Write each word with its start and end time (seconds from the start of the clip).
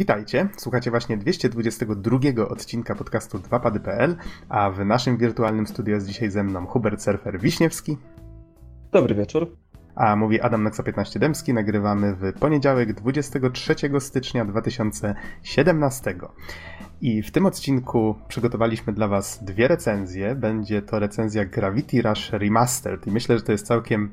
Witajcie, 0.00 0.48
słuchacie 0.56 0.90
właśnie 0.90 1.16
222 1.16 2.48
odcinka 2.48 2.94
podcastu 2.94 3.38
2pady.pl, 3.38 4.16
a 4.48 4.70
w 4.70 4.84
naszym 4.84 5.16
wirtualnym 5.16 5.66
studiu 5.66 5.94
jest 5.94 6.06
dzisiaj 6.06 6.30
ze 6.30 6.44
mną 6.44 6.66
Hubert 6.66 7.02
Surfer 7.02 7.40
Wiśniewski. 7.40 7.96
Dobry 8.92 9.14
wieczór. 9.14 9.56
A 9.94 10.16
mówi 10.16 10.40
Adam 10.40 10.62
Noxa 10.62 10.82
15 10.82 11.18
Dębski, 11.18 11.54
nagrywamy 11.54 12.14
w 12.14 12.32
poniedziałek 12.32 12.92
23 12.92 13.74
stycznia 13.98 14.44
2017. 14.44 16.14
I 17.02 17.22
w 17.22 17.30
tym 17.30 17.46
odcinku 17.46 18.14
przygotowaliśmy 18.28 18.92
dla 18.92 19.08
Was 19.08 19.44
dwie 19.44 19.68
recenzje. 19.68 20.34
Będzie 20.34 20.82
to 20.82 20.98
recenzja 20.98 21.44
Gravity 21.44 22.02
Rush 22.02 22.30
Remastered 22.32 23.06
i 23.06 23.10
myślę, 23.10 23.38
że 23.38 23.44
to 23.44 23.52
jest 23.52 23.66
całkiem, 23.66 24.10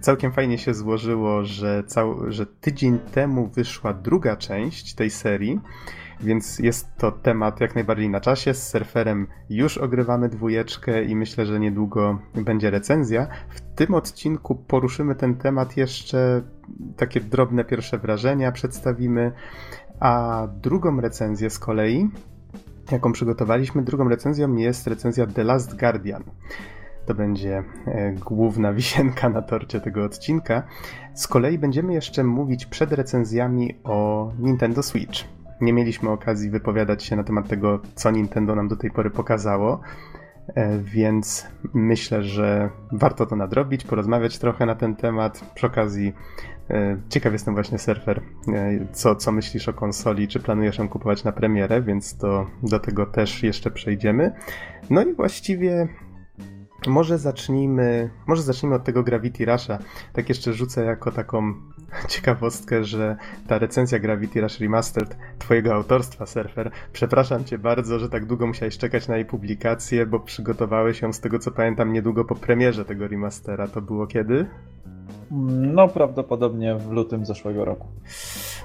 całkiem 0.00 0.32
fajnie 0.32 0.58
się 0.58 0.74
złożyło, 0.74 1.44
że, 1.44 1.84
cał, 1.86 2.32
że 2.32 2.46
tydzień 2.46 2.98
temu 2.98 3.46
wyszła 3.46 3.92
druga 3.92 4.36
część 4.36 4.94
tej 4.94 5.10
serii, 5.10 5.60
więc 6.20 6.58
jest 6.58 6.96
to 6.96 7.12
temat 7.12 7.60
jak 7.60 7.74
najbardziej 7.74 8.10
na 8.10 8.20
czasie. 8.20 8.54
Z 8.54 8.68
surferem 8.68 9.26
już 9.50 9.78
ogrywamy 9.78 10.28
dwójeczkę 10.28 11.04
i 11.04 11.16
myślę, 11.16 11.46
że 11.46 11.60
niedługo 11.60 12.18
będzie 12.34 12.70
recenzja. 12.70 13.26
W 13.48 13.60
tym 13.60 13.94
odcinku 13.94 14.54
poruszymy 14.54 15.14
ten 15.14 15.34
temat 15.34 15.76
jeszcze 15.76 16.42
takie 16.96 17.20
drobne 17.20 17.64
pierwsze 17.64 17.98
wrażenia 17.98 18.52
przedstawimy, 18.52 19.32
a 20.00 20.46
drugą 20.62 21.00
recenzję 21.00 21.50
z 21.50 21.58
kolei, 21.58 22.10
jaką 22.92 23.12
przygotowaliśmy, 23.12 23.82
drugą 23.82 24.08
recenzją 24.08 24.56
jest 24.56 24.86
recenzja 24.86 25.26
The 25.26 25.44
Last 25.44 25.76
Guardian. 25.76 26.22
To 27.06 27.14
będzie 27.14 27.64
e, 27.86 28.12
główna 28.12 28.72
wisienka 28.78 29.28
na 29.28 29.42
torcie 29.42 29.80
tego 29.80 30.04
odcinka. 30.04 30.62
Z 31.14 31.26
kolei 31.26 31.58
będziemy 31.58 31.92
jeszcze 31.92 32.24
mówić 32.24 32.66
przed 32.66 32.92
recenzjami 32.92 33.74
o 33.84 34.30
Nintendo 34.38 34.82
Switch. 34.82 35.24
Nie 35.60 35.72
mieliśmy 35.72 36.10
okazji 36.10 36.50
wypowiadać 36.50 37.04
się 37.04 37.16
na 37.16 37.24
temat 37.24 37.48
tego, 37.48 37.80
co 37.94 38.10
Nintendo 38.10 38.54
nam 38.54 38.68
do 38.68 38.76
tej 38.76 38.90
pory 38.90 39.10
pokazało, 39.10 39.80
więc 40.82 41.46
myślę, 41.74 42.22
że 42.22 42.70
warto 42.92 43.26
to 43.26 43.36
nadrobić, 43.36 43.84
porozmawiać 43.84 44.38
trochę 44.38 44.66
na 44.66 44.74
ten 44.74 44.96
temat. 44.96 45.44
Przy 45.54 45.66
okazji 45.66 46.12
E, 46.70 46.96
ciekaw 47.08 47.32
jestem 47.32 47.54
właśnie, 47.54 47.78
surfer, 47.78 48.20
e, 48.48 48.86
co, 48.92 49.16
co 49.16 49.32
myślisz 49.32 49.68
o 49.68 49.72
konsoli, 49.72 50.28
czy 50.28 50.40
planujesz 50.40 50.78
ją 50.78 50.88
kupować 50.88 51.24
na 51.24 51.32
premierę, 51.32 51.82
więc 51.82 52.16
to 52.16 52.46
do 52.62 52.78
tego 52.78 53.06
też 53.06 53.42
jeszcze 53.42 53.70
przejdziemy. 53.70 54.32
No 54.90 55.02
i 55.02 55.14
właściwie 55.14 55.88
może 56.88 57.18
zacznijmy, 57.18 58.10
może 58.26 58.42
zacznijmy 58.42 58.76
od 58.76 58.84
tego 58.84 59.02
Gravity 59.02 59.44
Rusha. 59.44 59.78
Tak 60.12 60.28
jeszcze 60.28 60.52
rzucę 60.52 60.84
jako 60.84 61.12
taką 61.12 61.54
ciekawostkę, 62.08 62.84
że 62.84 63.16
ta 63.46 63.58
recenzja 63.58 63.98
Gravity 63.98 64.40
Rush 64.40 64.60
Remastered 64.60 65.16
twojego 65.38 65.74
autorstwa, 65.74 66.26
Surfer, 66.26 66.70
przepraszam 66.92 67.44
cię 67.44 67.58
bardzo, 67.58 67.98
że 67.98 68.08
tak 68.08 68.26
długo 68.26 68.46
musiałeś 68.46 68.78
czekać 68.78 69.08
na 69.08 69.16
jej 69.16 69.24
publikację, 69.24 70.06
bo 70.06 70.20
przygotowałeś 70.20 71.02
ją 71.02 71.12
z 71.12 71.20
tego 71.20 71.38
co 71.38 71.50
pamiętam 71.50 71.92
niedługo 71.92 72.24
po 72.24 72.34
premierze 72.34 72.84
tego 72.84 73.08
remastera. 73.08 73.68
To 73.68 73.82
było 73.82 74.06
kiedy? 74.06 74.46
No, 75.30 75.88
prawdopodobnie 75.88 76.74
w 76.74 76.90
lutym 76.90 77.26
zeszłego 77.26 77.64
roku. 77.64 77.86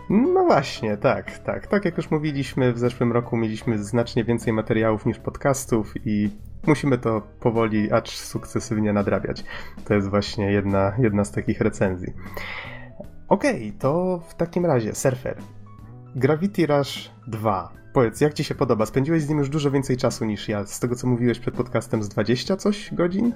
No 0.10 0.46
właśnie, 0.46 0.98
tak, 0.98 1.38
tak. 1.38 1.68
Tak 1.68 1.86
jak 1.86 1.98
już 1.98 2.12
mówiliśmy, 2.12 2.74
w 2.74 2.80
zeszłym 2.80 3.12
roku 3.12 3.38
mieliśmy 3.38 3.84
znacznie 3.84 4.24
więcej 4.24 4.54
materiałów 4.54 5.06
niż 5.06 5.20
podcastów 5.20 5.94
i 6.06 6.30
musimy 6.68 6.98
to 6.98 7.22
powoli, 7.40 7.92
acz 7.92 8.12
sukcesywnie 8.12 8.94
nadrabiać. 8.94 9.44
To 9.86 9.94
jest 9.94 10.10
właśnie 10.10 10.52
jedna, 10.52 10.94
jedna 10.98 11.24
z 11.24 11.32
takich 11.32 11.62
recenzji. 11.62 12.14
Okej, 13.28 13.68
okay, 13.68 13.80
to 13.80 14.22
w 14.28 14.36
takim 14.36 14.66
razie, 14.66 14.96
Surfer. 14.96 15.38
Gravity 16.16 16.66
Rush 16.66 17.12
2. 17.28 17.72
Powiedz, 17.94 18.22
jak 18.22 18.34
ci 18.34 18.44
się 18.44 18.56
podoba? 18.56 18.86
Spędziłeś 18.86 19.24
z 19.24 19.30
nim 19.30 19.38
już 19.38 19.50
dużo 19.50 19.72
więcej 19.72 19.98
czasu 19.98 20.26
niż 20.26 20.50
ja. 20.50 20.66
Z 20.66 20.80
tego, 20.80 20.96
co 20.96 21.08
mówiłeś 21.08 21.40
przed 21.40 21.54
podcastem, 21.54 22.04
z 22.04 22.10
20 22.10 22.58
coś 22.58 22.94
godzin? 22.94 23.34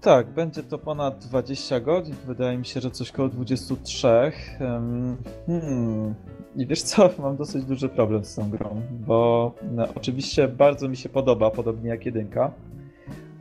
Tak, 0.00 0.30
będzie 0.30 0.62
to 0.62 0.78
ponad 0.78 1.18
20 1.18 1.80
godzin. 1.80 2.14
Wydaje 2.26 2.58
mi 2.58 2.66
się, 2.66 2.80
że 2.80 2.90
coś 2.90 3.12
koło 3.12 3.28
23. 3.28 4.32
Hmm. 4.58 6.14
I 6.58 6.66
wiesz 6.66 6.82
co, 6.82 7.10
mam 7.22 7.36
dosyć 7.36 7.64
duży 7.64 7.88
problem 7.88 8.24
z 8.24 8.34
tą 8.34 8.50
grą, 8.50 8.82
bo 8.90 9.52
no, 9.70 9.86
oczywiście 9.94 10.48
bardzo 10.48 10.88
mi 10.88 10.96
się 10.96 11.08
podoba, 11.08 11.50
podobnie 11.50 11.90
jak 11.90 12.06
jedynka, 12.06 12.52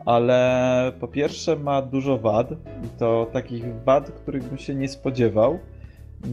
ale 0.05 0.91
po 0.99 1.07
pierwsze 1.07 1.55
ma 1.55 1.81
dużo 1.81 2.17
wad 2.17 2.51
i 2.85 2.99
to 2.99 3.27
takich 3.33 3.83
wad, 3.83 4.11
których 4.11 4.43
bym 4.43 4.57
się 4.57 4.75
nie 4.75 4.89
spodziewał, 4.89 5.59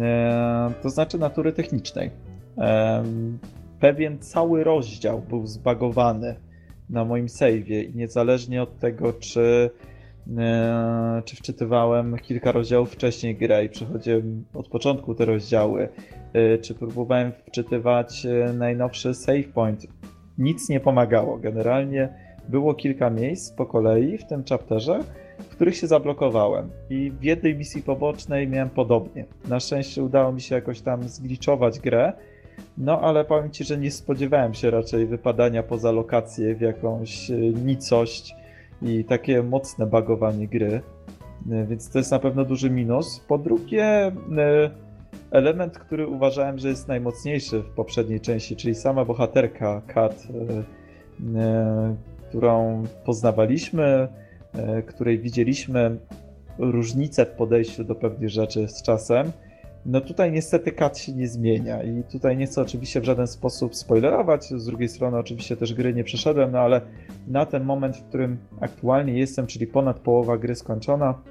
e, 0.01 0.73
to 0.83 0.91
znaczy 0.91 1.19
natury 1.19 1.53
technicznej. 1.53 2.11
E, 2.59 3.05
pewien 3.81 4.19
cały 4.19 4.65
rozdział 4.65 5.23
był 5.29 5.47
zbagowany 5.47 6.35
na 6.91 7.05
moim 7.05 7.29
saveie 7.29 7.83
i 7.83 7.95
niezależnie 7.95 8.63
od 8.63 8.79
tego, 8.79 9.13
czy 9.13 9.71
czy 11.25 11.37
wczytywałem 11.37 12.17
kilka 12.19 12.53
rozdziałów 12.53 12.93
wcześniej 12.93 13.37
grę 13.37 13.65
i 13.65 13.69
przechodziłem 13.69 14.45
od 14.55 14.69
początku 14.69 15.15
te 15.15 15.25
rozdziały, 15.25 15.89
e, 16.33 16.59
czy 16.59 16.75
próbowałem 16.75 17.33
wczytywać 17.47 18.27
e, 18.27 18.53
najnowszy 18.53 19.15
save 19.15 19.49
point. 19.55 19.87
Nic 20.39 20.69
nie 20.69 20.81
pomagało. 20.81 21.39
Generalnie 21.39 22.09
było 22.49 22.75
kilka 22.75 23.11
miejsc 23.11 23.53
po 23.53 23.67
kolei 23.67 24.19
w 24.19 24.25
tym 24.25 24.45
chapterze, 24.49 25.01
w 25.39 25.49
których 25.49 25.77
się 25.77 25.87
zablokowałem. 25.87 26.71
I 26.91 27.11
w 27.11 27.23
jednej 27.23 27.55
misji 27.55 27.83
pobocznej 27.83 28.49
miałem 28.49 28.71
podobnie. 28.71 29.25
Na 29.49 29.61
szczęście 29.61 30.03
udało 30.03 30.33
mi 30.33 30.41
się 30.41 30.55
jakoś 30.55 30.81
tam 30.81 31.09
zgliczować 31.09 31.81
grę, 31.81 32.13
no 32.79 33.01
ale 33.01 33.25
powiem 33.25 33.51
Ci, 33.51 33.65
że 33.65 33.79
nie 33.79 33.91
spodziewałem 33.91 34.55
się 34.55 34.71
raczej 34.71 35.07
wypadania 35.07 35.63
poza 35.63 35.93
lokację 35.93 36.55
w 36.55 36.61
jakąś 36.61 37.31
nicość 37.65 38.35
i 38.85 39.05
takie 39.05 39.43
mocne 39.43 39.87
bagowanie 39.87 40.49
gry, 40.49 40.81
e, 41.51 41.67
więc 41.67 41.91
to 41.91 41.99
jest 41.99 42.11
na 42.11 42.19
pewno 42.19 42.45
duży 42.45 42.71
minus. 42.71 43.21
Po 43.29 43.39
drugie, 43.39 43.85
e, 43.85 44.13
element, 45.31 45.79
który 45.79 46.07
uważałem, 46.07 46.59
że 46.59 46.69
jest 46.69 46.89
najmocniejszy 46.89 47.61
w 47.61 47.69
poprzedniej 47.69 48.21
części, 48.21 48.57
czyli 48.57 48.75
sama 48.75 49.05
bohaterka 49.05 49.83
Kat, 49.87 50.27
e, 51.35 51.97
którą 52.29 52.83
poznawaliśmy, 53.05 54.09
której 54.87 55.19
widzieliśmy 55.19 55.99
różnice 56.59 57.27
w 57.27 57.31
podejściu 57.31 57.85
do 57.85 57.95
pewnych 57.95 58.31
rzeczy 58.31 58.69
z 58.69 58.83
czasem. 58.83 59.33
No 59.87 60.01
tutaj 60.01 60.33
niestety 60.33 60.73
kat 60.73 60.99
się 60.99 61.13
nie 61.13 61.29
zmienia 61.29 61.83
i 61.83 62.03
tutaj 62.13 62.37
nie 62.37 62.47
chcę 62.47 62.63
oczywiście 62.63 63.01
w 63.01 63.05
żaden 63.05 63.27
sposób 63.27 63.77
spoilerować, 63.77 64.49
z 64.51 64.67
drugiej 64.67 64.89
strony 64.89 65.19
oczywiście 65.19 65.57
też 65.57 65.75
gry 65.75 65.95
nie 65.95 66.05
przeszedłem, 66.05 66.53
no 66.53 66.59
ale 66.59 66.81
na 67.29 67.47
ten 67.47 67.65
moment, 67.65 67.97
w 67.97 68.05
którym 68.05 68.39
aktualnie 68.61 69.19
jestem, 69.19 69.47
czyli 69.47 69.67
ponad 69.67 69.99
połowa 69.99 70.39
gry 70.39 70.55
skończona, 70.55 71.23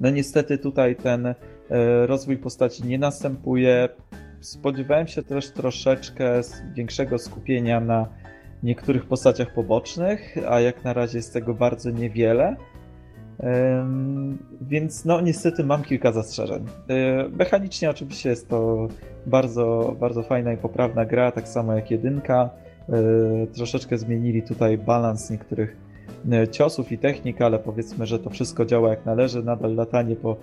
no 0.00 0.10
niestety 0.10 0.58
tutaj 0.58 0.96
ten 0.96 1.26
e, 1.26 1.34
rozwój 2.06 2.36
postaci 2.36 2.86
nie 2.86 2.98
następuje. 2.98 3.88
Spodziewałem 4.40 5.06
się 5.06 5.22
też 5.22 5.50
troszeczkę 5.50 6.40
większego 6.74 7.18
skupienia 7.18 7.80
na 7.80 8.08
niektórych 8.62 9.06
postaciach 9.06 9.54
pobocznych, 9.54 10.36
a 10.48 10.60
jak 10.60 10.84
na 10.84 10.92
razie 10.92 11.18
jest 11.18 11.32
tego 11.32 11.54
bardzo 11.54 11.90
niewiele. 11.90 12.56
Więc 14.60 15.04
no 15.04 15.20
niestety 15.20 15.64
mam 15.64 15.82
kilka 15.82 16.12
zastrzeżeń. 16.12 16.64
E, 16.88 17.28
mechanicznie 17.28 17.90
oczywiście 17.90 18.30
jest 18.30 18.48
to 18.48 18.88
bardzo, 19.26 19.96
bardzo 20.00 20.22
fajna 20.22 20.52
i 20.52 20.56
poprawna 20.56 21.04
gra, 21.04 21.32
tak 21.32 21.48
samo 21.48 21.74
jak 21.74 21.90
jedynka. 21.90 22.50
E, 22.88 23.46
troszeczkę 23.46 23.98
zmienili 23.98 24.42
tutaj 24.42 24.78
balans 24.78 25.30
niektórych 25.30 25.76
e, 26.32 26.48
ciosów 26.48 26.92
i 26.92 26.98
technik, 26.98 27.42
ale 27.42 27.58
powiedzmy, 27.58 28.06
że 28.06 28.18
to 28.18 28.30
wszystko 28.30 28.64
działa 28.64 28.90
jak 28.90 29.06
należy. 29.06 29.42
Nadal 29.42 29.74
latanie 29.74 30.16
po 30.16 30.36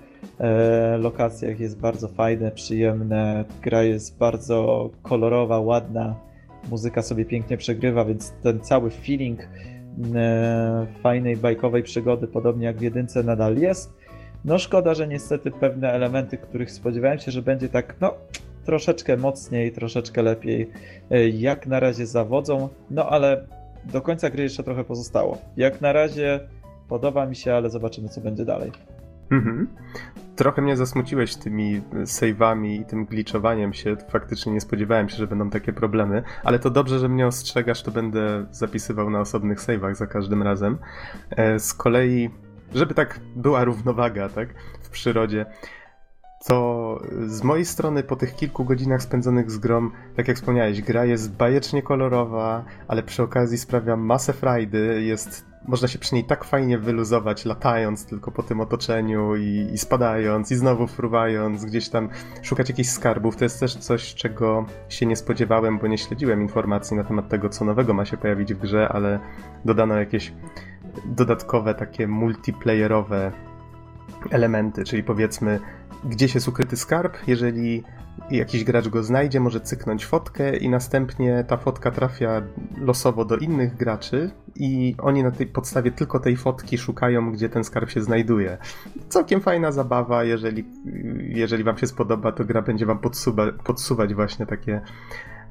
lokacjach 1.00 1.59
jest 1.59 1.79
bardzo 1.79 2.07
fajne, 2.07 2.51
przyjemne. 2.51 3.45
Gra 3.62 3.83
jest 3.83 4.17
bardzo 4.17 4.89
kolorowa, 5.01 5.59
ładna. 5.59 6.15
Muzyka 6.69 7.01
sobie 7.01 7.25
pięknie 7.25 7.57
przegrywa, 7.57 8.06
więc 8.06 8.33
ten 8.44 8.59
cały 8.59 8.89
feeling 8.89 9.39
fajnej 11.03 11.37
bajkowej 11.37 11.83
przygody, 11.83 12.27
podobnie 12.27 12.65
jak 12.65 12.77
w 12.77 12.81
jedynce 12.81 13.23
nadal 13.23 13.57
jest. 13.57 13.93
No 14.45 14.57
szkoda, 14.57 14.93
że 14.93 15.07
niestety 15.07 15.51
pewne 15.51 15.91
elementy, 15.91 16.37
których 16.37 16.71
spodziewałem 16.71 17.19
się, 17.19 17.31
że 17.31 17.41
będzie 17.41 17.69
tak, 17.69 17.95
no 18.01 18.13
troszeczkę 18.65 19.17
mocniej, 19.17 19.71
troszeczkę 19.71 20.21
lepiej, 20.21 20.69
e, 21.11 21.29
jak 21.29 21.67
na 21.67 21.79
razie 21.79 22.05
zawodzą, 22.05 22.69
no 22.91 23.09
ale 23.09 23.45
do 23.85 24.01
końca 24.01 24.29
gry 24.29 24.43
jeszcze 24.43 24.63
trochę 24.63 24.83
pozostało. 24.83 25.37
Jak 25.57 25.81
na 25.81 25.93
razie 25.93 26.39
podoba 26.89 27.25
mi 27.25 27.35
się, 27.35 27.53
ale 27.53 27.69
zobaczymy 27.69 28.09
co 28.09 28.21
będzie 28.21 28.45
dalej. 28.45 28.71
Mhm. 29.31 29.67
Trochę 30.35 30.62
mnie 30.62 30.77
zasmuciłeś 30.77 31.35
tymi 31.35 31.81
save'ami 32.03 32.81
i 32.81 32.85
tym 32.85 33.06
glitchowaniem 33.06 33.74
się. 33.74 33.95
Faktycznie 34.09 34.53
nie 34.53 34.62
spodziewałem 34.62 35.09
się, 35.09 35.18
że 35.18 35.27
będą 35.27 35.50
takie 35.50 35.74
problemy, 35.74 36.24
ale 36.44 36.59
to 36.59 36.69
dobrze, 36.69 37.00
że 37.00 37.09
mnie 37.09 37.27
ostrzegasz, 37.27 37.83
to 37.83 37.91
będę 37.91 38.45
zapisywał 38.51 39.09
na 39.09 39.19
osobnych 39.19 39.59
save'ach 39.59 39.95
za 39.95 40.07
każdym 40.07 40.44
razem. 40.44 40.77
E, 41.30 41.59
z 41.59 41.74
kolei, 41.74 42.30
żeby 42.75 42.94
tak 42.94 43.19
była 43.35 43.63
równowaga, 43.63 44.30
tak, 44.30 44.50
w 44.81 44.89
przyrodzie, 44.89 45.45
to 46.47 46.99
z 47.27 47.43
mojej 47.43 47.65
strony 47.65 48.03
po 48.03 48.15
tych 48.15 48.35
kilku 48.35 48.65
godzinach 48.65 49.01
spędzonych 49.01 49.51
z 49.51 49.57
grom, 49.57 49.91
tak 50.15 50.27
jak 50.27 50.37
wspomniałeś, 50.37 50.81
gra 50.81 51.05
jest 51.05 51.31
bajecznie 51.31 51.81
kolorowa, 51.81 52.65
ale 52.87 53.03
przy 53.03 53.23
okazji 53.23 53.57
sprawia 53.57 53.95
masę 53.95 54.33
frajdy, 54.33 55.03
jest 55.03 55.53
można 55.67 55.87
się 55.87 55.99
przy 55.99 56.15
niej 56.15 56.23
tak 56.23 56.43
fajnie 56.43 56.77
wyluzować, 56.77 57.45
latając 57.45 58.05
tylko 58.05 58.31
po 58.31 58.43
tym 58.43 58.61
otoczeniu 58.61 59.35
i, 59.35 59.69
i, 59.73 59.77
spadając, 59.77 60.51
i 60.51 60.55
znowu 60.55 60.87
fruwając, 60.87 61.65
gdzieś 61.65 61.89
tam 61.89 62.09
szukać 62.41 62.69
jakichś 62.69 62.89
skarbów. 62.89 63.35
To 63.35 63.45
jest 63.45 63.59
też 63.59 63.75
coś, 63.75 64.15
czego 64.15 64.65
się 64.89 65.05
nie 65.05 65.15
spodziewałem, 65.15 65.79
bo 65.79 65.87
nie 65.87 65.97
śledziłem 65.97 66.41
informacji 66.41 66.97
na 66.97 67.03
temat 67.03 67.29
tego, 67.29 67.49
co 67.49 67.65
nowego 67.65 67.93
ma 67.93 68.05
się 68.05 68.17
pojawić 68.17 68.53
w 68.53 68.59
grze, 68.59 68.89
ale 68.89 69.19
dodano 69.65 69.95
jakieś 69.95 70.33
dodatkowe 71.05 71.75
takie 71.75 72.07
multiplayerowe 72.07 73.31
elementy, 74.31 74.83
czyli 74.83 75.03
powiedzmy 75.03 75.59
gdzieś 76.05 76.35
jest 76.35 76.47
ukryty 76.47 76.77
skarb, 76.77 77.17
jeżeli 77.27 77.83
jakiś 78.31 78.63
gracz 78.63 78.88
go 78.88 79.03
znajdzie, 79.03 79.39
może 79.39 79.61
cyknąć 79.61 80.05
fotkę 80.05 80.57
i 80.57 80.69
następnie 80.69 81.45
ta 81.47 81.57
fotka 81.57 81.91
trafia 81.91 82.41
losowo 82.77 83.25
do 83.25 83.38
innych 83.38 83.77
graczy 83.77 84.31
i 84.55 84.95
oni 85.00 85.23
na 85.23 85.31
tej 85.31 85.47
podstawie 85.47 85.91
tylko 85.91 86.19
tej 86.19 86.38
fotki 86.38 86.77
szukają, 86.77 87.31
gdzie 87.31 87.50
ten 87.50 87.63
skarb 87.63 87.89
się 87.89 88.01
znajduje. 88.01 88.57
Całkiem 89.09 89.41
fajna 89.41 89.71
zabawa, 89.71 90.23
jeżeli, 90.23 90.65
jeżeli 91.19 91.63
wam 91.63 91.77
się 91.77 91.88
spodoba, 91.88 92.31
to 92.31 92.45
gra 92.45 92.61
będzie 92.61 92.85
wam 92.85 93.00
podsuwa, 93.00 93.51
podsuwać 93.51 94.13
właśnie 94.13 94.45
takie 94.45 94.81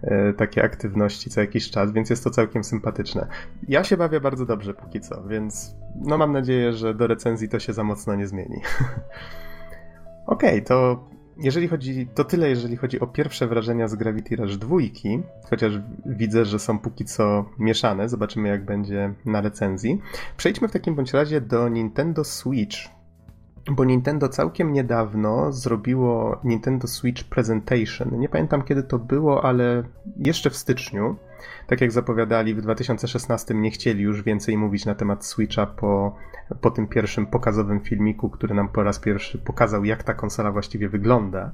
e, 0.02 0.32
takie 0.32 0.64
aktywności 0.64 1.30
co 1.30 1.40
jakiś 1.40 1.70
czas, 1.70 1.92
więc 1.92 2.10
jest 2.10 2.24
to 2.24 2.30
całkiem 2.30 2.64
sympatyczne. 2.64 3.26
Ja 3.68 3.84
się 3.84 3.96
bawię 3.96 4.20
bardzo 4.20 4.46
dobrze 4.46 4.74
póki 4.74 5.00
co, 5.00 5.22
więc 5.22 5.74
no 5.94 6.18
mam 6.18 6.32
nadzieję, 6.32 6.72
że 6.72 6.94
do 6.94 7.06
recenzji 7.06 7.48
to 7.48 7.58
się 7.58 7.72
za 7.72 7.84
mocno 7.84 8.14
nie 8.14 8.26
zmieni. 8.26 8.60
Okej, 10.26 10.50
okay, 10.50 10.62
to 10.62 11.04
jeżeli 11.36 11.68
chodzi, 11.68 12.06
to 12.14 12.24
tyle, 12.24 12.48
jeżeli 12.48 12.76
chodzi 12.76 13.00
o 13.00 13.06
pierwsze 13.06 13.46
wrażenia 13.46 13.88
z 13.88 13.94
Gravity 13.94 14.36
Rush 14.36 14.56
2, 14.56 14.76
chociaż 15.50 15.72
widzę, 16.06 16.44
że 16.44 16.58
są 16.58 16.78
póki 16.78 17.04
co 17.04 17.44
mieszane, 17.58 18.08
zobaczymy 18.08 18.48
jak 18.48 18.64
będzie 18.64 19.14
na 19.24 19.40
recenzji. 19.40 20.00
Przejdźmy 20.36 20.68
w 20.68 20.72
takim 20.72 20.94
bądź 20.94 21.12
razie 21.12 21.40
do 21.40 21.68
Nintendo 21.68 22.24
Switch, 22.24 22.76
bo 23.70 23.84
Nintendo 23.84 24.28
całkiem 24.28 24.72
niedawno 24.72 25.52
zrobiło 25.52 26.40
Nintendo 26.44 26.88
Switch 26.88 27.24
Presentation. 27.24 28.18
Nie 28.18 28.28
pamiętam 28.28 28.62
kiedy 28.62 28.82
to 28.82 28.98
było, 28.98 29.44
ale 29.44 29.82
jeszcze 30.16 30.50
w 30.50 30.56
styczniu 30.56 31.16
tak 31.66 31.80
jak 31.80 31.92
zapowiadali, 31.92 32.54
w 32.54 32.60
2016 32.60 33.54
nie 33.54 33.70
chcieli 33.70 34.02
już 34.02 34.22
więcej 34.22 34.58
mówić 34.58 34.84
na 34.84 34.94
temat 34.94 35.26
Switcha 35.26 35.66
po, 35.66 36.16
po 36.60 36.70
tym 36.70 36.86
pierwszym 36.86 37.26
pokazowym 37.26 37.80
filmiku, 37.80 38.30
który 38.30 38.54
nam 38.54 38.68
po 38.68 38.82
raz 38.82 38.98
pierwszy 38.98 39.38
pokazał, 39.38 39.84
jak 39.84 40.02
ta 40.02 40.14
konsola 40.14 40.52
właściwie 40.52 40.88
wygląda. 40.88 41.52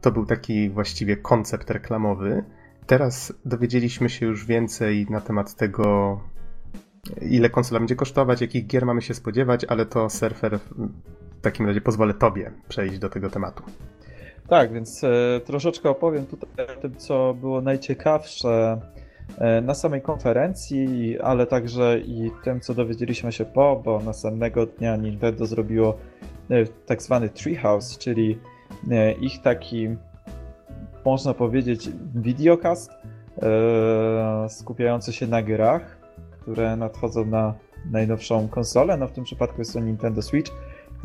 To 0.00 0.12
był 0.12 0.26
taki 0.26 0.70
właściwie 0.70 1.16
koncept 1.16 1.70
reklamowy. 1.70 2.44
Teraz 2.86 3.32
dowiedzieliśmy 3.44 4.08
się 4.08 4.26
już 4.26 4.46
więcej 4.46 5.06
na 5.10 5.20
temat 5.20 5.54
tego, 5.54 6.20
ile 7.22 7.50
konsola 7.50 7.80
będzie 7.80 7.96
kosztować, 7.96 8.40
jakich 8.40 8.66
gier 8.66 8.86
mamy 8.86 9.02
się 9.02 9.14
spodziewać, 9.14 9.64
ale 9.64 9.86
to 9.86 10.10
surfer 10.10 10.58
w 10.58 11.40
takim 11.40 11.66
razie 11.66 11.80
pozwolę 11.80 12.14
Tobie 12.14 12.52
przejść 12.68 12.98
do 12.98 13.08
tego 13.08 13.30
tematu. 13.30 13.62
Tak, 14.50 14.72
więc 14.72 15.04
e, 15.04 15.40
troszeczkę 15.44 15.90
opowiem 15.90 16.26
tutaj 16.26 16.76
o 16.76 16.80
tym, 16.80 16.96
co 16.96 17.34
było 17.34 17.60
najciekawsze 17.60 18.80
e, 19.38 19.60
na 19.60 19.74
samej 19.74 20.02
konferencji, 20.02 21.20
ale 21.20 21.46
także 21.46 22.00
i 22.00 22.30
tym, 22.44 22.60
co 22.60 22.74
dowiedzieliśmy 22.74 23.32
się 23.32 23.44
po, 23.44 23.82
bo 23.84 24.00
następnego 24.00 24.66
dnia 24.66 24.96
Nintendo 24.96 25.46
zrobiło 25.46 25.96
e, 26.50 26.66
tak 26.86 27.02
zwany 27.02 27.28
Treehouse, 27.28 27.98
czyli 27.98 28.38
ich 29.20 29.42
taki, 29.42 29.88
można 31.04 31.34
powiedzieć, 31.34 31.88
videocast 32.14 32.90
skupiający 34.48 35.12
się 35.12 35.26
na 35.26 35.42
grach, 35.42 35.98
które 36.40 36.76
nadchodzą 36.76 37.26
na 37.26 37.54
najnowszą 37.90 38.48
konsolę, 38.48 38.96
no 38.96 39.08
w 39.08 39.12
tym 39.12 39.24
przypadku 39.24 39.60
jest 39.60 39.72
to 39.72 39.80
Nintendo 39.80 40.22
Switch. 40.22 40.52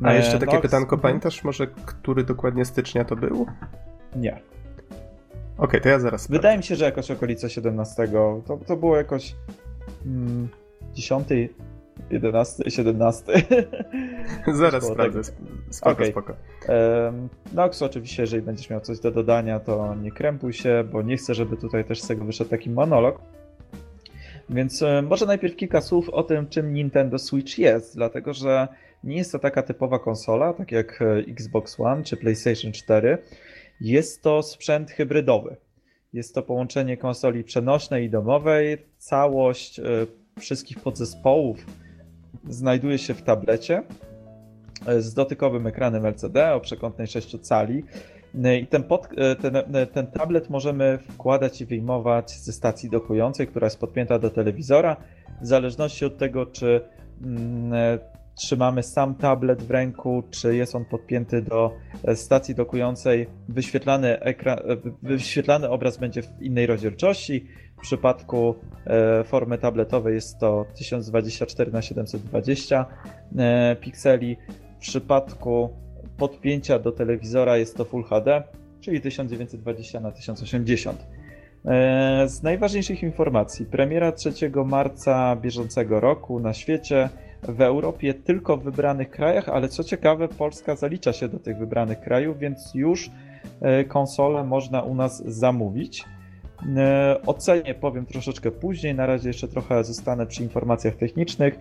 A 0.04 0.14
jeszcze 0.14 0.40
takie 0.40 0.56
no, 0.56 0.62
pytanko, 0.62 0.98
pamiętasz 0.98 1.44
może, 1.44 1.68
który 1.68 2.24
dokładnie 2.24 2.66
stycznia 2.66 3.06
to 3.06 3.16
był? 3.16 3.46
Nie. 4.16 4.32
Okej, 4.34 4.44
okay, 5.58 5.82
to 5.82 5.90
ja 5.90 6.00
zaraz. 6.00 6.28
Wydaje 6.28 6.58
mi 6.58 6.64
się, 6.64 6.76
że 6.76 6.86
jakoś 6.86 7.12
okolica 7.12 7.50
17. 7.50 8.08
To, 8.48 8.60
to 8.68 8.78
było 8.78 8.98
jakoś 8.98 9.36
mm, 10.06 10.48
10, 10.94 11.28
11, 12.12 12.72
17. 12.72 13.34
zaraz 14.54 14.84
sprawdzę. 14.84 15.22
Spoko, 15.70 15.92
okay. 15.92 16.08
spoko. 16.08 16.34
Um, 16.68 17.30
Nox, 17.54 17.82
oczywiście, 17.82 18.24
jeżeli 18.24 18.42
będziesz 18.42 18.70
miał 18.70 18.82
coś 18.82 19.00
do 19.00 19.12
dodania, 19.12 19.60
to 19.60 19.96
nie 19.96 20.12
krępuj 20.12 20.54
się, 20.54 20.84
bo 20.92 21.02
nie 21.02 21.18
chcę, 21.18 21.34
żeby 21.34 21.58
tutaj 21.58 21.86
też 21.86 22.02
z 22.02 22.08
tego 22.08 22.26
wyszedł 22.26 22.50
taki 22.50 22.70
monolog. 22.70 23.20
Więc 24.50 24.84
może 25.04 25.26
najpierw 25.26 25.56
kilka 25.56 25.82
słów 25.82 26.10
o 26.10 26.24
tym, 26.24 26.48
czym 26.48 26.74
Nintendo 26.74 27.20
Switch 27.20 27.58
jest, 27.58 27.96
dlatego 27.96 28.34
że 28.34 28.68
nie 29.06 29.18
jest 29.18 29.32
to 29.32 29.40
taka 29.40 29.64
typowa 29.64 30.00
konsola, 30.00 30.54
tak 30.54 30.72
jak 30.72 31.02
e, 31.02 31.16
Xbox 31.32 31.80
One 31.80 32.04
czy 32.04 32.18
PlayStation 32.18 32.72
4. 32.72 33.18
Jest 33.82 34.22
to 34.22 34.44
sprzęt 34.44 34.92
hybrydowy. 34.92 35.56
Jest 36.14 36.36
to 36.36 36.44
połączenie 36.44 36.98
konsoli 36.98 37.44
przenośnej 37.44 38.06
i 38.06 38.10
domowej. 38.10 38.78
Całość 38.98 39.80
e, 39.80 39.84
wszystkich 40.40 40.80
podzespołów 40.80 41.66
znajduje 42.50 42.98
się 42.98 43.14
w 43.14 43.22
tablecie 43.22 43.84
e, 44.88 45.02
z 45.02 45.14
dotykowym 45.14 45.68
ekranem 45.68 46.06
LCD 46.06 46.54
o 46.54 46.60
przekątnej 46.60 47.08
6 47.08 47.40
cali. 47.42 47.84
I 48.62 48.68
ten, 48.68 48.84
pod, 48.84 49.08
ten, 49.42 49.88
ten, 49.94 50.08
tablet 50.08 50.50
możemy 50.50 50.98
wkładać 50.98 51.62
i 51.62 51.66
wyjmować 51.66 52.32
ze 52.32 52.54
stacji 52.54 52.90
dokującej, 52.90 53.48
która 53.48 53.66
jest 53.66 53.80
podpięta 53.80 54.20
do 54.20 54.30
telewizora. 54.30 54.98
W 55.42 55.46
zależności 55.48 56.06
od 56.06 56.18
tego, 56.18 56.46
czy 56.46 56.82
mm, 57.22 58.00
trzymamy 58.36 58.84
sam 58.84 59.16
tablet 59.16 59.64
w 59.64 59.72
ręku, 59.72 60.24
czy 60.32 60.56
jest 60.56 60.76
on 60.76 60.86
podpięty 60.86 61.42
do 61.42 61.72
e, 62.04 62.16
stacji 62.16 62.56
dokującej, 62.56 63.28
wyświetlany, 63.50 64.20
ekran, 64.20 64.60
e, 64.60 64.64
wyświetlany 65.04 65.70
obraz 65.70 65.98
będzie 65.98 66.22
w 66.22 66.42
innej 66.42 66.66
rozdzielczości. 66.66 67.48
W 67.78 67.82
przypadku 67.82 68.56
e, 68.88 69.24
formy 69.24 69.58
tabletowej 69.58 70.16
jest 70.16 70.40
to 70.40 70.66
1024 70.76 71.72
x 71.72 71.86
720 71.86 72.86
pikseli. 73.82 74.38
W 74.78 74.80
przypadku 74.80 75.70
podpięcia 76.18 76.80
do 76.80 76.92
telewizora 76.92 77.58
jest 77.58 77.78
to 77.78 77.86
Full 77.86 78.04
HD, 78.04 78.44
czyli 78.82 79.02
1920 79.02 80.00
x 80.00 80.18
1080. 80.18 81.08
Z 82.26 82.44
najważniejszych 82.44 83.04
informacji, 83.04 83.66
premiera 83.66 84.12
3 84.12 84.32
marca 84.66 85.36
bieżącego 85.36 86.00
roku 86.00 86.40
na 86.40 86.54
świecie 86.54 87.10
w 87.48 87.62
Europie 87.62 88.14
tylko 88.14 88.58
w 88.58 88.64
wybranych 88.64 89.10
krajach, 89.10 89.50
ale 89.50 89.68
co 89.68 89.84
ciekawe, 89.84 90.28
Polska 90.28 90.76
zalicza 90.76 91.14
się 91.14 91.28
do 91.28 91.40
tych 91.40 91.58
wybranych 91.58 92.00
krajów, 92.00 92.40
więc 92.40 92.72
już 92.76 93.10
e, 93.62 93.84
konsolę 93.84 94.44
można 94.44 94.82
u 94.82 94.96
nas 94.96 95.24
zamówić. 95.26 96.06
E, 96.78 97.18
Ocenię 97.26 97.74
powiem 97.74 98.06
troszeczkę 98.06 98.52
później, 98.52 98.96
na 98.96 99.06
razie 99.06 99.30
jeszcze 99.30 99.48
trochę 99.48 99.84
zostanę 99.84 100.26
przy 100.26 100.44
informacjach 100.44 100.96
technicznych. 100.96 101.60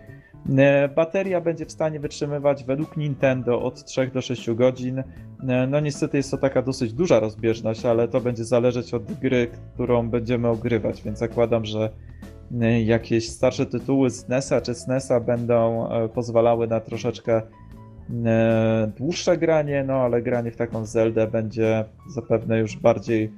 E, 0.59 0.89
bateria 0.89 1.41
będzie 1.41 1.67
w 1.67 1.73
stanie 1.73 2.01
wytrzymywać 2.01 2.65
według 2.65 2.97
Nintendo 2.97 3.63
od 3.63 3.85
3 3.85 4.07
do 4.07 4.21
6 4.21 4.51
godzin. 4.51 5.03
No 5.69 5.81
niestety 5.81 6.17
jest 6.17 6.31
to 6.31 6.37
taka 6.37 6.63
dosyć 6.63 6.93
duża 6.93 7.21
rozbieżność, 7.21 7.85
ale 7.87 8.09
to 8.09 8.21
będzie 8.21 8.45
zależeć 8.45 8.95
od 8.95 9.13
gry, 9.13 9.49
którą 9.75 10.11
będziemy 10.11 10.49
ogrywać, 10.49 11.03
więc 11.03 11.19
zakładam, 11.19 11.65
że 11.65 11.91
jakieś 12.85 13.29
starsze 13.29 13.67
tytuły 13.67 14.11
z 14.11 14.29
NES-a 14.29 14.61
czy 14.61 14.75
SNES-a 14.75 15.21
będą 15.21 15.89
e, 15.89 16.09
pozwalały 16.09 16.67
na 16.67 16.81
troszeczkę 16.81 17.43
e, 18.27 18.93
dłuższe 18.97 19.39
granie, 19.39 19.85
no 19.87 19.95
ale 19.95 20.23
granie 20.23 20.51
w 20.51 20.57
taką 20.57 20.87
Zeldę 20.87 21.27
będzie 21.27 21.85
zapewne 22.15 22.59
już 22.59 22.77
bardziej 22.77 23.33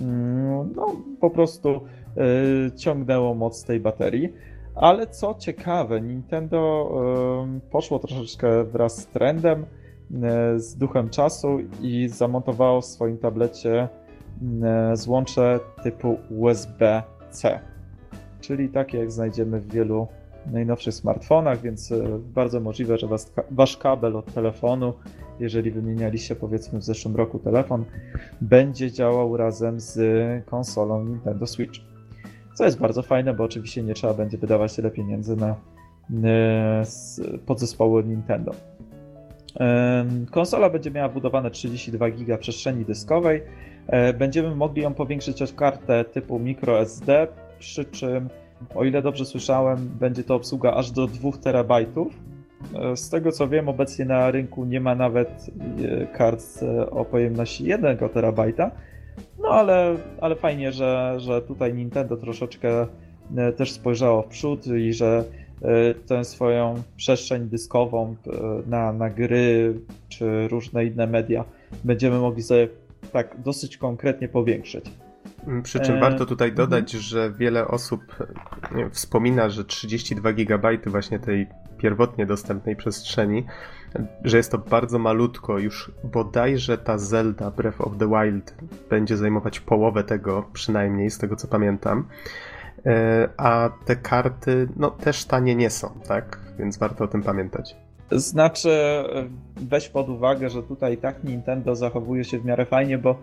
mm, 0.00 0.72
no 0.76 0.96
po 1.20 1.30
prostu 1.30 1.68
e, 1.70 2.76
ciągnęło 2.76 3.34
moc 3.34 3.64
tej 3.64 3.80
baterii. 3.80 4.32
Ale 4.74 5.06
co 5.06 5.34
ciekawe, 5.34 6.00
Nintendo 6.00 6.90
poszło 7.70 7.98
troszeczkę 7.98 8.64
wraz 8.64 8.96
z 8.96 9.06
trendem, 9.06 9.66
z 10.56 10.76
duchem 10.76 11.10
czasu 11.10 11.58
i 11.82 12.08
zamontowało 12.08 12.80
w 12.80 12.84
swoim 12.84 13.18
tablecie 13.18 13.88
złącze 14.94 15.60
typu 15.82 16.18
USB-C 16.30 17.60
czyli 18.46 18.68
takie 18.68 18.98
jak 18.98 19.12
znajdziemy 19.12 19.60
w 19.60 19.72
wielu 19.72 20.06
najnowszych 20.52 20.94
smartfonach, 20.94 21.60
więc 21.60 21.92
e, 21.92 22.18
bardzo 22.34 22.60
możliwe, 22.60 22.98
że 22.98 23.06
was, 23.06 23.32
wasz 23.50 23.76
kabel 23.76 24.16
od 24.16 24.34
telefonu, 24.34 24.94
jeżeli 25.40 25.70
wymienialiście 25.70 26.36
powiedzmy 26.36 26.78
w 26.78 26.84
zeszłym 26.84 27.16
roku 27.16 27.38
telefon, 27.38 27.84
będzie 28.40 28.92
działał 28.92 29.36
razem 29.36 29.80
z 29.80 29.98
konsolą 30.44 31.04
Nintendo 31.04 31.46
Switch. 31.46 31.80
Co 32.54 32.64
jest 32.64 32.78
bardzo 32.78 33.02
fajne, 33.02 33.34
bo 33.34 33.44
oczywiście 33.44 33.82
nie 33.82 33.94
trzeba 33.94 34.14
będzie 34.14 34.38
wydawać 34.38 34.76
tyle 34.76 34.90
pieniędzy 34.90 35.36
na 35.36 35.56
podzespoły 37.46 38.04
Nintendo. 38.04 38.52
Konsola 40.30 40.70
będzie 40.70 40.90
miała 40.90 41.08
budowane 41.08 41.50
32 41.50 42.10
GB 42.10 42.38
przestrzeni 42.38 42.84
dyskowej. 42.84 43.42
E, 43.86 44.12
będziemy 44.12 44.54
mogli 44.54 44.82
ją 44.82 44.94
powiększyć 44.94 45.42
o 45.42 45.46
kartę 45.56 46.04
typu 46.04 46.38
microSD, 46.38 47.28
przy 47.64 47.84
czym, 47.84 48.28
o 48.74 48.84
ile 48.84 49.02
dobrze 49.02 49.24
słyszałem, 49.24 49.88
będzie 50.00 50.24
to 50.24 50.34
obsługa 50.34 50.72
aż 50.74 50.90
do 50.90 51.06
2 51.06 51.32
terabajtów. 51.32 52.20
E, 52.74 52.96
z 52.96 53.10
tego 53.10 53.32
co 53.32 53.48
wiem, 53.48 53.68
obecnie 53.68 54.04
na 54.04 54.30
rynku 54.30 54.64
nie 54.64 54.80
ma 54.80 54.94
nawet 54.94 55.50
e, 55.84 56.06
kart 56.06 56.44
o 56.90 57.04
pojemności 57.04 57.64
1 57.64 57.98
terabajta. 58.08 58.70
No 59.38 59.48
ale, 59.48 59.96
ale 60.20 60.36
fajnie, 60.36 60.72
że, 60.72 61.14
że 61.18 61.42
tutaj 61.42 61.74
Nintendo 61.74 62.16
troszeczkę 62.16 62.86
też 63.56 63.72
spojrzało 63.72 64.22
w 64.22 64.26
przód 64.26 64.66
i 64.66 64.92
że 64.92 65.24
tę 66.06 66.24
swoją 66.24 66.74
przestrzeń 66.96 67.48
dyskową 67.48 68.16
na, 68.66 68.92
na 68.92 69.10
gry 69.10 69.74
czy 70.08 70.48
różne 70.48 70.84
inne 70.84 71.06
media 71.06 71.44
będziemy 71.84 72.18
mogli 72.18 72.42
sobie 72.42 72.68
tak 73.12 73.40
dosyć 73.42 73.76
konkretnie 73.76 74.28
powiększyć. 74.28 74.84
Przy 75.62 75.80
czym 75.80 75.96
e... 75.96 76.00
warto 76.00 76.26
tutaj 76.26 76.48
mhm. 76.48 76.68
dodać, 76.68 76.90
że 76.90 77.32
wiele 77.32 77.68
osób 77.68 78.16
wspomina, 78.90 79.50
że 79.50 79.64
32 79.64 80.32
GB 80.32 80.78
właśnie 80.86 81.18
tej 81.18 81.46
pierwotnie 81.78 82.26
dostępnej 82.26 82.76
przestrzeni, 82.76 83.44
że 84.24 84.36
jest 84.36 84.52
to 84.52 84.58
bardzo 84.58 84.98
malutko, 84.98 85.58
już 85.58 85.90
bodajże 86.04 86.78
ta 86.78 86.98
Zelda 86.98 87.50
Breath 87.50 87.80
of 87.80 87.92
the 87.98 88.08
Wild 88.08 88.54
będzie 88.90 89.16
zajmować 89.16 89.60
połowę 89.60 90.04
tego, 90.04 90.44
przynajmniej 90.52 91.10
z 91.10 91.18
tego 91.18 91.36
co 91.36 91.48
pamiętam. 91.48 92.08
E, 92.86 93.28
a 93.36 93.70
te 93.84 93.96
karty, 93.96 94.68
no 94.76 94.90
też 94.90 95.24
tanie 95.24 95.54
nie 95.54 95.70
są, 95.70 95.90
tak? 96.08 96.40
Więc 96.58 96.78
warto 96.78 97.04
o 97.04 97.08
tym 97.08 97.22
pamiętać. 97.22 97.76
Znaczy, 98.10 98.70
weź 99.56 99.88
pod 99.88 100.08
uwagę, 100.08 100.50
że 100.50 100.62
tutaj 100.62 100.96
tak 100.96 101.24
Nintendo 101.24 101.74
zachowuje 101.74 102.24
się 102.24 102.38
w 102.38 102.44
miarę 102.44 102.66
fajnie, 102.66 102.98
bo 102.98 103.18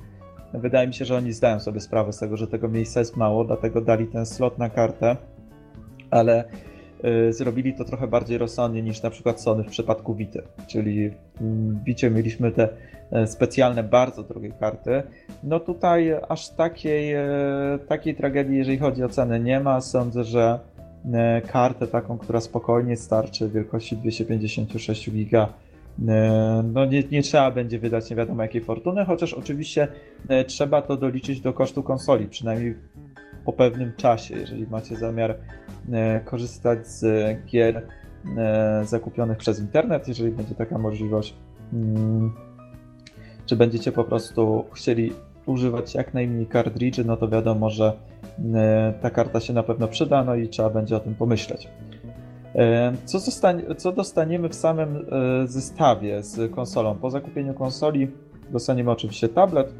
wydaje 0.53 0.88
mi 0.88 0.93
się, 0.93 1.05
że 1.05 1.15
oni 1.15 1.34
zdają 1.34 1.60
sobie 1.60 1.79
sprawę 1.79 2.13
z 2.13 2.20
tego, 2.20 2.38
że 2.38 2.48
tego 2.48 2.70
miejsca 2.70 3.00
jest 3.00 3.17
mało, 3.17 3.43
dlatego 3.43 3.81
dali 3.81 4.08
ten 4.08 4.25
slot 4.25 4.58
na 4.58 4.70
kartę, 4.70 5.15
ale 6.12 6.43
y, 7.29 7.34
zrobili 7.34 7.74
to 7.74 7.86
trochę 7.86 8.08
bardziej 8.08 8.38
rozsądnie 8.38 8.81
niż 8.81 9.03
na 9.03 9.10
przykład 9.10 9.41
Sony 9.41 9.63
w 9.63 9.70
przypadku 9.70 10.15
Vity. 10.15 10.41
Czyli 10.67 11.10
w 11.10 11.84
Vicie 11.84 12.10
mieliśmy 12.10 12.51
te 12.51 12.70
e, 13.12 13.27
specjalne, 13.27 13.84
bardzo 13.84 14.24
drogie 14.24 14.51
karty. 14.60 15.03
No 15.43 15.60
tutaj 15.60 16.13
aż 16.29 16.50
takiej, 16.50 17.13
e, 17.13 17.25
takiej 17.88 18.15
tragedii, 18.15 18.58
jeżeli 18.58 18.77
chodzi 18.77 19.03
o 19.03 19.10
cenę, 19.10 19.39
nie 19.39 19.60
ma. 19.60 19.81
Sądzę, 19.81 20.24
że 20.24 20.60
E, 21.13 21.41
kartę 21.41 21.88
taką, 21.88 22.17
która 22.17 22.41
spokojnie 22.41 22.98
starczy 22.98 23.50
wielkości 23.50 23.98
256 23.98 25.12
giga. 25.12 25.48
E, 26.07 26.63
no 26.74 26.86
nie, 26.86 27.03
nie, 27.12 27.21
trzeba 27.21 27.51
będzie 27.51 27.79
wydać 27.79 28.10
nie 28.10 28.15
wiadomo 28.15 28.43
jakiej 28.43 28.62
fortuny, 28.62 29.05
chociaż 29.05 29.33
oczywiście 29.33 29.88
e, 30.27 30.45
trzeba 30.45 30.81
to 30.81 30.98
doliczyć 30.98 31.41
do 31.41 31.53
kosztu 31.53 31.83
konsoli, 31.83 32.27
przynajmniej 32.27 32.75
po 33.45 33.53
pewnym 33.53 33.93
czasie, 33.98 34.36
jeżeli 34.36 34.67
macie 34.67 34.95
zamiar 34.95 35.36
korzystać 36.25 36.88
z 36.88 37.05
gier 37.45 37.88
zakupionych 38.83 39.38
przez 39.38 39.60
internet, 39.60 40.07
jeżeli 40.07 40.31
będzie 40.31 40.55
taka 40.55 40.77
możliwość, 40.77 41.36
mm, 41.74 42.33
czy 43.45 43.55
będziecie 43.55 43.91
po 43.91 44.03
prostu 44.03 44.65
chcieli 44.74 45.13
używać 45.45 45.95
jak 45.95 46.13
najmniej 46.13 46.48
kartridży, 46.48 47.05
no 47.05 47.17
to 47.17 47.27
wiadomo, 47.27 47.69
że 47.69 47.93
e, 48.55 48.93
ta 49.01 49.10
karta 49.10 49.39
się 49.39 49.53
na 49.53 49.63
pewno 49.63 49.88
przyda, 49.88 50.24
no 50.24 50.36
i 50.36 50.50
trzeba 50.50 50.69
będzie 50.69 50.95
o 50.95 51.00
tym 51.00 51.15
pomyśleć. 51.15 51.67
E, 52.55 52.93
co, 53.05 53.20
co 53.77 53.91
dostaniemy 53.91 54.50
w 54.50 54.55
samym 54.55 54.98
e, 54.98 55.48
zestawie 55.48 56.24
z 56.24 56.51
konsolą? 56.51 56.96
Po 56.96 57.10
zakupieniu 57.10 57.53
konsoli 57.53 58.12
dostaniemy 58.50 58.91
oczywiście 58.91 59.29
tablet, 59.29 59.74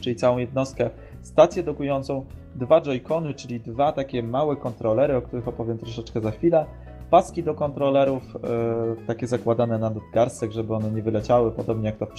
czyli 0.00 0.16
całą 0.16 0.38
jednostkę, 0.38 0.90
stację 1.22 1.62
dokującą, 1.62 2.24
dwa 2.54 2.80
joycony, 2.80 3.34
czyli 3.34 3.60
dwa 3.60 3.92
takie 3.92 4.22
małe 4.22 4.56
kontrolery, 4.56 5.16
o 5.16 5.22
których 5.22 5.48
opowiem 5.48 5.78
troszeczkę 5.78 6.20
za 6.20 6.30
chwilę, 6.30 6.66
paski 7.10 7.42
do 7.42 7.54
kontrolerów, 7.54 8.22
takie 9.06 9.26
zakładane 9.26 9.78
na 9.78 9.90
nadgarstek, 9.90 10.52
żeby 10.52 10.74
one 10.74 10.90
nie 10.90 11.02
wyleciały, 11.02 11.52
podobnie 11.52 11.86
jak 11.86 11.96
to 11.96 12.06
w 12.06 12.12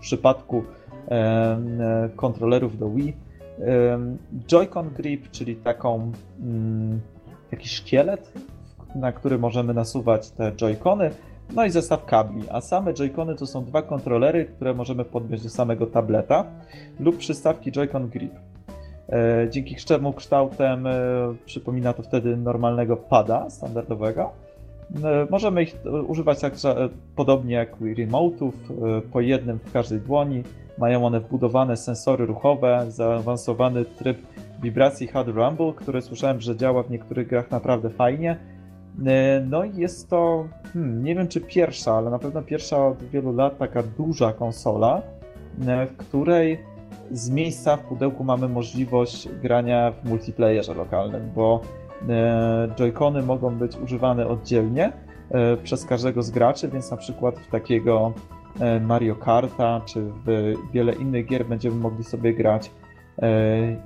przypadku 0.00 0.64
kontrolerów 2.16 2.78
do 2.78 2.90
Wii. 2.90 3.16
Joy-Con 4.46 4.90
Grip, 4.90 5.30
czyli 5.30 5.56
taką, 5.56 6.12
mm, 6.40 7.00
taki 7.50 7.68
szkielet, 7.68 8.32
na 8.94 9.12
który 9.12 9.38
możemy 9.38 9.74
nasuwać 9.74 10.30
te 10.30 10.52
Joy-Cony, 10.52 11.10
no 11.54 11.64
i 11.64 11.70
zestaw 11.70 12.04
kabli, 12.04 12.42
a 12.50 12.60
same 12.60 12.92
Joy-Cony 12.92 13.34
to 13.34 13.46
są 13.46 13.64
dwa 13.64 13.82
kontrolery, 13.82 14.44
które 14.44 14.74
możemy 14.74 15.04
podnieść 15.04 15.42
do 15.42 15.50
samego 15.50 15.86
tableta 15.86 16.44
lub 17.00 17.16
przystawki 17.16 17.72
Joy-Con 17.72 18.08
Grip. 18.08 18.32
E, 19.08 19.48
dzięki 19.50 19.76
czemu 19.76 20.12
kształtem 20.12 20.86
e, 20.86 20.92
przypomina 21.46 21.92
to 21.92 22.02
wtedy 22.02 22.36
normalnego 22.36 22.96
pada 22.96 23.50
standardowego. 23.50 24.30
E, 25.04 25.26
możemy 25.30 25.62
ich 25.62 25.76
używać 26.08 26.40
także 26.40 26.88
podobnie 27.16 27.54
jak 27.54 27.76
Remote'ów, 27.80 28.52
po 29.12 29.20
jednym 29.20 29.58
w 29.58 29.72
każdej 29.72 30.00
dłoni. 30.00 30.42
Mają 30.78 31.06
one 31.06 31.20
wbudowane 31.20 31.76
sensory 31.76 32.26
ruchowe, 32.26 32.86
zaawansowany 32.88 33.84
tryb 33.84 34.18
wibracji 34.62 35.06
Hard 35.06 35.28
Rumble, 35.28 35.72
który 35.76 36.02
słyszałem, 36.02 36.40
że 36.40 36.56
działa 36.56 36.82
w 36.82 36.90
niektórych 36.90 37.28
grach 37.28 37.50
naprawdę 37.50 37.90
fajnie. 37.90 38.36
E, 39.06 39.40
no 39.50 39.64
i 39.64 39.76
jest 39.76 40.10
to, 40.10 40.48
hmm, 40.72 41.04
nie 41.04 41.14
wiem 41.14 41.28
czy 41.28 41.40
pierwsza, 41.40 41.94
ale 41.94 42.10
na 42.10 42.18
pewno 42.18 42.42
pierwsza 42.42 42.86
od 42.86 43.04
wielu 43.04 43.32
lat 43.32 43.58
taka 43.58 43.82
duża 43.82 44.32
konsola, 44.32 45.02
e, 45.66 45.86
w 45.86 45.96
której 45.96 46.58
z 47.10 47.30
miejsca 47.30 47.76
w 47.76 47.80
pudełku 47.80 48.24
mamy 48.24 48.48
możliwość 48.48 49.28
grania 49.28 49.92
w 49.92 50.08
multiplayerze 50.08 50.74
lokalnym, 50.74 51.30
bo 51.34 51.60
e, 52.08 52.68
joycony 52.76 53.22
mogą 53.22 53.54
być 53.54 53.76
używane 53.76 54.28
oddzielnie 54.28 54.92
przez 55.62 55.84
każdego 55.84 56.22
z 56.22 56.30
graczy, 56.30 56.68
więc 56.68 56.90
na 56.90 56.96
przykład 56.96 57.38
w 57.38 57.50
takiego 57.50 58.12
Mario 58.80 59.16
Karta, 59.16 59.80
czy 59.84 60.02
w 60.26 60.54
wiele 60.72 60.92
innych 60.92 61.26
gier 61.26 61.46
będziemy 61.46 61.76
mogli 61.76 62.04
sobie 62.04 62.34
grać 62.34 62.70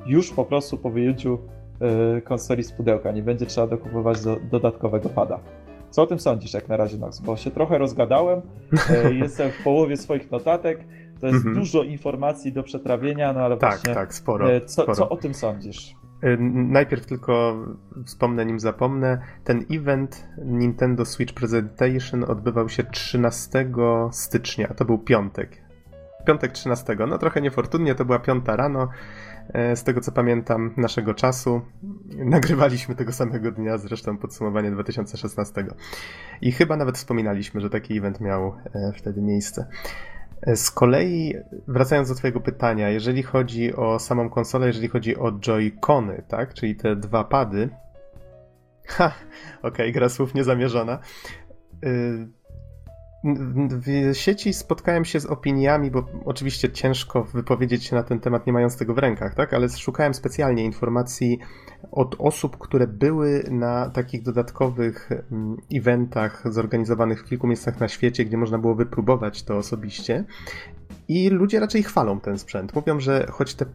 już 0.06 0.32
po 0.32 0.44
prostu 0.44 0.78
po 0.78 0.90
wyjęciu 0.90 1.38
konsoli 2.24 2.64
z 2.64 2.72
pudełka. 2.72 3.12
Nie 3.12 3.22
będzie 3.22 3.46
trzeba 3.46 3.66
dokupować 3.66 4.24
do, 4.24 4.36
dodatkowego 4.50 5.08
pada. 5.08 5.40
Co 5.90 6.02
o 6.02 6.06
tym 6.06 6.20
sądzisz 6.20 6.54
jak 6.54 6.68
na 6.68 6.76
razie, 6.76 6.98
Nox? 6.98 7.20
Bo 7.20 7.36
się 7.36 7.50
trochę 7.50 7.78
rozgadałem, 7.78 8.40
jestem 9.22 9.50
w 9.50 9.62
połowie 9.64 9.96
swoich 9.96 10.30
notatek, 10.30 10.78
to 11.20 11.26
jest 11.26 11.44
mm 11.44 11.54
-hmm. 11.54 11.58
dużo 11.58 11.82
informacji 11.82 12.52
do 12.52 12.62
przetrawienia, 12.62 13.32
no 13.32 13.40
ale 13.40 13.56
tak, 13.56 13.70
właśnie... 13.70 13.94
Tak, 13.94 14.14
sporo, 14.14 14.48
co, 14.60 14.82
sporo. 14.82 14.94
co 14.94 15.08
o 15.08 15.16
tym 15.16 15.34
sądzisz? 15.34 15.94
Y, 16.24 16.36
najpierw 16.50 17.06
tylko 17.06 17.56
wspomnę, 18.06 18.46
nim 18.46 18.60
zapomnę. 18.60 19.18
Ten 19.44 19.64
event 19.70 20.28
Nintendo 20.44 21.04
Switch 21.04 21.34
Presentation 21.34 22.24
odbywał 22.24 22.68
się 22.68 22.84
13 22.84 23.70
stycznia. 24.10 24.68
To 24.68 24.84
był 24.84 24.98
piątek. 24.98 25.62
Piątek 26.26 26.52
13. 26.52 26.96
No 27.08 27.18
trochę 27.18 27.40
niefortunnie, 27.40 27.94
to 27.94 28.04
była 28.04 28.18
piąta 28.18 28.56
rano. 28.56 28.88
E, 29.52 29.76
z 29.76 29.84
tego 29.84 30.00
co 30.00 30.12
pamiętam, 30.12 30.74
naszego 30.76 31.14
czasu. 31.14 31.60
Nagrywaliśmy 32.16 32.94
tego 32.94 33.12
samego 33.12 33.52
dnia, 33.52 33.78
zresztą 33.78 34.18
podsumowanie 34.18 34.70
2016. 34.70 35.64
I 36.40 36.52
chyba 36.52 36.76
nawet 36.76 36.96
wspominaliśmy, 36.96 37.60
że 37.60 37.70
taki 37.70 37.98
event 37.98 38.20
miał 38.20 38.54
e, 38.74 38.92
wtedy 38.96 39.22
miejsce. 39.22 39.66
Z 40.54 40.70
kolei, 40.70 41.34
wracając 41.68 42.08
do 42.08 42.14
Twojego 42.14 42.40
pytania, 42.40 42.90
jeżeli 42.90 43.22
chodzi 43.22 43.76
o 43.76 43.98
samą 43.98 44.30
konsolę, 44.30 44.66
jeżeli 44.66 44.88
chodzi 44.88 45.16
o 45.16 45.32
Joy-Cony, 45.32 46.22
tak, 46.28 46.54
czyli 46.54 46.76
te 46.76 46.96
dwa 46.96 47.24
pady. 47.24 47.68
Ha, 48.86 49.12
okej, 49.58 49.70
okay, 49.72 49.92
gra 49.92 50.08
słów 50.08 50.34
niezamierzona. 50.34 50.98
Y, 51.84 52.28
w 53.24 54.10
sieci 54.12 54.52
spotkałem 54.52 55.04
się 55.04 55.20
z 55.20 55.26
opiniami, 55.26 55.90
bo 55.90 56.06
oczywiście 56.24 56.70
ciężko 56.70 57.24
wypowiedzieć 57.24 57.84
się 57.84 57.96
na 57.96 58.02
ten 58.02 58.20
temat, 58.20 58.46
nie 58.46 58.52
mając 58.52 58.76
tego 58.76 58.94
w 58.94 58.98
rękach, 58.98 59.34
tak? 59.34 59.54
Ale 59.54 59.68
szukałem 59.68 60.14
specjalnie 60.14 60.64
informacji 60.64 61.38
od 61.90 62.16
osób, 62.18 62.58
które 62.58 62.86
były 62.86 63.44
na 63.50 63.90
takich 63.90 64.22
dodatkowych 64.22 65.10
mm, 65.32 65.56
eventach 65.74 66.52
zorganizowanych 66.52 67.20
w 67.20 67.24
kilku 67.24 67.46
miejscach 67.46 67.80
na 67.80 67.88
świecie, 67.88 68.24
gdzie 68.24 68.36
można 68.36 68.58
było 68.58 68.74
wypróbować 68.74 69.42
to 69.42 69.56
osobiście. 69.56 70.24
I 71.08 71.30
ludzie 71.30 71.60
raczej 71.60 71.82
chwalą 71.82 72.20
ten 72.20 72.38
sprzęt. 72.38 72.74
Mówią, 72.74 73.00
że 73.00 73.26
choć 73.30 73.54
te 73.54 73.66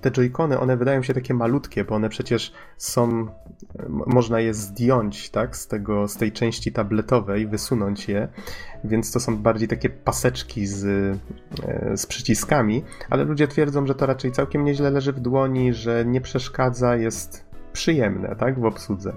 te 0.00 0.10
joycony, 0.10 0.60
one 0.60 0.76
wydają 0.76 1.02
się 1.02 1.14
takie 1.14 1.34
malutkie, 1.34 1.84
bo 1.84 1.94
one 1.94 2.08
przecież 2.08 2.52
są, 2.76 3.26
można 3.88 4.40
je 4.40 4.54
zdjąć, 4.54 5.30
tak, 5.30 5.56
z 5.56 5.68
tego, 5.68 6.08
z 6.08 6.16
tej 6.16 6.32
części 6.32 6.72
tabletowej, 6.72 7.46
wysunąć 7.46 8.08
je, 8.08 8.28
więc 8.84 9.12
to 9.12 9.20
są 9.20 9.36
bardziej 9.36 9.68
takie 9.68 9.90
paseczki 9.90 10.66
z, 10.66 10.84
e, 10.84 11.96
z 11.96 12.06
przyciskami, 12.06 12.84
ale 13.10 13.24
ludzie 13.24 13.48
twierdzą, 13.48 13.86
że 13.86 13.94
to 13.94 14.06
raczej 14.06 14.32
całkiem 14.32 14.64
nieźle 14.64 14.90
leży 14.90 15.12
w 15.12 15.20
dłoni, 15.20 15.74
że 15.74 16.04
nie 16.04 16.20
przeszkadza, 16.20 16.96
jest 16.96 17.44
przyjemne, 17.72 18.36
tak, 18.36 18.60
w 18.60 18.64
obsłudze. 18.64 19.12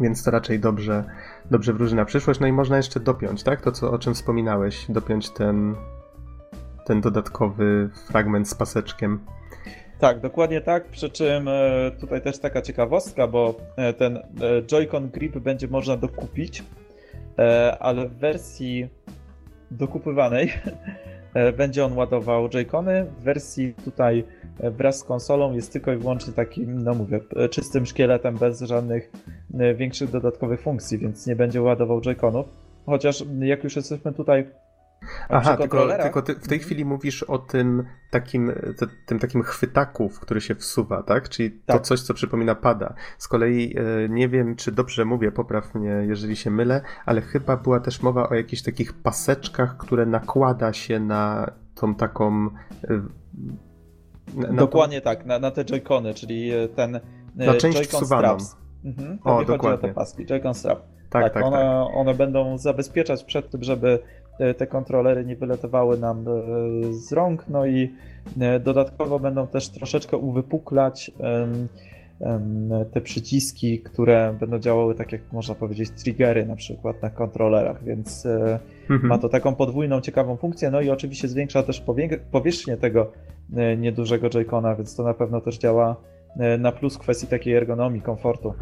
więc 0.00 0.24
to 0.24 0.30
raczej 0.30 0.60
dobrze, 0.60 1.04
dobrze 1.50 1.72
wróży 1.72 1.96
na 1.96 2.04
przyszłość. 2.04 2.40
No 2.40 2.46
i 2.46 2.52
można 2.52 2.76
jeszcze 2.76 3.00
dopiąć, 3.00 3.42
tak? 3.42 3.60
To, 3.60 3.72
co, 3.72 3.92
o 3.92 3.98
czym 3.98 4.14
wspominałeś, 4.14 4.86
dopiąć 4.88 5.30
ten, 5.30 5.74
ten 6.86 7.00
dodatkowy 7.00 7.90
fragment 8.06 8.48
z 8.48 8.54
paseczkiem. 8.54 9.20
Tak, 10.00 10.20
dokładnie 10.20 10.60
tak. 10.60 10.88
Przy 10.88 11.10
czym 11.10 11.48
e, 11.48 11.90
tutaj 12.00 12.20
też 12.20 12.38
taka 12.38 12.62
ciekawostka, 12.62 13.26
bo 13.26 13.54
e, 13.76 13.92
ten 13.92 14.16
e, 14.16 14.22
Joy-Con 14.62 15.08
Grip 15.08 15.38
będzie 15.38 15.68
można 15.68 15.96
dokupić, 15.96 16.62
ale 17.80 18.08
w 18.08 18.12
wersji 18.12 18.88
dokupywanej 19.70 20.52
będzie 21.58 21.84
on 21.84 21.96
ładował 21.96 22.48
Joy-Cony. 22.48 23.04
W 23.04 23.22
wersji 23.22 23.74
tutaj 23.84 24.24
wraz 24.58 24.98
z 24.98 25.04
konsolą 25.04 25.52
jest 25.52 25.72
tylko 25.72 25.92
i 25.92 25.96
wyłącznie 25.96 26.32
takim, 26.32 26.84
no 26.84 26.94
mówię, 26.94 27.20
czystym 27.50 27.86
szkieletem 27.86 28.36
bez 28.36 28.60
żadnych 28.60 29.10
większych 29.74 30.10
dodatkowych 30.10 30.60
funkcji, 30.60 30.98
więc 30.98 31.26
nie 31.26 31.36
będzie 31.36 31.62
ładował 31.62 32.00
Joy-Conów. 32.00 32.44
Chociaż 32.86 33.24
jak 33.40 33.64
już 33.64 33.76
jesteśmy 33.76 34.12
tutaj 34.12 34.46
Aha, 35.28 35.56
tylko, 35.56 35.88
tylko 36.02 36.22
ty 36.22 36.34
w 36.34 36.48
tej 36.48 36.58
chwili 36.58 36.84
mówisz 36.84 37.22
o 37.22 37.38
tym 37.38 37.84
takim, 38.10 38.52
tym 39.06 39.18
takim 39.18 39.42
chwytaku, 39.42 40.08
w 40.08 40.20
który 40.20 40.40
się 40.40 40.54
wsuwa, 40.54 41.02
tak? 41.02 41.28
Czyli 41.28 41.50
tak. 41.50 41.76
to 41.76 41.82
coś, 41.82 42.00
co 42.00 42.14
przypomina 42.14 42.54
pada. 42.54 42.94
Z 43.18 43.28
kolei 43.28 43.76
e, 43.76 44.08
nie 44.08 44.28
wiem, 44.28 44.56
czy 44.56 44.72
dobrze 44.72 45.04
mówię, 45.04 45.32
popraw 45.32 45.74
mnie, 45.74 46.04
jeżeli 46.08 46.36
się 46.36 46.50
mylę, 46.50 46.82
ale 47.06 47.20
chyba 47.20 47.56
była 47.56 47.80
też 47.80 48.02
mowa 48.02 48.28
o 48.28 48.34
jakichś 48.34 48.62
takich 48.62 48.92
paseczkach, 48.92 49.76
które 49.76 50.06
nakłada 50.06 50.72
się 50.72 51.00
na 51.00 51.52
tą 51.74 51.94
taką... 51.94 52.48
E, 52.84 53.02
na, 54.34 54.48
na 54.48 54.56
Dokładnie 54.56 55.00
tą... 55.00 55.04
tak, 55.04 55.26
na, 55.26 55.38
na 55.38 55.50
te 55.50 55.64
joycony, 55.64 56.14
czyli 56.14 56.50
e, 56.50 56.68
ten 56.68 57.00
na 57.36 57.54
część 57.54 57.86
wsuwaną. 57.86 58.36
Mhm, 58.84 59.18
o, 59.24 59.44
dokładnie. 59.44 59.78
o 59.78 59.78
te 59.78 59.94
paski, 59.94 60.26
joycon 60.26 60.54
strap. 60.54 60.82
Tak, 61.10 61.22
tak, 61.22 61.34
tak, 61.34 61.44
one, 61.44 61.56
tak. 61.56 61.96
one 61.96 62.14
będą 62.14 62.58
zabezpieczać 62.58 63.24
przed 63.24 63.50
tym, 63.50 63.62
żeby 63.62 63.98
te 64.56 64.66
kontrolery 64.66 65.24
nie 65.24 65.36
wyletowały 65.36 65.98
nam 65.98 66.18
e, 66.18 66.92
z 66.92 67.12
rąk, 67.12 67.44
no 67.48 67.66
i 67.66 67.90
e, 68.40 68.60
dodatkowo 68.60 69.18
będą 69.18 69.46
też 69.46 69.68
troszeczkę 69.68 70.16
uwypuklać 70.16 71.10
te 72.92 73.00
przyciski, 73.00 73.80
które 73.80 74.36
będą 74.40 74.58
działały 74.58 74.94
tak 74.94 75.12
jak 75.12 75.32
można 75.32 75.54
powiedzieć 75.54 75.90
triggery 75.90 76.46
na 76.46 76.56
przykład 76.56 77.02
na 77.02 77.10
kontrolerach, 77.10 77.84
więc 77.84 78.26
e, 78.26 78.58
mhm. 78.90 79.06
ma 79.06 79.18
to 79.18 79.28
taką 79.28 79.54
podwójną 79.54 80.00
ciekawą 80.00 80.36
funkcję, 80.36 80.70
no 80.70 80.80
i 80.80 80.90
oczywiście 80.90 81.28
zwiększa 81.28 81.62
też 81.62 81.84
powierzchnię 82.30 82.76
tego 82.76 83.12
niedużego 83.78 84.28
Joy-Cona, 84.28 84.76
więc 84.76 84.96
to 84.96 85.02
na 85.02 85.14
pewno 85.14 85.40
też 85.40 85.58
działa 85.58 85.96
na 86.58 86.72
plus 86.72 86.98
kwestii 86.98 87.26
takiej 87.26 87.54
ergonomii, 87.54 88.02
komfortu. 88.02 88.54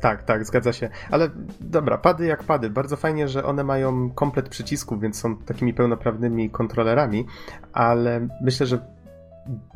Tak, 0.00 0.22
tak, 0.22 0.44
zgadza 0.44 0.72
się. 0.72 0.88
Ale 1.10 1.30
dobra, 1.60 1.98
pady 1.98 2.26
jak 2.26 2.44
pady. 2.44 2.70
Bardzo 2.70 2.96
fajnie, 2.96 3.28
że 3.28 3.44
one 3.44 3.64
mają 3.64 4.10
komplet 4.10 4.48
przycisków, 4.48 5.00
więc 5.00 5.20
są 5.20 5.36
takimi 5.36 5.74
pełnoprawnymi 5.74 6.50
kontrolerami, 6.50 7.26
ale 7.72 8.28
myślę, 8.42 8.66
że 8.66 8.78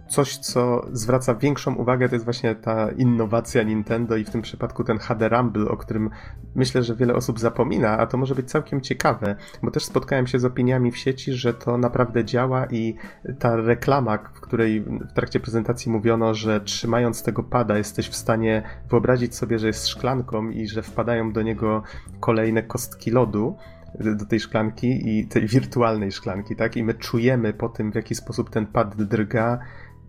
coś, 0.09 0.37
co 0.37 0.87
zwraca 0.93 1.35
większą 1.35 1.75
uwagę, 1.75 2.09
to 2.09 2.15
jest 2.15 2.25
właśnie 2.25 2.55
ta 2.55 2.91
innowacja 2.91 3.63
Nintendo 3.63 4.17
i 4.17 4.25
w 4.25 4.31
tym 4.31 4.43
przypadku 4.43 4.85
ten 4.85 4.99
HD 4.99 5.29
Rumble, 5.29 5.69
o 5.69 5.77
którym 5.77 6.11
myślę, 6.55 6.83
że 6.83 6.97
wiele 6.97 7.15
osób 7.15 7.39
zapomina, 7.39 7.99
a 7.99 8.07
to 8.07 8.17
może 8.17 8.35
być 8.35 8.51
całkiem 8.51 8.81
ciekawe, 8.81 9.37
bo 9.63 9.71
też 9.71 9.85
spotkałem 9.85 10.27
się 10.27 10.39
z 10.39 10.45
opiniami 10.45 10.93
w 10.93 10.97
sieci, 10.97 11.33
że 11.33 11.55
to 11.55 11.79
naprawdę 11.79 12.25
działa 12.25 12.67
i 12.67 12.95
ta 13.39 13.57
reklama, 13.57 14.19
w 14.19 14.41
której 14.41 14.81
w 14.81 15.13
trakcie 15.13 15.41
prezentacji 15.41 15.93
mówiono, 15.93 16.35
że 16.35 16.61
trzymając 16.61 17.23
tego 17.23 17.43
pada 17.43 17.79
jesteś 17.79 18.09
w 18.09 18.17
stanie 18.17 18.63
wyobrazić 18.91 19.35
sobie, 19.35 19.59
że 19.59 19.67
jest 19.67 19.89
szklanką 19.89 20.51
i 20.51 20.67
że 20.67 20.83
wpadają 20.83 21.33
do 21.33 21.43
niego 21.43 21.83
kolejne 22.21 22.63
kostki 22.63 23.11
lodu, 23.11 23.57
do 24.01 24.27
tej 24.27 24.41
szklanki 24.41 25.19
i 25.19 25.27
tej 25.27 25.47
wirtualnej 25.47 26.13
szklanki, 26.13 26.57
tak? 26.57 26.77
I 26.77 26.85
my 26.85 26.95
czujemy 26.95 27.53
po 27.53 27.69
tym, 27.69 27.93
w 27.93 27.95
jaki 27.95 28.15
sposób 28.15 28.51
ten 28.51 28.67
pad 28.67 29.03
drga, 29.03 29.59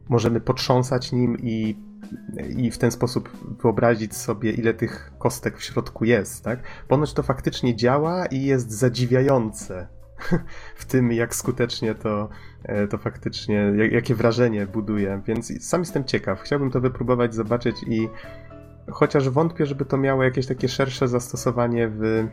możemy 0.10 0.42
potrząsać 0.42 1.12
nim 1.12 1.38
i, 1.40 1.78
i 2.58 2.72
w 2.72 2.78
ten 2.78 2.92
sposób 2.92 3.30
wyobrazić 3.62 4.16
sobie, 4.16 4.52
ile 4.52 4.74
tych 4.74 5.12
kostek 5.20 5.58
w 5.58 5.64
środku 5.64 6.06
jest, 6.06 6.44
tak? 6.44 6.60
Ponoć 6.88 7.14
to 7.14 7.24
faktycznie 7.24 7.76
działa 7.76 8.26
i 8.26 8.42
jest 8.42 8.72
zadziwiające 8.72 9.88
w 10.76 10.86
tym, 10.86 11.12
jak 11.12 11.36
skutecznie 11.36 11.96
to, 11.96 12.30
e, 12.64 12.88
to 12.88 12.98
faktycznie, 12.98 13.74
jakie 13.92 14.16
wrażenie 14.16 14.68
buduje, 14.68 15.22
więc 15.26 15.68
sam 15.70 15.82
jestem 15.82 16.04
ciekaw. 16.04 16.42
Chciałbym 16.42 16.72
to 16.72 16.82
wypróbować, 16.82 17.36
zobaczyć 17.36 17.76
i 17.88 18.10
chociaż 18.92 19.30
wątpię, 19.30 19.66
żeby 19.66 19.86
to 19.86 19.98
miało 19.98 20.24
jakieś 20.24 20.48
takie 20.48 20.68
szersze 20.68 21.08
zastosowanie 21.08 21.90
w 21.90 22.28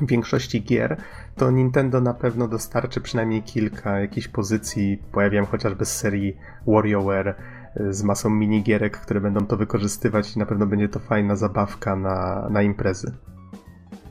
większości 0.00 0.62
gier, 0.62 0.96
to 1.36 1.50
Nintendo 1.50 2.00
na 2.00 2.14
pewno 2.14 2.48
dostarczy 2.48 3.00
przynajmniej 3.00 3.42
kilka 3.42 4.00
jakichś 4.00 4.28
pozycji. 4.28 5.02
Pojawiam 5.12 5.46
chociażby 5.46 5.84
z 5.84 5.96
serii 5.96 6.36
WarioWare 6.66 7.34
y, 7.80 7.92
z 7.92 8.02
masą 8.02 8.30
minigierek, 8.30 8.98
które 8.98 9.20
będą 9.20 9.46
to 9.46 9.56
wykorzystywać 9.56 10.36
i 10.36 10.38
na 10.38 10.46
pewno 10.46 10.66
będzie 10.66 10.88
to 10.88 10.98
fajna 10.98 11.36
zabawka 11.36 11.96
na, 11.96 12.48
na 12.50 12.62
imprezy. 12.62 13.12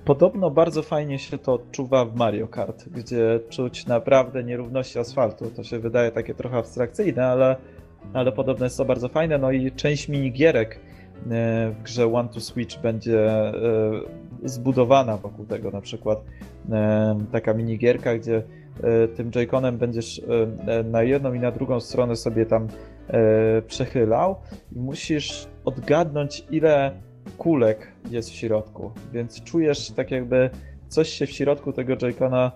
Podobno 0.06 0.52
bardzo 0.52 0.84
fajnie 0.84 1.20
się 1.20 1.38
to 1.38 1.54
odczuwa 1.54 2.06
w 2.06 2.16
Mario 2.16 2.48
Kart, 2.48 2.90
gdzie 2.90 3.40
czuć 3.50 3.88
naprawdę 3.88 4.44
nierówności 4.44 5.00
asfaltu. 5.00 5.52
To 5.56 5.64
się 5.64 5.80
wydaje 5.80 6.12
takie 6.12 6.34
trochę 6.34 6.58
abstrakcyjne, 6.58 7.26
ale, 7.26 7.56
ale 8.14 8.32
podobno 8.32 8.66
jest 8.66 8.78
to 8.78 8.86
bardzo 8.86 9.10
fajne. 9.10 9.38
No 9.38 9.52
i 9.52 9.72
część 9.72 10.10
minigierek 10.10 10.76
y, 10.76 10.80
w 11.72 11.84
grze 11.84 12.14
One 12.14 12.30
to 12.30 12.40
Switch 12.40 12.82
będzie 12.82 13.50
y, 13.50 14.31
zbudowana 14.44 15.18
wokół 15.18 15.46
tego, 15.46 15.72
na 15.72 15.82
przykład 15.82 16.24
e, 16.72 17.20
taka 17.32 17.54
minigierka, 17.54 18.18
gdzie 18.18 18.44
e, 18.84 19.08
tym 19.08 19.32
Joy-Conem 19.32 19.78
będziesz 19.78 20.22
e, 20.68 20.84
na 20.84 21.04
jedną 21.04 21.34
i 21.34 21.40
na 21.40 21.52
drugą 21.52 21.80
stronę 21.80 22.16
sobie 22.16 22.46
tam 22.46 22.68
przechylał 23.68 24.36
i 24.76 24.80
musisz 24.80 25.48
odgadnąć, 25.66 26.46
ile 26.52 26.92
kulek 27.38 27.92
jest 28.10 28.30
w 28.30 28.34
środku, 28.34 28.92
więc 29.14 29.44
czujesz 29.44 29.92
tak 29.92 30.12
jakby 30.12 30.50
coś 30.88 31.10
się 31.10 31.26
w 31.26 31.32
środku 31.32 31.74
tego 31.74 31.94
Joy-Cona 31.94 32.52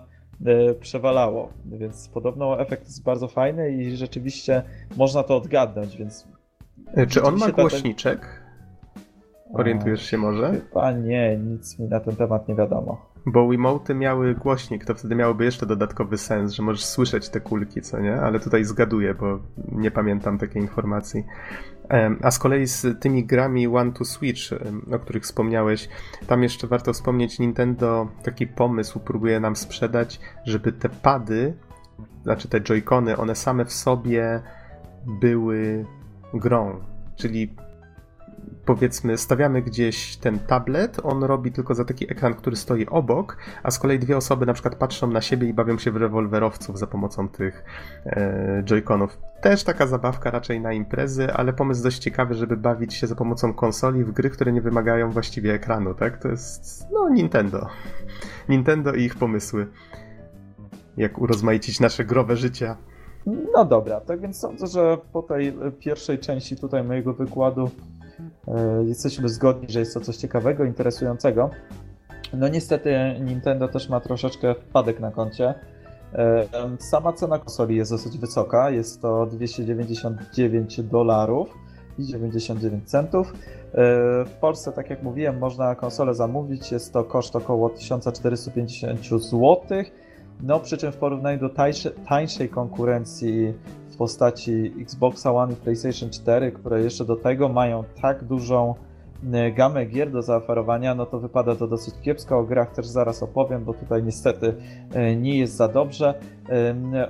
przewalało, 0.80 1.48
więc 1.64 2.08
podobno 2.08 2.60
efekt 2.60 2.84
jest 2.84 3.02
bardzo 3.02 3.28
fajny 3.28 3.70
i 3.70 3.96
rzeczywiście 3.96 4.62
można 4.96 5.22
to 5.22 5.36
odgadnąć, 5.36 5.96
więc... 5.96 6.28
Czy 7.08 7.22
on 7.22 7.36
ma 7.36 7.48
głośniczek? 7.48 8.45
Orientujesz 9.52 10.02
się 10.02 10.18
może? 10.18 10.60
Chyba 10.68 10.92
nie, 10.92 11.38
nic 11.38 11.78
mi 11.78 11.88
na 11.88 12.00
ten 12.00 12.16
temat 12.16 12.48
nie 12.48 12.54
wiadomo. 12.54 13.06
Bo 13.26 13.48
Wiimoty 13.48 13.94
miały 13.94 14.34
głośnik, 14.34 14.84
to 14.84 14.94
wtedy 14.94 15.14
miałoby 15.14 15.44
jeszcze 15.44 15.66
dodatkowy 15.66 16.18
sens, 16.18 16.52
że 16.52 16.62
możesz 16.62 16.84
słyszeć 16.84 17.28
te 17.28 17.40
kulki, 17.40 17.82
co 17.82 18.00
nie? 18.00 18.20
Ale 18.20 18.40
tutaj 18.40 18.64
zgaduję, 18.64 19.14
bo 19.14 19.38
nie 19.72 19.90
pamiętam 19.90 20.38
takiej 20.38 20.62
informacji. 20.62 21.24
A 22.22 22.30
z 22.30 22.38
kolei 22.38 22.66
z 22.66 23.00
tymi 23.00 23.24
grami 23.24 23.66
One 23.66 23.92
to 23.92 24.04
Switch, 24.04 24.40
o 24.92 24.98
których 24.98 25.22
wspomniałeś, 25.22 25.88
tam 26.26 26.42
jeszcze 26.42 26.66
warto 26.66 26.92
wspomnieć, 26.92 27.38
Nintendo 27.38 28.08
taki 28.22 28.46
pomysł 28.46 29.00
próbuje 29.00 29.40
nam 29.40 29.56
sprzedać, 29.56 30.20
żeby 30.44 30.72
te 30.72 30.88
pady, 30.88 31.54
znaczy 32.22 32.48
te 32.48 32.60
joycony, 32.60 33.16
one 33.16 33.34
same 33.34 33.64
w 33.64 33.72
sobie 33.72 34.40
były 35.20 35.84
grą. 36.34 36.80
Czyli 37.16 37.54
powiedzmy, 38.66 39.18
stawiamy 39.18 39.62
gdzieś 39.62 40.16
ten 40.16 40.38
tablet, 40.38 41.00
on 41.02 41.24
robi 41.24 41.52
tylko 41.52 41.74
za 41.74 41.84
taki 41.84 42.12
ekran, 42.12 42.34
który 42.34 42.56
stoi 42.56 42.86
obok, 42.86 43.36
a 43.62 43.70
z 43.70 43.78
kolei 43.78 43.98
dwie 43.98 44.16
osoby 44.16 44.46
na 44.46 44.52
przykład 44.52 44.74
patrzą 44.74 45.06
na 45.06 45.20
siebie 45.20 45.48
i 45.48 45.54
bawią 45.54 45.78
się 45.78 45.90
w 45.90 45.96
rewolwerowców 45.96 46.78
za 46.78 46.86
pomocą 46.86 47.28
tych 47.28 47.64
e, 48.06 48.62
joyconów. 48.64 49.18
Też 49.40 49.64
taka 49.64 49.86
zabawka 49.86 50.30
raczej 50.30 50.60
na 50.60 50.72
imprezy, 50.72 51.32
ale 51.32 51.52
pomysł 51.52 51.82
dość 51.82 51.98
ciekawy, 51.98 52.34
żeby 52.34 52.56
bawić 52.56 52.94
się 52.94 53.06
za 53.06 53.14
pomocą 53.14 53.54
konsoli 53.54 54.04
w 54.04 54.12
gry, 54.12 54.30
które 54.30 54.52
nie 54.52 54.60
wymagają 54.60 55.10
właściwie 55.10 55.54
ekranu, 55.54 55.94
tak? 55.94 56.22
To 56.22 56.28
jest, 56.28 56.86
no, 56.92 57.08
Nintendo. 57.08 57.66
Nintendo 58.48 58.92
i 58.92 59.02
ich 59.02 59.14
pomysły. 59.14 59.66
Jak 60.96 61.18
urozmaicić 61.18 61.80
nasze 61.80 62.04
growe 62.04 62.36
życia. 62.36 62.76
No 63.54 63.64
dobra, 63.64 64.00
tak 64.00 64.20
więc 64.20 64.38
sądzę, 64.38 64.66
że 64.66 64.98
po 65.12 65.22
tej 65.22 65.54
pierwszej 65.78 66.18
części 66.18 66.56
tutaj 66.56 66.84
mojego 66.84 67.12
wykładu 67.12 67.70
jesteśmy 68.86 69.28
zgodni, 69.28 69.68
że 69.70 69.80
jest 69.80 69.94
to 69.94 70.00
coś 70.00 70.16
ciekawego, 70.16 70.64
interesującego. 70.64 71.50
No 72.32 72.48
niestety 72.48 72.96
Nintendo 73.20 73.68
też 73.68 73.88
ma 73.88 74.00
troszeczkę 74.00 74.54
wpadek 74.54 75.00
na 75.00 75.10
koncie. 75.10 75.54
E, 76.14 76.46
sama 76.78 77.12
cena 77.12 77.38
konsoli 77.38 77.76
jest 77.76 77.90
dosyć 77.90 78.18
wysoka, 78.18 78.70
jest 78.70 79.02
to 79.02 79.26
299 79.26 80.82
dolarów 80.82 81.48
i 81.98 82.04
99 82.04 82.90
centów. 82.90 83.32
E, 83.32 83.34
w 84.24 84.32
Polsce, 84.40 84.72
tak 84.72 84.90
jak 84.90 85.02
mówiłem, 85.02 85.38
można 85.38 85.74
konsolę 85.74 86.14
zamówić, 86.14 86.72
jest 86.72 86.92
to 86.92 87.04
koszt 87.04 87.36
około 87.36 87.70
1450 87.70 89.00
zł. 89.22 89.60
No 90.42 90.60
przy 90.60 90.76
czym 90.76 90.92
w 90.92 90.96
porównaniu 90.96 91.40
do 91.40 91.48
tańsze, 91.48 91.90
tańszej 91.90 92.48
konkurencji 92.48 93.54
w 93.96 93.98
postaci 93.98 94.72
Xboxa 94.80 95.32
One 95.32 95.52
i 95.52 95.56
PlayStation 95.56 96.10
4, 96.10 96.52
które 96.52 96.82
jeszcze 96.82 97.04
do 97.04 97.16
tego 97.16 97.48
mają 97.48 97.84
tak 98.02 98.24
dużą 98.24 98.74
gamę 99.56 99.86
gier 99.86 100.10
do 100.10 100.22
zaoferowania, 100.22 100.94
no 100.94 101.06
to 101.06 101.20
wypada 101.20 101.56
to 101.56 101.66
dosyć 101.66 101.94
kiepsko. 102.02 102.38
O 102.38 102.44
grach 102.44 102.72
też 102.72 102.86
zaraz 102.86 103.22
opowiem, 103.22 103.64
bo 103.64 103.74
tutaj 103.74 104.02
niestety 104.02 104.54
nie 105.16 105.38
jest 105.38 105.56
za 105.56 105.68
dobrze. 105.68 106.14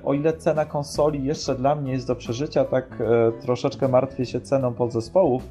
O 0.05 0.15
ile 0.15 0.33
cena 0.33 0.65
konsoli 0.65 1.25
jeszcze 1.25 1.55
dla 1.55 1.75
mnie 1.75 1.93
jest 1.93 2.07
do 2.07 2.17
przeżycia, 2.17 2.65
tak 2.65 3.03
troszeczkę 3.41 3.89
martwię 3.89 4.27
się 4.27 4.41
ceną 4.41 4.75
podzespołów. 4.75 5.43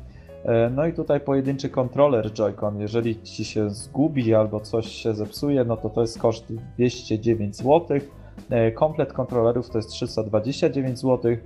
No 0.71 0.88
i 0.88 0.93
tutaj 0.93 1.19
pojedynczy 1.19 1.69
kontroler 1.69 2.32
Joy-Con, 2.32 2.80
jeżeli 2.80 3.21
ci 3.21 3.45
się 3.45 3.69
zgubi 3.69 4.34
albo 4.34 4.60
coś 4.60 4.88
się 4.88 5.13
zepsuje, 5.13 5.63
no 5.63 5.78
to 5.78 5.89
to 5.89 6.02
jest 6.02 6.19
koszt 6.19 6.54
209 6.78 7.56
zł. 7.56 8.00
Komplet 8.76 9.13
kontrolerów 9.13 9.69
to 9.69 9.78
jest 9.78 9.89
329 9.89 11.00
zł. 11.00 11.38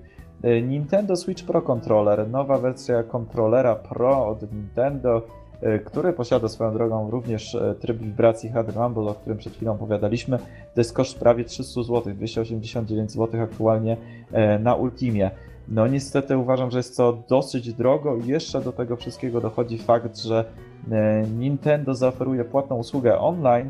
E, 0.44 0.62
Nintendo 0.62 1.16
Switch 1.16 1.44
Pro 1.44 1.62
Controller, 1.62 2.30
nowa 2.30 2.58
wersja 2.58 3.04
kontrolera 3.04 3.76
Pro 3.76 4.28
od 4.28 4.54
Nintendo, 4.54 5.22
e, 5.62 5.80
który 5.80 6.14
posiada 6.14 6.48
swoją 6.48 6.74
drogą 6.74 7.12
również 7.12 7.56
e, 7.56 7.76
tryb 7.80 7.98
wibracji 7.98 8.50
Hard 8.50 8.76
Rumble, 8.76 9.04
o 9.04 9.14
którym 9.14 9.38
przed 9.38 9.54
chwilą 9.54 9.72
opowiadaliśmy. 9.72 10.38
To 10.74 10.82
jest 10.82 10.94
koszt 10.94 11.20
prawie 11.20 11.44
300 11.46 11.84
zł, 11.84 12.14
289 12.14 13.12
zł 13.12 13.42
aktualnie 13.42 13.98
na 14.60 14.76
Ultimie. 14.76 15.32
No 15.68 15.88
niestety 15.88 16.38
uważam, 16.38 16.72
że 16.72 16.80
jest 16.80 16.98
to 16.98 17.18
dosyć 17.30 17.74
drogo 17.74 18.18
i 18.18 18.28
jeszcze 18.28 18.62
do 18.62 18.72
tego 18.72 18.96
wszystkiego 18.96 19.42
dochodzi 19.42 19.78
fakt, 19.78 20.18
że 20.18 20.46
Nintendo 21.38 21.96
zaoferuje 21.96 22.46
płatną 22.46 22.76
usługę 22.76 23.20
online, 23.20 23.70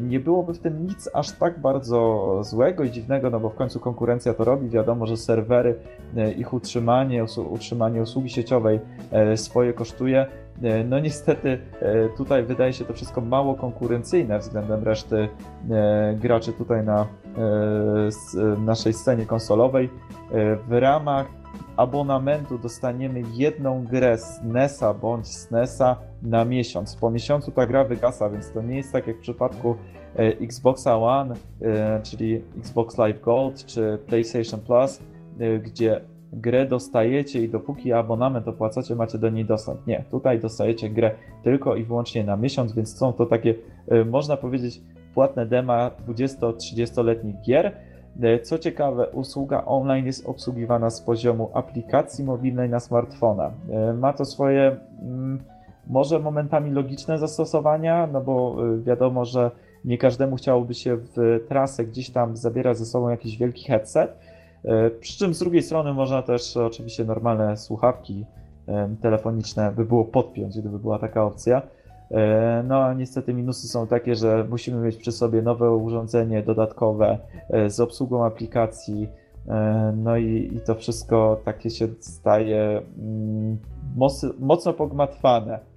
nie 0.00 0.20
byłoby 0.20 0.54
w 0.54 0.58
tym 0.58 0.86
nic 0.86 1.10
aż 1.14 1.32
tak 1.32 1.60
bardzo 1.60 2.38
złego 2.44 2.84
i 2.84 2.90
dziwnego, 2.90 3.30
no 3.30 3.40
bo 3.40 3.50
w 3.50 3.54
końcu 3.54 3.80
konkurencja 3.80 4.34
to 4.34 4.44
robi. 4.44 4.68
Wiadomo, 4.68 5.06
że 5.06 5.16
serwery, 5.16 5.74
e, 6.16 6.32
ich 6.32 6.52
utrzymanie, 6.52 7.24
utrzymanie 7.50 8.02
usługi 8.02 8.30
sieciowej 8.30 8.80
e, 9.10 9.36
swoje 9.36 9.72
kosztuje. 9.72 10.26
E, 10.62 10.84
no 10.84 11.00
niestety 11.00 11.58
tutaj 12.16 12.42
wydaje 12.42 12.72
się 12.72 12.84
to 12.84 12.94
wszystko 12.94 13.20
mało 13.20 13.54
konkurencyjne 13.54 14.38
względem 14.38 14.84
reszty 14.84 15.28
graczy 16.16 16.52
tutaj 16.52 16.84
na 16.84 17.06
naszej 18.66 18.92
scenie 18.92 19.26
konsolowej. 19.26 19.90
W 20.68 20.72
ramach 20.72 21.39
abonamentu 21.80 22.58
dostaniemy 22.58 23.22
jedną 23.34 23.84
grę 23.84 24.18
z 24.18 24.42
NESa 24.42 24.94
bądź 24.94 25.26
z 25.26 25.50
NESa 25.50 25.96
na 26.22 26.44
miesiąc. 26.44 26.96
Po 26.96 27.10
miesiącu 27.10 27.50
ta 27.50 27.66
gra 27.66 27.84
wygasa, 27.84 28.30
więc 28.30 28.52
to 28.52 28.62
nie 28.62 28.76
jest 28.76 28.92
tak 28.92 29.06
jak 29.06 29.16
w 29.16 29.20
przypadku 29.20 29.74
e, 30.16 30.22
Xboxa 30.22 30.98
One, 30.98 31.34
e, 31.62 32.00
czyli 32.02 32.42
Xbox 32.58 32.98
Live 32.98 33.20
Gold 33.20 33.66
czy 33.66 33.98
PlayStation 34.06 34.60
Plus, 34.60 35.00
e, 35.40 35.58
gdzie 35.58 36.00
grę 36.32 36.66
dostajecie 36.66 37.42
i 37.42 37.48
dopóki 37.48 37.92
abonament 37.92 38.48
opłacacie, 38.48 38.96
macie 38.96 39.18
do 39.18 39.30
niej 39.30 39.44
dostęp. 39.44 39.86
Nie, 39.86 40.04
tutaj 40.10 40.40
dostajecie 40.40 40.90
grę 40.90 41.10
tylko 41.42 41.76
i 41.76 41.84
wyłącznie 41.84 42.24
na 42.24 42.36
miesiąc, 42.36 42.72
więc 42.72 42.96
są 42.96 43.12
to 43.12 43.26
takie, 43.26 43.54
można 44.06 44.36
powiedzieć, 44.36 44.80
płatne 45.14 45.46
dema 45.46 45.90
20-30-letnich 46.08 47.42
gier, 47.46 47.76
co 48.42 48.58
ciekawe, 48.58 49.08
usługa 49.08 49.64
online 49.66 50.06
jest 50.06 50.26
obsługiwana 50.26 50.90
z 50.90 51.00
poziomu 51.00 51.50
aplikacji 51.54 52.24
mobilnej 52.24 52.68
na 52.68 52.80
smartfona. 52.80 53.50
E, 53.70 53.92
ma 53.92 54.12
to 54.12 54.24
swoje 54.24 54.76
mm, 55.02 55.38
może 55.86 56.18
momentami 56.18 56.70
logiczne 56.70 57.18
zastosowania, 57.18 58.08
no 58.12 58.20
bo 58.20 58.56
e, 58.74 58.78
wiadomo, 58.78 59.24
że 59.24 59.50
nie 59.84 59.98
każdemu 59.98 60.36
chciałoby 60.36 60.74
się 60.74 60.96
w 60.96 61.44
trasę 61.48 61.84
gdzieś 61.84 62.10
tam 62.10 62.36
zabierać 62.36 62.78
ze 62.78 62.86
sobą 62.86 63.08
jakiś 63.08 63.38
wielki 63.38 63.64
headset. 63.64 64.18
Przy 65.00 65.18
czym 65.18 65.34
z 65.34 65.38
drugiej 65.38 65.62
strony 65.62 65.92
można 65.92 66.22
też 66.22 66.56
oczywiście 66.56 67.04
normalne 67.04 67.56
słuchawki 67.56 68.26
telefoniczne 69.02 69.72
by 69.76 69.84
było 69.84 70.04
podpiąć, 70.04 70.58
gdyby 70.58 70.78
była 70.78 70.98
taka 70.98 71.24
opcja. 71.24 71.62
E, 72.10 72.64
no 72.68 72.84
a 72.84 72.94
niestety 72.94 73.34
minusy 73.34 73.68
są 73.68 73.86
takie, 73.86 74.14
że 74.14 74.46
musimy 74.50 74.80
mieć 74.80 74.96
przy 74.96 75.12
sobie 75.12 75.42
nowe 75.42 75.70
urządzenie 75.70 76.42
dodatkowe 76.42 77.18
e, 77.50 77.70
z 77.70 77.80
obsługą 77.80 78.24
aplikacji. 78.24 79.08
E, 79.48 79.92
no 79.96 80.16
i, 80.16 80.50
i 80.56 80.60
to 80.60 80.74
wszystko 80.74 81.40
takie 81.44 81.70
się 81.70 81.88
staje 82.00 82.82
mm, 82.98 83.58
mocno, 83.96 84.30
mocno 84.38 84.72
pogmatwane. 84.72 85.70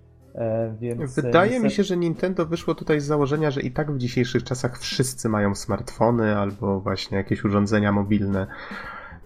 Więc 0.80 1.15
Wydaje 1.15 1.50
niestety... 1.50 1.63
mi 1.63 1.72
się, 1.72 1.84
że 1.84 1.98
Nintendo 1.98 2.46
wyszło 2.46 2.76
tutaj 2.76 3.00
z 3.00 3.06
założenia, 3.06 3.52
że 3.52 3.62
i 3.62 3.72
tak 3.72 3.91
w 3.91 3.98
dzisiejszych 3.98 4.43
czasach 4.43 4.80
wszyscy 4.80 5.30
mają 5.30 5.56
smartfony 5.56 6.38
albo 6.38 6.80
właśnie 6.80 7.17
jakieś 7.17 7.43
urządzenia 7.43 7.91
mobilne. 7.91 8.48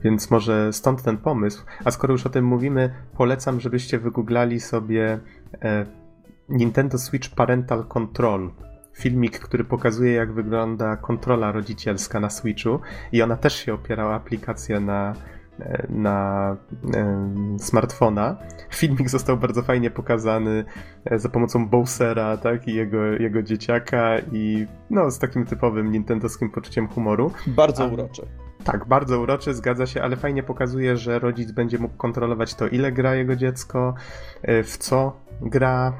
Więc 0.03 0.31
może 0.31 0.73
stąd 0.73 1.03
ten 1.03 1.17
pomysł. 1.17 1.63
A 1.85 1.91
skoro 1.91 2.11
już 2.11 2.25
o 2.25 2.29
tym 2.29 2.45
mówimy, 2.45 2.93
polecam, 3.17 3.59
żebyście 3.59 3.99
wygooglali 3.99 4.59
sobie 4.59 5.19
Nintendo 6.49 6.97
Switch 6.97 7.29
Parental 7.29 7.85
Control. 7.85 8.51
Filmik, 8.93 9.39
który 9.39 9.63
pokazuje, 9.63 10.13
jak 10.13 10.33
wygląda 10.33 10.95
kontrola 10.95 11.51
rodzicielska 11.51 12.19
na 12.19 12.29
Switchu, 12.29 12.79
i 13.11 13.21
ona 13.21 13.37
też 13.37 13.55
się 13.55 13.73
opierała 13.73 14.15
aplikację 14.15 14.79
na, 14.79 15.13
na 15.89 16.57
e, 16.93 17.59
smartfona. 17.59 18.37
Filmik 18.69 19.09
został 19.09 19.37
bardzo 19.37 19.61
fajnie 19.61 19.91
pokazany 19.91 20.65
e, 21.05 21.19
za 21.19 21.29
pomocą 21.29 21.67
Bowsera, 21.67 22.37
tak, 22.37 22.67
i 22.67 22.73
jego, 22.73 23.05
jego 23.05 23.43
dzieciaka, 23.43 24.19
i 24.31 24.67
no, 24.89 25.11
z 25.11 25.19
takim 25.19 25.45
typowym 25.45 25.91
nintendowskim 25.91 26.49
poczuciem 26.49 26.87
humoru. 26.87 27.31
Bardzo 27.47 27.83
A, 27.83 27.87
uroczy. 27.87 28.21
Tak, 28.63 28.85
bardzo 28.85 29.19
uroczy, 29.19 29.53
zgadza 29.53 29.85
się, 29.85 30.01
ale 30.01 30.15
fajnie 30.15 30.43
pokazuje, 30.43 30.97
że 30.97 31.19
rodzic 31.19 31.51
będzie 31.51 31.77
mógł 31.77 31.97
kontrolować 31.97 32.55
to, 32.55 32.67
ile 32.67 32.91
gra 32.91 33.15
jego 33.15 33.35
dziecko, 33.35 33.93
e, 34.41 34.63
w 34.63 34.77
co 34.77 35.19
gra, 35.41 35.93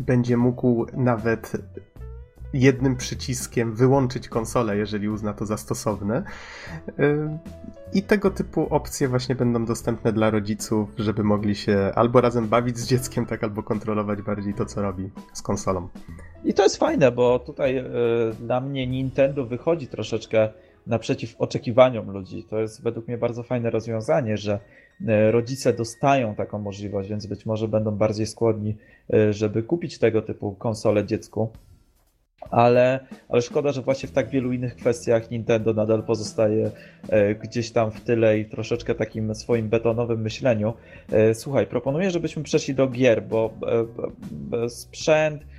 będzie 0.00 0.36
mógł 0.36 0.86
nawet 0.92 1.52
jednym 2.54 2.96
przyciskiem 2.96 3.74
wyłączyć 3.74 4.28
konsolę, 4.28 4.76
jeżeli 4.76 5.08
uzna 5.08 5.32
to 5.32 5.46
za 5.46 5.56
stosowne. 5.56 6.22
Y, 6.88 7.28
I 7.92 8.02
tego 8.02 8.30
typu 8.30 8.66
opcje 8.74 9.08
właśnie 9.08 9.34
będą 9.34 9.64
dostępne 9.64 10.12
dla 10.12 10.30
rodziców, 10.30 10.88
żeby 10.98 11.24
mogli 11.24 11.54
się 11.54 11.92
albo 11.94 12.20
razem 12.20 12.48
bawić 12.48 12.78
z 12.78 12.86
dzieckiem, 12.86 13.26
tak, 13.26 13.44
albo 13.44 13.62
kontrolować 13.62 14.22
bardziej 14.22 14.54
to, 14.54 14.66
co 14.66 14.82
robi 14.82 15.10
z 15.32 15.42
konsolą. 15.42 15.88
I 16.44 16.54
to 16.54 16.62
jest 16.62 16.76
fajne, 16.76 17.12
bo 17.12 17.38
tutaj 17.38 17.78
y, 17.78 17.84
dla 18.40 18.60
mnie 18.60 18.86
Nintendo 18.86 19.46
wychodzi 19.46 19.86
troszeczkę 19.86 20.48
naprzeciw 20.86 21.34
oczekiwaniom 21.38 22.10
ludzi. 22.10 22.44
To 22.44 22.60
jest 22.60 22.82
według 22.82 23.08
mnie 23.08 23.18
bardzo 23.18 23.42
fajne 23.42 23.70
rozwiązanie, 23.70 24.36
że 24.36 24.60
rodzice 25.30 25.72
dostają 25.72 26.34
taką 26.34 26.58
możliwość, 26.58 27.08
więc 27.08 27.26
być 27.26 27.46
może 27.46 27.68
będą 27.68 27.90
bardziej 27.90 28.26
skłonni, 28.26 28.76
e, 29.14 29.32
żeby 29.32 29.62
kupić 29.62 29.98
tego 29.98 30.22
typu 30.22 30.52
konsole 30.52 31.04
dziecku. 31.04 31.48
Ale, 32.50 33.06
ale 33.28 33.42
szkoda, 33.42 33.72
że 33.72 33.82
właśnie 33.82 34.08
w 34.08 34.12
tak 34.12 34.30
wielu 34.30 34.52
innych 34.52 34.76
kwestiach 34.76 35.30
Nintendo 35.30 35.72
nadal 35.72 36.02
pozostaje 36.02 36.70
e, 37.08 37.34
gdzieś 37.34 37.70
tam 37.70 37.90
w 37.90 38.00
tyle 38.00 38.38
i 38.38 38.44
troszeczkę 38.44 38.94
takim 38.94 39.34
swoim 39.34 39.68
betonowym 39.68 40.20
myśleniu. 40.20 40.74
Słuchaj, 41.34 41.66
proponuję, 41.66 42.10
żebyśmy 42.10 42.42
przeszli 42.42 42.74
do 42.74 42.88
gier, 42.88 43.22
bo 43.22 43.50
sprzęt, 44.68 45.42
E, 45.42 45.53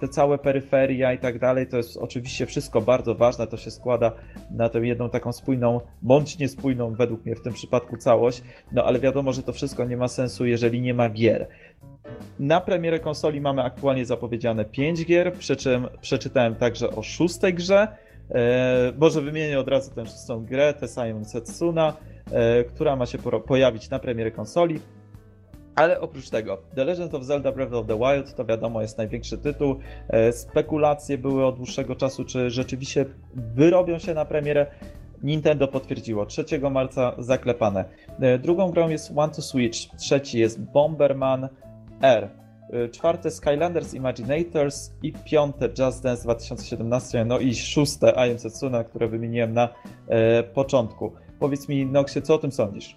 te 0.00 0.08
całe 0.08 0.38
peryferia 0.38 1.12
i 1.12 1.18
tak 1.18 1.38
dalej, 1.38 1.66
to 1.66 1.76
jest 1.76 1.96
oczywiście 1.96 2.46
wszystko 2.46 2.80
bardzo 2.80 3.14
ważne, 3.14 3.46
to 3.46 3.56
się 3.56 3.70
składa 3.70 4.12
na 4.50 4.68
tę 4.68 4.78
jedną 4.78 5.10
taką 5.10 5.32
spójną, 5.32 5.80
bądź 6.02 6.38
niespójną 6.38 6.94
według 6.94 7.24
mnie 7.24 7.36
w 7.36 7.42
tym 7.42 7.52
przypadku 7.52 7.96
całość, 7.96 8.42
no 8.72 8.84
ale 8.84 9.00
wiadomo, 9.00 9.32
że 9.32 9.42
to 9.42 9.52
wszystko 9.52 9.84
nie 9.84 9.96
ma 9.96 10.08
sensu, 10.08 10.46
jeżeli 10.46 10.80
nie 10.80 10.94
ma 10.94 11.10
gier. 11.10 11.48
Na 12.38 12.60
premierę 12.60 13.00
konsoli 13.00 13.40
mamy 13.40 13.62
aktualnie 13.62 14.06
zapowiedziane 14.06 14.64
5 14.64 15.04
gier, 15.04 15.32
przy 15.32 15.56
czym 15.56 15.88
przeczytałem 16.00 16.54
także 16.54 16.90
o 16.90 17.02
szóstej 17.02 17.54
grze, 17.54 17.88
e, 18.30 18.92
może 18.98 19.20
wymienię 19.20 19.60
od 19.60 19.68
razu 19.68 19.94
tę 19.94 20.06
szóstą 20.06 20.44
grę, 20.44 20.74
Tessaion 20.74 21.24
Setsuna, 21.24 21.96
e, 22.32 22.64
która 22.64 22.96
ma 22.96 23.06
się 23.06 23.18
pojawić 23.46 23.90
na 23.90 23.98
premierę 23.98 24.30
konsoli. 24.30 24.80
Ale 25.74 26.00
oprócz 26.00 26.30
tego, 26.30 26.58
The 26.74 26.84
Legend 26.84 27.14
of 27.14 27.22
Zelda 27.22 27.52
Breath 27.52 27.72
of 27.72 27.86
the 27.86 27.98
Wild 27.98 28.34
to 28.34 28.44
wiadomo 28.44 28.82
jest 28.82 28.98
największy 28.98 29.38
tytuł. 29.38 29.76
E, 30.08 30.32
spekulacje 30.32 31.18
były 31.18 31.46
od 31.46 31.56
dłuższego 31.56 31.96
czasu, 31.96 32.24
czy 32.24 32.50
rzeczywiście 32.50 33.04
wyrobią 33.34 33.98
się 33.98 34.14
na 34.14 34.24
premierę. 34.24 34.66
Nintendo 35.22 35.68
potwierdziło 35.68 36.26
3 36.26 36.44
marca 36.70 37.14
zaklepane. 37.18 37.84
E, 38.20 38.38
drugą 38.38 38.70
grą 38.70 38.88
jest 38.88 39.12
One 39.16 39.32
to 39.32 39.42
Switch, 39.42 39.78
trzeci 39.96 40.38
jest 40.38 40.60
Bomberman 40.60 41.48
R, 42.02 42.28
e, 42.70 42.88
czwarte 42.88 43.30
Skylanders 43.30 43.94
Imaginators 43.94 44.90
i 45.02 45.12
piąte 45.12 45.68
Just 45.78 46.02
Dance 46.02 46.22
2017, 46.22 47.24
no 47.24 47.38
i 47.38 47.54
szóste 47.54 48.10
I 48.10 48.30
Am 48.30 48.38
Setsuna, 48.38 48.84
które 48.84 49.08
wymieniłem 49.08 49.52
na 49.52 49.68
początku. 50.54 51.12
Powiedz 51.38 51.68
mi, 51.68 51.86
Noxie, 51.86 52.22
co 52.22 52.34
o 52.34 52.38
tym 52.38 52.52
sądzisz? 52.52 52.96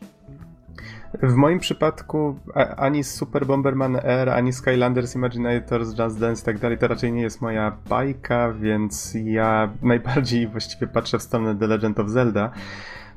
W 1.21 1.35
moim 1.35 1.59
przypadku 1.59 2.39
ani 2.77 3.03
Super 3.03 3.45
Bomberman 3.45 3.95
Air, 3.95 4.29
ani 4.29 4.53
Skylanders 4.53 5.15
Imaginators, 5.15 5.97
Just 5.99 6.19
Dance 6.19 6.41
i 6.41 6.45
tak 6.45 6.59
dalej, 6.59 6.77
to 6.77 6.87
raczej 6.87 7.11
nie 7.11 7.21
jest 7.21 7.41
moja 7.41 7.77
bajka, 7.89 8.53
więc 8.53 9.13
ja 9.23 9.69
najbardziej 9.81 10.47
właściwie 10.47 10.87
patrzę 10.87 11.19
w 11.19 11.23
stronę 11.23 11.55
The 11.55 11.67
Legend 11.67 11.99
of 11.99 12.09
Zelda. 12.09 12.51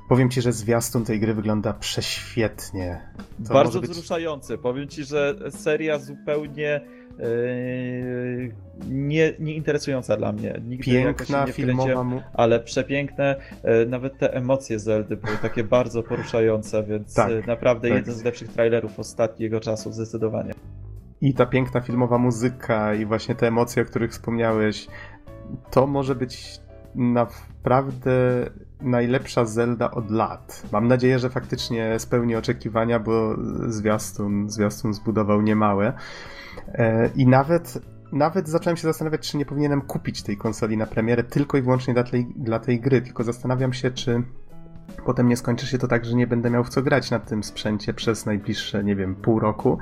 Powiem 0.09 0.31
ci, 0.31 0.43
że 0.43 0.53
zwiastun 0.53 1.05
tej 1.05 1.21
gry 1.21 1.35
wygląda 1.35 1.73
prześwietnie. 1.73 3.01
To 3.47 3.55
Bardzo 3.55 3.81
być... 3.81 3.91
wzruszający. 3.91 4.59
Powiem 4.59 4.89
ci, 4.89 5.05
że 5.05 5.37
seria 5.51 5.99
zupełnie 5.99 6.81
Yy, 7.19 8.55
nie, 8.89 9.33
nie 9.39 9.55
interesująca 9.55 10.17
dla 10.17 10.33
mnie. 10.33 10.61
Nigdy 10.65 10.85
Piękna, 10.85 11.47
filmowa. 11.47 12.05
Mu... 12.05 12.23
Ale 12.35 12.61
przepiękne. 12.61 13.37
Yy, 13.65 13.87
nawet 13.87 14.19
te 14.19 14.35
emocje 14.35 14.79
Zeldy 14.79 15.17
były 15.17 15.37
takie 15.37 15.65
bardzo 15.65 16.03
poruszające, 16.03 16.83
więc 16.83 17.15
tak, 17.15 17.31
yy, 17.31 17.43
naprawdę 17.47 17.89
tak. 17.89 17.99
jeden 17.99 18.15
z 18.15 18.25
lepszych 18.25 18.49
trailerów 18.49 18.99
ostatniego 18.99 19.61
czasu, 19.61 19.93
zdecydowanie. 19.93 20.53
I 21.21 21.35
ta 21.35 21.47
piękna 21.47 21.81
filmowa 21.81 22.19
muzyka, 22.19 22.95
i 22.95 23.07
właśnie 23.07 23.35
te 23.35 23.47
emocje, 23.47 23.83
o 23.83 23.87
których 23.87 24.11
wspomniałeś, 24.11 24.87
to 25.71 25.87
może 25.87 26.15
być 26.15 26.61
naprawdę 26.95 28.11
najlepsza 28.81 29.45
Zelda 29.45 29.91
od 29.91 30.11
lat. 30.11 30.63
Mam 30.73 30.89
nadzieję, 30.89 31.19
że 31.19 31.31
faktycznie 31.31 31.99
spełni 31.99 32.37
oczekiwania, 32.37 33.01
bo 33.01 33.37
zwiastun, 33.69 34.51
zwiastun 34.51 34.95
zbudował 34.95 35.43
niemałe. 35.43 35.93
E, 36.69 37.11
I 37.17 37.27
nawet, 37.27 37.79
nawet 38.13 38.49
zacząłem 38.49 38.77
się 38.77 38.83
zastanawiać, 38.83 39.31
czy 39.31 39.37
nie 39.37 39.47
powinienem 39.47 39.81
kupić 39.81 40.23
tej 40.23 40.37
konsoli 40.37 40.77
na 40.77 40.87
premierę 40.87 41.25
tylko 41.25 41.59
i 41.59 41.63
wyłącznie 41.63 41.95
dla 41.95 42.05
tej, 42.05 42.27
dla 42.37 42.59
tej 42.59 42.81
gry, 42.81 43.03
tylko 43.03 43.25
zastanawiam 43.25 43.73
się, 43.73 43.91
czy 43.91 44.23
potem 45.07 45.29
nie 45.29 45.37
skończy 45.37 45.67
się 45.67 45.79
to 45.79 45.89
tak, 45.89 46.05
że 46.05 46.15
nie 46.15 46.27
będę 46.27 46.51
miał 46.51 46.65
w 46.65 46.69
co 46.69 46.83
grać 46.83 47.11
na 47.11 47.19
tym 47.19 47.45
sprzęcie 47.45 47.95
przez 47.95 48.27
najbliższe, 48.27 48.85
nie 48.85 48.97
wiem, 48.97 49.15
pół 49.15 49.41
roku, 49.41 49.79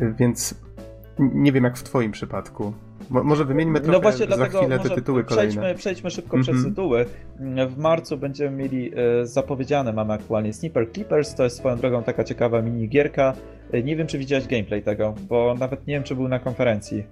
więc 0.00 0.54
nie 1.18 1.52
wiem 1.52 1.64
jak 1.64 1.76
w 1.76 1.82
twoim 1.82 2.12
przypadku. 2.12 2.72
Mo 3.10 3.24
może 3.24 3.44
wymieńmy 3.44 3.80
trochę 3.80 3.92
no 3.92 4.00
właśnie, 4.00 4.26
za 4.26 4.36
dlatego 4.36 4.58
chwilę 4.58 4.78
te 4.78 4.90
tytuły 4.90 5.24
przejdźmy, 5.24 5.60
kolejne. 5.60 5.78
Przejdźmy 5.78 6.10
szybko 6.10 6.36
mm 6.36 6.42
-hmm. 6.42 6.46
przez 6.46 6.56
mhm. 6.56 6.74
tytuły. 6.74 7.06
W 7.68 7.78
marcu 7.78 8.16
będziemy 8.16 8.56
mieli 8.56 8.92
e, 8.96 9.26
zapowiedziane, 9.26 9.92
mamy 9.92 10.12
aktualnie 10.12 10.52
Sniper 10.52 10.92
Clippers, 10.92 11.34
to 11.34 11.44
jest 11.44 11.56
swoją 11.56 11.76
drogą 11.76 12.02
taka 12.02 12.24
ciekawa 12.24 12.62
minigierka. 12.62 13.34
E, 13.72 13.82
nie 13.82 13.96
wiem, 13.96 14.06
czy 14.06 14.18
widziałeś 14.18 14.46
gameplay 14.46 14.82
tego, 14.82 15.14
bo 15.28 15.54
nawet 15.58 15.86
nie 15.86 15.94
wiem, 15.94 16.02
czy 16.02 16.14
był 16.14 16.28
na 16.28 16.38
konferencji. 16.38 17.04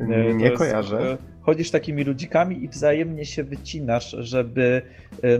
E, 0.00 0.34
nie 0.34 0.50
to 0.50 0.58
kojarzę. 0.58 1.02
Jest, 1.02 1.22
chodzisz 1.40 1.70
takimi 1.70 2.04
ludzikami 2.04 2.64
i 2.64 2.68
wzajemnie 2.68 3.24
się 3.24 3.44
wycinasz, 3.44 4.16
żeby 4.18 4.82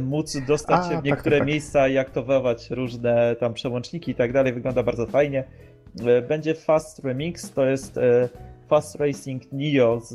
móc 0.00 0.36
dostać 0.46 0.80
A, 0.80 0.82
się 0.82 0.90
w 0.90 0.94
tak, 0.94 1.04
niektóre 1.04 1.36
tak, 1.36 1.40
tak. 1.40 1.48
miejsca 1.48 1.88
i 1.88 1.98
aktywować 1.98 2.70
różne 2.70 3.36
tam 3.40 3.54
przełączniki 3.54 4.10
i 4.10 4.14
tak 4.14 4.32
dalej. 4.32 4.52
Wygląda 4.52 4.82
bardzo 4.82 5.06
fajnie. 5.06 5.44
Będzie 6.28 6.54
Fast 6.54 7.04
Remix, 7.04 7.52
to 7.52 7.66
jest 7.66 7.98
Fast 8.68 8.94
Racing 8.94 9.42
Neo 9.52 10.00
z 10.00 10.14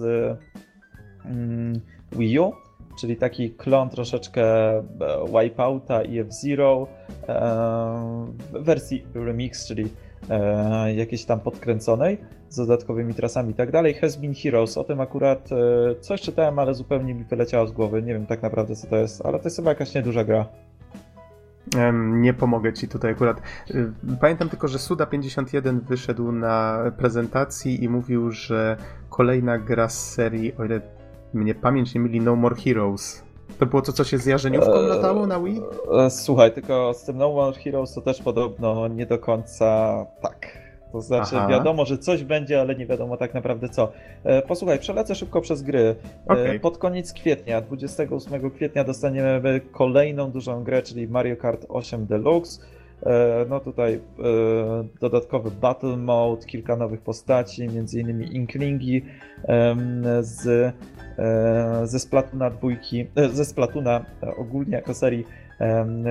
mm, 1.25 1.81
Wii 2.11 2.39
U, 2.39 2.53
czyli 2.99 3.15
taki 3.15 3.51
klon 3.51 3.89
troszeczkę 3.89 4.43
e, 4.77 4.83
Wipeouta 5.41 6.03
i 6.03 6.19
F-Zero 6.19 6.87
e, 7.27 7.35
w 8.53 8.63
wersji 8.63 9.05
remix, 9.13 9.67
czyli 9.67 9.89
e, 10.29 10.93
jakiejś 10.93 11.25
tam 11.25 11.39
podkręconej 11.39 12.17
z 12.49 12.55
dodatkowymi 12.55 13.13
trasami 13.13 13.51
i 13.51 13.53
tak 13.53 13.71
dalej. 13.71 13.93
Has 13.93 14.15
Been 14.15 14.33
Heroes, 14.33 14.77
o 14.77 14.83
tym 14.83 15.01
akurat 15.01 15.49
coś 16.01 16.21
czytałem, 16.21 16.59
ale 16.59 16.73
zupełnie 16.73 17.13
mi 17.13 17.23
wyleciało 17.23 17.67
z 17.67 17.71
głowy. 17.71 18.01
Nie 18.01 18.13
wiem 18.13 18.25
tak 18.25 18.41
naprawdę 18.41 18.75
co 18.75 18.87
to 18.87 18.97
jest, 18.97 19.25
ale 19.25 19.39
to 19.39 19.43
jest 19.43 19.55
chyba 19.55 19.69
jakaś 19.69 19.95
nieduża 19.95 20.23
gra. 20.23 20.45
Nie 22.02 22.34
pomogę 22.34 22.74
ci 22.74 22.88
tutaj 22.88 23.12
akurat. 23.12 23.41
Y, 23.71 23.93
pamiętam 24.21 24.50
tylko, 24.50 24.67
że 24.67 24.78
Suda51 24.78 25.80
wyszedł 25.82 26.32
na 26.32 26.84
prezentacji 26.97 27.84
i 27.84 27.89
mówił, 27.89 28.32
że 28.32 28.78
kolejna 29.10 29.58
gra 29.58 29.89
z 29.89 30.13
serii, 30.13 30.56
o 30.58 30.65
ile 30.65 30.82
mnie 31.34 31.56
pamięć 31.56 31.95
nie 31.95 32.02
myli, 32.02 32.21
No 32.21 32.36
More 32.36 32.56
Heroes. 32.56 33.24
To 33.60 33.65
było 33.65 33.82
to, 33.82 33.93
co 33.93 34.04
się 34.04 34.17
z 34.17 34.26
jarzeniówką 34.26 34.74
eee, 34.74 34.88
latało 34.88 35.28
na 35.28 35.39
Wii? 35.39 35.62
E, 35.93 36.10
słuchaj, 36.10 36.52
tylko 36.54 36.93
z 36.93 37.06
tym 37.06 37.17
No 37.17 37.32
More 37.32 37.60
Heroes 37.63 37.93
to 37.93 38.02
też 38.02 38.21
podobno 38.21 38.88
nie 38.88 39.06
do 39.06 39.19
końca 39.19 39.95
tak. 40.21 40.61
To 40.91 41.01
znaczy, 41.01 41.36
Aha. 41.38 41.47
wiadomo, 41.47 41.86
że 41.86 41.97
coś 41.97 42.23
będzie, 42.23 42.62
ale 42.62 42.75
nie 42.75 42.86
wiadomo 42.86 43.17
tak 43.17 43.34
naprawdę 43.34 43.69
co. 43.69 43.91
E, 44.23 44.41
posłuchaj, 44.41 44.80
przelecę 44.80 45.15
szybko 45.15 45.41
przez 45.41 45.62
gry. 45.62 45.95
E, 46.30 46.34
okay. 46.34 46.60
Pod 46.60 46.77
koniec 46.77 47.13
kwietnia, 47.13 47.62
28 47.62 48.51
kwietnia, 48.51 48.84
dostaniemy 48.84 49.62
kolejną 49.71 50.32
dużą 50.32 50.63
grę, 50.63 50.82
czyli 50.82 51.08
Mario 51.08 51.36
Kart 51.36 51.65
8 51.69 52.06
Deluxe. 52.06 52.62
E, 53.04 53.45
no 53.49 53.60
tutaj 53.60 54.01
dodatkowy 54.99 55.51
Battle 55.51 55.97
Mode, 55.97 56.45
kilka 56.45 56.75
nowych 56.75 57.01
postaci, 57.01 57.63
m.in. 57.63 58.23
Inklingi 58.23 59.01
z, 60.21 60.73
ze 61.84 61.99
Splatuna 61.99 62.49
dwójki, 62.49 63.08
ze 63.32 63.45
Splatuna 63.45 64.06
ogólnie 64.38 64.75
jako 64.75 64.93
serii, 64.93 65.25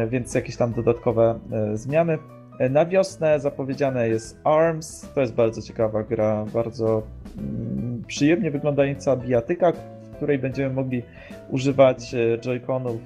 więc 0.08 0.34
jakieś 0.34 0.56
tam 0.56 0.72
dodatkowe 0.72 1.40
zmiany. 1.74 2.18
Na 2.68 2.86
wiosnę 2.86 3.40
zapowiedziane 3.40 4.08
jest 4.08 4.40
ARMS. 4.44 5.08
To 5.14 5.20
jest 5.20 5.34
bardzo 5.34 5.62
ciekawa 5.62 6.02
gra, 6.02 6.44
bardzo 6.54 7.02
mm, 7.38 8.02
przyjemnie 8.06 8.50
wyglądająca 8.50 9.16
bijatyka, 9.16 9.72
w 9.72 10.16
której 10.16 10.38
będziemy 10.38 10.74
mogli 10.74 11.02
używać 11.50 12.14
e, 12.14 12.38
joyconów 12.38 13.00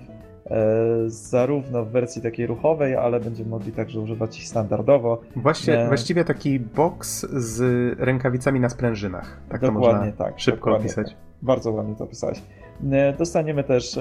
e, 0.47 0.57
zarówno 1.07 1.85
w 1.85 1.89
wersji 1.89 2.23
takiej 2.23 2.47
ruchowej, 2.47 2.97
ale 2.97 3.21
będziemy 3.21 3.51
mogli 3.51 3.73
także 3.73 4.01
używać 4.01 4.39
ich 4.39 4.49
standardowo. 4.49 5.21
Właśnie, 5.37 5.79
e... 5.81 5.89
Właściwie 5.89 6.25
taki 6.25 6.61
box 6.61 7.27
z 7.31 7.61
rękawicami 8.01 8.61
na 8.61 8.69
sprężynach. 8.69 9.41
Tak 9.49 9.61
dokładnie 9.61 10.13
to 10.13 10.25
tak. 10.25 10.41
Szybko 10.41 10.77
opisać. 10.77 11.07
Tak. 11.07 11.17
Bardzo 11.43 11.73
ładnie 11.73 11.95
to 11.95 12.05
opisałeś. 12.05 12.43
Dostaniemy 13.19 13.65
też 13.65 13.99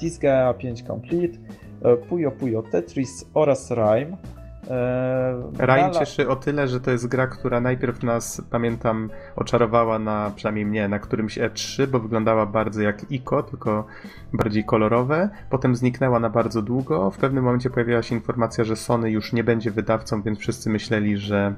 Disgaea 0.00 0.54
5 0.54 0.82
Complete, 0.82 1.38
Puyo 2.08 2.30
Puyo 2.30 2.62
Tetris 2.62 3.24
oraz 3.34 3.70
Rime. 3.70 4.16
Rain 5.58 5.92
cieszy 5.92 6.28
o 6.28 6.36
tyle, 6.36 6.68
że 6.68 6.80
to 6.80 6.90
jest 6.90 7.08
gra, 7.08 7.26
która 7.26 7.60
najpierw 7.60 8.02
nas, 8.02 8.42
pamiętam, 8.50 9.10
oczarowała 9.36 9.98
na, 9.98 10.32
przynajmniej 10.36 10.66
mnie, 10.66 10.88
na 10.88 10.98
którymś 10.98 11.38
E3, 11.38 11.86
bo 11.86 12.00
wyglądała 12.00 12.46
bardzo 12.46 12.82
jak 12.82 13.12
Ico, 13.12 13.42
tylko 13.42 13.86
bardziej 14.32 14.64
kolorowe. 14.64 15.30
Potem 15.50 15.76
zniknęła 15.76 16.20
na 16.20 16.30
bardzo 16.30 16.62
długo. 16.62 17.10
W 17.10 17.18
pewnym 17.18 17.44
momencie 17.44 17.70
pojawiła 17.70 18.02
się 18.02 18.14
informacja, 18.14 18.64
że 18.64 18.76
Sony 18.76 19.10
już 19.10 19.32
nie 19.32 19.44
będzie 19.44 19.70
wydawcą, 19.70 20.22
więc 20.22 20.38
wszyscy 20.38 20.70
myśleli, 20.70 21.16
że 21.16 21.54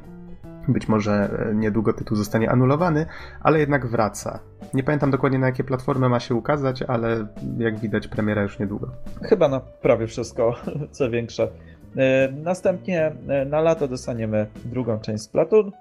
być 0.68 0.88
może 0.88 1.46
e, 1.50 1.54
niedługo 1.54 1.92
tytuł 1.92 2.16
zostanie 2.16 2.50
anulowany, 2.50 3.06
ale 3.40 3.58
jednak 3.60 3.86
wraca. 3.86 4.38
Nie 4.74 4.82
pamiętam 4.82 5.10
dokładnie 5.10 5.38
na 5.38 5.46
jakie 5.46 5.64
platformy 5.64 6.08
ma 6.08 6.20
się 6.20 6.34
ukazać, 6.34 6.82
ale 6.82 7.26
jak 7.58 7.78
widać 7.78 8.08
premiera 8.08 8.42
już 8.42 8.58
niedługo. 8.58 8.90
Chyba 9.22 9.48
na 9.48 9.60
prawie 9.60 10.06
wszystko, 10.06 10.54
co 10.90 11.10
większe. 11.10 11.48
E, 11.96 12.32
następnie 12.32 13.12
e, 13.28 13.44
na 13.44 13.60
lato 13.60 13.88
dostaniemy 13.88 14.46
drugą 14.64 14.98
część 14.98 15.24
Splatoon. 15.24 15.72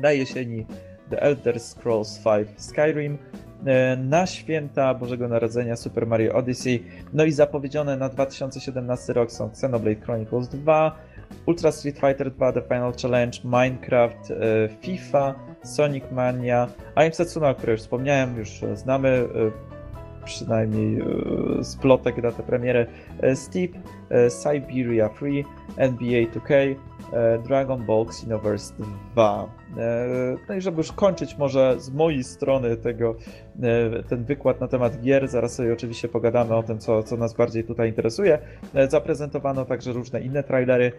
Na 0.00 0.12
jesieni 0.12 0.66
The 1.10 1.22
Elder 1.22 1.60
Scrolls 1.60 2.22
V 2.24 2.44
Skyrim. 2.56 3.18
E, 3.66 3.96
na 3.96 4.26
święta 4.26 4.94
Bożego 4.94 5.28
Narodzenia 5.28 5.76
Super 5.76 6.06
Mario 6.06 6.34
Odyssey. 6.34 6.84
No 7.12 7.24
i 7.24 7.32
zapowiedziane 7.32 7.96
na 7.96 8.08
2017 8.08 9.12
rok 9.12 9.32
są 9.32 9.46
Xenoblade 9.46 10.00
Chronicles 10.00 10.48
2, 10.48 10.98
Ultra 11.46 11.72
Street 11.72 11.98
Fighter 11.98 12.30
2 12.30 12.52
The 12.52 12.62
Final 12.62 12.92
Challenge, 13.02 13.38
Minecraft, 13.44 14.32
FIFA, 14.80 15.34
Sonic 15.62 16.04
Mania, 16.12 16.68
I'm 16.96 17.12
Setsuna, 17.12 17.50
o 17.50 17.54
której 17.54 17.72
już 17.72 17.80
wspomniałem, 17.80 18.38
już 18.38 18.60
znamy 18.74 19.28
przynajmniej 20.24 21.00
e, 21.00 21.64
z 21.64 21.76
plotek 21.76 22.22
na 22.22 22.32
tę 22.32 22.42
premierę, 22.42 22.86
e, 23.20 23.36
Steep, 23.36 23.72
e, 24.10 24.30
Siberia 24.30 25.08
Free, 25.08 25.44
NBA 25.76 26.22
2K, 26.22 26.74
Dragon 27.46 27.86
Ball 27.86 28.02
Xenoverse 28.02 28.74
2. 29.12 29.48
No 30.48 30.54
i 30.54 30.60
żeby 30.60 30.76
już 30.76 30.92
kończyć 30.92 31.38
może 31.38 31.80
z 31.80 31.90
mojej 31.90 32.24
strony 32.24 32.76
tego, 32.76 33.16
ten 34.08 34.24
wykład 34.24 34.60
na 34.60 34.68
temat 34.68 35.00
gier, 35.00 35.28
zaraz 35.28 35.54
sobie 35.54 35.72
oczywiście 35.72 36.08
pogadamy 36.08 36.54
o 36.54 36.62
tym, 36.62 36.78
co, 36.78 37.02
co 37.02 37.16
nas 37.16 37.34
bardziej 37.34 37.64
tutaj 37.64 37.88
interesuje. 37.88 38.38
Zaprezentowano 38.88 39.64
także 39.64 39.92
różne 39.92 40.20
inne 40.20 40.42
trailery, 40.42 40.92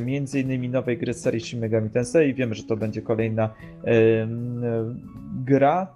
między 0.00 0.40
innymi 0.40 0.68
nowej 0.68 0.98
gry 0.98 1.14
z 1.14 1.20
serii 1.20 1.40
Shin 1.40 1.60
Megami 1.60 1.90
Tensei. 1.90 2.34
Wiemy, 2.34 2.54
że 2.54 2.62
to 2.62 2.76
będzie 2.76 3.02
kolejna 3.02 3.54
gra 5.44 5.86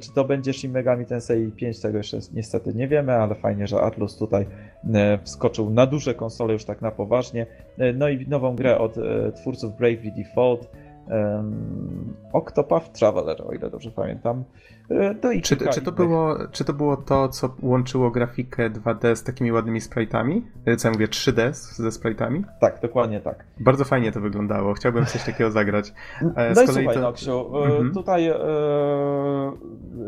czy 0.00 0.12
to 0.14 0.24
będzie 0.24 0.52
Shin 0.52 0.72
Megami 0.72 1.06
Tensei 1.06 1.52
5, 1.52 1.80
tego 1.80 1.98
jeszcze 1.98 2.18
niestety 2.32 2.74
nie 2.74 2.88
wiemy, 2.88 3.12
ale 3.12 3.34
fajnie, 3.34 3.66
że 3.66 3.80
Atlus 3.80 4.16
tutaj 4.16 4.46
e, 4.94 5.18
wskoczył 5.22 5.70
na 5.70 5.86
duże 5.86 6.14
konsole 6.14 6.52
już 6.52 6.64
tak 6.64 6.82
na 6.82 6.90
poważnie. 6.90 7.46
E, 7.78 7.92
no 7.92 8.08
i 8.08 8.28
nową 8.28 8.56
grę 8.56 8.78
od 8.78 8.94
twórców 9.36 9.76
Bravely 9.76 10.12
Default, 10.16 10.70
Octopath 12.32 12.92
Traveler, 12.92 13.42
o 13.42 13.52
ile 13.52 13.70
dobrze 13.70 13.90
pamiętam. 13.90 14.44
No 15.22 15.32
i 15.32 15.42
czy, 15.42 15.56
czy, 15.56 15.82
to 15.82 15.92
było, 15.92 16.36
czy 16.52 16.64
to 16.64 16.72
było 16.72 16.96
to, 16.96 17.28
co 17.28 17.54
łączyło 17.62 18.10
grafikę 18.10 18.70
2D 18.70 19.16
z 19.16 19.24
takimi 19.24 19.52
ładnymi 19.52 19.80
sprite'ami? 19.80 20.42
Co 20.78 20.88
ja 20.88 20.92
mówię, 20.92 21.08
3D 21.08 21.52
ze 21.52 21.88
sprite'ami? 21.88 22.42
Tak, 22.60 22.80
dokładnie 22.80 23.20
tak. 23.20 23.44
Bardzo 23.60 23.84
fajnie 23.84 24.12
to 24.12 24.20
wyglądało, 24.20 24.74
chciałbym 24.74 25.06
coś 25.06 25.24
takiego 25.24 25.50
zagrać. 25.60 25.86
Z 26.52 26.56
no 26.56 26.62
i 26.62 26.66
słuchaj, 26.66 26.94
to... 26.94 27.00
Noksiu, 27.00 27.56
mhm. 27.56 27.94
tutaj 27.94 28.28
e, 28.28 28.36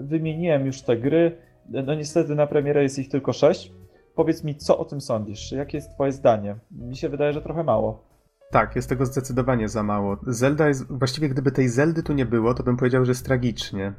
wymieniłem 0.02 0.66
już 0.66 0.82
te 0.82 0.96
gry, 0.96 1.36
no 1.68 1.94
niestety 1.94 2.34
na 2.34 2.46
premierę 2.46 2.82
jest 2.82 2.98
ich 2.98 3.08
tylko 3.08 3.32
6. 3.32 3.72
powiedz 4.14 4.44
mi, 4.44 4.56
co 4.56 4.78
o 4.78 4.84
tym 4.84 5.00
sądzisz? 5.00 5.52
Jakie 5.52 5.78
jest 5.78 5.90
twoje 5.94 6.12
zdanie? 6.12 6.56
Mi 6.70 6.96
się 6.96 7.08
wydaje, 7.08 7.32
że 7.32 7.42
trochę 7.42 7.64
mało. 7.64 8.11
Tak, 8.52 8.76
jest 8.76 8.88
tego 8.88 9.06
zdecydowanie 9.06 9.68
za 9.68 9.82
mało. 9.82 10.16
Zelda 10.26 10.68
jest, 10.68 10.92
właściwie 10.92 11.28
gdyby 11.28 11.52
tej 11.52 11.68
Zeldy 11.68 12.02
tu 12.02 12.12
nie 12.12 12.26
było, 12.26 12.54
to 12.54 12.62
bym 12.62 12.76
powiedział, 12.76 13.04
że 13.04 13.10
jest 13.10 13.24
tragicznie. 13.24 13.92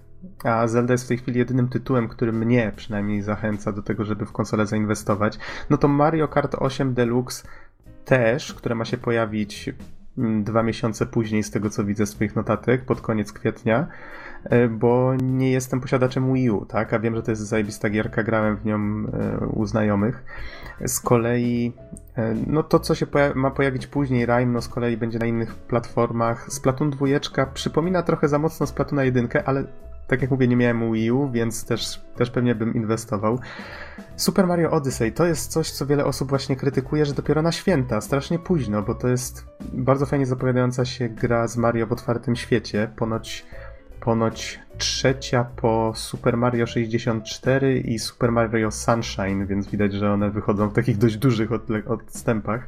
A 0.43 0.67
Zelda 0.67 0.93
jest 0.93 1.05
w 1.05 1.07
tej 1.07 1.17
chwili 1.17 1.39
jedynym 1.39 1.69
tytułem, 1.69 2.07
który 2.07 2.31
mnie 2.31 2.71
przynajmniej 2.75 3.21
zachęca 3.21 3.71
do 3.71 3.81
tego, 3.81 4.05
żeby 4.05 4.25
w 4.25 4.31
konsolę 4.31 4.65
zainwestować. 4.65 5.39
No 5.69 5.77
to 5.77 5.87
Mario 5.87 6.27
Kart 6.27 6.55
8 6.59 6.93
Deluxe 6.93 7.47
też, 8.05 8.53
które 8.53 8.75
ma 8.75 8.85
się 8.85 8.97
pojawić 8.97 9.69
mm, 10.17 10.43
dwa 10.43 10.63
miesiące 10.63 11.05
później, 11.05 11.43
z 11.43 11.51
tego 11.51 11.69
co 11.69 11.83
widzę 11.83 12.05
z 12.05 12.11
Twoich 12.11 12.35
notatek, 12.35 12.85
pod 12.85 13.01
koniec 13.01 13.33
kwietnia, 13.33 13.87
bo 14.69 15.13
nie 15.21 15.51
jestem 15.51 15.82
posiadaczem 15.82 16.34
Wii 16.34 16.49
U, 16.49 16.65
tak? 16.65 16.93
A 16.93 16.99
wiem, 16.99 17.15
że 17.15 17.23
to 17.23 17.32
jest 17.32 17.41
zajebista 17.41 17.89
gierka, 17.89 18.23
grałem 18.23 18.58
w 18.58 18.65
nią 18.65 18.77
e, 18.77 19.47
u 19.47 19.65
znajomych. 19.65 20.23
Z 20.86 20.99
kolei, 20.99 21.73
e, 22.17 22.36
no 22.47 22.63
to 22.63 22.79
co 22.79 22.95
się 22.95 23.08
poja 23.08 23.34
ma 23.36 23.51
pojawić 23.51 23.88
później, 23.88 24.25
Rime, 24.25 24.45
no 24.45 24.62
z 24.62 24.67
kolei 24.67 24.97
będzie 24.97 25.19
na 25.19 25.25
innych 25.25 25.56
platformach. 25.56 26.51
Splatoon 26.53 26.89
2 26.89 27.06
przypomina 27.53 28.03
trochę 28.03 28.27
za 28.27 28.39
mocno 28.39 28.67
Splatoona 28.67 29.03
1, 29.03 29.27
ale 29.45 29.63
tak 30.08 30.21
jak 30.21 30.32
mówię, 30.32 30.47
nie 30.47 30.56
miałem 30.56 30.93
Wii 30.93 31.12
U, 31.12 31.32
więc 31.32 31.65
też, 31.65 32.01
też 32.15 32.29
pewnie 32.29 32.56
bym 32.56 32.73
inwestował. 32.73 33.39
Super 34.15 34.47
Mario 34.47 34.71
Odyssey 34.71 35.12
to 35.12 35.25
jest 35.25 35.51
coś, 35.51 35.71
co 35.71 35.86
wiele 35.86 36.06
osób 36.06 36.29
właśnie 36.29 36.56
krytykuje, 36.56 37.06
że 37.06 37.13
dopiero 37.13 37.41
na 37.41 37.51
święta, 37.51 38.01
strasznie 38.01 38.39
późno, 38.39 38.82
bo 38.82 38.95
to 38.95 39.08
jest 39.08 39.45
bardzo 39.73 40.06
fajnie 40.06 40.25
zapowiadająca 40.25 40.86
się 40.86 41.10
gra 41.10 41.47
z 41.47 41.58
Mario 41.58 41.88
w 41.88 41.91
otwartym 41.91 42.36
świecie. 42.36 42.91
Ponoć, 42.95 43.45
ponoć 44.03 44.59
trzecia 44.77 45.43
po 45.43 45.91
Super 45.95 46.37
Mario 46.37 46.67
64 46.67 47.79
i 47.79 47.99
Super 47.99 48.31
Mario 48.31 48.71
Sunshine, 48.71 49.45
więc 49.45 49.67
widać, 49.67 49.93
że 49.93 50.11
one 50.11 50.29
wychodzą 50.29 50.69
w 50.69 50.73
takich 50.73 50.97
dość 50.97 51.17
dużych 51.17 51.49
odstępach. 51.85 52.67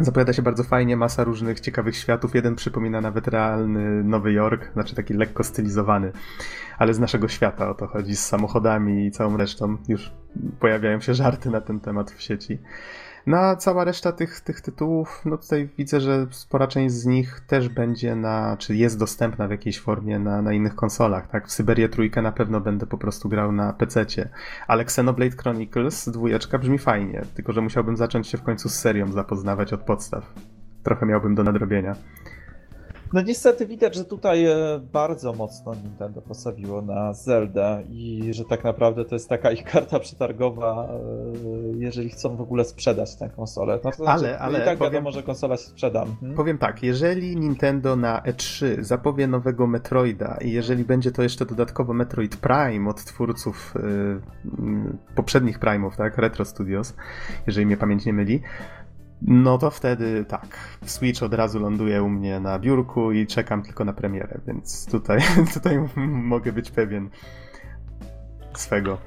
Zapowiada 0.00 0.32
się 0.32 0.42
bardzo 0.42 0.64
fajnie, 0.64 0.96
masa 0.96 1.24
różnych 1.24 1.60
ciekawych 1.60 1.96
światów. 1.96 2.34
Jeden 2.34 2.56
przypomina 2.56 3.00
nawet 3.00 3.28
realny 3.28 4.04
Nowy 4.04 4.32
Jork, 4.32 4.72
znaczy 4.72 4.94
taki 4.94 5.14
lekko 5.14 5.44
stylizowany, 5.44 6.12
ale 6.78 6.94
z 6.94 6.98
naszego 6.98 7.28
świata 7.28 7.70
o 7.70 7.74
to 7.74 7.86
chodzi, 7.86 8.16
z 8.16 8.26
samochodami 8.26 9.06
i 9.06 9.10
całą 9.10 9.36
resztą. 9.36 9.76
Już 9.88 10.12
pojawiają 10.60 11.00
się 11.00 11.14
żarty 11.14 11.50
na 11.50 11.60
ten 11.60 11.80
temat 11.80 12.10
w 12.10 12.22
sieci. 12.22 12.58
No 13.28 13.36
a 13.36 13.56
cała 13.56 13.84
reszta 13.84 14.12
tych, 14.12 14.40
tych 14.40 14.60
tytułów, 14.60 15.22
no 15.24 15.38
tutaj 15.38 15.68
widzę, 15.78 16.00
że 16.00 16.26
spora 16.30 16.66
część 16.66 16.94
z 16.94 17.06
nich 17.06 17.40
też 17.46 17.68
będzie 17.68 18.16
na, 18.16 18.56
czy 18.58 18.76
jest 18.76 18.98
dostępna 18.98 19.48
w 19.48 19.50
jakiejś 19.50 19.80
formie 19.80 20.18
na, 20.18 20.42
na 20.42 20.52
innych 20.52 20.74
konsolach, 20.74 21.28
tak? 21.28 21.48
W 21.48 21.52
Syberię 21.52 21.88
trójkę 21.88 22.22
na 22.22 22.32
pewno 22.32 22.60
będę 22.60 22.86
po 22.86 22.98
prostu 22.98 23.28
grał 23.28 23.52
na 23.52 23.72
PC-cie, 23.72 24.28
ale 24.66 24.82
Xenoblade 24.82 25.36
Chronicles 25.36 26.08
dwójeczka 26.08 26.58
brzmi 26.58 26.78
fajnie, 26.78 27.22
tylko 27.34 27.52
że 27.52 27.60
musiałbym 27.60 27.96
zacząć 27.96 28.28
się 28.28 28.38
w 28.38 28.42
końcu 28.42 28.68
z 28.68 28.74
serią 28.74 29.12
zapoznawać 29.12 29.72
od 29.72 29.80
podstaw. 29.80 30.34
Trochę 30.82 31.06
miałbym 31.06 31.34
do 31.34 31.44
nadrobienia. 31.44 31.96
No 33.12 33.22
niestety 33.22 33.66
widać, 33.66 33.94
że 33.94 34.04
tutaj 34.04 34.44
e, 34.44 34.80
bardzo 34.92 35.32
mocno 35.32 35.74
Nintendo 35.74 36.22
postawiło 36.22 36.82
na 36.82 37.12
Zelda 37.12 37.78
i 37.90 38.30
że 38.34 38.44
tak 38.44 38.64
naprawdę 38.64 39.04
to 39.04 39.14
jest 39.14 39.28
taka 39.28 39.50
ich 39.50 39.64
karta 39.64 39.98
przetargowa, 40.00 40.88
e, 40.90 40.98
jeżeli 41.78 42.08
chcą 42.08 42.36
w 42.36 42.40
ogóle 42.40 42.64
sprzedać 42.64 43.16
tę 43.16 43.30
konsolę. 43.36 43.78
No 43.84 43.90
to 43.90 43.96
znaczy, 43.96 44.12
ale, 44.12 44.38
ale 44.38 44.58
i 44.58 44.64
tak 44.64 44.78
powiem, 44.78 44.92
wiadomo, 44.92 45.10
że 45.10 45.22
konsola 45.22 45.56
się 45.56 45.62
sprzeda. 45.62 46.04
Hmm? 46.20 46.36
Powiem 46.36 46.58
tak, 46.58 46.82
jeżeli 46.82 47.36
Nintendo 47.36 47.96
na 47.96 48.20
E3 48.20 48.82
zapowie 48.82 49.26
nowego 49.26 49.66
Metroida 49.66 50.38
i 50.40 50.52
jeżeli 50.52 50.84
będzie 50.84 51.12
to 51.12 51.22
jeszcze 51.22 51.46
dodatkowo 51.46 51.94
Metroid 51.94 52.36
Prime 52.36 52.90
od 52.90 53.04
twórców 53.04 53.74
yy, 53.74 54.20
poprzednich 55.14 55.58
Prime'ów, 55.58 55.96
tak, 55.96 56.18
Retro 56.18 56.44
Studios, 56.44 56.94
jeżeli 57.46 57.66
mnie 57.66 57.76
pamięć 57.76 58.06
nie 58.06 58.12
myli, 58.12 58.42
no 59.22 59.58
to 59.58 59.70
wtedy 59.70 60.24
tak. 60.24 60.78
Switch 60.84 61.22
od 61.22 61.34
razu 61.34 61.60
ląduje 61.60 62.02
u 62.02 62.08
mnie 62.08 62.40
na 62.40 62.58
biurku 62.58 63.12
i 63.12 63.26
czekam 63.26 63.62
tylko 63.62 63.84
na 63.84 63.92
premierę, 63.92 64.40
więc 64.46 64.86
tutaj, 64.86 65.20
tutaj 65.54 65.78
mogę 66.06 66.52
być 66.52 66.70
pewien 66.70 67.10
swego. 68.54 68.98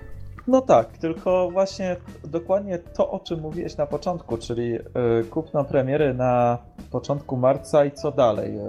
No 0.48 0.62
tak, 0.62 0.98
tylko 0.98 1.52
właśnie 1.52 1.96
dokładnie 2.24 2.80
to, 2.80 3.12
o 3.12 3.20
czym 3.20 3.40
mówiłeś 3.40 3.78
na 3.78 3.86
początku, 3.86 4.38
czyli 4.38 4.70
yy, 4.70 4.82
kupno 5.30 5.64
premiery 5.64 6.14
na 6.14 6.58
początku 6.92 7.38
marca 7.38 7.86
i 7.86 7.92
co 7.92 8.12
dalej. 8.12 8.56
Yy, 8.56 8.62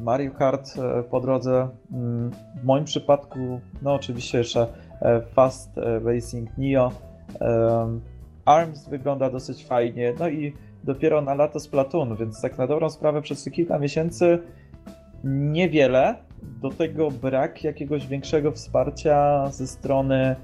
Mario 0.00 0.30
Kart 0.30 0.76
yy, 0.76 1.02
po 1.02 1.20
drodze, 1.20 1.68
mm, 1.92 2.30
w 2.62 2.64
moim 2.64 2.84
przypadku, 2.84 3.60
no 3.82 3.94
oczywiście 3.94 4.38
jeszcze 4.38 4.66
Fast 5.34 5.70
Racing 6.04 6.50
Neo. 6.58 6.92
ARMS 8.44 8.88
wygląda 8.88 9.30
dosyć 9.30 9.66
fajnie, 9.66 10.14
no 10.18 10.28
i 10.28 10.54
dopiero 10.84 11.20
na 11.20 11.34
lato 11.34 11.60
z 11.60 11.68
Platunu, 11.68 12.16
więc 12.16 12.40
tak 12.40 12.58
na 12.58 12.66
dobrą 12.66 12.90
sprawę 12.90 13.22
przez 13.22 13.44
kilka 13.44 13.78
miesięcy 13.78 14.38
niewiele. 15.24 16.16
Do 16.62 16.70
tego 16.70 17.10
brak 17.10 17.64
jakiegoś 17.64 18.06
większego 18.06 18.52
wsparcia 18.52 19.48
ze 19.50 19.66
strony 19.66 20.36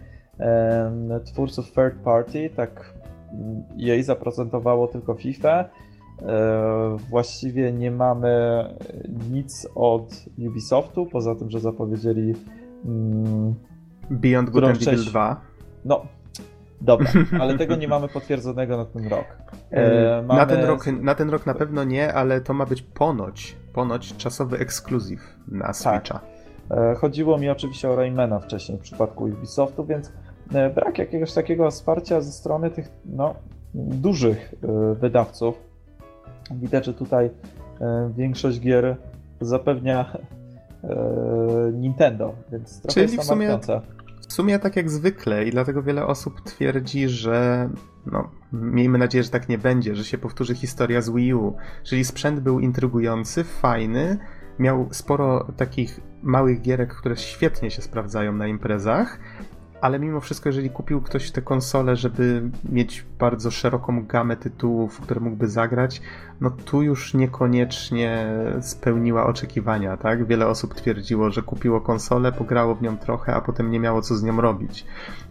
twórców 1.24 1.72
third 1.72 1.96
party, 2.04 2.50
tak 2.56 2.94
jej 3.76 4.02
zaprezentowało 4.02 4.88
tylko 4.88 5.14
FIFA. 5.14 5.64
E, 6.22 6.96
właściwie 7.10 7.72
nie 7.72 7.90
mamy 7.90 8.64
nic 9.30 9.68
od 9.74 10.24
Ubisoftu, 10.38 11.06
poza 11.06 11.34
tym, 11.34 11.50
że 11.50 11.60
zapowiedzieli 11.60 12.34
mm, 12.84 13.54
Beyond 14.10 14.50
Good 14.50 14.64
and 14.64 14.88
Evil 14.88 15.04
2. 15.04 15.40
No, 15.84 16.06
Dobra, 16.80 17.10
ale 17.40 17.58
tego 17.58 17.76
nie 17.76 17.88
mamy 17.88 18.08
potwierdzonego 18.08 18.76
na 18.76 18.84
ten 18.84 19.08
rok. 19.08 19.24
E, 19.70 20.22
mamy... 20.22 20.40
na, 20.40 20.46
ten 20.46 20.64
rok 20.64 20.86
na 20.86 21.14
ten 21.14 21.30
rok 21.30 21.46
na 21.46 21.54
pewno 21.54 21.84
nie, 21.84 22.14
ale 22.14 22.40
to 22.40 22.54
ma 22.54 22.66
być 22.66 22.82
ponoć, 22.82 23.56
ponoć 23.72 24.16
czasowy 24.16 24.58
ekskluzyw 24.58 25.20
na 25.48 25.66
tak. 25.66 25.76
Switcha. 25.76 26.00
Tak. 26.00 26.22
E, 26.70 26.94
chodziło 26.94 27.38
mi 27.38 27.48
oczywiście 27.48 27.90
o 27.90 27.96
Raymana 27.96 28.40
wcześniej 28.40 28.78
w 28.78 28.80
przypadku 28.80 29.24
Ubisoftu, 29.24 29.84
więc 29.86 30.12
e, 30.54 30.70
brak 30.70 30.98
jakiegoś 30.98 31.32
takiego 31.32 31.70
wsparcia 31.70 32.20
ze 32.20 32.32
strony 32.32 32.70
tych 32.70 32.88
no, 33.04 33.34
dużych 33.74 34.54
e, 34.62 34.94
wydawców. 34.94 35.54
Widać, 36.50 36.86
że 36.86 36.94
tutaj 36.94 37.30
e, 37.80 38.10
większość 38.16 38.60
gier 38.60 38.96
zapewnia 39.40 40.16
e, 40.84 40.96
Nintendo, 41.72 42.34
więc 42.52 42.82
trochę 42.82 42.94
Czyli 42.94 43.18
w 43.18 43.24
sumie 43.24 43.58
w 44.30 44.32
sumie 44.32 44.58
tak 44.58 44.76
jak 44.76 44.90
zwykle 44.90 45.44
i 45.44 45.50
dlatego 45.50 45.82
wiele 45.82 46.06
osób 46.06 46.40
twierdzi, 46.40 47.08
że 47.08 47.70
no, 48.06 48.30
miejmy 48.52 48.98
nadzieję, 48.98 49.24
że 49.24 49.30
tak 49.30 49.48
nie 49.48 49.58
będzie, 49.58 49.94
że 49.94 50.04
się 50.04 50.18
powtórzy 50.18 50.54
historia 50.54 51.00
z 51.00 51.10
Wii 51.10 51.34
U. 51.34 51.56
Czyli 51.82 52.04
sprzęt 52.04 52.40
był 52.40 52.60
intrygujący, 52.60 53.44
fajny, 53.44 54.18
miał 54.58 54.88
sporo 54.90 55.52
takich 55.56 56.00
małych 56.22 56.60
gierek, 56.62 56.94
które 56.94 57.16
świetnie 57.16 57.70
się 57.70 57.82
sprawdzają 57.82 58.32
na 58.32 58.46
imprezach, 58.46 59.18
ale 59.80 59.98
mimo 59.98 60.20
wszystko, 60.20 60.48
jeżeli 60.48 60.70
kupił 60.70 61.00
ktoś 61.00 61.30
tę 61.30 61.42
konsolę, 61.42 61.96
żeby 61.96 62.50
mieć 62.68 63.04
bardzo 63.18 63.50
szeroką 63.50 64.06
gamę 64.06 64.36
tytułów, 64.36 65.00
które 65.00 65.20
mógłby 65.20 65.48
zagrać, 65.48 66.02
no 66.40 66.50
tu 66.50 66.82
już 66.82 67.14
niekoniecznie 67.14 68.26
spełniła 68.60 69.26
oczekiwania, 69.26 69.96
tak? 69.96 70.26
Wiele 70.26 70.46
osób 70.46 70.74
twierdziło, 70.74 71.30
że 71.30 71.42
kupiło 71.42 71.80
konsolę, 71.80 72.32
pograło 72.32 72.74
w 72.74 72.82
nią 72.82 72.96
trochę, 72.98 73.34
a 73.34 73.40
potem 73.40 73.70
nie 73.70 73.80
miało 73.80 74.02
co 74.02 74.16
z 74.16 74.22
nią 74.22 74.40
robić. 74.40 74.86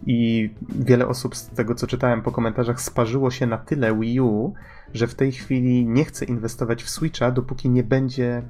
I 0.06 0.50
wiele 0.68 1.08
osób 1.08 1.36
z 1.36 1.48
tego, 1.48 1.74
co 1.74 1.86
czytałem 1.86 2.22
po 2.22 2.32
komentarzach, 2.32 2.80
sparzyło 2.80 3.30
się 3.30 3.46
na 3.46 3.58
tyle 3.58 3.98
Wii 3.98 4.20
U, 4.20 4.54
że 4.94 5.06
w 5.06 5.14
tej 5.14 5.32
chwili 5.32 5.86
nie 5.86 6.04
chce 6.04 6.24
inwestować 6.24 6.82
w 6.82 6.90
Switcha, 6.90 7.30
dopóki 7.30 7.70
nie 7.70 7.84
będzie 7.84 8.42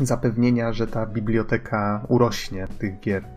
zapewnienia, 0.00 0.72
że 0.72 0.86
ta 0.86 1.06
biblioteka 1.06 2.06
urośnie 2.08 2.68
tych 2.78 3.00
gier. 3.00 3.35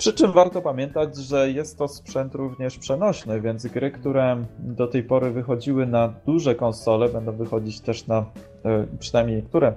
Przy 0.00 0.12
czym 0.12 0.32
warto 0.32 0.62
pamiętać, 0.62 1.16
że 1.16 1.50
jest 1.50 1.78
to 1.78 1.88
sprzęt 1.88 2.34
również 2.34 2.78
przenośny, 2.78 3.40
więc 3.40 3.66
gry, 3.66 3.90
które 3.90 4.44
do 4.58 4.86
tej 4.86 5.02
pory 5.02 5.30
wychodziły 5.30 5.86
na 5.86 6.14
duże 6.26 6.54
konsole, 6.54 7.08
będą 7.08 7.32
wychodzić 7.32 7.80
też 7.80 8.06
na, 8.06 8.24
e, 8.64 8.86
przynajmniej 8.98 9.36
niektóre, 9.36 9.72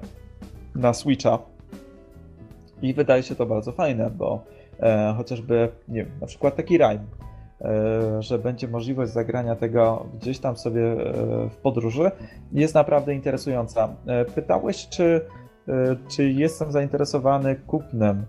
na 0.76 0.94
Switcha. 0.94 1.40
I 2.82 2.94
wydaje 2.94 3.24
się 3.24 3.36
to 3.36 3.46
bardzo 3.46 3.72
fajne, 3.72 4.10
bo 4.10 4.44
e, 4.80 5.14
chociażby, 5.18 5.70
nie 5.88 6.04
wiem, 6.04 6.14
na 6.22 6.28
przykład 6.28 6.56
taki 6.56 6.78
Rime, 6.78 7.06
e, 7.62 8.22
że 8.22 8.40
będzie 8.40 8.68
możliwość 8.68 9.12
zagrania 9.12 9.56
tego 9.56 10.06
gdzieś 10.20 10.40
tam 10.40 10.58
sobie 10.58 10.84
e, 10.84 11.14
w 11.50 11.56
podróży, 11.56 12.12
jest 12.52 12.76
naprawdę 12.76 13.14
interesująca. 13.14 13.96
Pytałeś, 14.36 14.90
czy, 14.90 15.22
czy 16.08 16.32
jestem 16.32 16.72
zainteresowany 16.72 17.56
kupnem 17.56 18.26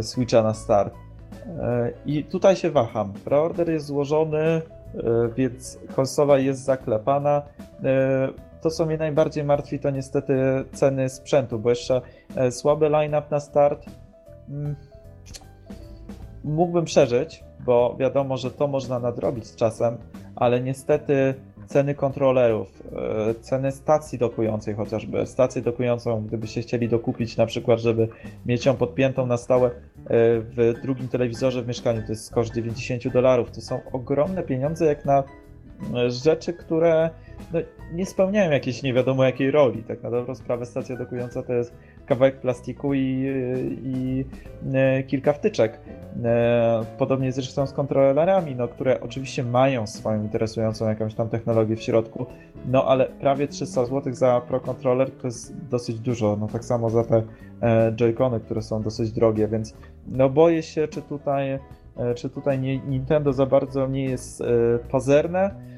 Switcha 0.00 0.42
na 0.42 0.54
start. 0.54 0.94
E, 1.60 1.92
I 2.06 2.24
tutaj 2.24 2.56
się 2.56 2.70
waham. 2.70 3.12
Preorder 3.12 3.70
jest 3.70 3.86
złożony, 3.86 4.38
e, 4.38 4.62
więc 5.36 5.78
konsola 5.96 6.38
jest 6.38 6.64
zaklepana. 6.64 7.42
To, 8.60 8.70
co 8.70 8.86
mnie 8.86 8.98
najbardziej 8.98 9.44
martwi, 9.44 9.78
to 9.78 9.90
niestety 9.90 10.34
ceny 10.72 11.08
sprzętu, 11.08 11.58
bo 11.58 11.70
jeszcze 11.70 12.00
słaby 12.50 12.88
line-up 12.88 13.26
na 13.30 13.40
start. 13.40 13.86
Mm, 14.48 14.76
mógłbym 16.44 16.84
przeżyć, 16.84 17.44
bo 17.64 17.96
wiadomo, 17.98 18.36
że 18.36 18.50
to 18.50 18.66
można 18.66 18.98
nadrobić 18.98 19.46
z 19.46 19.56
czasem, 19.56 19.96
ale 20.36 20.60
niestety 20.60 21.34
ceny 21.70 21.94
kontrolerów, 21.94 22.82
e, 23.30 23.34
ceny 23.34 23.72
stacji 23.72 24.18
dokującej 24.18 24.74
chociażby, 24.74 25.26
stację 25.26 25.62
dokującą, 25.62 26.26
gdybyście 26.26 26.62
chcieli 26.62 26.88
dokupić 26.88 27.36
na 27.36 27.46
przykład, 27.46 27.80
żeby 27.80 28.08
mieć 28.46 28.66
ją 28.66 28.76
podpiętą 28.76 29.26
na 29.26 29.36
stałe 29.36 29.68
e, 29.68 29.72
w 30.40 30.74
drugim 30.82 31.08
telewizorze 31.08 31.62
w 31.62 31.68
mieszkaniu, 31.68 32.02
to 32.02 32.12
jest 32.12 32.34
koszt 32.34 32.54
90 32.54 33.08
dolarów. 33.08 33.50
To 33.50 33.60
są 33.60 33.80
ogromne 33.92 34.42
pieniądze 34.42 34.86
jak 34.86 35.04
na 35.04 35.24
e, 35.94 36.10
rzeczy, 36.10 36.52
które 36.52 37.10
no, 37.52 37.60
nie 37.92 38.06
spełniają 38.06 38.50
jakiejś 38.50 38.82
nie 38.82 38.94
wiadomo 38.94 39.24
jakiej 39.24 39.50
roli. 39.50 39.82
Tak 39.82 40.02
na 40.02 40.10
dobrą 40.10 40.34
sprawę 40.34 40.66
stacja 40.66 40.96
dokująca 40.96 41.42
to 41.42 41.52
jest 41.52 41.74
kawałek 42.06 42.40
plastiku 42.40 42.94
i, 42.94 42.98
i, 43.84 44.24
i 45.00 45.04
kilka 45.06 45.32
wtyczek. 45.32 45.80
E, 46.24 46.84
podobnie 46.98 47.32
zresztą 47.32 47.66
z 47.66 47.72
kontrolerami, 47.72 48.54
no, 48.56 48.68
które 48.68 49.00
oczywiście 49.00 49.44
mają 49.44 49.86
swoją 49.86 50.22
interesującą 50.22 50.88
jakąś 50.88 51.14
tam 51.14 51.28
technologię 51.28 51.76
w 51.76 51.82
środku, 51.82 52.26
no 52.66 52.84
ale 52.84 53.06
prawie 53.06 53.48
300 53.48 53.84
zł 53.84 54.14
za 54.14 54.40
Pro 54.40 54.60
Controller 54.60 55.10
to 55.10 55.26
jest 55.26 55.56
dosyć 55.68 56.00
dużo, 56.00 56.36
no 56.40 56.48
tak 56.48 56.64
samo 56.64 56.90
za 56.90 57.04
te 57.04 57.22
e, 57.62 57.92
Joy-Cony, 57.92 58.40
które 58.40 58.62
są 58.62 58.82
dosyć 58.82 59.12
drogie, 59.12 59.48
więc 59.48 59.74
no 60.08 60.28
boję 60.28 60.62
się, 60.62 60.88
czy 60.88 61.02
tutaj, 61.02 61.50
e, 61.50 61.60
czy 62.14 62.30
tutaj 62.30 62.58
Nintendo 62.88 63.32
za 63.32 63.46
bardzo 63.46 63.86
nie 63.86 64.04
jest 64.04 64.42
pazerne, 64.90 65.70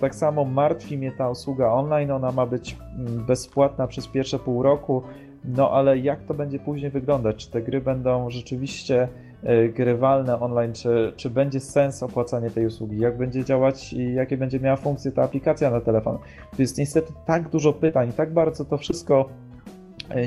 tak 0.00 0.14
samo 0.14 0.44
martwi 0.44 0.98
mnie 0.98 1.12
ta 1.12 1.30
usługa 1.30 1.72
online, 1.72 2.10
ona 2.10 2.32
ma 2.32 2.46
być 2.46 2.76
mm, 2.98 3.24
bezpłatna 3.26 3.86
przez 3.86 4.08
pierwsze 4.08 4.38
pół 4.38 4.62
roku, 4.62 5.02
no 5.44 5.70
ale 5.70 5.98
jak 5.98 6.22
to 6.22 6.34
będzie 6.34 6.58
później 6.58 6.90
wyglądać? 6.90 7.36
Czy 7.36 7.50
te 7.50 7.62
gry 7.62 7.80
będą 7.80 8.30
rzeczywiście 8.30 9.08
e, 9.42 9.68
grywalne 9.68 10.40
online, 10.40 10.72
czy, 10.72 11.12
czy 11.16 11.30
będzie 11.30 11.60
sens 11.60 12.02
opłacania 12.02 12.50
tej 12.50 12.66
usługi, 12.66 12.98
jak 12.98 13.18
będzie 13.18 13.44
działać 13.44 13.92
i 13.92 14.14
jakie 14.14 14.36
będzie 14.36 14.60
miała 14.60 14.76
funkcje 14.76 15.12
ta 15.12 15.22
aplikacja 15.22 15.70
na 15.70 15.80
telefon. 15.80 16.18
To 16.56 16.62
jest 16.62 16.78
niestety 16.78 17.12
tak 17.26 17.48
dużo 17.48 17.72
pytań, 17.72 18.12
tak 18.12 18.32
bardzo 18.32 18.64
to 18.64 18.78
wszystko 18.78 19.28
e, 19.28 19.53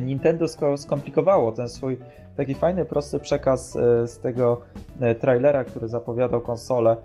Nintendo 0.02 0.46
skomplikowało, 0.78 1.52
ten 1.52 1.70
swój 1.70 1.98
taki 2.38 2.56
fajny, 2.56 2.86
prosty 2.86 3.20
przekaz 3.20 3.76
e, 3.76 4.08
z 4.08 4.20
tego 4.20 4.62
e, 5.00 5.16
trailera, 5.16 5.64
który 5.64 5.88
zapowiadał 5.88 6.42
konsolę. 6.42 6.92
E, 6.92 6.98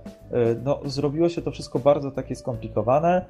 no, 0.64 0.81
zrobiło 0.85 1.29
się 1.29 1.43
to 1.43 1.51
wszystko 1.51 1.79
bardzo 1.79 2.11
takie 2.11 2.37
skomplikowane. 2.37 3.25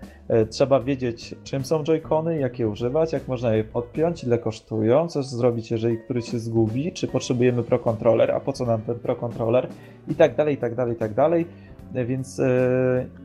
Trzeba 0.51 0.81
wiedzieć, 0.81 1.35
czym 1.45 1.65
są 1.65 1.85
joycony, 1.85 2.39
jak 2.39 2.59
je 2.59 2.69
używać, 2.69 3.13
jak 3.13 3.29
można 3.29 3.55
je 3.55 3.65
podpiąć, 3.65 4.25
ile 4.25 4.39
kosztują, 4.39 5.09
co 5.09 5.23
zrobić, 5.23 5.71
jeżeli 5.71 5.99
któryś 5.99 6.31
się 6.31 6.39
zgubi, 6.39 6.93
czy 6.93 7.09
potrzebujemy 7.09 7.63
Pro 7.63 7.79
Controller, 7.79 8.31
a 8.31 8.41
po 8.41 8.53
co 8.53 8.67
nam 8.67 8.83
ten 8.83 8.99
Pro 8.99 9.17
Controller 9.17 9.69
i 10.09 10.15
tak 10.15 10.37
dalej, 10.37 10.55
i 10.55 10.59
tak 10.59 10.75
dalej, 10.75 10.95
i 10.95 10.99
tak 10.99 11.15
dalej. 11.15 11.47
Więc 11.95 12.41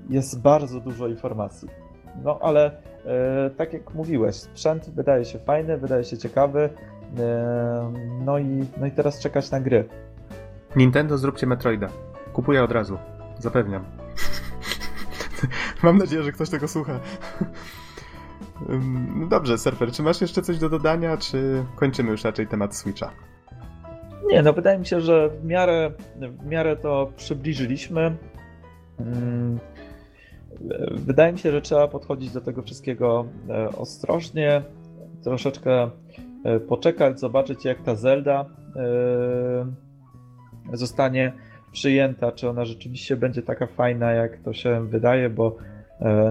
jest 0.09 0.41
bardzo 0.41 0.79
dużo 0.79 1.07
informacji. 1.07 1.67
No 2.23 2.39
ale 2.41 2.71
tak 3.57 3.73
jak 3.73 3.93
mówiłeś, 3.93 4.35
sprzęt 4.35 4.89
wydaje 4.89 5.25
się 5.25 5.39
fajny, 5.39 5.77
wydaje 5.77 6.03
się 6.03 6.17
ciekawy. 6.17 6.69
No 8.25 8.39
i, 8.39 8.65
no 8.77 8.85
i 8.85 8.91
teraz 8.91 9.19
czekać 9.19 9.51
na 9.51 9.59
gry. 9.59 9.85
Nintendo, 10.75 11.17
zróbcie 11.17 11.47
Metroida. 11.47 11.89
Kupuję 12.33 12.63
od 12.63 12.71
razu. 12.71 12.97
Zapewniam. 13.39 13.85
Mam 15.83 15.97
nadzieję, 15.97 16.23
że 16.23 16.31
ktoś 16.31 16.49
tego 16.49 16.67
słucha. 16.67 16.99
No 19.15 19.27
dobrze, 19.27 19.57
Surfer, 19.57 19.91
czy 19.91 20.03
masz 20.03 20.21
jeszcze 20.21 20.41
coś 20.41 20.57
do 20.57 20.69
dodania, 20.69 21.17
czy 21.17 21.65
kończymy 21.75 22.11
już 22.11 22.23
raczej 22.23 22.47
temat 22.47 22.75
Switcha? 22.75 23.11
Nie, 24.27 24.43
no 24.43 24.53
wydaje 24.53 24.79
mi 24.79 24.85
się, 24.85 25.01
że 25.01 25.29
w 25.29 25.45
miarę, 25.45 25.91
w 26.15 26.45
miarę 26.45 26.75
to 26.75 27.11
przybliżyliśmy. 27.15 28.15
Wydaje 30.91 31.33
mi 31.33 31.39
się, 31.39 31.51
że 31.51 31.61
trzeba 31.61 31.87
podchodzić 31.87 32.31
do 32.31 32.41
tego 32.41 32.61
wszystkiego 32.61 33.25
e, 33.49 33.69
ostrożnie, 33.69 34.61
troszeczkę 35.23 35.89
E, 36.47 36.59
poczekać, 36.59 37.19
zobaczyć 37.19 37.65
jak 37.65 37.83
ta 37.83 37.95
Zelda 37.95 38.45
e, 38.75 40.77
zostanie 40.77 41.33
przyjęta, 41.71 42.31
czy 42.31 42.49
ona 42.49 42.65
rzeczywiście 42.65 43.15
będzie 43.15 43.41
taka 43.41 43.67
fajna, 43.67 44.11
jak 44.11 44.37
to 44.37 44.53
się 44.53 44.87
wydaje, 44.87 45.29
bo 45.29 45.55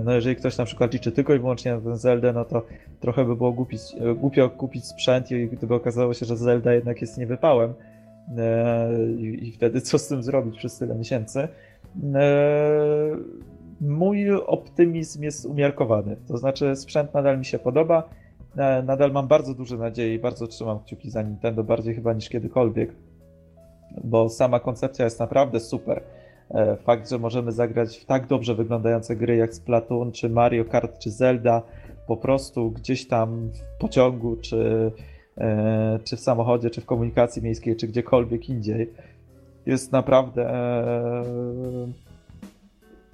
no 0.04 0.12
jeżeli 0.12 0.36
ktoś 0.36 0.58
na 0.58 0.64
przykład 0.64 0.92
liczy 0.92 1.12
tylko 1.12 1.34
i 1.34 1.38
wyłącznie 1.38 1.74
na 1.74 1.80
tę 1.80 1.96
Zeldę, 1.96 2.32
no 2.32 2.44
to 2.44 2.66
trochę 3.00 3.24
by 3.24 3.36
było 3.36 3.52
głupić, 3.52 3.80
głupio 4.16 4.50
kupić 4.50 4.84
sprzęt 4.84 5.30
i 5.30 5.48
gdyby 5.48 5.74
okazało 5.74 6.14
się, 6.14 6.26
że 6.26 6.36
Zelda 6.36 6.72
jednak 6.72 7.00
jest 7.00 7.18
niewypałem 7.18 7.74
i 9.18 9.52
wtedy 9.56 9.80
co 9.80 9.98
z 9.98 10.08
tym 10.08 10.22
zrobić 10.22 10.58
przez 10.58 10.78
tyle 10.78 10.94
miesięcy. 10.94 11.48
Mój 13.80 14.32
optymizm 14.32 15.22
jest 15.22 15.46
umiarkowany, 15.46 16.16
to 16.28 16.36
znaczy 16.36 16.76
sprzęt 16.76 17.14
nadal 17.14 17.38
mi 17.38 17.44
się 17.44 17.58
podoba, 17.58 18.08
nadal 18.84 19.12
mam 19.12 19.28
bardzo 19.28 19.54
duże 19.54 19.76
nadzieje 19.76 20.14
i 20.14 20.18
bardzo 20.18 20.46
trzymam 20.46 20.78
kciuki 20.80 21.10
za 21.10 21.22
Nintendo, 21.22 21.64
bardziej 21.64 21.94
chyba 21.94 22.12
niż 22.12 22.28
kiedykolwiek, 22.28 22.92
bo 24.04 24.28
sama 24.28 24.60
koncepcja 24.60 25.04
jest 25.04 25.20
naprawdę 25.20 25.60
super. 25.60 26.02
E, 26.50 26.76
fakt, 26.76 27.10
że 27.10 27.18
możemy 27.18 27.52
zagrać 27.52 27.98
w 27.98 28.04
tak 28.04 28.26
dobrze 28.26 28.54
wyglądające 28.54 29.16
gry 29.16 29.36
jak 29.36 29.54
Splatoon, 29.54 30.12
czy 30.12 30.28
Mario 30.28 30.64
Kart, 30.64 30.98
czy 30.98 31.10
Zelda, 31.10 31.62
po 32.06 32.16
prostu 32.16 32.70
gdzieś 32.70 33.08
tam 33.08 33.50
w 33.50 33.78
pociągu, 33.80 34.36
czy, 34.36 34.92
e, 35.38 35.98
czy 36.04 36.16
w 36.16 36.20
samochodzie, 36.20 36.70
czy 36.70 36.80
w 36.80 36.86
komunikacji 36.86 37.42
miejskiej, 37.42 37.76
czy 37.76 37.88
gdziekolwiek 37.88 38.48
indziej, 38.48 38.92
jest 39.66 39.92
naprawdę 39.92 40.50
e, 40.50 41.22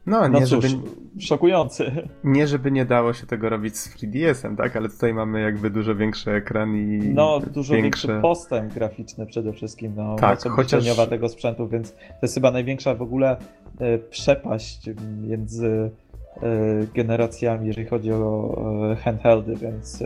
no, 0.06 0.28
nie, 0.28 0.40
no 0.40 0.46
cóż, 0.46 0.64
żeby, 0.64 0.88
szokujący. 1.18 2.08
Nie, 2.24 2.46
żeby 2.46 2.70
nie 2.70 2.84
dało 2.84 3.12
się 3.12 3.26
tego 3.26 3.48
robić 3.48 3.76
z 3.76 3.96
3DS-em, 3.96 4.56
tak? 4.56 4.76
Ale 4.76 4.88
tutaj 4.88 5.14
mamy 5.14 5.40
jakby 5.40 5.70
dużo 5.70 5.94
większy 5.94 6.30
ekran 6.30 6.76
i. 6.76 7.08
No, 7.14 7.40
dużo 7.40 7.74
większe... 7.74 8.08
większy 8.08 8.22
postęp 8.22 8.74
graficzny 8.74 9.26
przede 9.26 9.52
wszystkim. 9.52 9.92
No, 9.96 10.16
tak, 10.16 10.42
chociaż... 10.42 10.84
tego 11.10 11.28
sprzętu, 11.28 11.68
więc 11.68 11.92
to 11.92 12.18
jest 12.22 12.34
chyba 12.34 12.50
największa 12.50 12.94
w 12.94 13.02
ogóle 13.02 13.36
e, 13.80 13.98
przepaść 13.98 14.90
między 15.22 15.90
e, 16.42 16.48
generacjami, 16.94 17.66
jeżeli 17.66 17.86
chodzi 17.86 18.12
o 18.12 18.92
e, 18.92 18.96
handheldy, 18.96 19.56
więc. 19.56 20.02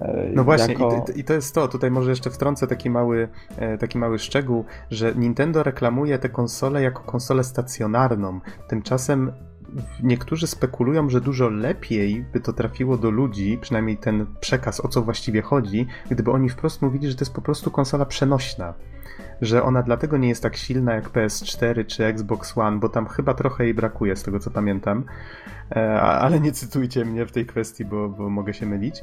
E, 0.00 0.30
no 0.34 0.44
właśnie, 0.44 0.74
jako... 0.74 1.04
i, 1.16 1.20
i, 1.20 1.24
to 1.24 1.32
jest 1.32 1.54
to. 1.54 1.68
Tutaj 1.68 1.90
może 1.90 2.10
jeszcze 2.10 2.30
wtrącę 2.30 2.66
taki 2.66 2.90
mały, 2.90 3.28
e, 3.56 3.78
taki 3.78 3.98
mały 3.98 4.18
szczegół, 4.18 4.64
że 4.90 5.14
Nintendo 5.14 5.62
reklamuje 5.62 6.18
tę 6.18 6.28
konsolę 6.28 6.82
jako 6.82 7.02
konsolę 7.02 7.44
stacjonarną. 7.44 8.40
Tymczasem 8.68 9.32
niektórzy 10.02 10.46
spekulują, 10.46 11.10
że 11.10 11.20
dużo 11.20 11.48
lepiej 11.48 12.24
by 12.32 12.40
to 12.40 12.52
trafiło 12.52 12.96
do 12.96 13.10
ludzi, 13.10 13.58
przynajmniej 13.60 13.96
ten 13.96 14.26
przekaz, 14.40 14.80
o 14.80 14.88
co 14.88 15.02
właściwie 15.02 15.42
chodzi, 15.42 15.86
gdyby 16.10 16.30
oni 16.30 16.48
wprost 16.48 16.82
mówili, 16.82 17.08
że 17.08 17.14
to 17.14 17.22
jest 17.22 17.34
po 17.34 17.42
prostu 17.42 17.70
konsola 17.70 18.04
przenośna. 18.04 18.74
Że 19.40 19.62
ona 19.62 19.82
dlatego 19.82 20.16
nie 20.16 20.28
jest 20.28 20.42
tak 20.42 20.56
silna 20.56 20.94
jak 20.94 21.10
PS4 21.10 21.86
czy 21.86 22.04
Xbox 22.04 22.58
One, 22.58 22.78
bo 22.78 22.88
tam 22.88 23.06
chyba 23.06 23.34
trochę 23.34 23.64
jej 23.64 23.74
brakuje, 23.74 24.16
z 24.16 24.22
tego 24.22 24.38
co 24.38 24.50
pamiętam. 24.50 25.04
E, 25.76 26.00
ale 26.00 26.40
nie 26.40 26.52
cytujcie 26.52 27.04
mnie 27.04 27.26
w 27.26 27.32
tej 27.32 27.46
kwestii, 27.46 27.84
bo, 27.84 28.08
bo 28.08 28.30
mogę 28.30 28.54
się 28.54 28.66
mylić. 28.66 29.02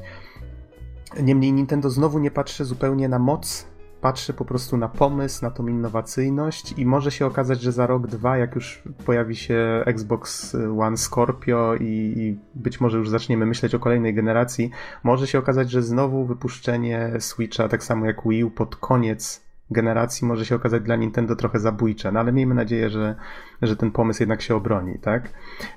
Niemniej 1.20 1.52
Nintendo 1.52 1.90
znowu 1.90 2.18
nie 2.18 2.30
patrzy 2.30 2.64
zupełnie 2.64 3.08
na 3.08 3.18
moc, 3.18 3.66
patrzy 4.00 4.32
po 4.32 4.44
prostu 4.44 4.76
na 4.76 4.88
pomysł, 4.88 5.44
na 5.44 5.50
tą 5.50 5.66
innowacyjność 5.66 6.74
i 6.76 6.86
może 6.86 7.10
się 7.10 7.26
okazać, 7.26 7.60
że 7.60 7.72
za 7.72 7.86
rok, 7.86 8.06
dwa, 8.06 8.36
jak 8.36 8.54
już 8.54 8.82
pojawi 9.06 9.36
się 9.36 9.82
Xbox 9.86 10.54
One 10.78 10.96
Scorpio 10.96 11.74
i, 11.74 12.14
i 12.16 12.38
być 12.54 12.80
może 12.80 12.98
już 12.98 13.08
zaczniemy 13.08 13.46
myśleć 13.46 13.74
o 13.74 13.78
kolejnej 13.78 14.14
generacji, 14.14 14.70
może 15.02 15.26
się 15.26 15.38
okazać, 15.38 15.70
że 15.70 15.82
znowu 15.82 16.24
wypuszczenie 16.24 17.12
Switcha, 17.18 17.68
tak 17.68 17.84
samo 17.84 18.06
jak 18.06 18.28
Wii 18.28 18.44
U 18.44 18.50
pod 18.50 18.76
koniec 18.76 19.41
generacji 19.72 20.26
może 20.26 20.46
się 20.46 20.54
okazać 20.54 20.82
dla 20.82 20.96
Nintendo 20.96 21.36
trochę 21.36 21.58
zabójcze, 21.58 22.12
no 22.12 22.20
ale 22.20 22.32
miejmy 22.32 22.54
nadzieję, 22.54 22.90
że, 22.90 23.14
że 23.62 23.76
ten 23.76 23.90
pomysł 23.90 24.22
jednak 24.22 24.42
się 24.42 24.54
obroni, 24.56 24.98
tak? 24.98 25.28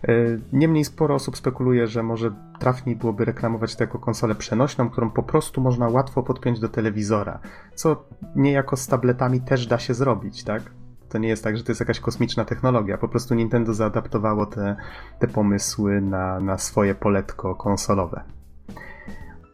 E, 0.03 0.13
niemniej 0.53 0.85
sporo 0.85 1.15
osób 1.15 1.37
spekuluje, 1.37 1.87
że 1.87 2.03
może 2.03 2.31
trafniej 2.59 2.95
byłoby 2.95 3.25
reklamować 3.25 3.75
to 3.75 3.83
jako 3.83 3.99
konsolę 3.99 4.35
przenośną, 4.35 4.89
którą 4.89 5.09
po 5.09 5.23
prostu 5.23 5.61
można 5.61 5.89
łatwo 5.89 6.23
podpiąć 6.23 6.59
do 6.59 6.69
telewizora, 6.69 7.39
co 7.75 8.05
niejako 8.35 8.77
z 8.77 8.87
tabletami 8.87 9.41
też 9.41 9.67
da 9.67 9.79
się 9.79 9.93
zrobić, 9.93 10.43
tak? 10.43 10.63
To 11.09 11.17
nie 11.17 11.27
jest 11.27 11.43
tak, 11.43 11.57
że 11.57 11.63
to 11.63 11.71
jest 11.71 11.79
jakaś 11.79 11.99
kosmiczna 11.99 12.45
technologia. 12.45 12.97
Po 12.97 13.07
prostu 13.07 13.35
Nintendo 13.35 13.73
zaadaptowało 13.73 14.45
te, 14.45 14.75
te 15.19 15.27
pomysły 15.27 16.01
na, 16.01 16.39
na 16.39 16.57
swoje 16.57 16.95
poletko 16.95 17.55
konsolowe. 17.55 18.23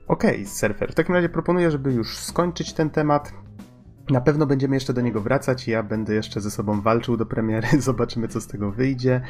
Okej, 0.07 0.35
okay, 0.35 0.45
surfer. 0.45 0.91
W 0.91 0.95
takim 0.95 1.15
razie 1.15 1.29
proponuję, 1.29 1.71
żeby 1.71 1.93
już 1.93 2.17
skończyć 2.17 2.73
ten 2.73 2.89
temat. 2.89 3.33
Na 4.09 4.21
pewno 4.21 4.45
będziemy 4.45 4.75
jeszcze 4.75 4.93
do 4.93 5.01
niego 5.01 5.21
wracać. 5.21 5.67
Ja 5.67 5.83
będę 5.83 6.13
jeszcze 6.13 6.41
ze 6.41 6.51
sobą 6.51 6.81
walczył 6.81 7.17
do 7.17 7.25
premiery. 7.25 7.67
Zobaczymy, 7.81 8.27
co 8.27 8.41
z 8.41 8.47
tego 8.47 8.71
wyjdzie. 8.71 9.21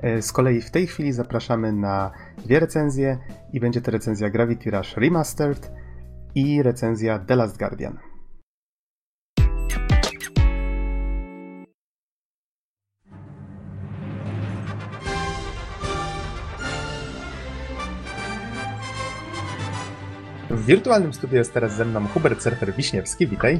E, 0.00 0.22
z 0.22 0.32
kolei 0.32 0.60
w 0.60 0.70
tej 0.70 0.86
chwili 0.86 1.12
zapraszamy 1.12 1.72
na 1.72 2.10
dwie 2.44 2.60
recenzje 2.60 3.18
i 3.52 3.60
będzie 3.60 3.80
to 3.80 3.90
recenzja 3.90 4.30
Gravity 4.30 4.70
Rush 4.70 4.96
Remastered 4.96 5.72
i 6.34 6.62
recenzja 6.62 7.18
The 7.18 7.36
Last 7.36 7.58
Guardian. 7.58 8.09
W 20.60 20.66
wirtualnym 20.66 21.12
studiu 21.12 21.36
jest 21.36 21.54
teraz 21.54 21.72
ze 21.72 21.84
mną 21.84 22.06
Hubert 22.06 22.42
Surfer 22.42 22.74
Wiśniewski, 22.74 23.26
witaj. 23.26 23.58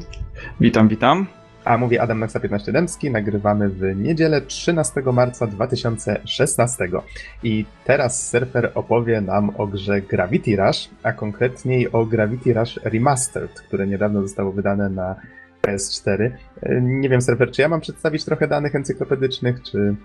Witam, 0.59 0.87
witam. 0.87 1.27
A 1.65 1.77
mówię 1.77 2.01
Adam 2.01 2.19
Naksa 2.19 2.39
15 2.39 2.71
Dębski, 2.71 3.11
nagrywamy 3.11 3.69
w 3.69 3.95
niedzielę 3.95 4.41
13 4.41 5.01
marca 5.13 5.47
2016. 5.47 6.89
I 7.43 7.65
teraz 7.85 8.29
Surfer 8.29 8.71
opowie 8.75 9.21
nam 9.21 9.51
o 9.57 9.67
grze 9.67 10.01
Gravity 10.01 10.55
Rush, 10.55 10.89
a 11.03 11.13
konkretniej 11.13 11.91
o 11.91 12.05
Gravity 12.05 12.53
Rush 12.53 12.79
Remastered, 12.83 13.61
które 13.61 13.87
niedawno 13.87 14.21
zostało 14.21 14.51
wydane 14.51 14.89
na 14.89 15.15
PS4. 15.61 16.31
Nie 16.81 17.09
wiem, 17.09 17.21
Surfer, 17.21 17.51
czy 17.51 17.61
ja 17.61 17.67
mam 17.69 17.81
przedstawić 17.81 18.25
trochę 18.25 18.47
danych 18.47 18.75
encyklopedycznych, 18.75 19.63
czy... 19.63 19.95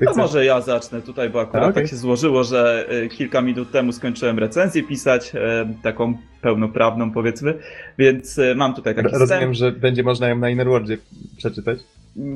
No 0.00 0.12
może 0.16 0.44
ja 0.44 0.60
zacznę. 0.60 1.02
Tutaj, 1.02 1.30
bo 1.30 1.40
akurat 1.40 1.70
okay. 1.70 1.82
tak 1.82 1.90
się 1.90 1.96
złożyło, 1.96 2.44
że 2.44 2.86
e, 2.88 3.08
kilka 3.08 3.40
minut 3.40 3.70
temu 3.70 3.92
skończyłem 3.92 4.38
recenzję 4.38 4.82
pisać, 4.82 5.32
e, 5.34 5.74
taką 5.82 6.18
pełnoprawną 6.40 7.10
powiedzmy, 7.10 7.58
więc 7.98 8.38
e, 8.38 8.54
mam 8.54 8.74
tutaj 8.74 8.94
taki 8.94 9.08
Rozumiem, 9.08 9.54
że 9.54 9.72
będzie 9.72 10.02
można 10.02 10.28
ją 10.28 10.38
na 10.38 10.50
Innerworldzie 10.50 10.98
przeczytać 11.36 11.78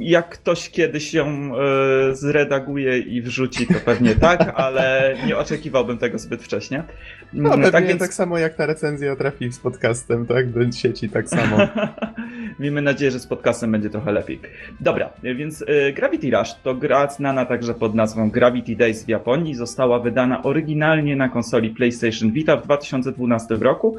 jak 0.01 0.29
ktoś 0.29 0.70
kiedyś 0.70 1.14
ją 1.14 1.53
y, 2.11 2.16
zredaguje 2.16 2.99
i 2.99 3.22
wrzuci, 3.22 3.66
to 3.66 3.74
pewnie 3.85 4.14
tak, 4.14 4.53
ale 4.64 5.16
nie 5.27 5.37
oczekiwałbym 5.37 5.99
tego 5.99 6.18
zbyt 6.18 6.43
wcześnie. 6.43 6.83
No, 7.33 7.51
pewnie 7.51 7.70
tak, 7.70 7.87
więc... 7.87 8.01
tak 8.01 8.14
samo 8.14 8.39
jak 8.39 8.55
ta 8.55 8.66
recenzja 8.66 9.16
trafi 9.16 9.53
z 9.53 9.59
podcastem, 9.59 10.27
tak? 10.27 10.51
Do 10.51 10.72
sieci 10.72 11.09
tak 11.09 11.29
samo. 11.29 11.57
Miejmy 12.61 12.83
nadzieję, 12.83 13.11
że 13.11 13.20
z 13.20 13.27
podcastem 13.27 13.72
będzie 13.72 13.91
trochę 13.91 14.12
lepiej. 14.12 14.41
Dobra, 14.81 15.11
więc 15.22 15.62
y, 15.62 15.93
Gravity 15.97 16.31
Rush 16.31 16.55
to 16.62 16.74
gra 16.74 17.11
znana 17.11 17.47
także 17.47 17.74
pod 17.74 17.95
nazwą 17.95 18.31
Gravity 18.31 18.77
Days 18.77 19.05
w 19.05 19.09
Japonii. 19.09 19.55
Została 19.55 19.99
wydana 19.99 20.43
oryginalnie 20.43 21.16
na 21.16 21.29
konsoli 21.29 21.70
PlayStation 21.70 22.33
Vita 22.33 22.57
w 22.57 22.64
2012 22.64 23.55
roku. 23.55 23.97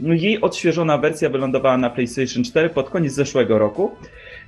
Jej 0.00 0.40
odświeżona 0.40 0.98
wersja 0.98 1.30
wylądowała 1.30 1.76
na 1.76 1.90
PlayStation 1.90 2.44
4 2.44 2.68
pod 2.68 2.90
koniec 2.90 3.12
zeszłego 3.12 3.58
roku. 3.58 3.96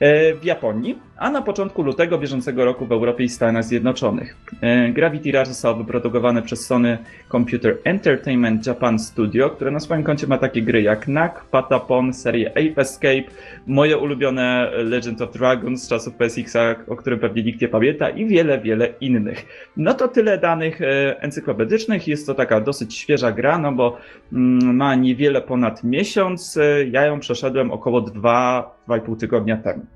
W 0.00 0.44
Japonii, 0.44 0.98
a 1.20 1.30
na 1.30 1.42
początku 1.42 1.82
lutego 1.82 2.18
bieżącego 2.18 2.64
roku 2.64 2.86
w 2.86 2.92
Europie 2.92 3.24
i 3.24 3.28
Stanach 3.28 3.64
Zjednoczonych. 3.64 4.36
E, 4.60 4.88
Gravity 4.88 5.32
Rush 5.32 5.48
zostało 5.48 5.76
wyprodukowane 5.76 6.42
przez 6.42 6.66
Sony 6.66 6.98
Computer 7.32 7.78
Entertainment 7.84 8.66
Japan 8.66 8.98
Studio, 8.98 9.50
które 9.50 9.70
na 9.70 9.80
swoim 9.80 10.02
koncie 10.02 10.26
ma 10.26 10.38
takie 10.38 10.62
gry 10.62 10.82
jak 10.82 11.04
Knack, 11.04 11.44
Patapon, 11.44 12.12
serię 12.14 12.50
Ape 12.50 12.80
Escape, 12.80 13.24
moje 13.66 13.98
ulubione 13.98 14.70
Legend 14.84 15.22
of 15.22 15.32
Dragons 15.32 15.82
z 15.82 15.88
czasów 15.88 16.14
PSX-a, 16.14 16.74
o 16.88 16.96
którym 16.96 17.18
pewnie 17.18 17.42
nikt 17.42 17.60
nie 17.60 17.68
pamięta 17.68 18.10
i 18.10 18.26
wiele, 18.26 18.60
wiele 18.60 18.88
innych. 19.00 19.70
No 19.76 19.94
to 19.94 20.08
tyle 20.08 20.38
danych 20.38 20.82
e, 20.82 21.20
encyklopedycznych. 21.22 22.08
Jest 22.08 22.26
to 22.26 22.34
taka 22.34 22.60
dosyć 22.60 22.94
świeża 22.94 23.32
gra, 23.32 23.58
no 23.58 23.72
bo 23.72 23.98
mm, 24.32 24.76
ma 24.76 24.94
niewiele 24.94 25.40
ponad 25.40 25.84
miesiąc. 25.84 26.58
Ja 26.90 27.06
ją 27.06 27.20
przeszedłem 27.20 27.70
około 27.70 28.00
2-2,5 28.00 29.16
tygodnia 29.16 29.56
temu 29.56 29.86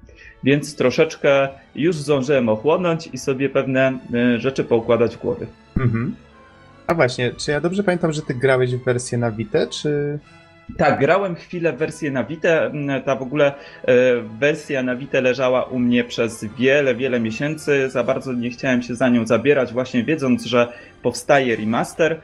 więc 0.45 0.77
troszeczkę 0.77 1.49
już 1.75 1.97
zdążyłem 1.97 2.49
ochłonąć 2.49 3.07
i 3.07 3.19
sobie 3.19 3.49
pewne 3.49 3.99
e, 4.15 4.39
rzeczy 4.39 4.65
poukładać 4.65 5.17
w 5.17 5.21
głowie. 5.21 5.47
Mhm. 5.77 6.17
A 6.87 6.95
właśnie, 6.95 7.33
czy 7.33 7.51
ja 7.51 7.61
dobrze 7.61 7.85
pamiętam, 7.85 8.13
że 8.13 8.23
ty 8.23 8.35
grałeś 8.35 8.77
w 8.77 8.85
wersję 8.85 9.19
na 9.19 9.31
Vita, 9.31 9.67
czy... 9.67 10.19
Tak, 10.79 11.01
grałem 11.01 11.35
chwilę 11.35 11.73
w 11.73 11.77
wersję 11.77 12.11
na 12.11 12.25
Vita. 12.25 12.49
Mm, 12.49 13.03
ta 13.03 13.17
w 13.17 13.23
ogóle 13.23 13.53
e, 13.85 13.95
wersja 14.39 14.83
na 14.83 14.97
Vita 14.97 15.21
leżała 15.21 15.65
u 15.65 15.79
mnie 15.79 16.05
przez 16.05 16.45
wiele, 16.45 16.95
wiele 16.95 17.21
miesięcy. 17.21 17.91
Za 17.91 18.05
bardzo 18.05 18.33
nie 18.33 18.51
chciałem 18.51 18.83
się 18.83 18.95
za 18.95 19.09
nią 19.09 19.27
zabierać, 19.27 19.73
właśnie 19.73 20.05
wiedząc, 20.05 20.45
że 20.45 20.73
powstaje 21.03 21.57
remaster, 21.57 22.21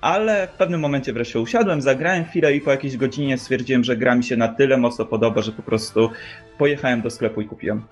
ale 0.00 0.46
w 0.46 0.50
pewnym 0.50 0.80
momencie 0.80 1.12
wreszcie 1.12 1.40
usiadłem, 1.40 1.82
zagrałem 1.82 2.24
chwilę 2.24 2.54
i 2.54 2.60
po 2.60 2.70
jakiejś 2.70 2.96
godzinie 2.96 3.38
stwierdziłem, 3.38 3.84
że 3.84 3.96
gra 3.96 4.14
mi 4.14 4.24
się 4.24 4.36
na 4.36 4.48
tyle 4.48 4.76
mocno 4.76 5.04
podoba, 5.04 5.42
że 5.42 5.52
po 5.52 5.62
prostu 5.62 6.10
pojechałem 6.58 7.02
do 7.02 7.10
sklepu 7.10 7.40
i 7.40 7.46
kupiłem. 7.46 7.82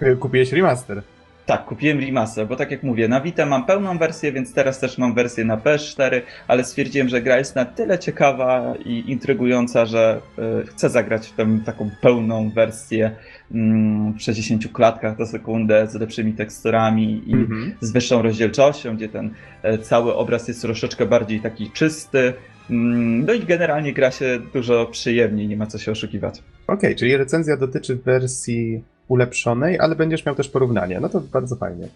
E, 0.00 0.16
kupiłeś 0.16 0.52
remaster? 0.52 1.02
Tak, 1.50 1.64
kupiłem 1.64 2.00
remaster, 2.00 2.46
bo 2.46 2.56
tak 2.56 2.70
jak 2.70 2.82
mówię, 2.82 3.08
na 3.08 3.20
Vita 3.20 3.46
mam 3.46 3.66
pełną 3.66 3.98
wersję, 3.98 4.32
więc 4.32 4.54
teraz 4.54 4.80
też 4.80 4.98
mam 4.98 5.14
wersję 5.14 5.44
na 5.44 5.56
PS4, 5.56 6.20
ale 6.48 6.64
stwierdziłem, 6.64 7.08
że 7.08 7.22
gra 7.22 7.38
jest 7.38 7.56
na 7.56 7.64
tyle 7.64 7.98
ciekawa 7.98 8.74
i 8.84 9.10
intrygująca, 9.10 9.86
że 9.86 10.20
y, 10.62 10.66
chcę 10.66 10.90
zagrać 10.90 11.28
w 11.28 11.32
tę 11.32 11.58
taką 11.66 11.90
pełną 12.00 12.50
wersję 12.50 13.10
mm, 13.54 14.12
w 14.12 14.22
60 14.22 14.72
klatkach 14.72 15.18
na 15.18 15.26
sekundę, 15.26 15.86
z 15.86 15.94
lepszymi 15.94 16.32
teksturami 16.32 17.22
i 17.26 17.32
mm 17.32 17.46
-hmm. 17.46 17.70
z 17.80 17.92
wyższą 17.92 18.22
rozdzielczością, 18.22 18.96
gdzie 18.96 19.08
ten 19.08 19.30
y, 19.64 19.78
cały 19.78 20.14
obraz 20.14 20.48
jest 20.48 20.62
troszeczkę 20.62 21.06
bardziej 21.06 21.40
taki 21.40 21.70
czysty. 21.70 22.34
Mm, 22.70 23.24
no 23.24 23.32
i 23.32 23.40
generalnie 23.40 23.92
gra 23.92 24.10
się 24.10 24.38
dużo 24.52 24.86
przyjemniej, 24.86 25.48
nie 25.48 25.56
ma 25.56 25.66
co 25.66 25.78
się 25.78 25.92
oszukiwać. 25.92 26.38
Okej, 26.66 26.78
okay, 26.78 26.94
czyli 26.94 27.16
recenzja 27.16 27.56
dotyczy 27.56 27.96
wersji 27.96 28.82
ulepszonej, 29.10 29.78
ale 29.80 29.96
będziesz 29.96 30.26
miał 30.26 30.34
też 30.34 30.48
porównanie. 30.48 31.00
No 31.00 31.08
to 31.08 31.20
bardzo 31.20 31.56
fajnie. 31.56 31.88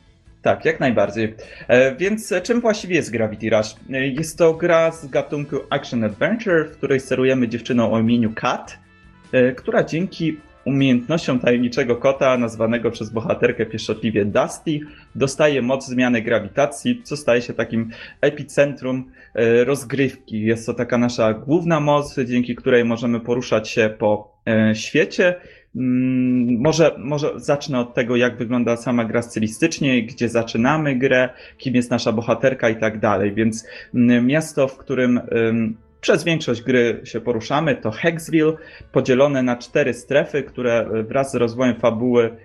Tak, 0.44 0.64
jak 0.64 0.80
najbardziej. 0.80 1.34
E, 1.68 1.96
więc 1.96 2.34
czym 2.42 2.60
właściwie 2.60 2.96
jest 2.96 3.10
Gravity 3.10 3.50
Rush? 3.50 3.76
E, 3.92 4.06
jest 4.06 4.38
to 4.38 4.54
gra 4.54 4.92
z 4.92 5.06
gatunku 5.06 5.56
Action 5.70 6.04
Adventure, 6.04 6.68
w 6.68 6.76
której 6.76 7.00
sterujemy 7.00 7.48
dziewczyną 7.48 7.92
o 7.92 8.00
imieniu 8.00 8.32
Kat, 8.34 8.78
e, 9.32 9.52
która 9.52 9.84
dzięki 9.84 10.36
umiejętnościom 10.64 11.40
tajemniczego 11.40 11.96
kota, 11.96 12.38
nazwanego 12.38 12.90
przez 12.90 13.10
bohaterkę 13.10 13.66
pieszczotliwie 13.66 14.24
Dusty, 14.24 14.80
dostaje 15.14 15.62
moc 15.62 15.86
zmiany 15.86 16.22
grawitacji, 16.22 17.02
co 17.04 17.16
staje 17.16 17.42
się 17.42 17.52
takim 17.52 17.90
epicentrum 18.20 19.10
rozgrywki. 19.64 20.40
Jest 20.40 20.66
to 20.66 20.74
taka 20.74 20.98
nasza 20.98 21.34
główna 21.34 21.80
moc, 21.80 22.16
dzięki 22.24 22.54
której 22.54 22.84
możemy 22.84 23.20
poruszać 23.20 23.68
się 23.68 23.94
po 23.98 24.38
świecie 24.74 25.34
może, 26.58 26.94
może 26.98 27.40
zacznę 27.40 27.80
od 27.80 27.94
tego, 27.94 28.16
jak 28.16 28.36
wygląda 28.36 28.76
sama 28.76 29.04
gra 29.04 29.22
stylistycznie, 29.22 30.02
gdzie 30.02 30.28
zaczynamy 30.28 30.96
grę, 30.96 31.28
kim 31.58 31.74
jest 31.74 31.90
nasza 31.90 32.12
bohaterka 32.12 32.68
i 32.68 32.76
tak 32.76 33.00
dalej. 33.00 33.34
Więc 33.34 33.66
mm, 33.94 34.26
miasto, 34.26 34.68
w 34.68 34.76
którym 34.76 35.20
przez 36.00 36.24
większość 36.24 36.62
gry 36.62 37.00
się 37.04 37.20
poruszamy, 37.20 37.76
to 37.76 37.90
Hexville, 37.90 38.52
podzielone 38.92 39.42
na 39.42 39.56
cztery 39.56 39.94
strefy, 39.94 40.42
które 40.42 40.86
wraz 41.08 41.32
z 41.32 41.34
rozwojem 41.34 41.76
fabuły 41.76 42.36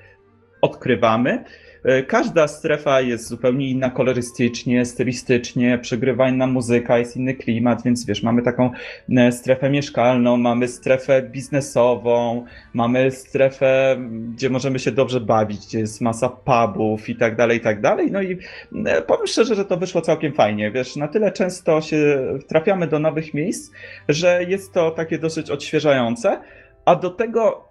odkrywamy. 0.61 1.43
E, 1.84 2.03
każda 2.03 2.47
strefa 2.47 3.01
jest 3.01 3.27
zupełnie 3.27 3.69
inna 3.69 3.89
kolorystycznie, 3.89 4.86
stylistycznie, 4.86 5.77
przegrywa 5.77 6.30
inna 6.30 6.47
muzyka, 6.47 6.97
jest 6.97 7.17
inny 7.17 7.34
klimat, 7.34 7.84
więc 7.84 8.05
wiesz, 8.05 8.23
mamy 8.23 8.41
taką 8.41 8.71
e, 9.17 9.32
strefę 9.32 9.69
mieszkalną, 9.69 10.38
mamy 10.38 10.67
strefę 10.67 11.21
biznesową, 11.21 12.45
mamy 12.73 13.11
strefę, 13.11 13.97
gdzie 14.36 14.49
możemy 14.49 14.80
się 14.80 14.91
dobrze 14.91 15.21
bawić, 15.21 15.67
gdzie 15.67 15.80
jest 15.80 16.01
masa 16.01 16.30
pubów 16.30 17.09
i 17.09 17.15
tak 17.15 17.36
dalej, 17.36 17.57
i 17.57 17.61
tak 17.61 17.82
dalej. 17.82 18.11
No 18.11 18.21
i 18.21 18.38
e, 18.86 19.01
powiem 19.01 19.27
szczerze, 19.27 19.55
że 19.55 19.65
to 19.65 19.77
wyszło 19.77 20.01
całkiem 20.01 20.34
fajnie, 20.34 20.71
wiesz, 20.71 20.95
na 20.95 21.07
tyle 21.07 21.32
często 21.32 21.82
się 21.82 22.27
trafiamy 22.47 22.88
do 22.88 22.99
nowych 22.99 23.34
miejsc, 23.34 23.71
że 24.09 24.43
jest 24.47 24.73
to 24.73 24.91
takie 24.91 25.19
dosyć 25.19 25.51
odświeżające, 25.51 26.41
a 26.86 26.95
do 26.95 27.09
tego 27.09 27.68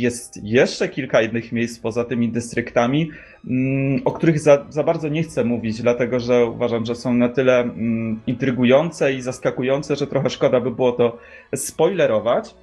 jest 0.00 0.44
jeszcze 0.44 0.88
kilka 0.88 1.22
innych 1.22 1.52
miejsc 1.52 1.78
poza 1.78 2.04
tymi 2.04 2.28
dystryktami, 2.28 3.10
mm, 3.50 4.02
o 4.04 4.12
których 4.12 4.40
za, 4.40 4.66
za 4.68 4.82
bardzo 4.82 5.08
nie 5.08 5.22
chcę 5.22 5.44
mówić, 5.44 5.82
dlatego 5.82 6.20
że 6.20 6.46
uważam, 6.46 6.86
że 6.86 6.94
są 6.94 7.14
na 7.14 7.28
tyle 7.28 7.60
mm, 7.60 8.20
intrygujące 8.26 9.12
i 9.12 9.22
zaskakujące, 9.22 9.96
że 9.96 10.06
trochę 10.06 10.30
szkoda 10.30 10.60
by 10.60 10.70
było 10.70 10.92
to 10.92 11.18
spoilerować. 11.54 12.54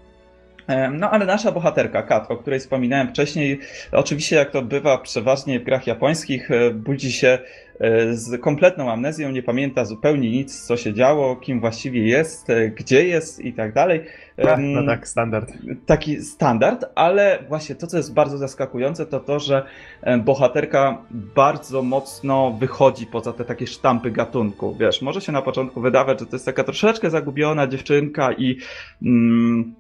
No 0.92 1.10
ale 1.12 1.26
nasza 1.26 1.52
bohaterka, 1.52 2.04
Kat, 2.04 2.32
o 2.32 2.38
której 2.38 2.60
wspominałem 2.60 3.08
wcześniej, 3.08 3.60
oczywiście 3.92 4.36
jak 4.36 4.52
to 4.52 4.62
bywa 4.62 4.98
przeważnie 4.98 5.60
w 5.60 5.64
grach 5.64 5.88
japońskich, 5.88 6.52
e, 6.52 6.72
budzi 6.72 7.12
się 7.12 7.40
e, 7.80 8.14
z 8.14 8.42
kompletną 8.42 8.92
amnezją, 8.92 9.32
nie 9.32 9.44
pamięta 9.44 9.86
zupełnie 9.86 10.32
nic, 10.32 10.66
co 10.66 10.78
się 10.78 10.94
działo, 10.94 11.36
kim 11.36 11.60
właściwie 11.60 12.08
jest, 12.08 12.50
e, 12.50 12.70
gdzie 12.70 13.08
jest 13.08 13.40
i 13.46 13.54
tak 13.54 13.74
dalej. 13.74 14.04
No 14.58 14.86
tak, 14.86 15.08
standard. 15.08 15.52
Taki 15.86 16.22
standard, 16.22 16.86
ale 16.96 17.40
właśnie 17.48 17.76
to, 17.76 17.88
co 17.88 17.98
jest 17.98 18.14
bardzo 18.14 18.38
zaskakujące, 18.38 19.06
to 19.06 19.20
to, 19.20 19.40
że 19.40 19.66
bohaterka 20.26 20.98
bardzo 21.12 21.82
mocno 21.82 22.52
wychodzi 22.52 23.06
poza 23.08 23.34
te 23.34 23.46
takie 23.46 23.68
sztampy 23.68 24.12
gatunku. 24.12 24.76
Wiesz, 24.76 25.02
może 25.02 25.22
się 25.22 25.32
na 25.32 25.42
początku 25.42 25.82
wydawać, 25.82 26.20
że 26.20 26.26
to 26.26 26.36
jest 26.36 26.46
taka 26.46 26.64
troszeczkę 26.64 27.10
zagubiona 27.10 27.68
dziewczynka 27.68 28.32
i. 28.32 28.58
Mm, 29.02 29.76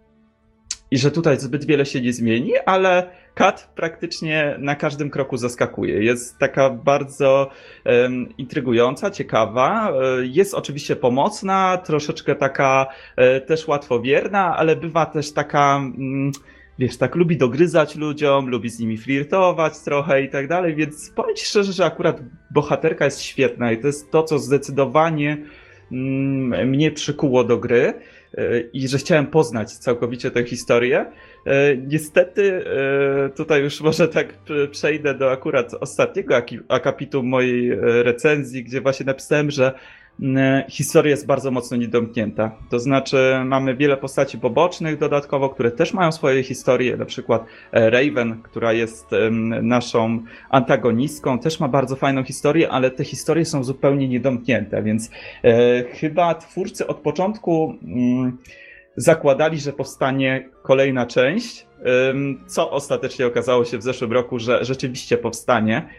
i 0.91 0.97
że 0.97 1.11
tutaj 1.11 1.39
zbyt 1.39 1.65
wiele 1.65 1.85
się 1.85 2.01
nie 2.01 2.13
zmieni, 2.13 2.51
ale 2.65 3.09
Kat 3.39 3.71
praktycznie 3.75 4.55
na 4.57 4.75
każdym 4.75 5.09
kroku 5.09 5.37
zaskakuje. 5.37 6.03
Jest 6.03 6.37
taka 6.37 6.69
bardzo 6.69 7.49
um, 7.85 8.37
intrygująca, 8.37 9.11
ciekawa. 9.11 9.91
E, 9.91 10.25
jest 10.25 10.53
oczywiście 10.53 10.95
pomocna, 10.95 11.77
troszeczkę 11.77 12.35
taka 12.35 12.87
e, 13.15 13.41
też 13.41 13.67
łatwowierna, 13.67 14.57
ale 14.57 14.75
bywa 14.75 15.05
też 15.05 15.33
taka. 15.33 15.75
Mm, 15.75 16.31
wiesz, 16.79 16.97
tak 16.97 17.15
lubi 17.15 17.37
dogryzać 17.37 17.95
ludziom, 17.95 18.49
lubi 18.49 18.69
z 18.69 18.79
nimi 18.79 18.97
flirtować 18.97 19.79
trochę 19.79 20.23
i 20.23 20.29
tak 20.29 20.47
dalej, 20.47 20.75
więc 20.75 21.11
powiem 21.15 21.35
ci 21.35 21.45
szczerze, 21.45 21.73
że 21.73 21.85
akurat 21.85 22.21
bohaterka 22.51 23.05
jest 23.05 23.21
świetna 23.21 23.71
i 23.71 23.77
to 23.77 23.87
jest 23.87 24.11
to, 24.11 24.23
co 24.23 24.39
zdecydowanie 24.39 25.37
mm, 25.91 26.69
mnie 26.69 26.91
przykuło 26.91 27.43
do 27.43 27.57
gry. 27.57 27.93
I 28.73 28.87
że 28.87 28.97
chciałem 28.97 29.27
poznać 29.27 29.73
całkowicie 29.73 30.31
tę 30.31 30.43
historię. 30.43 31.05
Niestety 31.87 32.63
tutaj 33.35 33.61
już 33.61 33.81
może 33.81 34.07
tak 34.07 34.33
przejdę 34.71 35.13
do 35.13 35.31
akurat 35.31 35.73
ostatniego 35.73 36.41
akapitu 36.67 37.23
mojej 37.23 37.71
recenzji, 38.03 38.63
gdzie 38.63 38.81
właśnie 38.81 39.05
napisałem, 39.05 39.51
że 39.51 39.73
historia 40.69 41.11
jest 41.11 41.25
bardzo 41.25 41.51
mocno 41.51 41.77
niedomknięta. 41.77 42.51
To 42.69 42.79
znaczy, 42.79 43.17
mamy 43.45 43.75
wiele 43.75 43.97
postaci 43.97 44.37
pobocznych 44.37 44.97
dodatkowo, 44.97 45.49
które 45.49 45.71
też 45.71 45.93
mają 45.93 46.11
swoje 46.11 46.43
historie. 46.43 46.97
Na 46.97 47.05
przykład 47.05 47.45
e, 47.71 47.89
Raven, 47.89 48.41
która 48.43 48.73
jest 48.73 49.05
naszą 49.61 50.23
antagonistką, 50.49 51.39
też 51.39 51.59
ma 51.59 51.67
bardzo 51.67 51.95
fajną 51.95 52.23
historię, 52.23 52.69
ale 52.69 52.91
te 52.91 53.03
historie 53.03 53.45
są 53.45 53.63
zupełnie 53.63 54.07
niedomknięte, 54.07 54.83
więc 54.83 55.11
e, 55.43 55.83
chyba 55.83 56.35
twórcy 56.35 56.87
od 56.87 56.97
początku 56.97 57.75
mm, 57.83 58.37
zakładali, 58.95 59.59
że 59.59 59.73
powstanie 59.73 60.49
kolejna 60.63 61.05
część, 61.05 61.67
co 62.47 62.71
ostatecznie 62.71 63.27
okazało 63.27 63.65
się 63.65 63.77
w 63.77 63.83
zeszłym 63.83 64.13
roku, 64.13 64.39
że 64.39 64.65
rzeczywiście 64.65 65.17
powstanie. 65.17 65.89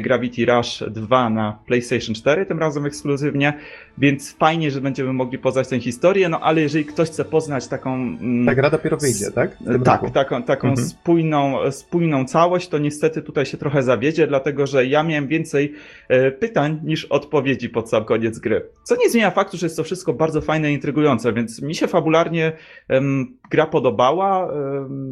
Gravity 0.00 0.46
Rush 0.46 0.82
2 0.90 1.30
na 1.30 1.58
PlayStation 1.66 2.14
4, 2.14 2.46
tym 2.46 2.58
razem 2.58 2.86
ekskluzywnie, 2.86 3.52
więc 4.00 4.32
fajnie, 4.32 4.70
że 4.70 4.80
będziemy 4.80 5.12
mogli 5.12 5.38
poznać 5.38 5.68
tę 5.68 5.80
historię, 5.80 6.28
no 6.28 6.40
ale 6.40 6.60
jeżeli 6.60 6.84
ktoś 6.84 7.08
chce 7.08 7.24
poznać 7.24 7.68
taką... 7.68 8.16
Tak, 8.46 8.56
gra 8.56 8.70
dopiero 8.70 8.96
wyjdzie, 8.96 9.30
tak? 9.30 9.56
Tak, 9.84 10.02
roku. 10.02 10.14
taką, 10.14 10.42
taką 10.42 10.68
mhm. 10.68 10.88
spójną, 10.88 11.70
spójną 11.70 12.24
całość, 12.24 12.68
to 12.68 12.78
niestety 12.78 13.22
tutaj 13.22 13.46
się 13.46 13.58
trochę 13.58 13.82
zawiedzie, 13.82 14.26
dlatego 14.26 14.66
że 14.66 14.86
ja 14.86 15.02
miałem 15.02 15.28
więcej 15.28 15.74
e, 16.08 16.30
pytań 16.30 16.80
niż 16.84 17.04
odpowiedzi 17.04 17.68
pod 17.68 17.90
sam 17.90 18.04
koniec 18.04 18.38
gry. 18.38 18.68
Co 18.84 18.96
nie 18.96 19.10
zmienia 19.10 19.30
faktu, 19.30 19.56
że 19.56 19.66
jest 19.66 19.76
to 19.76 19.84
wszystko 19.84 20.12
bardzo 20.12 20.40
fajne 20.40 20.70
i 20.70 20.74
intrygujące, 20.74 21.32
więc 21.32 21.62
mi 21.62 21.74
się 21.74 21.86
fabularnie 21.86 22.52
gra 23.50 23.66
podobała, 23.66 24.52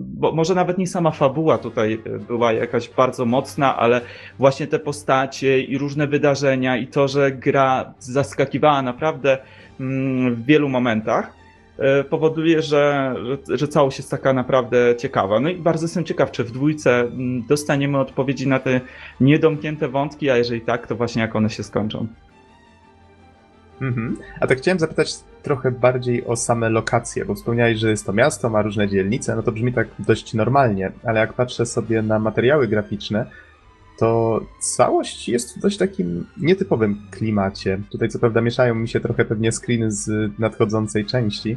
bo 0.04 0.32
może 0.32 0.54
nawet 0.54 0.78
nie 0.78 0.86
sama 0.86 1.10
fabuła 1.10 1.58
tutaj 1.58 2.02
e, 2.06 2.18
była 2.18 2.52
jakaś 2.52 2.88
bardzo 2.88 3.24
mocna, 3.24 3.76
ale 3.76 4.00
właśnie 4.38 4.66
te 4.66 4.78
postacie 4.78 5.60
i 5.60 5.78
różne 5.78 6.06
wydarzenia 6.06 6.76
i 6.76 6.86
to, 6.86 7.08
że 7.08 7.32
gra 7.32 7.94
zaskakiwała 7.98 8.77
naprawdę 8.82 9.38
mm, 9.80 10.34
w 10.34 10.44
wielu 10.44 10.68
momentach, 10.68 11.32
e, 11.78 12.04
powoduje, 12.04 12.62
że, 12.62 13.14
że, 13.48 13.58
że 13.58 13.68
całość 13.68 13.98
jest 13.98 14.10
taka 14.10 14.32
naprawdę 14.32 14.96
ciekawa. 14.98 15.40
No 15.40 15.48
i 15.48 15.56
bardzo 15.56 15.84
jestem 15.84 16.04
ciekaw, 16.04 16.30
czy 16.30 16.44
w 16.44 16.50
dwójce 16.50 17.00
mm, 17.00 17.46
dostaniemy 17.46 17.98
odpowiedzi 17.98 18.48
na 18.48 18.58
te 18.58 18.80
niedomknięte 19.20 19.88
wątki, 19.88 20.30
a 20.30 20.36
jeżeli 20.36 20.60
tak, 20.60 20.86
to 20.86 20.96
właśnie 20.96 21.22
jak 21.22 21.36
one 21.36 21.50
się 21.50 21.62
skończą. 21.62 22.06
Mhm. 23.80 24.16
A 24.40 24.46
tak 24.46 24.58
chciałem 24.58 24.78
zapytać 24.78 25.14
trochę 25.42 25.70
bardziej 25.70 26.26
o 26.26 26.36
same 26.36 26.68
lokacje, 26.68 27.24
bo 27.24 27.34
wspomniałeś, 27.34 27.78
że 27.78 27.90
jest 27.90 28.06
to 28.06 28.12
miasto, 28.12 28.50
ma 28.50 28.62
różne 28.62 28.88
dzielnice, 28.88 29.36
no 29.36 29.42
to 29.42 29.52
brzmi 29.52 29.72
tak 29.72 29.88
dość 29.98 30.34
normalnie, 30.34 30.92
ale 31.04 31.20
jak 31.20 31.32
patrzę 31.32 31.66
sobie 31.66 32.02
na 32.02 32.18
materiały 32.18 32.68
graficzne, 32.68 33.26
to 33.98 34.40
całość 34.60 35.28
jest 35.28 35.56
w 35.56 35.60
dość 35.60 35.76
takim 35.76 36.26
nietypowym 36.36 37.02
klimacie. 37.10 37.80
Tutaj 37.90 38.08
co 38.08 38.18
prawda 38.18 38.40
mieszają 38.40 38.74
mi 38.74 38.88
się 38.88 39.00
trochę 39.00 39.24
pewnie 39.24 39.52
screeny 39.52 39.92
z 39.92 40.32
nadchodzącej 40.38 41.04
części, 41.04 41.56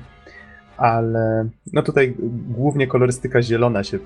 ale 0.78 1.50
no 1.74 1.82
tutaj 1.82 2.16
głównie 2.50 2.88
kolorystyka 2.88 3.42
zielona 3.42 3.84
się 3.84 4.00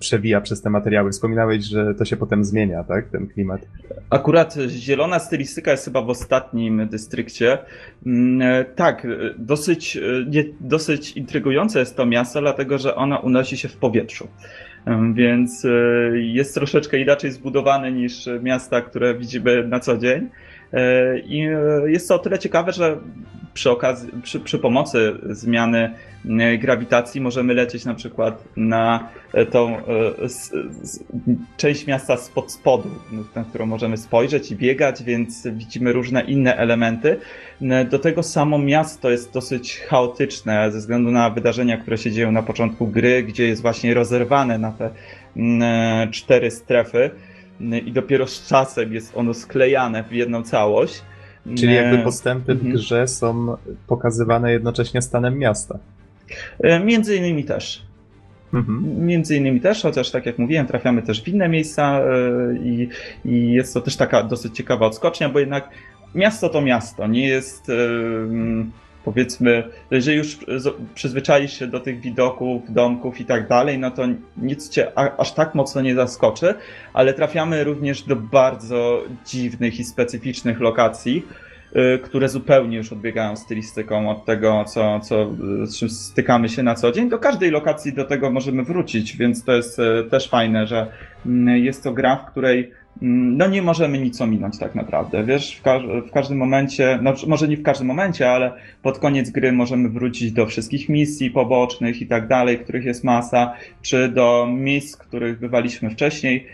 przewija 0.00 0.40
przez 0.40 0.62
te 0.62 0.70
materiały. 0.70 1.10
Wspominałeś, 1.10 1.64
że 1.64 1.94
to 1.94 2.04
się 2.04 2.16
potem 2.16 2.44
zmienia, 2.44 2.84
tak, 2.84 3.08
ten 3.08 3.26
klimat. 3.26 3.60
Akurat 4.10 4.54
zielona 4.68 5.18
stylistyka 5.18 5.70
jest 5.70 5.84
chyba 5.84 6.02
w 6.02 6.10
ostatnim 6.10 6.88
dystrykcie. 6.88 7.58
Mm, 8.06 8.64
tak, 8.76 9.06
dosyć, 9.38 9.98
dosyć 10.60 11.12
intrygujące 11.12 11.78
jest 11.78 11.96
to 11.96 12.06
miasto, 12.06 12.40
dlatego 12.40 12.78
że 12.78 12.94
ona 12.94 13.18
unosi 13.18 13.56
się 13.56 13.68
w 13.68 13.76
powietrzu. 13.76 14.28
Więc 15.14 15.64
e, 15.64 15.68
jest 16.14 16.54
troszeczkę 16.54 16.98
inaczej 16.98 17.30
zbudowane 17.30 17.92
niż 17.92 18.28
miasta, 18.42 18.80
które 18.80 19.14
widzimy 19.14 19.68
na 19.68 19.80
co 19.80 19.98
dzień. 19.98 20.28
E, 20.72 21.18
I 21.18 21.40
e, 21.40 21.90
jest 21.90 22.08
to 22.08 22.14
o 22.14 22.18
tyle 22.18 22.38
ciekawe, 22.38 22.72
że 22.72 22.96
przy, 23.54 23.70
przy, 24.22 24.40
przy 24.40 24.58
pomocy 24.58 25.14
zmiany 25.30 25.94
grawitacji 26.58 27.20
możemy 27.20 27.54
lecieć 27.54 27.84
na 27.84 27.94
przykład 27.94 28.44
na 28.56 29.08
tą 29.50 29.76
część 31.56 31.86
miasta 31.86 32.16
spod 32.16 32.52
spodu, 32.52 32.88
na 33.36 33.44
którą 33.44 33.66
możemy 33.66 33.96
spojrzeć 33.96 34.50
i 34.50 34.56
biegać, 34.56 35.02
więc 35.02 35.46
widzimy 35.46 35.92
różne 35.92 36.22
inne 36.22 36.56
elementy. 36.56 37.20
Do 37.90 37.98
tego 37.98 38.22
samo 38.22 38.58
miasto 38.58 39.10
jest 39.10 39.32
dosyć 39.32 39.80
chaotyczne 39.80 40.72
ze 40.72 40.78
względu 40.78 41.10
na 41.10 41.30
wydarzenia, 41.30 41.76
które 41.76 41.98
się 41.98 42.12
dzieją 42.12 42.32
na 42.32 42.42
początku 42.42 42.86
gry, 42.86 43.22
gdzie 43.22 43.46
jest 43.46 43.62
właśnie 43.62 43.94
rozerwane 43.94 44.58
na 44.58 44.72
te 44.72 44.90
cztery 46.10 46.50
strefy 46.50 47.10
i 47.60 47.92
dopiero 47.92 48.26
z 48.26 48.46
czasem 48.46 48.94
jest 48.94 49.16
ono 49.16 49.34
sklejane 49.34 50.04
w 50.04 50.12
jedną 50.12 50.42
całość. 50.42 51.02
Czyli 51.56 51.74
jakby 51.74 51.98
postępy 51.98 52.54
w 52.54 52.58
mhm. 52.58 52.76
grze 52.76 53.08
są 53.08 53.56
pokazywane 53.86 54.52
jednocześnie 54.52 55.02
stanem 55.02 55.38
miasta. 55.38 55.78
E, 56.60 56.80
między 56.80 57.16
innymi 57.16 57.44
też. 57.44 57.82
Mhm. 58.54 59.06
Między 59.06 59.36
innymi 59.36 59.60
też, 59.60 59.82
chociaż 59.82 60.10
tak 60.10 60.26
jak 60.26 60.38
mówiłem, 60.38 60.66
trafiamy 60.66 61.02
też 61.02 61.22
w 61.22 61.28
inne 61.28 61.48
miejsca 61.48 62.00
i, 62.64 62.88
i 63.24 63.52
jest 63.52 63.74
to 63.74 63.80
też 63.80 63.96
taka 63.96 64.22
dosyć 64.22 64.56
ciekawa 64.56 64.86
odskocznia, 64.86 65.28
bo 65.28 65.38
jednak 65.38 65.68
miasto 66.14 66.48
to 66.48 66.60
miasto, 66.60 67.06
nie 67.06 67.28
jest 67.28 67.66
powiedzmy, 69.08 69.64
jeżeli 69.90 70.18
już 70.18 70.38
przyzwyczaisz 70.94 71.58
się 71.58 71.66
do 71.66 71.80
tych 71.80 72.00
widoków, 72.00 72.72
domków 72.72 73.20
i 73.20 73.24
tak 73.24 73.48
dalej, 73.48 73.78
no 73.78 73.90
to 73.90 74.02
nic 74.36 74.68
cię 74.68 74.98
aż 75.18 75.32
tak 75.32 75.54
mocno 75.54 75.80
nie 75.80 75.94
zaskoczy, 75.94 76.54
ale 76.92 77.14
trafiamy 77.14 77.64
również 77.64 78.02
do 78.02 78.16
bardzo 78.16 79.04
dziwnych 79.26 79.80
i 79.80 79.84
specyficznych 79.84 80.60
lokacji, 80.60 81.26
y, 81.76 81.98
które 81.98 82.28
zupełnie 82.28 82.76
już 82.76 82.92
odbiegają 82.92 83.36
stylistyką 83.36 84.10
od 84.10 84.24
tego, 84.24 84.64
co, 84.64 85.00
co, 85.00 85.30
z 85.64 85.78
czym 85.78 85.90
stykamy 85.90 86.48
się 86.48 86.62
na 86.62 86.74
co 86.74 86.92
dzień. 86.92 87.08
Do 87.08 87.18
każdej 87.18 87.50
lokacji 87.50 87.92
do 87.92 88.04
tego 88.04 88.30
możemy 88.30 88.64
wrócić, 88.64 89.16
więc 89.16 89.44
to 89.44 89.52
jest 89.52 89.78
y, 89.78 90.04
też 90.10 90.28
fajne, 90.28 90.66
że 90.66 90.86
mm, 91.26 91.56
jest 91.64 91.84
to 91.84 91.92
gra, 91.92 92.16
w 92.16 92.30
której 92.30 92.72
no 93.02 93.46
nie 93.46 93.62
możemy 93.62 93.98
nic 93.98 94.20
ominąć 94.20 94.58
tak 94.58 94.74
naprawdę, 94.74 95.24
wiesz, 95.24 95.56
w, 95.56 95.62
każ 95.62 95.82
w, 96.08 96.10
każdym 96.10 96.38
momencie, 96.38 96.98
no 97.02 97.14
może 97.26 97.48
nie 97.48 97.56
w 97.56 97.62
każdym 97.62 97.86
momencie, 97.86 98.30
ale 98.30 98.52
pod 98.82 98.98
koniec 98.98 99.30
gry 99.30 99.52
możemy 99.52 99.88
wrócić 99.88 100.32
do 100.32 100.46
wszystkich 100.46 100.88
misji 100.88 101.30
pobocznych 101.30 102.02
i 102.02 102.06
tak 102.06 102.28
dalej, 102.28 102.58
których 102.58 102.84
jest 102.84 103.04
masa, 103.04 103.54
czy 103.82 104.08
do 104.08 104.48
miejsc, 104.50 104.96
których 104.96 105.38
bywaliśmy 105.38 105.90
wcześniej, 105.90 106.46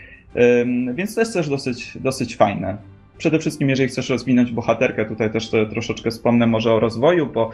Ym, 0.61 0.95
więc 0.95 1.15
to 1.15 1.21
jest 1.21 1.33
też 1.33 1.49
dosyć, 1.49 1.97
dosyć 1.97 2.35
fajne. 2.35 2.77
Przede 3.17 3.39
wszystkim, 3.39 3.69
jeżeli 3.69 3.89
chcesz 3.89 4.09
rozwinąć 4.09 4.51
bohaterkę, 4.51 5.05
tutaj 5.05 5.31
też 5.31 5.49
troszeczkę 5.49 6.11
wspomnę 6.11 6.47
może 6.47 6.73
o 6.73 6.79
rozwoju, 6.79 7.27
bo 7.27 7.49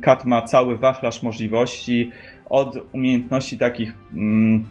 Kat 0.00 0.24
ma 0.24 0.42
cały 0.42 0.78
wachlarz 0.78 1.22
możliwości 1.22 2.10
od 2.50 2.78
umiejętności 2.92 3.58
takich 3.58 3.94
mm, 4.14 4.64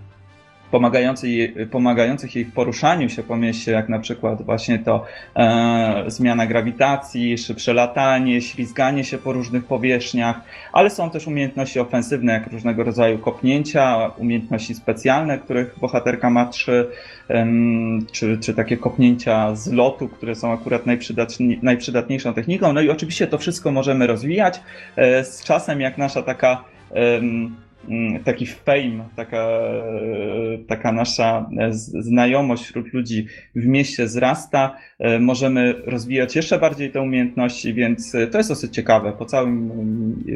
pomagających, 0.72 1.30
pomagających 1.72 2.36
jej 2.36 2.46
w 2.46 2.54
poruszaniu 2.54 3.10
się 3.10 3.24
po 3.24 3.38
mieście, 3.38 3.72
jak 3.72 3.90
na 3.90 4.00
przykład 4.00 4.42
właśnie 4.42 4.80
to 4.80 5.06
e, 5.36 6.04
zmiana 6.08 6.48
grawitacji, 6.48 7.38
szybsze 7.38 7.74
latanie, 7.74 8.42
ślizganie 8.42 9.04
się 9.04 9.18
po 9.18 9.34
różnych 9.34 9.66
powierzchniach, 9.66 10.42
ale 10.74 10.90
są 10.90 11.10
też 11.10 11.28
umiejętności 11.28 11.80
ofensywne, 11.80 12.34
jak 12.34 12.52
różnego 12.52 12.84
rodzaju 12.84 13.18
kopnięcia, 13.18 14.12
umiejętności 14.18 14.76
specjalne, 14.76 15.40
których 15.40 15.76
bohaterka 15.82 16.30
ma 16.30 16.46
trzy, 16.46 16.88
e, 17.30 17.48
czy, 18.12 18.38
czy 18.38 18.54
takie 18.54 18.78
kopnięcia 18.78 19.56
z 19.56 19.72
lotu, 19.72 20.08
które 20.08 20.36
są 20.36 20.54
akurat 20.54 20.84
najprzydatniejszą 21.62 22.34
techniką. 22.34 22.74
No 22.74 22.82
i 22.82 22.90
oczywiście 22.90 23.28
to 23.28 23.38
wszystko 23.38 23.72
możemy 23.72 24.08
rozwijać 24.08 24.62
e, 24.96 25.24
z 25.24 25.44
czasem, 25.44 25.82
jak 25.82 25.98
nasza 25.98 26.22
taka 26.22 26.64
taki 28.26 28.46
fame, 28.46 29.10
taka, 29.16 29.48
taka 30.68 30.92
nasza 30.92 31.50
znajomość 32.00 32.64
wśród 32.64 32.94
ludzi 32.94 33.28
w 33.56 33.66
mieście 33.66 34.06
wzrasta, 34.06 34.76
e, 35.00 35.20
możemy 35.20 35.74
rozwijać 35.86 36.36
jeszcze 36.36 36.60
bardziej 36.60 36.92
te 36.92 37.02
umiejętności, 37.02 37.74
więc 37.74 38.12
to 38.32 38.38
jest 38.38 38.50
dosyć 38.50 38.74
ciekawe. 38.74 39.14
Po 39.14 39.26
całym 39.26 39.72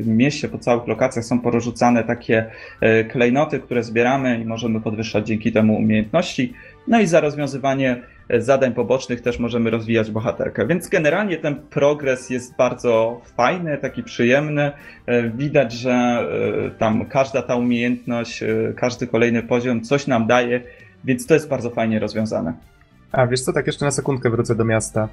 mieście, 0.06 0.50
po 0.50 0.58
całych 0.58 0.88
lokacjach 0.88 1.26
są 1.26 1.40
porozrzucane 1.40 2.04
takie 2.04 2.46
e, 2.82 3.04
klejnoty, 3.04 3.60
które 3.60 3.84
zbieramy 3.84 4.40
i 4.42 4.46
możemy 4.46 4.82
podwyższać 4.82 5.28
dzięki 5.28 5.52
temu 5.52 5.78
umiejętności. 5.78 6.54
No 6.88 7.00
i 7.00 7.08
za 7.08 7.20
rozwiązywanie 7.20 8.02
zadań 8.38 8.74
pobocznych 8.74 9.22
też 9.22 9.40
możemy 9.40 9.70
rozwijać 9.70 10.12
bohaterkę. 10.12 10.68
Więc 10.68 10.88
generalnie 10.88 11.38
ten 11.38 11.56
progres 11.56 12.30
jest 12.30 12.56
bardzo 12.58 13.22
fajny, 13.38 13.78
taki 13.78 14.04
przyjemny. 14.04 14.72
E, 15.06 15.30
widać, 15.30 15.74
że 15.74 15.92
e, 15.92 16.70
tam 16.72 17.06
każda 17.06 17.42
ta 17.42 17.56
umiejętność, 17.56 18.44
e, 18.44 18.74
każdy 18.76 19.08
kolejny 19.08 19.44
poziom 19.44 19.82
coś 19.82 20.08
nam 20.08 20.28
daje, 20.28 20.62
więc 21.04 21.26
to 21.26 21.34
jest 21.34 21.50
bardzo 21.50 21.70
fajnie 21.70 22.00
rozwiązane. 22.00 22.54
A 23.12 23.28
wiesz 23.28 23.42
co, 23.42 23.54
tak 23.54 23.68
jeszcze 23.68 23.86
na 23.86 23.92
sekundkę 23.92 24.30
wrócę 24.30 24.56
do 24.56 24.66
miasta. 24.66 25.10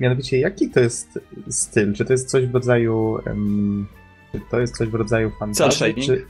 Mianowicie, 0.00 0.38
jaki 0.38 0.70
to 0.70 0.80
jest 0.80 1.18
styl? 1.48 1.92
Czy 1.92 2.04
to 2.04 2.12
jest 2.12 2.30
coś 2.30 2.46
w 2.46 2.54
rodzaju. 2.54 3.18
Czy 4.32 4.40
to 4.50 4.60
jest 4.60 4.76
coś 4.76 4.88
w 4.88 4.94
rodzaju 4.94 5.30
fantazji? 5.38 5.94
Czy... 5.94 6.24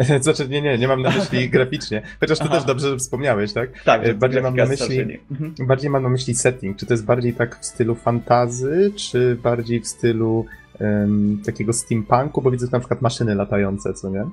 Znaczy, 0.20 0.48
nie, 0.48 0.62
nie, 0.62 0.78
nie 0.78 0.88
mam 0.88 1.02
na 1.02 1.10
myśli 1.10 1.50
graficznie. 1.56 2.02
Chociaż 2.20 2.38
to 2.38 2.44
Aha. 2.44 2.54
też 2.54 2.64
dobrze 2.64 2.88
że 2.88 2.96
wspomniałeś, 2.96 3.52
tak? 3.52 3.70
Tak, 3.84 4.06
e, 4.06 4.14
bardziej 4.14 4.42
mam 4.42 4.56
na 4.56 4.66
myśli. 4.66 5.18
Mhm. 5.30 5.54
Bardziej 5.66 5.90
mam 5.90 6.02
na 6.02 6.08
myśli 6.08 6.34
setting. 6.34 6.76
Czy 6.76 6.86
to 6.86 6.94
jest 6.94 7.04
bardziej 7.04 7.34
tak 7.34 7.58
w 7.60 7.64
stylu 7.64 7.94
fantazy, 7.94 8.92
czy 8.96 9.36
bardziej 9.42 9.80
w 9.80 9.86
stylu 9.86 10.46
um, 10.80 11.42
takiego 11.46 11.72
steampunku? 11.72 12.42
Bo 12.42 12.50
widzę 12.50 12.66
na 12.72 12.78
przykład 12.78 13.02
maszyny 13.02 13.34
latające, 13.34 13.94
co 13.94 14.10
nie? 14.10 14.24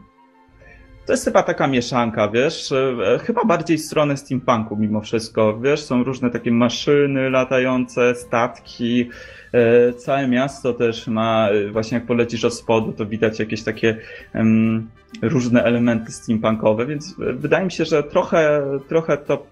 To 1.05 1.13
jest 1.13 1.25
chyba 1.25 1.43
taka 1.43 1.67
mieszanka, 1.67 2.27
wiesz, 2.27 2.71
e, 2.71 3.19
chyba 3.19 3.45
bardziej 3.45 3.77
w 3.77 3.81
stronę 3.81 4.17
steampunku 4.17 4.75
mimo 4.75 5.01
wszystko, 5.01 5.59
wiesz, 5.59 5.83
są 5.83 6.03
różne 6.03 6.29
takie 6.29 6.51
maszyny 6.51 7.29
latające, 7.29 8.15
statki, 8.15 9.09
e, 9.53 9.93
całe 9.93 10.27
miasto 10.27 10.73
też 10.73 11.07
ma, 11.07 11.49
właśnie 11.71 11.97
jak 11.97 12.07
polecisz 12.07 12.45
od 12.45 12.53
spodu, 12.53 12.93
to 12.93 13.05
widać 13.05 13.39
jakieś 13.39 13.63
takie 13.63 13.97
um, 14.35 14.87
różne 15.21 15.63
elementy 15.63 16.11
steampunkowe, 16.11 16.85
więc 16.85 17.15
wydaje 17.17 17.65
mi 17.65 17.71
się, 17.71 17.85
że 17.85 18.03
trochę, 18.03 18.61
trochę 18.87 19.17
to 19.17 19.45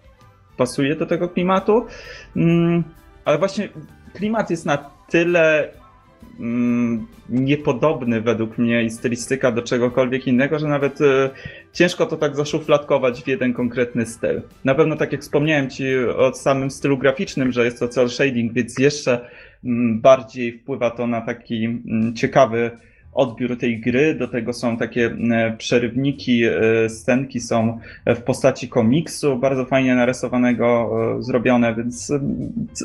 pasuje 0.58 0.95
do 0.95 1.06
tego 1.06 1.30
klimatu, 1.30 1.86
um, 2.36 2.84
ale 3.26 3.38
właśnie 3.38 3.70
klimat 4.14 4.49
jest 4.49 4.66
na 4.66 4.78
tyle 5.10 5.70
mm, 6.39 7.08
niepodobny 7.30 8.22
według 8.22 8.58
mnie 8.58 8.84
i 8.84 8.89
stylistyka 8.89 9.51
do 9.51 9.62
czegokolwiek 9.62 10.28
innego, 10.28 10.60
że 10.60 10.68
nawet 10.68 11.01
y, 11.01 11.30
ciężko 11.74 12.06
to 12.06 12.18
tak 12.18 12.36
zaszufladkować 12.36 13.24
w 13.24 13.28
jeden 13.28 13.53
konkretny 13.53 14.06
styl. 14.06 14.41
Na 14.66 14.76
pewno 14.76 14.95
tak 14.95 15.12
jak 15.12 15.22
wspomniałem 15.22 15.70
Ci 15.70 15.97
o 16.18 16.34
samym 16.34 16.72
stylu 16.72 16.97
graficznym, 16.97 17.51
że 17.51 17.66
jest 17.66 17.80
to 17.80 17.88
cel 17.88 18.10
shading, 18.10 18.53
więc 18.53 18.80
jeszcze 18.80 19.30
mm, 19.64 20.01
bardziej 20.01 20.60
wpływa 20.60 20.91
to 20.91 21.08
na 21.08 21.22
taki 21.22 21.66
mm, 21.66 22.16
ciekawy 22.16 22.72
odbiór 23.16 23.57
tej 23.57 23.80
gry. 23.80 24.16
Do 24.16 24.28
tego 24.28 24.53
są 24.53 24.78
takie 24.78 25.05
mm, 25.05 25.57
przerywniki, 25.57 26.43
e, 26.43 26.89
scenki 26.89 27.39
są 27.39 27.80
w 28.05 28.22
postaci 28.22 28.70
komiksu, 28.70 29.38
bardzo 29.38 29.66
fajnie 29.66 29.95
narysowanego, 29.95 30.91
e, 31.18 31.24
zrobione, 31.24 31.76
więc 31.76 32.11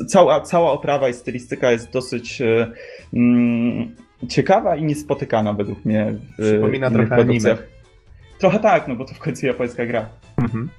cała, 0.07 0.41
cała 0.41 0.71
oprawa 0.71 1.09
i 1.09 1.13
stylistyka 1.13 1.71
jest 1.71 1.91
dosyć 1.91 2.41
e, 2.41 2.71
mm, 3.13 3.95
ciekawa 4.29 4.75
i 4.75 4.83
niespotykana 4.83 5.53
według 5.53 5.85
mnie 5.85 6.13
w 6.37 6.41
Przypomina 6.41 6.91
trochę 6.91 7.15
produkcjach. 7.15 7.57
Anime. 7.57 7.71
Trochę 8.39 8.59
tak, 8.59 8.87
no 8.87 8.95
bo 8.95 9.05
to 9.05 9.13
w 9.13 9.19
końcu 9.19 9.45
japońska 9.45 9.85
gra. 9.85 10.09
Mhm. 10.37 10.69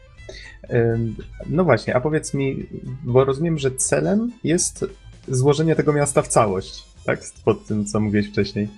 No 1.47 1.65
właśnie, 1.65 1.97
a 1.97 2.01
powiedz 2.01 2.35
mi, 2.35 2.67
bo 3.05 3.25
rozumiem, 3.25 3.59
że 3.59 3.71
celem 3.71 4.33
jest 4.45 4.85
złożenie 5.29 5.77
tego 5.77 5.93
miasta 5.93 6.23
w 6.23 6.29
całość, 6.29 6.85
tak? 7.05 7.21
Pod 7.45 7.67
tym, 7.67 7.85
co 7.85 8.01
mówiłeś 8.01 8.29
wcześniej. 8.29 8.69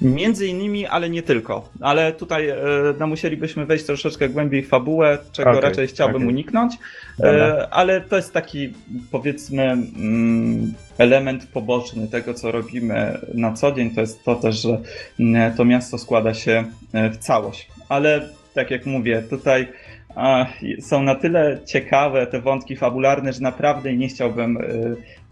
Między 0.00 0.46
innymi, 0.46 0.86
ale 0.86 1.10
nie 1.10 1.22
tylko. 1.22 1.68
Ale 1.80 2.12
tutaj 2.12 2.48
e, 2.48 2.56
no, 2.98 3.06
musielibyśmy 3.06 3.66
wejść 3.66 3.84
troszeczkę 3.84 4.28
głębiej 4.28 4.62
w 4.62 4.68
fabułę, 4.68 5.18
czego 5.32 5.50
okay, 5.50 5.60
raczej 5.60 5.86
chciałbym 5.86 6.16
okay. 6.16 6.28
uniknąć. 6.28 6.74
E, 7.20 7.68
ale 7.70 8.00
to 8.00 8.16
jest 8.16 8.32
taki, 8.32 8.72
powiedzmy, 9.10 9.62
mm, 9.62 10.74
element 10.98 11.46
poboczny 11.46 12.08
tego, 12.08 12.34
co 12.34 12.52
robimy 12.52 13.18
na 13.34 13.52
co 13.52 13.72
dzień. 13.72 13.90
To 13.90 14.00
jest 14.00 14.24
to 14.24 14.34
też, 14.34 14.62
że 14.62 14.78
mm, 15.20 15.56
to 15.56 15.64
miasto 15.64 15.98
składa 15.98 16.34
się 16.34 16.64
e, 16.92 17.10
w 17.10 17.16
całość. 17.16 17.68
Ale 17.88 18.28
tak 18.54 18.70
jak 18.70 18.86
mówię, 18.86 19.22
tutaj 19.30 19.68
są 20.80 21.02
na 21.02 21.14
tyle 21.14 21.58
ciekawe 21.66 22.26
te 22.26 22.40
wątki 22.40 22.76
fabularne, 22.76 23.32
że 23.32 23.40
naprawdę 23.40 23.96
nie 23.96 24.08
chciałbym 24.08 24.58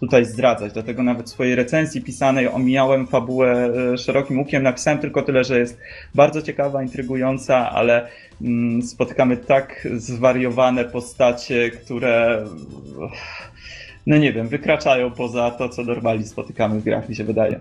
tutaj 0.00 0.24
zdradzać. 0.24 0.72
Dlatego 0.72 1.02
nawet 1.02 1.26
w 1.26 1.28
swojej 1.28 1.54
recenzji 1.54 2.02
pisanej 2.02 2.48
omijałem 2.48 3.06
fabułę 3.06 3.70
e, 3.92 3.98
szerokim 3.98 4.38
łukiem. 4.38 4.62
Napisałem 4.62 4.98
tylko 4.98 5.22
tyle, 5.22 5.44
że 5.44 5.58
jest 5.58 5.78
bardzo 6.14 6.42
ciekawa, 6.42 6.82
intrygująca, 6.82 7.70
ale 7.70 8.08
mm, 8.42 8.82
spotykamy 8.82 9.36
tak 9.36 9.88
zwariowane 9.96 10.84
postacie, 10.84 11.70
które 11.70 12.44
no 14.06 14.16
nie 14.16 14.32
wiem, 14.32 14.48
wykraczają 14.48 15.10
poza 15.10 15.50
to, 15.50 15.68
co 15.68 15.84
normalnie 15.84 16.24
spotykamy 16.24 16.80
w 16.80 16.84
grach, 16.84 17.08
mi 17.08 17.16
się 17.16 17.24
wydaje. 17.24 17.60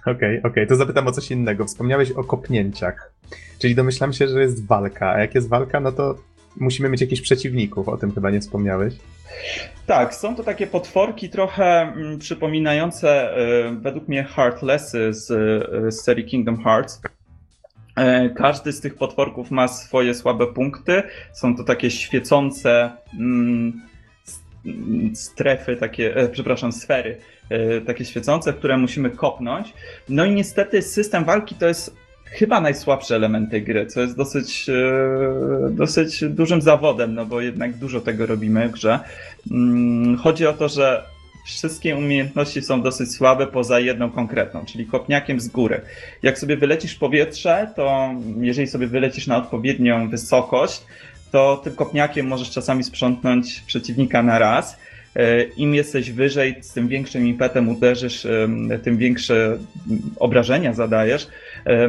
Okej, 0.00 0.14
okej, 0.14 0.40
okay, 0.42 0.66
to 0.66 0.76
zapytam 0.76 1.06
o 1.06 1.12
coś 1.12 1.30
innego. 1.30 1.64
Wspomniałeś 1.64 2.10
o 2.10 2.24
kopnięciach, 2.24 3.12
czyli 3.58 3.74
domyślam 3.74 4.12
się, 4.12 4.28
że 4.28 4.40
jest 4.40 4.66
walka, 4.66 5.10
a 5.10 5.20
jak 5.20 5.34
jest 5.34 5.48
walka, 5.48 5.80
no 5.80 5.92
to 5.92 6.14
musimy 6.56 6.88
mieć 6.88 7.00
jakichś 7.00 7.22
przeciwników, 7.22 7.88
o 7.88 7.96
tym 7.96 8.12
chyba 8.12 8.30
nie 8.30 8.40
wspomniałeś. 8.40 8.94
Tak, 9.86 10.14
są 10.14 10.36
to 10.36 10.44
takie 10.44 10.66
potworki 10.66 11.28
trochę 11.28 11.82
mm, 11.82 12.18
przypominające 12.18 13.38
y, 13.38 13.70
według 13.80 14.08
mnie 14.08 14.24
Heartlessy 14.24 15.12
z, 15.12 15.30
y, 15.30 15.92
z 15.92 16.04
serii 16.04 16.24
Kingdom 16.24 16.64
Hearts. 16.64 17.00
E, 17.96 18.30
każdy 18.30 18.72
z 18.72 18.80
tych 18.80 18.94
potworków 18.94 19.50
ma 19.50 19.68
swoje 19.68 20.14
słabe 20.14 20.46
punkty. 20.46 21.02
Są 21.32 21.56
to 21.56 21.64
takie 21.64 21.90
świecące 21.90 22.90
mm, 23.20 23.82
strefy, 25.14 25.76
takie, 25.76 26.16
e, 26.16 26.28
przepraszam, 26.28 26.72
sfery, 26.72 27.18
e, 27.50 27.80
takie 27.80 28.04
świecące, 28.04 28.52
które 28.52 28.76
musimy 28.76 29.10
kopnąć. 29.10 29.74
No 30.08 30.24
i 30.24 30.30
niestety 30.30 30.82
system 30.82 31.24
walki 31.24 31.54
to 31.54 31.66
jest 31.66 31.96
chyba 32.24 32.60
najsłabszy 32.60 33.14
element 33.14 33.50
tej 33.50 33.62
gry, 33.62 33.86
co 33.86 34.00
jest 34.00 34.16
dosyć, 34.16 34.68
e, 34.68 35.70
dosyć 35.70 36.24
dużym 36.24 36.62
zawodem, 36.62 37.14
no 37.14 37.26
bo 37.26 37.40
jednak 37.40 37.72
dużo 37.72 38.00
tego 38.00 38.26
robimy 38.26 38.68
w 38.68 38.72
grze. 38.72 39.00
Mm, 39.50 40.16
chodzi 40.16 40.46
o 40.46 40.52
to, 40.52 40.68
że 40.68 41.04
wszystkie 41.44 41.96
umiejętności 41.96 42.62
są 42.62 42.82
dosyć 42.82 43.12
słabe 43.12 43.46
poza 43.46 43.80
jedną 43.80 44.10
konkretną, 44.10 44.64
czyli 44.64 44.86
kopniakiem 44.86 45.40
z 45.40 45.48
góry. 45.48 45.80
Jak 46.22 46.38
sobie 46.38 46.56
wylecisz 46.56 46.94
w 46.94 46.98
powietrze, 46.98 47.70
to 47.76 48.14
jeżeli 48.40 48.66
sobie 48.66 48.86
wylecisz 48.86 49.26
na 49.26 49.36
odpowiednią 49.36 50.08
wysokość, 50.08 50.82
to 51.32 51.60
tym 51.64 51.74
kopniakiem 51.74 52.26
możesz 52.26 52.50
czasami 52.50 52.84
sprzątnąć 52.84 53.60
przeciwnika 53.66 54.22
na 54.22 54.38
raz. 54.38 54.76
E, 55.16 55.42
Im 55.42 55.74
jesteś 55.74 56.10
wyżej, 56.10 56.56
z 56.60 56.72
tym 56.72 56.88
większym 56.88 57.26
impetem 57.26 57.68
uderzysz, 57.68 58.26
tym 58.82 58.96
większe 58.96 59.58
obrażenia 60.16 60.74
zadajesz. 60.74 61.28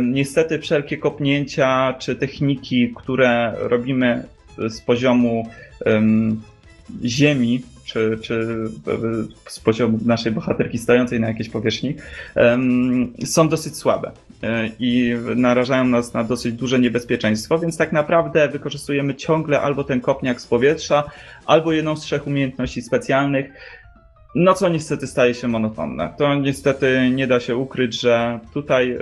Niestety 0.02 0.60
wszelkie 0.60 0.98
kopnięcia 0.98 1.96
czy 2.00 2.16
techniki, 2.16 2.94
które 2.96 3.54
robimy 3.58 4.24
z 4.70 4.82
poziomu 4.82 5.50
ziemi, 7.06 7.62
czy, 7.86 8.18
czy 8.22 8.48
z 9.48 9.60
poziomu 9.60 10.00
naszej 10.06 10.32
bohaterki 10.32 10.78
stojącej 10.78 11.20
na 11.20 11.28
jakiejś 11.28 11.50
powierzchni, 11.50 11.96
są 13.26 13.50
dosyć 13.50 13.78
słabe 13.78 14.12
e, 14.44 14.70
i 14.80 15.16
narażają 15.36 15.86
nas 15.86 16.14
na 16.14 16.24
dosyć 16.24 16.54
duże 16.54 16.80
niebezpieczeństwo, 16.80 17.60
więc 17.60 17.78
tak 17.78 17.92
naprawdę 17.92 18.48
wykorzystujemy 18.48 19.16
ciągle 19.16 19.62
albo 19.62 19.84
ten 19.84 20.02
kopniak 20.02 20.42
z 20.42 20.48
powietrza, 20.48 21.04
albo 21.46 21.72
jedną 21.72 21.96
z 21.96 22.02
trzech 22.02 22.28
umiejętności 22.28 22.82
specjalnych, 22.82 23.46
no 24.36 24.54
co 24.54 24.70
niestety 24.70 25.08
staje 25.08 25.34
się 25.34 25.48
monotonne. 25.48 26.14
To 26.18 26.36
niestety 26.36 27.12
nie 27.14 27.28
da 27.28 27.40
się 27.40 27.56
ukryć, 27.56 28.02
że 28.02 28.40
tutaj 28.54 28.92
y, 28.92 28.98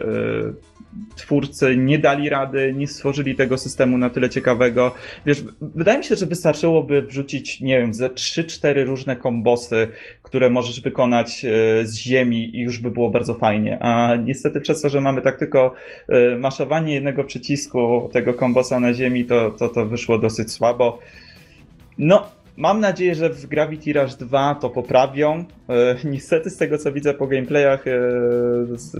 twórcy 1.15 1.77
nie 1.77 1.99
dali 1.99 2.29
rady, 2.29 2.73
nie 2.77 2.87
stworzyli 2.87 3.35
tego 3.35 3.57
systemu 3.57 3.97
na 3.97 4.09
tyle 4.09 4.29
ciekawego. 4.29 4.91
Wiesz, 5.25 5.43
wydaje 5.61 5.97
mi 5.97 6.03
się, 6.03 6.15
że 6.15 6.25
wystarczyłoby 6.25 7.01
wrzucić, 7.01 7.61
nie 7.61 7.79
wiem, 7.79 7.93
ze 7.93 8.09
3-4 8.09 8.85
różne 8.85 9.15
kombosy, 9.15 9.87
które 10.23 10.49
możesz 10.49 10.81
wykonać 10.81 11.45
y, 11.45 11.87
z 11.87 11.95
ziemi 11.95 12.55
i 12.55 12.61
już 12.61 12.79
by 12.79 12.91
było 12.91 13.09
bardzo 13.09 13.33
fajnie. 13.33 13.79
A 13.83 14.15
niestety 14.15 14.61
przez 14.61 14.81
to, 14.81 14.89
że 14.89 15.01
mamy 15.01 15.21
tak 15.21 15.39
tylko 15.39 15.73
y, 16.09 16.37
maszowanie 16.37 16.93
jednego 16.93 17.23
przycisku 17.23 18.09
tego 18.13 18.33
kombosa 18.33 18.79
na 18.79 18.93
ziemi, 18.93 19.25
to, 19.25 19.51
to, 19.51 19.69
to 19.69 19.85
wyszło 19.85 20.17
dosyć 20.17 20.51
słabo. 20.51 20.99
No, 21.97 22.29
Mam 22.57 22.79
nadzieję, 22.79 23.15
że 23.15 23.29
w 23.29 23.45
Gravity 23.45 23.93
Rush 23.93 24.15
2 24.15 24.55
to 24.55 24.69
poprawią. 24.69 25.45
E, 25.69 25.95
niestety 26.03 26.49
z 26.49 26.57
tego 26.57 26.77
co 26.77 26.91
widzę 26.91 27.13
po 27.13 27.27
gameplayach, 27.27 27.87
e, 27.87 27.91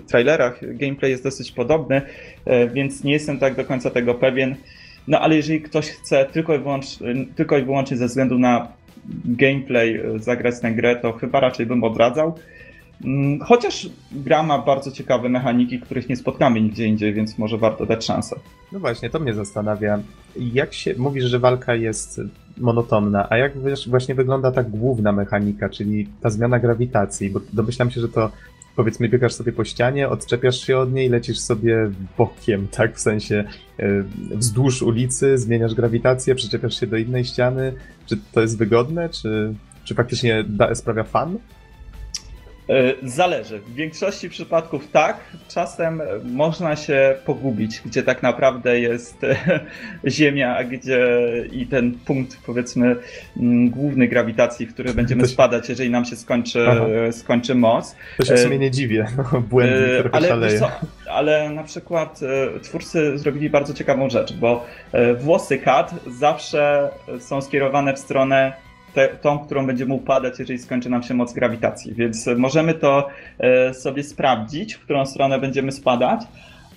trailerach, 0.08 0.60
gameplay 0.78 1.12
jest 1.12 1.24
dosyć 1.24 1.52
podobny, 1.52 2.02
e, 2.46 2.68
więc 2.68 3.04
nie 3.04 3.14
jestem 3.14 3.40
tak 3.40 3.56
do 3.56 3.66
końca 3.66 3.90
tego 3.90 4.16
pewien. 4.16 4.56
No 5.08 5.20
ale 5.20 5.36
jeżeli 5.36 5.62
ktoś 5.62 5.90
chce 5.90 6.26
tylko 6.26 6.56
i, 6.56 6.60
wyłącznie, 6.60 7.08
tylko 7.36 7.58
i 7.58 7.64
wyłącznie 7.64 7.98
ze 7.98 8.08
względu 8.08 8.40
na 8.40 8.68
gameplay 9.26 10.02
zagrać 10.16 10.60
tę 10.60 10.72
grę, 10.72 10.96
to 10.96 11.14
chyba 11.14 11.40
raczej 11.40 11.66
bym 11.66 11.84
odradzał. 11.84 12.36
Mm, 13.06 13.40
chociaż 13.40 13.90
gra 14.12 14.44
ma 14.44 14.60
bardzo 14.60 14.92
ciekawe 14.92 15.30
mechaniki, 15.30 15.80
których 15.80 16.10
nie 16.10 16.16
spotkamy 16.16 16.62
nigdzie 16.62 16.86
indziej, 16.86 17.14
więc 17.14 17.38
może 17.38 17.58
warto 17.58 17.86
dać 17.86 18.06
szansę. 18.06 18.36
No 18.72 18.80
właśnie, 18.80 19.10
to 19.10 19.20
mnie 19.20 19.34
zastanawia. 19.34 20.00
Jak 20.36 20.74
się 20.74 20.94
mówisz, 20.98 21.24
że 21.24 21.40
walka 21.40 21.76
jest 21.76 22.22
monotonna, 22.58 23.28
a 23.30 23.38
jak 23.38 23.54
właśnie 23.88 24.16
wygląda 24.16 24.52
ta 24.52 24.64
główna 24.64 25.12
mechanika, 25.12 25.70
czyli 25.70 26.08
ta 26.22 26.30
zmiana 26.30 26.60
grawitacji? 26.60 27.30
Bo 27.30 27.40
domyślam 27.54 27.92
się, 27.92 28.02
że 28.02 28.10
to 28.10 28.32
powiedzmy 28.76 29.10
biegasz 29.10 29.34
sobie 29.34 29.52
po 29.52 29.64
ścianie, 29.64 30.10
odczepiasz 30.10 30.62
się 30.62 30.78
od 30.78 30.94
niej, 30.94 31.10
lecisz 31.10 31.40
sobie 31.40 31.92
bokiem, 32.18 32.68
tak, 32.78 32.96
w 32.96 33.00
sensie 33.00 33.44
wzdłuż 34.32 34.82
ulicy, 34.82 35.38
zmieniasz 35.38 35.74
grawitację, 35.74 36.36
przyczepiasz 36.36 36.80
się 36.80 36.88
do 36.88 36.98
innej 36.98 37.26
ściany. 37.26 37.74
Czy 38.06 38.18
to 38.32 38.42
jest 38.42 38.58
wygodne, 38.58 39.10
czy, 39.10 39.54
czy 39.84 39.96
faktycznie 39.96 40.44
da, 40.44 40.76
sprawia 40.76 41.04
fan? 41.04 41.38
E, 42.70 42.94
zależy. 43.04 43.60
W 43.60 43.74
większości 43.74 44.30
przypadków 44.30 44.88
tak. 44.92 45.18
Czasem 45.48 46.02
można 46.24 46.76
się 46.76 47.16
pogubić, 47.26 47.82
gdzie 47.86 48.04
tak 48.04 48.24
naprawdę 48.24 48.80
jest 48.80 49.24
e, 49.24 49.60
Ziemia, 50.08 50.58
a 50.58 50.64
gdzie 50.64 51.08
i 51.52 51.68
ten 51.68 51.92
punkt, 52.06 52.38
powiedzmy, 52.46 52.96
główny 53.68 54.08
grawitacji, 54.08 54.66
w 54.66 54.74
który 54.74 54.94
będziemy 54.94 55.22
się... 55.22 55.28
spadać, 55.28 55.70
jeżeli 55.70 55.90
nam 55.90 56.06
się 56.06 56.16
skończy, 56.16 56.66
skończy 57.12 57.56
moc. 57.56 57.96
To 58.18 58.26
się 58.26 58.36
w 58.36 58.40
sumie 58.40 58.60
nie 58.60 58.72
dziwię. 58.72 59.06
No, 59.34 59.42
błędny 59.42 60.00
trochę 60.00 60.16
ale, 60.16 60.60
co, 60.60 60.72
ale 61.10 61.50
na 61.50 61.64
przykład 61.64 62.20
twórcy 62.62 63.18
zrobili 63.18 63.50
bardzo 63.50 63.74
ciekawą 63.74 64.10
rzecz, 64.10 64.34
bo 64.34 64.66
włosy 65.20 65.58
kat 65.58 65.96
zawsze 66.20 66.90
są 67.20 67.42
skierowane 67.42 67.94
w 67.94 68.00
stronę 68.00 68.54
te, 68.94 69.08
tą, 69.08 69.40
którą 69.40 69.68
będziemy 69.68 69.94
upadać, 69.94 70.40
jeżeli 70.40 70.60
skończy 70.60 70.90
nam 70.90 71.04
się 71.04 71.14
moc 71.14 71.34
grawitacji. 71.34 71.94
Więc 71.94 72.28
możemy 72.38 72.74
to 72.74 73.08
e, 73.40 73.74
sobie 73.74 74.04
sprawdzić, 74.04 74.74
w 74.74 74.80
którą 74.80 75.06
stronę 75.06 75.40
będziemy 75.40 75.72
spadać, 75.72 76.22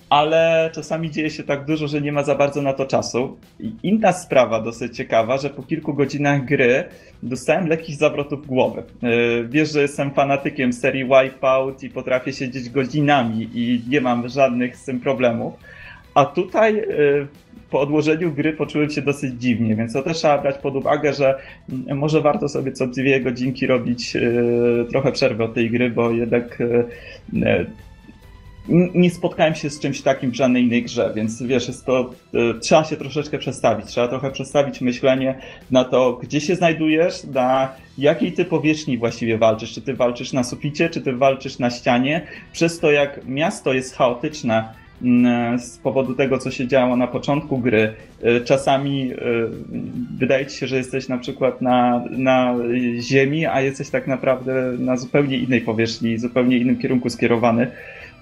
ale 0.09 0.69
czasami 0.73 1.11
dzieje 1.11 1.29
się 1.29 1.43
tak 1.43 1.65
dużo, 1.65 1.87
że 1.87 2.01
nie 2.01 2.11
ma 2.11 2.23
za 2.23 2.35
bardzo 2.35 2.61
na 2.61 2.73
to 2.73 2.85
czasu. 2.85 3.37
I 3.59 3.71
inna 3.83 4.11
sprawa 4.11 4.61
dosyć 4.61 4.97
ciekawa, 4.97 5.37
że 5.37 5.49
po 5.49 5.63
kilku 5.63 5.93
godzinach 5.93 6.45
gry 6.45 6.83
dostałem 7.23 7.67
lekkich 7.67 7.95
zawrotów 7.95 8.47
głowy. 8.47 8.83
E, 9.03 9.07
wiesz, 9.43 9.71
że 9.71 9.81
jestem 9.81 10.11
fanatykiem 10.11 10.73
serii 10.73 11.05
Wipeout 11.05 11.83
i 11.83 11.89
potrafię 11.89 12.33
siedzieć 12.33 12.69
godzinami 12.69 13.49
i 13.53 13.81
nie 13.89 14.01
mam 14.01 14.29
żadnych 14.29 14.77
z 14.77 14.85
tym 14.85 14.99
problemów. 14.99 15.53
A 16.13 16.25
tutaj 16.25 16.79
e, 16.79 16.83
po 17.69 17.79
odłożeniu 17.79 18.31
gry 18.31 18.53
poczułem 18.53 18.89
się 18.89 19.01
dosyć 19.01 19.33
dziwnie, 19.33 19.75
więc 19.75 19.93
to 19.93 20.01
też 20.01 20.17
trzeba 20.17 20.37
brać 20.37 20.57
pod 20.57 20.75
uwagę, 20.75 21.13
że 21.13 21.39
może 21.95 22.21
warto 22.21 22.49
sobie 22.49 22.71
co 22.71 22.87
dwie 22.87 23.21
godzinki 23.21 23.67
robić 23.67 24.15
e, 24.15 24.21
trochę 24.89 25.11
przerwy 25.11 25.43
od 25.43 25.53
tej 25.53 25.71
gry, 25.71 25.89
bo 25.89 26.11
jednak 26.11 26.61
e, 26.61 26.83
e, 27.47 27.65
nie 28.95 29.09
spotkałem 29.09 29.55
się 29.55 29.69
z 29.69 29.79
czymś 29.79 30.01
takim 30.01 30.31
w 30.31 30.35
żadnej 30.35 30.63
innej 30.63 30.83
grze, 30.83 31.11
więc 31.15 31.43
wiesz, 31.43 31.67
jest 31.67 31.85
to, 31.85 32.09
trzeba 32.61 32.83
się 32.83 32.95
troszeczkę 32.95 33.37
przestawić, 33.37 33.85
trzeba 33.85 34.07
trochę 34.07 34.31
przestawić 34.31 34.81
myślenie 34.81 35.35
na 35.71 35.83
to, 35.83 36.19
gdzie 36.23 36.41
się 36.41 36.55
znajdujesz, 36.55 37.23
na 37.23 37.69
jakiej 37.97 38.31
ty 38.31 38.45
powierzchni 38.45 38.97
właściwie 38.97 39.37
walczysz, 39.37 39.73
czy 39.73 39.81
ty 39.81 39.93
walczysz 39.93 40.33
na 40.33 40.43
suficie, 40.43 40.89
czy 40.89 41.01
ty 41.01 41.13
walczysz 41.13 41.59
na 41.59 41.69
ścianie, 41.69 42.27
przez 42.53 42.79
to 42.79 42.91
jak 42.91 43.25
miasto 43.25 43.73
jest 43.73 43.95
chaotyczne, 43.95 44.73
z 45.57 45.77
powodu 45.77 46.13
tego, 46.13 46.37
co 46.37 46.51
się 46.51 46.67
działo 46.67 46.95
na 46.95 47.07
początku 47.07 47.57
gry. 47.57 47.93
Y, 48.25 48.41
czasami 48.45 49.11
y, 49.11 49.15
wydaje 50.17 50.45
ci 50.45 50.57
się, 50.57 50.67
że 50.67 50.77
jesteś 50.77 51.07
na 51.07 51.17
przykład 51.17 51.61
na, 51.61 52.03
na 52.09 52.55
ziemi, 52.99 53.45
a 53.45 53.61
jesteś 53.61 53.89
tak 53.89 54.07
naprawdę 54.07 54.73
na 54.79 54.97
zupełnie 54.97 55.37
innej 55.37 55.61
powierzchni, 55.61 56.17
zupełnie 56.17 56.57
innym 56.57 56.77
kierunku 56.77 57.09
skierowany. 57.09 57.67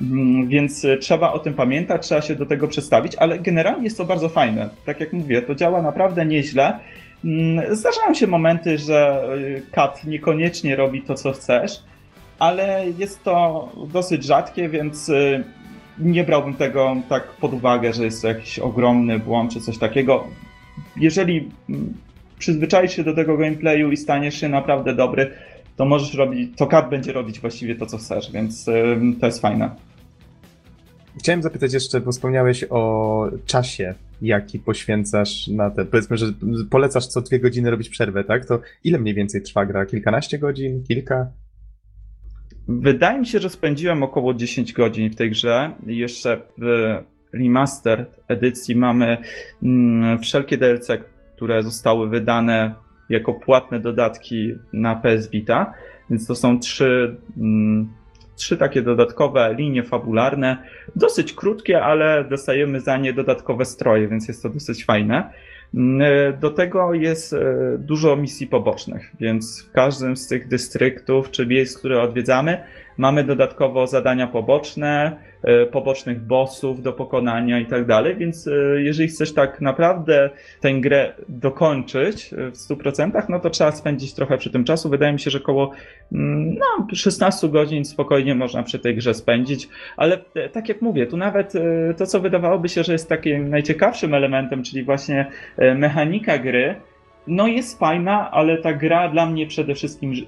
Mm, 0.01 0.47
więc 0.47 0.85
trzeba 0.99 1.33
o 1.33 1.39
tym 1.39 1.53
pamiętać, 1.53 2.01
trzeba 2.01 2.21
się 2.21 2.35
do 2.35 2.45
tego 2.45 2.67
przestawić, 2.67 3.15
ale 3.15 3.39
generalnie 3.39 3.83
jest 3.83 3.97
to 3.97 4.05
bardzo 4.05 4.29
fajne. 4.29 4.69
Tak 4.85 4.99
jak 4.99 5.13
mówię, 5.13 5.41
to 5.41 5.55
działa 5.55 5.81
naprawdę 5.81 6.25
nieźle. 6.25 6.79
Mm, 7.25 7.75
zdarzają 7.75 8.13
się 8.13 8.27
momenty, 8.27 8.77
że 8.77 9.29
y, 9.37 9.61
kat 9.71 10.05
niekoniecznie 10.05 10.75
robi 10.75 11.01
to, 11.01 11.13
co 11.13 11.31
chcesz, 11.31 11.83
ale 12.39 12.85
jest 12.97 13.23
to 13.23 13.69
dosyć 13.93 14.23
rzadkie, 14.23 14.69
więc 14.69 15.11
nie 15.99 16.23
brałbym 16.23 16.53
tego 16.53 16.95
tak 17.09 17.27
pod 17.27 17.53
uwagę, 17.53 17.93
że 17.93 18.05
jest 18.05 18.21
to 18.21 18.27
jakiś 18.27 18.59
ogromny 18.59 19.19
błąd 19.19 19.53
czy 19.53 19.61
coś 19.61 19.77
takiego. 19.77 20.27
Jeżeli 20.97 21.51
mm, 21.69 21.93
przyzwyczaisz 22.39 22.95
się 22.95 23.03
do 23.03 23.15
tego 23.15 23.37
gameplayu 23.37 23.91
i 23.91 23.97
staniesz 23.97 24.39
się 24.39 24.49
naprawdę 24.49 24.95
dobry, 24.95 25.31
to 25.75 25.85
możesz 25.85 26.13
robić, 26.13 26.57
to 26.57 26.67
kart 26.67 26.89
będzie 26.89 27.13
robić 27.13 27.39
właściwie 27.39 27.75
to, 27.75 27.85
co 27.85 27.97
chcesz, 27.97 28.31
więc 28.31 28.65
to 29.19 29.25
jest 29.25 29.41
fajne. 29.41 29.69
Chciałem 31.19 31.43
zapytać 31.43 31.73
jeszcze, 31.73 32.01
bo 32.01 32.11
wspomniałeś 32.11 32.65
o 32.69 33.27
czasie, 33.45 33.93
jaki 34.21 34.59
poświęcasz 34.59 35.47
na 35.47 35.69
te. 35.69 35.85
Powiedzmy, 35.85 36.17
że 36.17 36.25
polecasz 36.69 37.07
co 37.07 37.21
dwie 37.21 37.39
godziny 37.39 37.71
robić 37.71 37.89
przerwę, 37.89 38.23
tak? 38.23 38.45
To 38.45 38.59
ile 38.83 38.99
mniej 38.99 39.13
więcej 39.13 39.41
trwa 39.41 39.65
gra? 39.65 39.85
Kilkanaście 39.85 40.39
godzin? 40.39 40.83
Kilka? 40.83 41.27
Wydaje 42.67 43.19
mi 43.19 43.27
się, 43.27 43.39
że 43.39 43.49
spędziłem 43.49 44.03
około 44.03 44.33
10 44.33 44.73
godzin 44.73 45.09
w 45.09 45.15
tej 45.15 45.29
grze. 45.29 45.71
Jeszcze 45.85 46.41
w 46.57 46.95
remaster 47.33 48.05
edycji 48.27 48.75
mamy 48.75 49.17
mm, 49.63 50.19
wszelkie 50.19 50.57
DLC, 50.57 50.87
które 51.35 51.63
zostały 51.63 52.09
wydane 52.09 52.75
jako 53.09 53.33
płatne 53.33 53.79
dodatki 53.79 54.55
na 54.73 54.95
PS 54.95 55.29
Vita. 55.29 55.73
Więc 56.09 56.27
to 56.27 56.35
są 56.35 56.59
trzy, 56.59 57.15
mm, 57.37 57.89
trzy 58.35 58.57
takie 58.57 58.81
dodatkowe 58.81 59.55
linie 59.57 59.83
fabularne. 59.83 60.57
Dosyć 60.95 61.33
krótkie, 61.33 61.83
ale 61.83 62.25
dostajemy 62.29 62.81
za 62.81 62.97
nie 62.97 63.13
dodatkowe 63.13 63.65
stroje, 63.65 64.07
więc 64.07 64.27
jest 64.27 64.43
to 64.43 64.49
dosyć 64.49 64.85
fajne. 64.85 65.29
Mm, 65.75 66.01
e, 66.01 66.33
do 66.33 66.49
tego 66.49 66.93
jest 66.93 67.33
e, 67.33 67.37
dużo 67.79 68.15
misji 68.15 68.47
pobocznych, 68.47 69.11
więc 69.19 69.63
w 69.63 69.71
każdym 69.71 70.17
z 70.17 70.27
tych 70.27 70.47
dystryktów 70.47 71.31
czy 71.31 71.45
miejsc, 71.45 71.77
które 71.77 72.01
odwiedzamy, 72.01 72.63
mamy 72.97 73.23
dodatkowo 73.23 73.87
zadania 73.87 74.27
poboczne, 74.27 75.17
e, 75.43 75.65
pobocznych 75.65 76.21
bossów 76.21 76.81
do 76.81 76.93
pokonania 76.93 77.59
i 77.59 77.65
tak 77.65 77.85
dalej, 77.85 78.15
więc 78.15 78.47
e, 78.47 78.51
jeżeli 78.81 79.07
chcesz 79.07 79.33
tak 79.33 79.61
naprawdę 79.61 80.29
tę 80.61 80.73
grę 80.73 81.13
dokończyć 81.29 82.33
e, 82.33 82.51
w 82.51 82.55
100%, 82.55 83.29
no 83.29 83.39
to 83.39 83.49
trzeba 83.49 83.71
spędzić 83.71 84.13
trochę 84.13 84.37
przy 84.37 84.49
tym 84.49 84.63
czasu. 84.63 84.89
Wydaje 84.89 85.13
mi 85.13 85.19
się, 85.19 85.31
że 85.31 85.37
około 85.37 85.71
mm, 86.11 86.55
no, 86.55 86.87
16 86.93 87.49
godzin 87.49 87.85
spokojnie 87.85 88.35
można 88.35 88.63
przy 88.63 88.79
tej 88.79 88.95
grze 88.95 89.13
spędzić, 89.13 89.69
ale 89.97 90.17
tak 90.51 90.69
jak 90.69 90.81
mówię, 90.81 91.07
tu 91.07 91.17
nawet 91.17 91.53
to, 91.97 92.05
co 92.05 92.19
wydawałoby 92.19 92.69
się, 92.69 92.83
że 92.83 92.91
jest 92.91 93.09
takim 93.09 93.49
najciekawszym 93.49 94.13
elementem, 94.13 94.63
czyli 94.63 94.83
właśnie 94.83 95.25
mechanika 95.75 96.37
gry, 96.37 96.75
no 97.27 97.47
jest 97.47 97.79
fajna, 97.79 98.31
ale 98.31 98.57
ta 98.57 98.73
gra 98.73 99.09
dla 99.09 99.25
mnie 99.25 99.47
przede 99.47 99.75
wszystkim 99.75 100.13
yy, 100.13 100.25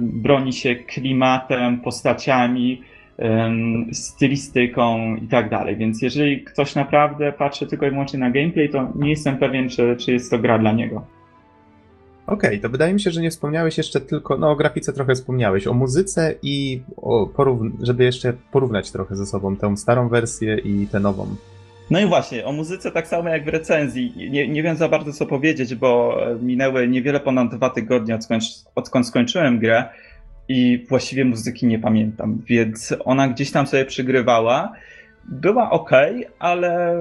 broni 0.00 0.52
się 0.52 0.74
klimatem, 0.74 1.80
postaciami, 1.80 2.82
yy, 3.18 3.94
stylistyką 3.94 5.16
i 5.16 5.28
tak 5.28 5.50
dalej. 5.50 5.76
Więc 5.76 6.02
jeżeli 6.02 6.44
ktoś 6.44 6.74
naprawdę 6.74 7.32
patrzy 7.32 7.66
tylko 7.66 7.86
i 7.86 7.90
wyłącznie 7.90 8.18
na 8.18 8.30
gameplay, 8.30 8.68
to 8.68 8.88
nie 8.94 9.10
jestem 9.10 9.36
pewien, 9.36 9.68
czy, 9.68 9.96
czy 9.96 10.12
jest 10.12 10.30
to 10.30 10.38
gra 10.38 10.58
dla 10.58 10.72
niego. 10.72 11.04
Okej, 12.26 12.50
okay, 12.50 12.60
to 12.60 12.68
wydaje 12.68 12.94
mi 12.94 13.00
się, 13.00 13.10
że 13.10 13.20
nie 13.20 13.30
wspomniałeś 13.30 13.78
jeszcze 13.78 14.00
tylko, 14.00 14.38
no 14.38 14.50
o 14.50 14.56
grafice 14.56 14.92
trochę 14.92 15.14
wspomniałeś, 15.14 15.66
o 15.66 15.74
muzyce 15.74 16.34
i 16.42 16.82
o 16.96 17.28
żeby 17.82 18.04
jeszcze 18.04 18.32
porównać 18.52 18.90
trochę 18.90 19.16
ze 19.16 19.26
sobą 19.26 19.56
tę 19.56 19.76
starą 19.76 20.08
wersję 20.08 20.58
i 20.58 20.86
tę 20.86 21.00
nową. 21.00 21.26
No 21.92 22.00
i 22.00 22.06
właśnie, 22.06 22.44
o 22.44 22.52
muzyce 22.52 22.90
tak 22.90 23.08
samo 23.08 23.28
jak 23.28 23.44
w 23.44 23.48
recenzji. 23.48 24.30
Nie, 24.30 24.48
nie 24.48 24.62
wiem 24.62 24.76
za 24.76 24.88
bardzo 24.88 25.12
co 25.12 25.26
powiedzieć, 25.26 25.74
bo 25.74 26.20
minęły 26.42 26.88
niewiele 26.88 27.20
ponad 27.20 27.54
dwa 27.54 27.70
tygodnie 27.70 28.14
odkąd, 28.14 28.42
odkąd 28.74 29.06
skończyłem 29.06 29.58
grę 29.58 29.84
i 30.48 30.86
właściwie 30.88 31.24
muzyki 31.24 31.66
nie 31.66 31.78
pamiętam, 31.78 32.42
więc 32.46 32.94
ona 33.04 33.28
gdzieś 33.28 33.50
tam 33.50 33.66
sobie 33.66 33.84
przygrywała. 33.84 34.72
Była 35.24 35.70
ok, 35.70 35.90
ale 36.38 36.96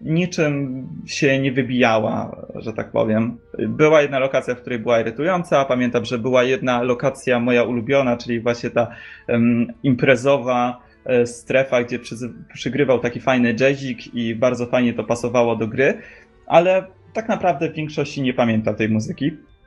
niczym 0.00 0.86
się 1.06 1.38
nie 1.38 1.52
wybijała, 1.52 2.36
że 2.54 2.72
tak 2.72 2.90
powiem. 2.90 3.38
Była 3.58 4.02
jedna 4.02 4.18
lokacja, 4.18 4.54
w 4.54 4.60
której 4.60 4.78
była 4.78 5.00
irytująca. 5.00 5.64
Pamiętam, 5.64 6.04
że 6.04 6.18
była 6.18 6.42
jedna 6.42 6.82
lokacja 6.82 7.40
moja 7.40 7.62
ulubiona, 7.62 8.16
czyli 8.16 8.40
właśnie 8.40 8.70
ta 8.70 8.88
um, 9.28 9.66
imprezowa 9.82 10.82
E, 10.91 10.91
strefa, 11.24 11.82
gdzie 11.82 11.98
przy, 11.98 12.14
przygrywał 12.54 12.98
taki 12.98 13.20
fajny 13.20 13.54
jazzik 13.60 14.14
i 14.14 14.34
bardzo 14.34 14.66
fajnie 14.66 14.94
to 14.94 15.04
pasowało 15.04 15.56
do 15.56 15.68
gry, 15.68 15.98
ale 16.46 16.86
tak 17.12 17.28
naprawdę 17.28 17.70
w 17.70 17.74
większości 17.74 18.22
nie 18.22 18.34
pamiętam 18.34 18.74
tej 18.74 18.88
muzyki, 18.88 19.26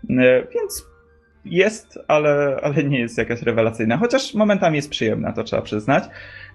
e, 0.10 0.48
więc 0.54 0.86
jest, 1.46 2.00
ale, 2.08 2.60
ale 2.64 2.84
nie 2.84 3.00
jest 3.00 3.18
jakaś 3.18 3.42
rewelacyjna, 3.42 3.98
chociaż 3.98 4.34
momentami 4.34 4.76
jest 4.76 4.90
przyjemna, 4.90 5.34
to 5.34 5.44
trzeba 5.44 5.62
przyznać. 5.62 6.04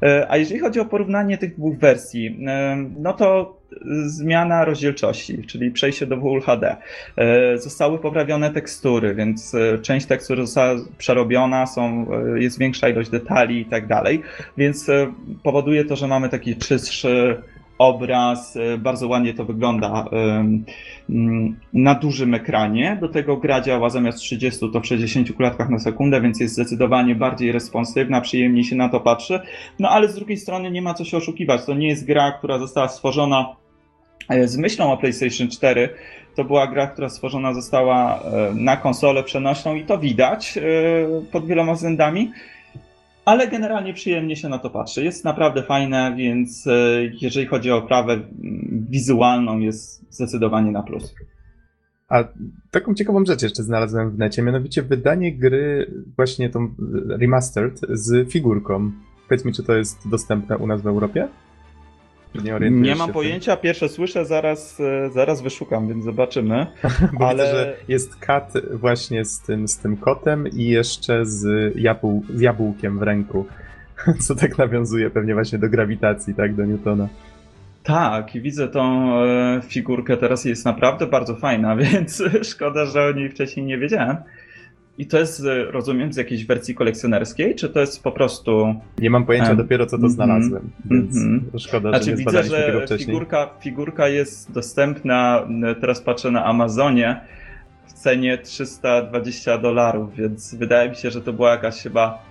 E, 0.02 0.26
a 0.30 0.36
jeżeli 0.36 0.60
chodzi 0.60 0.80
o 0.80 0.84
porównanie 0.84 1.38
tych 1.38 1.56
dwóch 1.56 1.78
wersji, 1.78 2.38
no 2.98 3.12
to 3.12 3.60
zmiana 4.06 4.64
rozdzielczości, 4.64 5.42
czyli 5.46 5.70
przejście 5.70 6.06
do 6.06 6.20
Full 6.20 6.40
HD. 6.40 6.76
E, 7.16 7.58
zostały 7.58 7.98
poprawione 7.98 8.50
tekstury, 8.50 9.14
więc 9.14 9.54
e, 9.54 9.78
część 9.78 10.06
tekstury 10.06 10.46
została 10.46 10.76
przerobiona, 10.98 11.66
są, 11.66 12.06
e, 12.34 12.42
jest 12.42 12.58
większa 12.58 12.88
ilość 12.88 13.10
detali 13.10 13.60
i 13.60 13.64
tak 13.64 13.86
dalej, 13.86 14.22
więc 14.56 14.86
powoduje 15.42 15.84
to, 15.84 15.96
że 15.96 16.06
mamy 16.06 16.28
taki 16.28 16.56
czystszy 16.56 17.42
obraz, 17.80 18.56
e, 18.56 18.78
bardzo 18.78 19.08
ładnie 19.08 19.34
to 19.34 19.44
wygląda 19.44 20.04
mm, 20.12 21.56
na 21.72 21.94
dużym 21.94 22.34
ekranie. 22.34 22.98
Do 23.00 23.08
tego 23.08 23.36
gra 23.36 23.60
działa 23.60 23.90
zamiast 23.90 24.18
30 24.18 24.70
to 24.72 24.80
w 24.80 24.86
60 24.86 25.32
klatkach 25.36 25.70
na 25.70 25.78
sekundę, 25.78 26.20
więc 26.20 26.40
jest 26.40 26.54
zdecydowanie 26.54 27.14
bardziej 27.14 27.52
responsywna, 27.52 28.20
przyjemniej 28.20 28.64
się 28.64 28.76
na 28.76 28.88
to 28.88 29.00
patrzy. 29.00 29.40
No 29.78 29.88
ale 29.88 30.08
z 30.08 30.14
drugiej 30.14 30.36
strony 30.36 30.70
nie 30.70 30.82
ma 30.82 30.94
co 30.94 31.04
się 31.04 31.16
oszukiwać. 31.16 31.64
To 31.64 31.74
nie 31.74 31.88
jest 31.88 32.06
gra, 32.06 32.32
która 32.32 32.58
została 32.58 32.88
stworzona 32.88 33.56
e, 34.28 34.48
z 34.48 34.56
myślą 34.56 34.92
o 34.92 34.96
PlayStation 34.96 35.48
4. 35.48 35.88
To 36.34 36.44
była 36.44 36.66
gra, 36.66 36.86
która 36.86 37.08
stworzona 37.08 37.54
została 37.54 38.18
e, 38.18 38.54
na 38.54 38.76
konsolę 38.76 39.22
przenośną 39.22 39.74
i 39.74 39.84
to 39.84 39.98
widać 39.98 40.58
pod 41.32 41.46
wieloma 41.46 41.74
względami 41.74 42.30
ale 43.24 43.48
generalnie 43.48 43.94
przyjemnie 43.94 44.36
się 44.36 44.48
na 44.48 44.58
to 44.58 44.70
patrzy. 44.70 45.04
Jest 45.04 45.24
naprawdę 45.24 45.62
fajne, 45.62 46.14
więc 46.16 46.66
e, 46.66 46.72
jeżeli 47.20 47.46
chodzi 47.46 47.70
o 47.70 47.76
oprawę 47.76 48.20
wizualną, 48.90 49.58
jest 49.58 50.14
zdecydowanie 50.14 50.70
na 50.72 50.82
plus. 50.82 51.14
A 52.08 52.24
taką 52.70 52.94
ciekawą 52.94 53.24
rzecz 53.24 53.42
jeszcze 53.42 53.62
znalazłem 53.62 54.10
w 54.10 54.18
necie, 54.18 54.42
mianowicie 54.42 54.82
wydanie 54.82 55.36
gry 55.36 55.90
właśnie 56.16 56.50
tą 56.50 56.74
remastered 57.08 57.80
z 57.88 58.32
figurką. 58.32 58.92
Powiedz 59.28 59.44
mi, 59.44 59.52
czy 59.52 59.62
to 59.62 59.74
jest 59.74 60.08
dostępne 60.08 60.58
u 60.58 60.66
nas 60.66 60.82
w 60.82 60.86
Europie? 60.86 61.28
Nie, 62.34 62.70
nie 62.70 62.94
mam 62.94 63.12
pojęcia, 63.12 63.56
pierwsze 63.56 63.88
słyszę, 63.88 64.24
zaraz, 64.24 64.80
e, 64.80 65.10
zaraz 65.10 65.42
wyszukam, 65.42 65.88
więc 65.88 66.04
zobaczymy. 66.04 66.66
Bo 67.18 67.28
ale 67.28 67.44
widzę, 67.44 67.56
że 67.56 67.76
jest 67.88 68.16
kat 68.16 68.52
właśnie 68.72 69.24
z 69.24 69.40
tym, 69.40 69.68
z 69.68 69.78
tym 69.78 69.96
kotem 69.96 70.48
i 70.48 70.64
jeszcze 70.64 71.26
z, 71.26 71.72
jabł, 71.76 72.24
z 72.34 72.40
jabłkiem 72.40 72.98
w 72.98 73.02
ręku. 73.02 73.46
Co 74.26 74.34
tak 74.34 74.58
nawiązuje 74.58 75.10
pewnie 75.10 75.34
właśnie 75.34 75.58
do 75.58 75.68
grawitacji, 75.68 76.34
tak, 76.34 76.54
do 76.54 76.64
Newtona. 76.64 77.08
Tak, 77.82 78.34
i 78.34 78.40
widzę 78.40 78.68
tą 78.68 79.14
e, 79.22 79.60
figurkę 79.68 80.16
teraz 80.16 80.44
jest 80.44 80.64
naprawdę 80.64 81.06
bardzo 81.06 81.36
fajna, 81.36 81.76
więc 81.92 82.22
szkoda, 82.42 82.86
że 82.86 83.06
o 83.06 83.12
niej 83.12 83.28
wcześniej 83.28 83.66
nie 83.66 83.78
wiedziałem. 83.78 84.16
I 85.00 85.06
to 85.06 85.18
jest, 85.18 85.44
e, 85.44 85.64
rozumiem, 85.64 86.12
z 86.12 86.16
jakiejś 86.16 86.46
wersji 86.46 86.74
kolekcjonerskiej, 86.74 87.54
czy 87.54 87.68
to 87.68 87.80
jest 87.80 88.02
po 88.02 88.12
prostu. 88.12 88.74
Nie 88.98 89.10
mam 89.10 89.26
pojęcia, 89.26 89.54
dopiero 89.54 89.86
co 89.86 89.90
to 89.90 89.96
mm, 89.96 90.10
znalazłem, 90.10 90.70
więc 90.84 91.16
mm, 91.16 91.50
szkoda, 91.58 91.88
znaczy, 91.88 92.04
że 92.04 92.10
nie 92.10 92.16
widzę, 92.16 92.42
że 92.44 92.66
tego 92.66 92.80
wcześniej. 92.80 93.06
Figurka, 93.06 93.50
figurka 93.60 94.08
jest 94.08 94.52
dostępna, 94.52 95.48
teraz 95.80 96.00
patrzę 96.00 96.30
na 96.30 96.44
Amazonie, 96.44 97.20
w 97.86 97.92
cenie 97.92 98.38
320 98.38 99.58
dolarów, 99.58 100.14
więc 100.16 100.54
wydaje 100.54 100.90
mi 100.90 100.96
się, 100.96 101.10
że 101.10 101.20
to 101.20 101.32
była 101.32 101.50
jakaś 101.50 101.82
chyba 101.82 102.22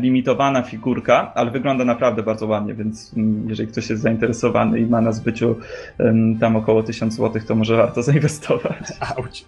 limitowana 0.00 0.62
figurka, 0.62 1.32
ale 1.34 1.50
wygląda 1.50 1.84
naprawdę 1.84 2.22
bardzo 2.22 2.46
ładnie, 2.46 2.74
więc 2.74 3.12
jeżeli 3.46 3.68
ktoś 3.68 3.90
jest 3.90 4.02
zainteresowany 4.02 4.80
i 4.80 4.86
ma 4.86 5.00
na 5.00 5.12
zbyciu 5.12 5.56
tam 6.40 6.56
około 6.56 6.82
1000 6.82 7.14
zł, 7.14 7.42
to 7.48 7.54
może 7.54 7.76
warto 7.76 8.02
zainwestować. 8.12 8.92
Auć. 9.16 9.44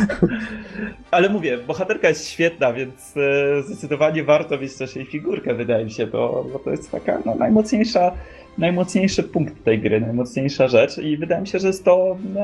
ale 1.10 1.28
mówię, 1.28 1.58
bohaterka 1.58 2.08
jest 2.08 2.28
świetna, 2.28 2.72
więc 2.72 3.14
e, 3.16 3.62
zdecydowanie 3.62 4.24
warto 4.24 4.58
mieć 4.58 4.76
też 4.76 4.96
jej 4.96 5.06
figurkę, 5.06 5.54
wydaje 5.54 5.84
mi 5.84 5.90
się, 5.90 6.06
bo, 6.06 6.46
bo 6.52 6.58
to 6.58 6.70
jest 6.70 6.90
taka 6.90 7.18
no, 7.26 7.34
najmocniejsza 7.34 8.12
najmocniejszy 8.60 9.22
punkt 9.22 9.64
tej 9.64 9.80
gry, 9.80 10.00
najmocniejsza 10.00 10.68
rzecz 10.68 10.98
i 10.98 11.16
wydaje 11.16 11.40
mi 11.40 11.46
się, 11.46 11.58
że 11.58 11.66
jest 11.66 11.84
to 11.84 12.16
no, 12.34 12.40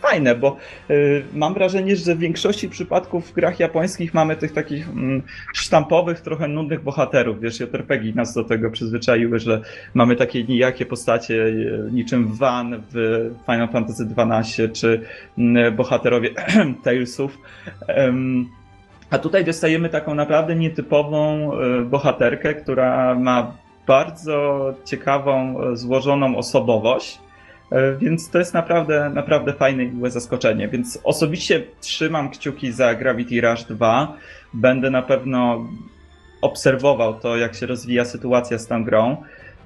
fajne, 0.00 0.34
bo 0.34 0.56
y, 0.90 1.22
mam 1.34 1.54
wrażenie, 1.54 1.96
że 1.96 2.14
w 2.14 2.18
większości 2.18 2.68
przypadków 2.68 3.30
w 3.30 3.32
grach 3.32 3.60
japońskich 3.60 4.14
mamy 4.14 4.36
tych 4.36 4.52
takich 4.52 4.88
mm, 4.88 5.22
sztampowych, 5.54 6.20
trochę 6.20 6.48
nudnych 6.48 6.82
bohaterów, 6.82 7.40
wiesz, 7.40 7.60
JRPG 7.60 8.14
nas 8.14 8.34
do 8.34 8.44
tego 8.44 8.70
przyzwyczaiły, 8.70 9.38
że 9.38 9.60
mamy 9.94 10.16
takie 10.16 10.44
nijakie 10.44 10.86
postacie 10.86 11.34
y, 11.34 11.88
niczym 11.92 12.34
Van 12.34 12.82
w 12.92 13.30
Final 13.46 13.68
Fantasy 13.68 14.08
XII, 14.16 14.70
czy 14.72 15.00
y, 15.38 15.70
bohaterowie 15.70 16.30
Talesów. 16.84 17.38
A 19.10 19.18
tutaj 19.18 19.44
dostajemy 19.44 19.88
taką 19.88 20.14
naprawdę 20.14 20.56
nietypową 20.56 21.50
bohaterkę, 21.90 22.54
która 22.54 23.14
ma 23.14 23.52
bardzo 23.86 24.74
ciekawą, 24.84 25.60
e, 25.60 25.76
złożoną 25.76 26.36
osobowość. 26.36 27.20
E, 27.72 27.96
więc 27.96 28.30
to 28.30 28.38
jest 28.38 28.54
naprawdę, 28.54 29.10
naprawdę 29.14 29.52
fajne 29.52 29.84
i 29.84 29.92
miłe 29.92 30.10
zaskoczenie. 30.10 30.68
Więc 30.68 30.98
osobiście 31.04 31.62
trzymam 31.80 32.30
kciuki 32.30 32.72
za 32.72 32.94
Gravity 32.94 33.40
Rush 33.40 33.64
2. 33.64 34.16
Będę 34.54 34.90
na 34.90 35.02
pewno 35.02 35.66
obserwował 36.42 37.14
to, 37.14 37.36
jak 37.36 37.54
się 37.54 37.66
rozwija 37.66 38.04
sytuacja 38.04 38.58
z 38.58 38.66
tą 38.66 38.84
grą. 38.84 39.16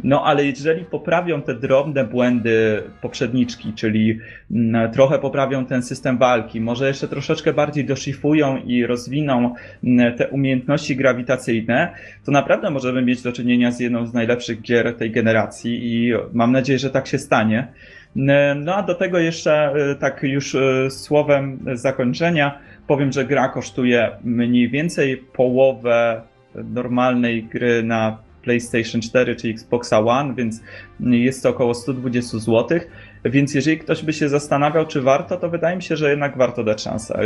No 0.05 0.25
ale 0.25 0.45
jeżeli 0.45 0.85
poprawią 0.85 1.43
te 1.43 1.55
drobne 1.55 2.05
błędy 2.05 2.83
poprzedniczki, 3.01 3.73
czyli 3.73 4.19
mm, 4.51 4.93
trochę 4.93 5.19
poprawią 5.19 5.67
ten 5.67 5.83
system 5.83 6.19
walki, 6.19 6.61
może 6.61 6.89
jeszcze 6.89 7.09
troszeczkę 7.09 7.53
bardziej 7.53 7.85
doszifują 7.85 8.57
i 8.57 8.87
rozwiną 8.87 9.55
mm, 9.85 10.17
te 10.17 10.29
umiejętności 10.29 10.97
grawitacyjne, 10.97 11.95
to 12.25 12.33
naprawdę 12.33 12.71
możemy 12.71 13.03
mieć 13.03 13.23
do 13.23 13.33
czynienia 13.33 13.73
z 13.73 13.81
jedną 13.81 14.07
z 14.07 14.15
najlepszych 14.15 14.63
gier 14.63 14.97
tej 14.97 15.11
generacji 15.11 15.95
i 15.95 16.13
mam 16.33 16.53
nadzieję, 16.53 16.79
że 16.79 16.91
tak 16.91 17.07
się 17.07 17.19
stanie. 17.19 17.69
Mm, 18.17 18.65
no 18.65 18.75
a 18.75 18.83
do 18.83 18.95
tego 18.95 19.19
jeszcze 19.19 19.73
y, 19.93 19.97
tak 19.97 20.23
już 20.23 20.55
y, 20.55 20.87
słowem 20.91 21.59
zakończenia 21.75 22.59
powiem, 22.87 23.13
że 23.13 23.25
gra 23.25 23.49
kosztuje 23.49 24.11
mniej 24.25 24.69
więcej 24.71 25.17
połowę 25.17 26.23
normalnej 26.55 27.45
gry 27.45 27.83
na 27.83 28.30
PlayStation 28.43 29.01
4 29.01 29.37
czy 29.37 29.49
Xboxa 29.49 29.99
One, 30.01 30.35
więc 30.35 30.61
jest 31.01 31.43
to 31.43 31.49
około 31.49 31.75
120 31.75 32.39
zł. 32.39 32.81
Więc 33.25 33.55
jeżeli 33.55 33.79
ktoś 33.79 34.03
by 34.03 34.13
się 34.13 34.29
zastanawiał, 34.29 34.87
czy 34.87 35.03
warto, 35.03 35.37
to 35.37 35.51
wydaje 35.51 35.77
mi 35.77 35.83
się, 35.83 35.97
że 35.97 36.11
jednak 36.11 36.37
warto 36.37 36.65
dać 36.65 36.83
szansę. 36.83 37.23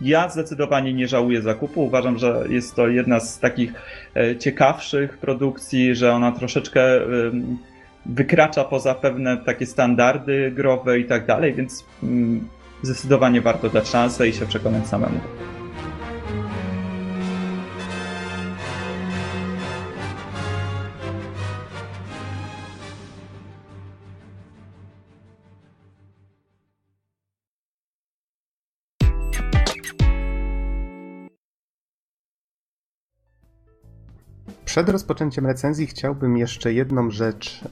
Ja 0.00 0.28
zdecydowanie 0.28 0.92
nie 0.92 1.08
żałuję 1.08 1.42
zakupu. 1.42 1.84
Uważam, 1.84 2.18
że 2.18 2.44
jest 2.48 2.74
to 2.74 2.88
jedna 2.88 3.20
z 3.20 3.40
takich 3.40 3.72
e, 4.16 4.36
ciekawszych 4.36 5.18
produkcji, 5.18 5.94
że 5.94 6.12
ona 6.12 6.32
troszeczkę 6.32 7.00
wykracza 8.06 8.64
poza 8.64 8.94
pewne 8.94 9.36
takie 9.36 9.66
standardy 9.66 10.50
growe 10.50 10.98
i 10.98 11.04
tak 11.04 11.26
dalej, 11.26 11.54
więc 11.54 11.84
mm, 12.02 12.48
zdecydowanie 12.82 13.40
warto 13.40 13.68
dać 13.68 13.88
szansę 13.88 14.28
i 14.28 14.32
się 14.32 14.46
przekonać 14.46 14.86
samemu. 14.86 15.20
Przed 34.68 34.88
rozpoczęciem 34.88 35.46
recenzji 35.46 35.86
chciałbym 35.86 36.36
jeszcze 36.36 36.72
jedną 36.72 37.10
rzecz 37.10 37.64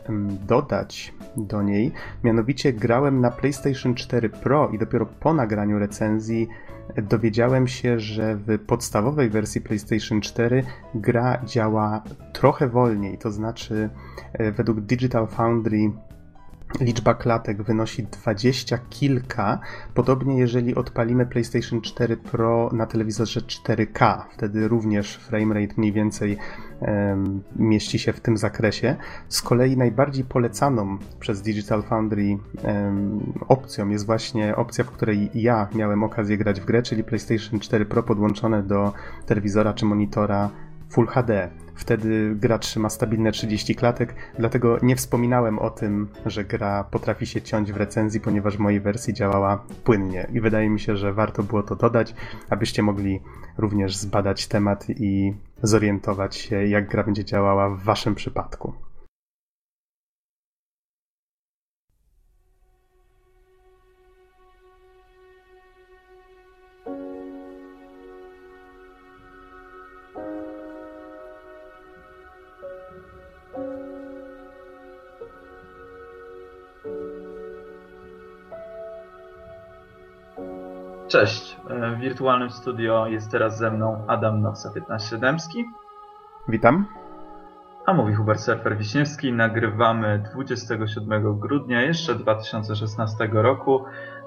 dodać 0.46 1.14
do 1.36 1.62
niej. 1.62 1.92
Mianowicie 2.24 2.72
grałem 2.72 3.20
na 3.20 3.30
PlayStation 3.30 3.94
4 3.94 4.28
Pro 4.28 4.68
i 4.68 4.78
dopiero 4.78 5.06
po 5.06 5.34
nagraniu 5.34 5.78
recenzji 5.78 6.48
dowiedziałem 7.02 7.68
się, 7.68 8.00
że 8.00 8.36
w 8.36 8.58
podstawowej 8.66 9.30
wersji 9.30 9.60
PlayStation 9.60 10.20
4 10.20 10.64
gra 10.94 11.42
działa 11.44 12.02
trochę 12.32 12.68
wolniej. 12.68 13.18
To 13.18 13.30
znaczy, 13.30 13.90
e, 14.32 14.52
według 14.52 14.80
Digital 14.80 15.26
Foundry 15.26 15.90
liczba 16.80 17.14
klatek 17.14 17.62
wynosi 17.62 18.02
20 18.02 18.78
kilka. 18.90 19.58
Podobnie 19.94 20.38
jeżeli 20.38 20.74
odpalimy 20.74 21.26
PlayStation 21.26 21.80
4 21.80 22.16
Pro 22.16 22.70
na 22.72 22.86
telewizorze 22.86 23.40
4K, 23.40 24.22
wtedy 24.30 24.68
również 24.68 25.16
framerate 25.16 25.74
mniej 25.76 25.92
więcej 25.92 26.38
um, 26.80 27.42
mieści 27.56 27.98
się 27.98 28.12
w 28.12 28.20
tym 28.20 28.36
zakresie. 28.36 28.96
Z 29.28 29.42
kolei 29.42 29.76
najbardziej 29.76 30.24
polecaną 30.24 30.98
przez 31.20 31.42
Digital 31.42 31.82
Foundry 31.82 32.38
um, 32.62 33.32
opcją 33.48 33.88
jest 33.88 34.06
właśnie 34.06 34.56
opcja, 34.56 34.84
w 34.84 34.90
której 34.90 35.30
ja 35.34 35.68
miałem 35.74 36.04
okazję 36.04 36.38
grać 36.38 36.60
w 36.60 36.64
grę, 36.64 36.82
czyli 36.82 37.04
PlayStation 37.04 37.60
4 37.60 37.86
Pro 37.86 38.02
podłączone 38.02 38.62
do 38.62 38.92
telewizora 39.26 39.74
czy 39.74 39.84
monitora 39.84 40.50
Full 40.90 41.06
HD. 41.06 41.50
Wtedy 41.76 42.34
gra 42.34 42.58
trzyma 42.58 42.88
stabilne 42.88 43.32
30 43.32 43.74
klatek, 43.74 44.14
dlatego 44.38 44.78
nie 44.82 44.96
wspominałem 44.96 45.58
o 45.58 45.70
tym, 45.70 46.08
że 46.26 46.44
gra 46.44 46.84
potrafi 46.84 47.26
się 47.26 47.42
ciąć 47.42 47.72
w 47.72 47.76
recenzji, 47.76 48.20
ponieważ 48.20 48.56
w 48.56 48.60
mojej 48.60 48.80
wersji 48.80 49.14
działała 49.14 49.64
płynnie. 49.84 50.26
I 50.32 50.40
wydaje 50.40 50.70
mi 50.70 50.80
się, 50.80 50.96
że 50.96 51.12
warto 51.12 51.42
było 51.42 51.62
to 51.62 51.76
dodać, 51.76 52.14
abyście 52.50 52.82
mogli 52.82 53.20
również 53.58 53.96
zbadać 53.96 54.46
temat 54.46 54.86
i 54.88 55.34
zorientować 55.62 56.36
się, 56.36 56.66
jak 56.66 56.88
gra 56.88 57.02
będzie 57.02 57.24
działała 57.24 57.70
w 57.70 57.82
waszym 57.82 58.14
przypadku. 58.14 58.85
Cześć, 81.08 81.56
w 81.96 81.98
wirtualnym 81.98 82.50
studio 82.50 83.06
jest 83.06 83.30
teraz 83.30 83.58
ze 83.58 83.70
mną 83.70 84.04
Adam 84.06 84.42
Noxa 84.42 84.70
15 84.74 85.18
Dębski. 85.18 85.64
Witam. 86.48 86.86
A 87.86 87.92
mówi 87.92 88.14
Hubert 88.14 88.40
Surfer 88.40 88.76
Wiśniewski. 88.76 89.32
Nagrywamy 89.32 90.22
27 90.32 91.38
grudnia 91.38 91.82
jeszcze 91.82 92.14
2016 92.14 93.28
roku. 93.32 93.84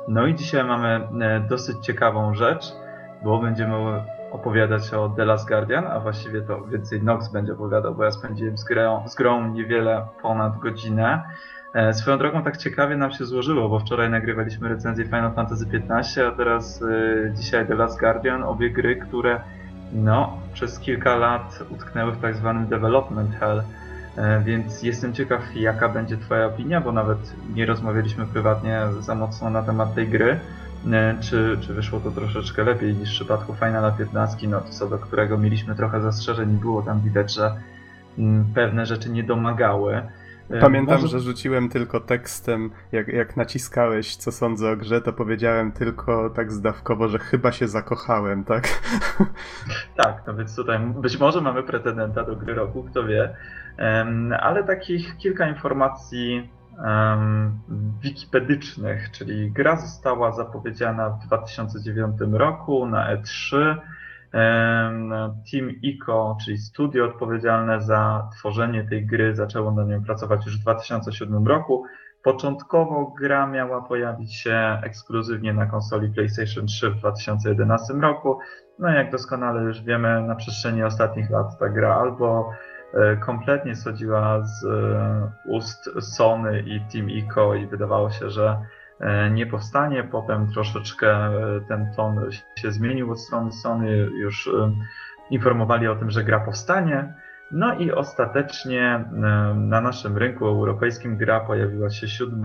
No 0.07 0.27
i 0.27 0.36
dzisiaj 0.36 0.63
mamy 0.63 1.07
e, 1.21 1.39
dosyć 1.39 1.86
ciekawą 1.86 2.34
rzecz, 2.34 2.73
bo 3.23 3.39
będziemy 3.39 4.03
opowiadać 4.32 4.93
o 4.93 5.09
The 5.09 5.25
Last 5.25 5.47
Guardian, 5.47 5.88
a 5.88 5.99
właściwie 5.99 6.41
to 6.41 6.61
więcej 6.61 7.03
Nox 7.03 7.32
będzie 7.32 7.53
opowiadał, 7.53 7.95
bo 7.95 8.03
ja 8.03 8.11
spędziłem 8.11 8.57
z 8.57 8.63
grą, 8.63 9.07
z 9.07 9.15
grą 9.15 9.51
niewiele 9.51 10.07
ponad 10.21 10.59
godzinę. 10.59 11.23
E, 11.74 11.93
swoją 11.93 12.17
drogą 12.17 12.43
tak 12.43 12.57
ciekawie 12.57 12.97
nam 12.97 13.11
się 13.11 13.26
złożyło, 13.26 13.70
bo 13.70 13.80
wczoraj 13.80 14.09
nagrywaliśmy 14.09 14.70
recenzję 14.70 15.05
Final 15.05 15.34
Fantasy 15.34 15.65
XV, 15.89 16.28
a 16.28 16.32
teraz 16.32 16.82
y, 16.82 17.34
dzisiaj 17.36 17.67
The 17.67 17.76
Last 17.76 17.99
Guardian, 17.99 18.43
obie 18.43 18.70
gry, 18.70 18.95
które 18.95 19.41
no, 19.93 20.38
przez 20.53 20.80
kilka 20.80 21.15
lat 21.15 21.63
utknęły 21.70 22.11
w 22.11 22.22
tak 22.22 22.36
zwanym 22.36 22.67
development 22.67 23.36
hell, 23.36 23.63
e, 24.17 24.41
więc 24.43 24.84
jestem 24.84 25.13
ciekaw, 25.13 25.55
jaka 25.55 25.89
będzie 25.89 26.17
Twoja 26.17 26.45
opinia, 26.45 26.82
bo 26.82 26.91
nawet 26.91 27.34
nie 27.55 27.65
rozmawialiśmy 27.65 28.26
prywatnie 28.26 28.82
za 28.99 29.15
mocno 29.15 29.49
na 29.49 29.63
temat 29.63 29.95
tej 29.95 30.07
gry. 30.07 30.39
E, 30.91 31.15
czy, 31.22 31.57
czy 31.61 31.74
wyszło 31.74 31.99
to 31.99 32.11
troszeczkę 32.11 32.63
lepiej 32.63 32.93
niż 32.93 33.09
w 33.09 33.13
przypadku 33.13 33.53
Finala 33.53 33.91
15, 33.91 34.47
no 34.47 34.61
co 34.61 34.88
do 34.89 34.97
którego 34.97 35.38
mieliśmy 35.38 35.76
trochę 35.76 36.01
zastrzeżeń, 36.01 36.49
było 36.49 36.82
tam 36.82 37.01
widać, 37.01 37.34
że 37.34 37.55
mm, 38.17 38.45
pewne 38.53 38.86
rzeczy 38.86 39.09
nie 39.09 39.24
domagały. 39.24 40.01
Pamiętam, 40.62 41.02
Może... 41.02 41.08
że 41.08 41.20
rzuciłem 41.20 41.70
tylko 41.70 42.00
tekstem, 42.00 42.72
jak, 42.91 43.08
jak 43.08 43.38
naciskałeś, 43.38 44.16
co 44.16 44.32
sądzę 44.32 44.72
o 44.72 44.78
grze, 44.78 45.02
to 45.02 45.14
powiedziałem 45.14 45.72
tylko 45.72 46.30
tak 46.30 46.52
zdawkowo, 46.52 47.08
że 47.08 47.20
chyba 47.20 47.52
się 47.52 47.68
zakochałem, 47.68 48.43
tak? 48.43 48.68
Tak, 49.95 50.24
no 50.28 50.36
więc 50.36 50.56
tutaj 50.56 50.80
być 50.80 51.20
może 51.20 51.41
mamy 51.41 51.64
pretendenta 51.64 52.24
do 52.24 52.36
gry 52.36 52.54
roku, 52.54 52.84
kto 52.84 53.04
wie. 53.04 53.36
Um, 53.80 54.34
ale 54.39 54.64
takich 54.64 55.18
kilka 55.18 55.47
informacji 55.47 56.50
um, 56.78 57.60
wikipedycznych, 58.02 59.12
czyli 59.12 59.52
gra 59.52 59.76
została 59.76 60.32
zapowiedziana 60.32 61.10
w 61.10 61.28
2009 61.28 62.16
roku 62.32 62.86
na 62.86 63.16
E3 63.16 63.76
Team 65.51 65.69
ICO, 65.82 66.38
czyli 66.45 66.57
studio 66.57 67.05
odpowiedzialne 67.05 67.82
za 67.82 68.30
tworzenie 68.38 68.84
tej 68.84 69.05
gry, 69.05 69.36
zaczęło 69.36 69.71
na 69.71 69.84
nią 69.84 70.03
pracować 70.03 70.45
już 70.45 70.59
w 70.59 70.61
2007 70.61 71.47
roku. 71.47 71.86
Początkowo 72.23 73.13
gra 73.19 73.47
miała 73.47 73.82
pojawić 73.82 74.36
się 74.36 74.80
ekskluzywnie 74.84 75.53
na 75.53 75.65
konsoli 75.65 76.09
PlayStation 76.09 76.65
3 76.65 76.89
w 76.89 76.95
2011 76.95 77.93
roku. 77.93 78.39
No 78.80 78.89
jak 78.89 79.11
doskonale 79.11 79.61
już 79.61 79.82
wiemy, 79.82 80.21
na 80.21 80.36
przestrzeni 80.36 80.84
ostatnich 80.84 81.30
lat 81.30 81.59
ta 81.59 81.69
gra 81.69 81.95
albo 81.95 82.51
e, 82.93 83.17
kompletnie 83.17 83.75
schodziła 83.75 84.45
z 84.45 84.65
e, 84.65 85.32
ust 85.45 85.89
Sony 85.99 86.59
i 86.59 86.82
Team 86.93 87.09
ICO 87.09 87.55
i 87.55 87.67
wydawało 87.67 88.09
się, 88.09 88.30
że 88.30 88.57
nie 89.32 89.45
powstanie. 89.45 90.04
Potem 90.04 90.52
troszeczkę 90.52 91.08
e, 91.08 91.32
ten 91.68 91.91
ton 91.95 92.30
się 92.56 92.72
zmienił 92.72 93.12
od 93.12 93.20
strony 93.20 93.52
Sony, 93.52 93.91
już 93.97 94.47
e, 94.47 94.72
informowali 95.30 95.88
o 95.88 95.95
tym, 95.95 96.12
że 96.12 96.24
gra 96.24 96.39
powstanie. 96.39 97.14
No 97.52 97.76
i 97.76 97.91
ostatecznie 97.91 99.06
na 99.56 99.82
naszym 99.82 100.18
rynku 100.18 100.47
europejskim 100.47 101.18
gra 101.18 101.39
pojawiła 101.39 101.89
się 101.89 102.08
7 102.08 102.43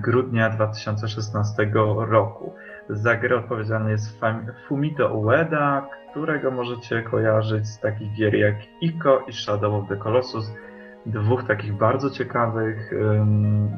grudnia 0.00 0.50
2016 0.50 1.70
roku. 1.96 2.54
Za 2.88 3.16
grę 3.16 3.36
odpowiedzialny 3.36 3.90
jest 3.90 4.20
Fumito 4.68 5.14
Ueda, 5.14 5.88
którego 6.10 6.50
możecie 6.50 7.02
kojarzyć 7.02 7.68
z 7.68 7.80
takich 7.80 8.12
gier 8.12 8.34
jak 8.34 8.56
Ico 8.80 9.20
i 9.28 9.32
Shadow 9.32 9.74
of 9.74 9.88
the 9.88 9.96
Colossus, 9.96 10.52
dwóch 11.06 11.44
takich 11.44 11.72
bardzo 11.72 12.10
ciekawych 12.10 12.90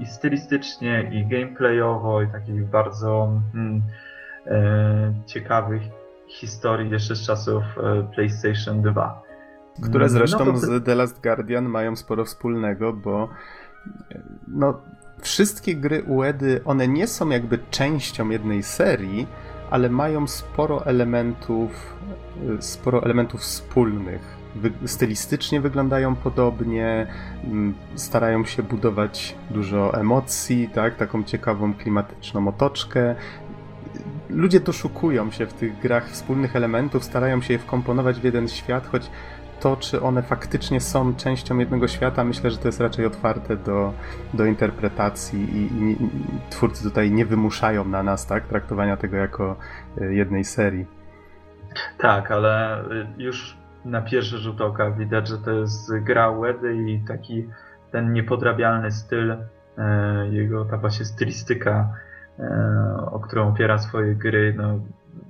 i 0.00 0.06
stylistycznie, 0.06 1.10
i 1.12 1.26
gameplayowo, 1.26 2.22
i 2.22 2.28
takich 2.28 2.66
bardzo 2.66 3.32
um, 3.54 3.82
e, 4.46 5.14
ciekawych 5.26 5.82
historii 6.28 6.90
jeszcze 6.90 7.16
z 7.16 7.26
czasów 7.26 7.62
e, 7.78 8.08
PlayStation 8.14 8.82
2. 8.82 9.22
Które 9.82 10.08
zresztą 10.08 10.44
no 10.44 10.52
to... 10.52 10.58
z 10.58 10.84
The 10.84 10.94
Last 10.94 11.22
Guardian 11.22 11.64
mają 11.64 11.96
sporo 11.96 12.24
wspólnego, 12.24 12.92
bo 12.92 13.28
no, 14.48 14.80
wszystkie 15.20 15.76
gry 15.76 16.02
Uedy, 16.02 16.60
one 16.64 16.88
nie 16.88 17.06
są 17.06 17.28
jakby 17.28 17.58
częścią 17.70 18.28
jednej 18.28 18.62
serii, 18.62 19.26
ale 19.70 19.88
mają 19.88 20.26
sporo 20.26 20.86
elementów, 20.86 21.96
sporo 22.60 23.02
elementów 23.02 23.40
wspólnych 23.40 24.37
stylistycznie 24.86 25.60
wyglądają 25.60 26.16
podobnie, 26.16 27.06
mm, 27.44 27.74
starają 27.94 28.44
się 28.44 28.62
budować 28.62 29.36
dużo 29.50 29.94
emocji, 29.94 30.70
tak, 30.74 30.96
taką 30.96 31.24
ciekawą 31.24 31.74
klimatyczną 31.74 32.48
otoczkę. 32.48 33.14
Ludzie 34.30 34.60
doszukują 34.60 35.30
się 35.30 35.46
w 35.46 35.52
tych 35.52 35.78
grach 35.78 36.10
wspólnych 36.10 36.56
elementów, 36.56 37.04
starają 37.04 37.40
się 37.40 37.52
je 37.52 37.58
wkomponować 37.58 38.20
w 38.20 38.24
jeden 38.24 38.48
świat, 38.48 38.86
choć 38.86 39.10
to, 39.60 39.76
czy 39.76 40.02
one 40.02 40.22
faktycznie 40.22 40.80
są 40.80 41.14
częścią 41.14 41.58
jednego 41.58 41.88
świata, 41.88 42.24
myślę, 42.24 42.50
że 42.50 42.58
to 42.58 42.68
jest 42.68 42.80
raczej 42.80 43.06
otwarte 43.06 43.56
do, 43.56 43.92
do 44.34 44.44
interpretacji 44.44 45.40
i, 45.40 45.82
i, 45.82 46.04
i 46.04 46.08
twórcy 46.50 46.82
tutaj 46.82 47.10
nie 47.10 47.26
wymuszają 47.26 47.84
na 47.84 48.02
nas 48.02 48.26
tak, 48.26 48.46
traktowania 48.46 48.96
tego 48.96 49.16
jako 49.16 49.56
e, 50.00 50.14
jednej 50.14 50.44
serii. 50.44 50.86
Tak, 51.98 52.30
ale 52.30 52.84
już 53.18 53.56
na 53.84 54.02
pierwszy 54.02 54.38
rzut 54.38 54.60
oka 54.60 54.90
widać, 54.90 55.28
że 55.28 55.38
to 55.38 55.50
jest 55.50 55.94
gra 55.94 56.30
Łedy 56.30 56.74
i 56.74 57.00
taki 57.08 57.48
ten 57.90 58.12
niepodrabialny 58.12 58.90
styl, 58.90 59.36
e, 59.78 60.28
jego 60.28 60.64
ta 60.64 60.76
właśnie 60.76 61.04
stylistyka, 61.04 61.94
e, 62.38 63.08
o 63.12 63.20
którą 63.20 63.48
opiera 63.48 63.78
swoje 63.78 64.14
gry, 64.14 64.54
no, 64.56 64.80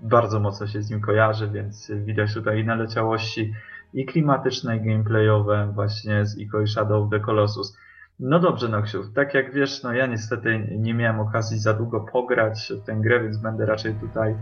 bardzo 0.02 0.40
mocno 0.40 0.66
się 0.66 0.82
z 0.82 0.90
nim 0.90 1.00
kojarzy, 1.00 1.48
więc 1.48 1.92
widać 2.04 2.34
tutaj 2.34 2.60
i 2.60 2.64
naleciałości 2.64 3.54
i 3.94 4.06
klimatyczne, 4.06 4.76
i 4.76 4.80
gameplayowe 4.80 5.70
właśnie 5.74 6.26
z 6.26 6.38
Ico 6.38 6.60
i 6.60 6.66
Shadow 6.66 7.04
of 7.04 7.10
the 7.10 7.20
Colossus. 7.20 7.78
No 8.20 8.38
dobrze, 8.38 8.68
Noksiu, 8.68 9.12
tak 9.14 9.34
jak 9.34 9.54
wiesz, 9.54 9.82
no 9.82 9.92
ja 9.92 10.06
niestety 10.06 10.68
nie 10.78 10.94
miałem 10.94 11.20
okazji 11.20 11.58
za 11.58 11.74
długo 11.74 12.00
pograć 12.00 12.72
w 12.82 12.86
tę 12.86 12.96
grę, 12.96 13.20
więc 13.20 13.36
będę 13.36 13.66
raczej 13.66 13.94
tutaj 13.94 14.34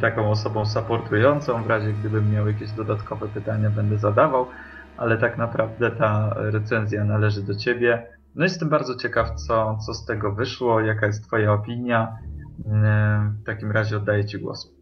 taką 0.00 0.30
osobą 0.30 0.66
supportującą. 0.66 1.62
W 1.62 1.66
razie 1.66 1.92
gdybym 1.92 2.30
miał 2.30 2.48
jakieś 2.48 2.72
dodatkowe 2.72 3.28
pytania, 3.28 3.70
będę 3.70 3.98
zadawał, 3.98 4.46
ale 4.96 5.18
tak 5.18 5.38
naprawdę 5.38 5.90
ta 5.90 6.34
recenzja 6.36 7.04
należy 7.04 7.42
do 7.42 7.54
Ciebie. 7.54 8.06
No 8.34 8.44
jestem 8.44 8.68
bardzo 8.68 8.94
ciekaw, 8.94 9.34
co, 9.34 9.78
co 9.86 9.94
z 9.94 10.04
tego 10.04 10.32
wyszło, 10.32 10.80
jaka 10.80 11.06
jest 11.06 11.24
Twoja 11.24 11.52
opinia. 11.52 12.18
W 13.42 13.44
takim 13.46 13.72
razie 13.72 13.96
oddaję 13.96 14.24
Ci 14.24 14.38
głos. 14.38 14.75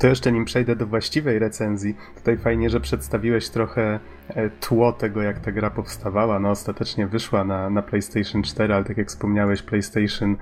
To 0.00 0.06
jeszcze 0.06 0.32
nim 0.32 0.44
przejdę 0.44 0.76
do 0.76 0.86
właściwej 0.86 1.38
recenzji, 1.38 1.96
tutaj 2.16 2.38
fajnie, 2.38 2.70
że 2.70 2.80
przedstawiłeś 2.80 3.48
trochę 3.48 4.00
e, 4.28 4.50
tło 4.50 4.92
tego, 4.92 5.22
jak 5.22 5.38
ta 5.38 5.52
gra 5.52 5.70
powstawała. 5.70 6.38
No 6.38 6.50
ostatecznie 6.50 7.06
wyszła 7.06 7.44
na, 7.44 7.70
na 7.70 7.82
PlayStation 7.82 8.42
4, 8.42 8.74
ale 8.74 8.84
tak 8.84 8.96
jak 8.96 9.08
wspomniałeś, 9.08 9.62
PlayStation 9.62 10.36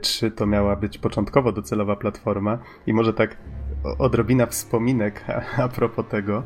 3 0.00 0.26
e, 0.26 0.30
to 0.30 0.46
miała 0.46 0.76
być 0.76 0.98
początkowo 0.98 1.52
docelowa 1.52 1.96
platforma 1.96 2.58
i 2.86 2.92
może 2.92 3.14
tak 3.14 3.36
odrobina 3.98 4.46
wspominek 4.46 5.24
a, 5.56 5.62
a 5.62 5.68
propos 5.68 6.06
tego. 6.08 6.42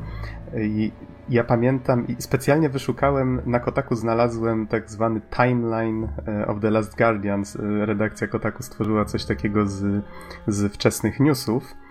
I 0.61 0.91
ja 1.29 1.43
pamiętam 1.43 2.07
i 2.07 2.15
specjalnie 2.19 2.69
wyszukałem, 2.69 3.41
na 3.45 3.59
Kotaku 3.59 3.95
znalazłem 3.95 4.67
tak 4.67 4.89
zwany 4.89 5.21
timeline 5.37 6.07
e, 6.27 6.47
of 6.47 6.59
the 6.61 6.71
Last 6.71 6.97
Guardians. 6.97 7.57
Redakcja 7.79 8.27
Kotaku 8.27 8.63
stworzyła 8.63 9.05
coś 9.05 9.25
takiego 9.25 9.65
z, 9.65 10.03
z 10.47 10.73
wczesnych 10.73 11.19
newsów 11.19 11.86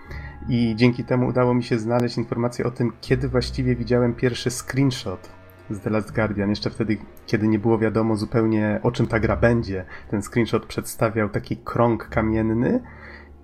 i 0.49 0.73
dzięki 0.75 1.03
temu 1.03 1.27
udało 1.27 1.53
mi 1.53 1.63
się 1.63 1.79
znaleźć 1.79 2.17
informację 2.17 2.65
o 2.65 2.71
tym, 2.71 2.91
kiedy 3.01 3.29
właściwie 3.29 3.75
widziałem 3.75 4.13
pierwszy 4.13 4.51
screenshot 4.51 5.29
z 5.69 5.79
The 5.79 5.89
Last 5.89 6.15
Guardian, 6.15 6.49
jeszcze 6.49 6.69
wtedy, 6.69 6.97
kiedy 7.25 7.47
nie 7.47 7.59
było 7.59 7.77
wiadomo 7.77 8.15
zupełnie 8.15 8.79
o 8.83 8.91
czym 8.91 9.07
ta 9.07 9.19
gra 9.19 9.35
będzie. 9.35 9.85
Ten 10.09 10.21
screenshot 10.21 10.65
przedstawiał 10.65 11.29
taki 11.29 11.57
krąg 11.57 12.09
kamienny 12.09 12.79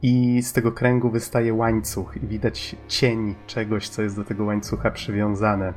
i 0.01 0.41
z 0.41 0.53
tego 0.53 0.71
kręgu 0.71 1.09
wystaje 1.09 1.53
łańcuch 1.53 2.17
i 2.23 2.27
widać 2.27 2.75
cień 2.87 3.35
czegoś, 3.47 3.89
co 3.89 4.01
jest 4.01 4.15
do 4.15 4.23
tego 4.23 4.43
łańcucha 4.43 4.91
przywiązane. 4.91 5.73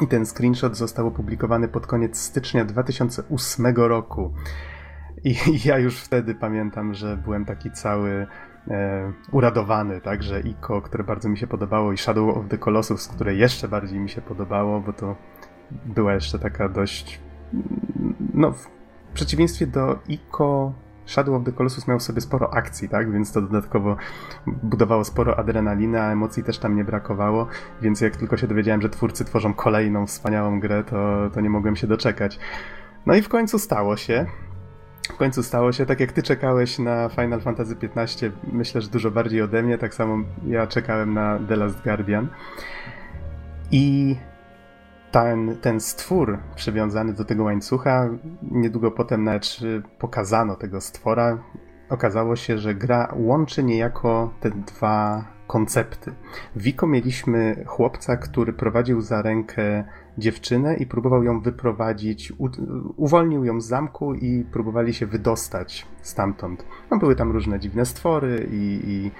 I 0.00 0.06
ten 0.06 0.26
screenshot 0.26 0.76
został 0.76 1.06
opublikowany 1.06 1.68
pod 1.68 1.86
koniec 1.86 2.18
stycznia 2.18 2.64
2008 2.64 3.66
roku. 3.76 4.32
I 5.24 5.36
ja 5.68 5.78
już 5.78 6.00
wtedy 6.00 6.34
pamiętam, 6.34 6.94
że 6.94 7.16
byłem 7.16 7.44
taki 7.44 7.70
cały 7.70 8.26
uradowany, 9.32 10.00
tak, 10.00 10.22
że 10.22 10.40
Ico, 10.40 10.82
które 10.82 11.04
bardzo 11.04 11.28
mi 11.28 11.38
się 11.38 11.46
podobało 11.46 11.92
i 11.92 11.98
Shadow 11.98 12.36
of 12.36 12.48
the 12.48 12.58
Colossus, 12.58 13.08
które 13.08 13.34
jeszcze 13.34 13.68
bardziej 13.68 14.00
mi 14.00 14.08
się 14.08 14.20
podobało, 14.20 14.80
bo 14.80 14.92
to 14.92 15.16
była 15.70 16.14
jeszcze 16.14 16.38
taka 16.38 16.68
dość 16.68 17.20
no 18.34 18.52
w 18.52 18.68
przeciwieństwie 19.14 19.66
do 19.66 19.98
Ico 20.08 20.72
Shadow 21.08 21.34
of 21.34 21.44
the 21.44 21.52
Colossus 21.52 21.88
miał 21.88 22.00
sobie 22.00 22.20
sporo 22.20 22.54
akcji, 22.54 22.88
tak? 22.88 23.12
Więc 23.12 23.32
to 23.32 23.42
dodatkowo 23.42 23.96
budowało 24.46 25.04
sporo 25.04 25.38
adrenaliny, 25.38 26.00
a 26.00 26.12
emocji 26.12 26.44
też 26.44 26.58
tam 26.58 26.76
nie 26.76 26.84
brakowało, 26.84 27.46
więc 27.82 28.00
jak 28.00 28.16
tylko 28.16 28.36
się 28.36 28.46
dowiedziałem, 28.46 28.82
że 28.82 28.88
twórcy 28.88 29.24
tworzą 29.24 29.54
kolejną 29.54 30.06
wspaniałą 30.06 30.60
grę, 30.60 30.84
to, 30.84 31.30
to 31.34 31.40
nie 31.40 31.50
mogłem 31.50 31.76
się 31.76 31.86
doczekać. 31.86 32.38
No 33.06 33.14
i 33.14 33.22
w 33.22 33.28
końcu 33.28 33.58
stało 33.58 33.96
się. 33.96 34.26
W 35.08 35.16
końcu 35.16 35.42
stało 35.42 35.72
się, 35.72 35.86
tak 35.86 36.00
jak 36.00 36.12
ty 36.12 36.22
czekałeś 36.22 36.78
na 36.78 37.08
Final 37.08 37.40
Fantasy 37.40 37.76
XV, 37.96 38.32
myślę, 38.52 38.80
że 38.80 38.88
dużo 38.88 39.10
bardziej 39.10 39.42
ode 39.42 39.62
mnie, 39.62 39.78
tak 39.78 39.94
samo 39.94 40.18
ja 40.46 40.66
czekałem 40.66 41.14
na 41.14 41.38
The 41.48 41.56
Last 41.56 41.82
Guardian. 41.82 42.28
I 43.70 44.16
ten, 45.10 45.56
ten 45.60 45.80
stwór 45.80 46.38
przywiązany 46.54 47.12
do 47.12 47.24
tego 47.24 47.44
łańcucha, 47.44 48.08
niedługo 48.42 48.90
potem 48.90 49.24
nawet 49.24 49.58
pokazano 49.98 50.56
tego 50.56 50.80
stwora, 50.80 51.38
okazało 51.88 52.36
się, 52.36 52.58
że 52.58 52.74
gra 52.74 53.12
łączy 53.16 53.64
niejako 53.64 54.32
te 54.40 54.50
dwa 54.50 55.24
koncepty. 55.48 56.12
W 56.56 56.62
Wiko 56.62 56.86
mieliśmy 56.86 57.64
chłopca, 57.66 58.16
który 58.16 58.52
prowadził 58.52 59.00
za 59.00 59.22
rękę 59.22 59.84
dziewczynę 60.18 60.76
i 60.76 60.86
próbował 60.86 61.22
ją 61.24 61.40
wyprowadzić, 61.40 62.32
u, 62.38 62.48
uwolnił 62.96 63.44
ją 63.44 63.60
z 63.60 63.66
zamku 63.66 64.14
i 64.14 64.44
próbowali 64.52 64.94
się 64.94 65.06
wydostać 65.06 65.86
stamtąd. 66.02 66.64
No, 66.90 66.98
były 66.98 67.16
tam 67.16 67.32
różne 67.32 67.60
dziwne 67.60 67.86
stwory 67.86 68.48
i, 68.50 68.80
i 68.84 69.10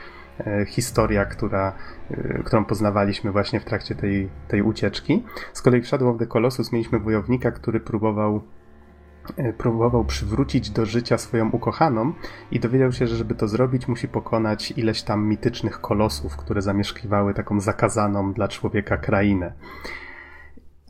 e, 0.46 0.66
historia, 0.66 1.24
która, 1.24 1.72
e, 2.10 2.42
którą 2.44 2.64
poznawaliśmy 2.64 3.32
właśnie 3.32 3.60
w 3.60 3.64
trakcie 3.64 3.94
tej, 3.94 4.28
tej 4.48 4.62
ucieczki. 4.62 5.24
Z 5.52 5.62
kolei 5.62 5.80
w 5.82 5.86
Shadow 5.86 6.14
of 6.14 6.18
the 6.18 6.26
Colossus 6.26 6.72
mieliśmy 6.72 6.98
wojownika, 6.98 7.50
który 7.50 7.80
próbował 7.80 8.42
próbował 9.58 10.04
przywrócić 10.04 10.70
do 10.70 10.86
życia 10.86 11.18
swoją 11.18 11.50
ukochaną 11.50 12.12
i 12.50 12.60
dowiedział 12.60 12.92
się, 12.92 13.06
że 13.06 13.16
żeby 13.16 13.34
to 13.34 13.48
zrobić, 13.48 13.88
musi 13.88 14.08
pokonać 14.08 14.70
ileś 14.70 15.02
tam 15.02 15.26
mitycznych 15.26 15.80
kolosów, 15.80 16.36
które 16.36 16.62
zamieszkiwały 16.62 17.34
taką 17.34 17.60
zakazaną 17.60 18.32
dla 18.32 18.48
człowieka 18.48 18.96
krainę. 18.96 19.52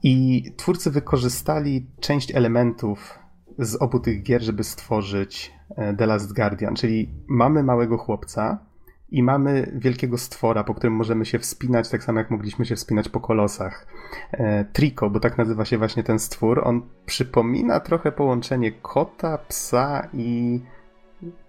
I 0.02 0.44
twórcy 0.56 0.90
wykorzystali 0.90 1.86
część 2.00 2.34
elementów 2.34 3.18
z 3.58 3.82
obu 3.82 4.00
tych 4.00 4.22
gier, 4.22 4.42
żeby 4.42 4.64
stworzyć 4.64 5.52
e, 5.76 5.94
The 5.94 6.06
Last 6.06 6.34
Guardian, 6.34 6.74
czyli 6.74 7.10
mamy 7.28 7.62
małego 7.62 7.98
chłopca 7.98 8.67
i 9.10 9.22
mamy 9.22 9.72
wielkiego 9.74 10.18
stwora, 10.18 10.64
po 10.64 10.74
którym 10.74 10.94
możemy 10.94 11.26
się 11.26 11.38
wspinać, 11.38 11.88
tak 11.88 12.04
samo 12.04 12.18
jak 12.18 12.30
mogliśmy 12.30 12.64
się 12.64 12.76
wspinać 12.76 13.08
po 13.08 13.20
kolosach. 13.20 13.86
E, 14.32 14.64
Trico, 14.64 15.10
bo 15.10 15.20
tak 15.20 15.38
nazywa 15.38 15.64
się 15.64 15.78
właśnie 15.78 16.02
ten 16.02 16.18
stwór, 16.18 16.60
on 16.64 16.82
przypomina 17.06 17.80
trochę 17.80 18.12
połączenie 18.12 18.72
kota, 18.72 19.38
psa 19.38 20.08
i 20.12 20.60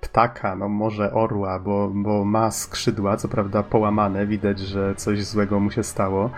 ptaka, 0.01 0.55
no 0.55 0.69
może 0.69 1.13
orła, 1.13 1.59
bo, 1.59 1.91
bo 1.93 2.25
ma 2.25 2.51
skrzydła, 2.51 3.17
co 3.17 3.27
prawda 3.27 3.63
połamane, 3.63 4.27
widać, 4.27 4.59
że 4.59 4.95
coś 4.95 5.23
złego 5.23 5.59
mu 5.59 5.71
się 5.71 5.83
stało. 5.83 6.29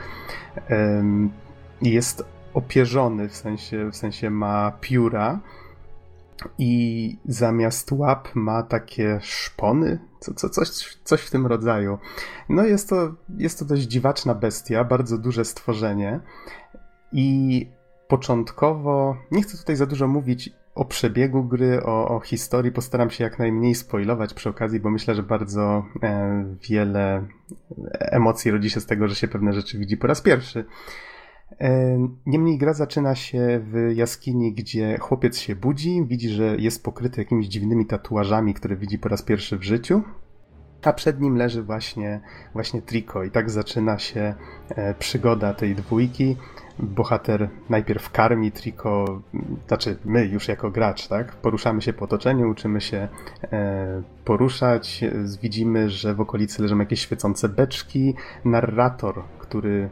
Jest 1.81 2.26
opierzony, 2.53 3.30
w 3.30 3.35
sensie, 3.35 3.89
w 3.91 3.95
sensie 3.95 4.30
ma 4.30 4.72
pióra 4.81 5.39
i 6.57 7.18
zamiast 7.26 7.91
łap 7.91 8.27
ma 8.35 8.63
takie 8.63 9.19
szpony, 9.22 9.99
co, 10.19 10.34
co, 10.34 10.49
coś, 10.49 10.69
coś 11.03 11.22
w 11.22 11.31
tym 11.31 11.47
rodzaju. 11.47 11.97
No 12.49 12.65
jest 12.65 12.89
to, 12.89 13.13
jest 13.38 13.59
to 13.59 13.65
dość 13.65 13.81
dziwaczna 13.81 14.35
bestia, 14.35 14.84
bardzo 14.84 15.18
duże 15.18 15.45
stworzenie 15.45 16.19
i 17.11 17.68
początkowo, 18.07 19.18
nie 19.31 19.41
chcę 19.41 19.57
tutaj 19.57 19.76
za 19.76 19.85
dużo 19.85 20.07
mówić 20.07 20.49
o 20.76 20.85
przebiegu 20.85 21.43
gry, 21.43 21.84
o, 21.84 22.07
o 22.07 22.19
historii, 22.19 22.72
postaram 22.72 23.09
się 23.09 23.23
jak 23.23 23.39
najmniej 23.39 23.76
spoilować 23.76 24.34
przy 24.34 24.49
okazji, 24.49 24.80
bo 24.80 24.89
myślę, 24.89 25.15
że 25.15 25.23
bardzo 25.23 25.85
e, 26.03 26.45
wiele 26.69 27.27
emocji 27.99 28.51
rodzi 28.51 28.69
się 28.69 28.80
z 28.80 28.85
tego, 28.85 29.07
że 29.07 29.15
się 29.15 29.27
pewne 29.27 29.53
rzeczy 29.53 29.77
widzi 29.77 29.97
po 29.97 30.07
raz 30.07 30.22
pierwszy. 30.22 30.65
Niemniej 32.26 32.57
gra 32.57 32.73
zaczyna 32.73 33.15
się 33.15 33.61
w 33.64 33.91
jaskini, 33.95 34.53
gdzie 34.53 34.98
chłopiec 34.98 35.38
się 35.38 35.56
budzi, 35.56 36.06
widzi, 36.06 36.30
że 36.30 36.56
jest 36.57 36.84
pokryty 36.84 37.22
jakimiś 37.22 37.48
dziwnymi 37.48 37.86
tatuażami, 37.86 38.53
które 38.53 38.76
widzi 38.76 38.99
po 38.99 39.10
raz 39.10 39.22
pierwszy 39.22 39.57
w 39.57 39.64
życiu. 39.64 40.03
A 40.84 40.94
przed 40.94 41.22
nim 41.22 41.36
leży 41.36 41.64
właśnie, 41.64 42.22
właśnie 42.53 42.82
Triko 42.82 43.23
i 43.23 43.32
tak 43.32 43.49
zaczyna 43.49 43.99
się 43.99 44.34
e, 44.69 44.94
przygoda 44.94 45.53
tej 45.53 45.76
dwójki. 45.76 46.38
Bohater 46.80 47.49
najpierw 47.69 48.11
karmi 48.11 48.52
Triko, 48.52 49.22
znaczy 49.68 49.98
my 50.06 50.26
już 50.26 50.48
jako 50.48 50.72
gracz, 50.72 51.07
tak? 51.07 51.36
Poruszamy 51.36 51.82
się 51.82 51.94
po 51.94 52.06
otoczeniu, 52.06 52.49
uczymy 52.49 52.82
się 52.82 53.07
e, 53.44 54.02
poruszać. 54.26 55.03
Widzimy, 55.41 55.90
że 55.90 56.15
w 56.15 56.22
okolicy 56.22 56.61
leżą 56.61 56.80
jakieś 56.80 56.99
świecące 56.99 57.49
beczki. 57.49 58.15
Narrator, 58.45 59.23
który 59.40 59.90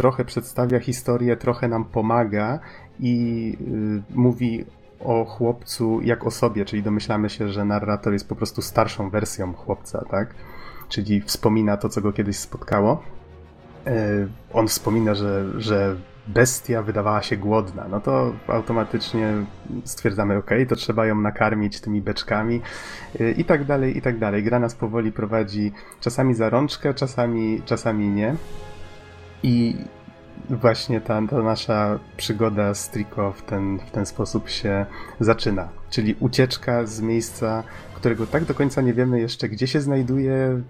trochę 0.00 0.24
przedstawia 0.24 0.78
historię, 0.80 1.36
trochę 1.36 1.68
nam 1.68 1.84
pomaga 1.84 2.58
i 3.00 3.56
y, 3.60 4.16
mówi 4.16 4.64
o 5.00 5.24
chłopcu 5.24 6.00
jak 6.02 6.26
o 6.26 6.30
sobie, 6.30 6.64
czyli 6.64 6.82
domyślamy 6.82 7.30
się, 7.30 7.48
że 7.48 7.64
narrator 7.64 8.12
jest 8.12 8.28
po 8.28 8.36
prostu 8.36 8.62
starszą 8.62 9.10
wersją 9.10 9.52
chłopca, 9.52 10.04
tak? 10.10 10.34
Czyli 10.88 11.20
wspomina 11.20 11.76
to, 11.76 11.88
co 11.88 12.00
go 12.00 12.12
kiedyś 12.12 12.36
spotkało. 12.36 13.02
Y, 13.86 14.28
on 14.52 14.68
wspomina, 14.68 15.14
że, 15.14 15.60
że 15.60 15.96
bestia 16.28 16.82
wydawała 16.82 17.22
się 17.22 17.36
głodna, 17.36 17.86
no 17.90 18.00
to 18.00 18.32
automatycznie 18.46 19.32
stwierdzamy, 19.84 20.36
ok, 20.36 20.50
to 20.68 20.76
trzeba 20.76 21.06
ją 21.06 21.14
nakarmić 21.14 21.80
tymi 21.80 22.02
beczkami 22.02 22.60
y, 23.20 23.34
i 23.38 23.44
tak 23.44 23.64
dalej, 23.64 23.98
i 23.98 24.02
tak 24.02 24.18
dalej. 24.18 24.42
Gra 24.42 24.58
nas 24.58 24.74
powoli 24.74 25.12
prowadzi 25.12 25.72
czasami 26.00 26.34
za 26.34 26.50
rączkę, 26.50 26.94
czasami, 26.94 27.62
czasami 27.64 28.08
nie. 28.08 28.36
I 29.42 29.76
właśnie 30.50 31.00
ta, 31.00 31.20
ta 31.30 31.42
nasza 31.42 31.98
przygoda 32.16 32.74
z 32.74 32.90
Triko 32.90 33.32
w 33.32 33.42
ten, 33.42 33.78
w 33.78 33.90
ten 33.90 34.06
sposób 34.06 34.48
się 34.48 34.86
zaczyna. 35.20 35.68
Czyli 35.90 36.16
ucieczka 36.20 36.86
z 36.86 37.00
miejsca, 37.00 37.62
którego 37.94 38.26
tak 38.26 38.44
do 38.44 38.54
końca 38.54 38.80
nie 38.82 38.94
wiemy 38.94 39.20
jeszcze, 39.20 39.48
gdzie 39.48 39.66
się 39.66 39.80
znajduje, 39.80 40.60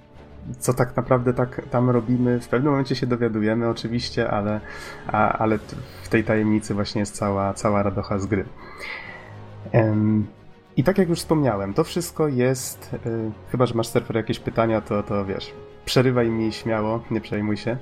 co 0.58 0.74
tak 0.74 0.96
naprawdę 0.96 1.34
tak 1.34 1.62
tam 1.70 1.90
robimy. 1.90 2.40
W 2.40 2.48
pewnym 2.48 2.70
momencie 2.70 2.96
się 2.96 3.06
dowiadujemy 3.06 3.68
oczywiście, 3.68 4.30
ale, 4.30 4.60
a, 5.06 5.38
ale 5.38 5.58
w 6.02 6.08
tej 6.08 6.24
tajemnicy 6.24 6.74
właśnie 6.74 7.00
jest 7.00 7.14
cała, 7.14 7.54
cała 7.54 7.82
radocha 7.82 8.18
z 8.18 8.26
gry. 8.26 8.44
I 10.76 10.84
tak 10.84 10.98
jak 10.98 11.08
już 11.08 11.18
wspomniałem, 11.18 11.74
to 11.74 11.84
wszystko 11.84 12.28
jest, 12.28 12.90
y, 13.06 13.30
chyba 13.50 13.66
że 13.66 13.74
masz 13.74 13.86
serwer 13.86 14.16
jakieś 14.16 14.38
pytania, 14.38 14.80
to, 14.80 15.02
to 15.02 15.24
wiesz, 15.24 15.52
przerywaj 15.84 16.30
mi 16.30 16.52
śmiało, 16.52 17.00
nie 17.10 17.20
przejmuj 17.20 17.56
się. 17.56 17.76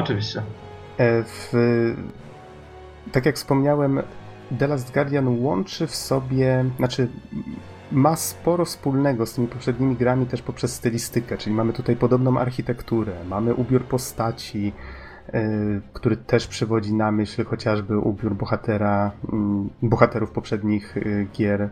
Oczywiście. 0.00 0.42
E, 0.98 1.22
w, 1.22 1.52
tak 3.12 3.26
jak 3.26 3.36
wspomniałem, 3.36 4.02
The 4.58 4.66
Last 4.66 4.92
Guardian 4.94 5.28
łączy 5.28 5.86
w 5.86 5.94
sobie, 5.94 6.64
znaczy 6.76 7.08
ma 7.92 8.16
sporo 8.16 8.64
wspólnego 8.64 9.26
z 9.26 9.34
tymi 9.34 9.46
poprzednimi 9.46 9.96
grami 9.96 10.26
też 10.26 10.42
poprzez 10.42 10.74
stylistykę, 10.74 11.38
czyli 11.38 11.56
mamy 11.56 11.72
tutaj 11.72 11.96
podobną 11.96 12.38
architekturę, 12.38 13.12
mamy 13.28 13.54
ubiór 13.54 13.84
postaci, 13.84 14.72
yy, 15.32 15.80
który 15.92 16.16
też 16.16 16.46
przywodzi 16.46 16.94
na 16.94 17.12
myśl 17.12 17.44
chociażby 17.44 17.98
ubiór 17.98 18.34
bohatera, 18.34 19.10
yy, 19.82 19.88
bohaterów 19.88 20.30
poprzednich 20.30 20.96
yy, 20.96 21.26
gier 21.32 21.68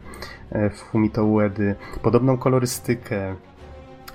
w 0.71 0.77
Fumito 0.77 1.25
Uedy, 1.25 1.75
podobną 2.03 2.39
kolorystykę, 2.39 3.37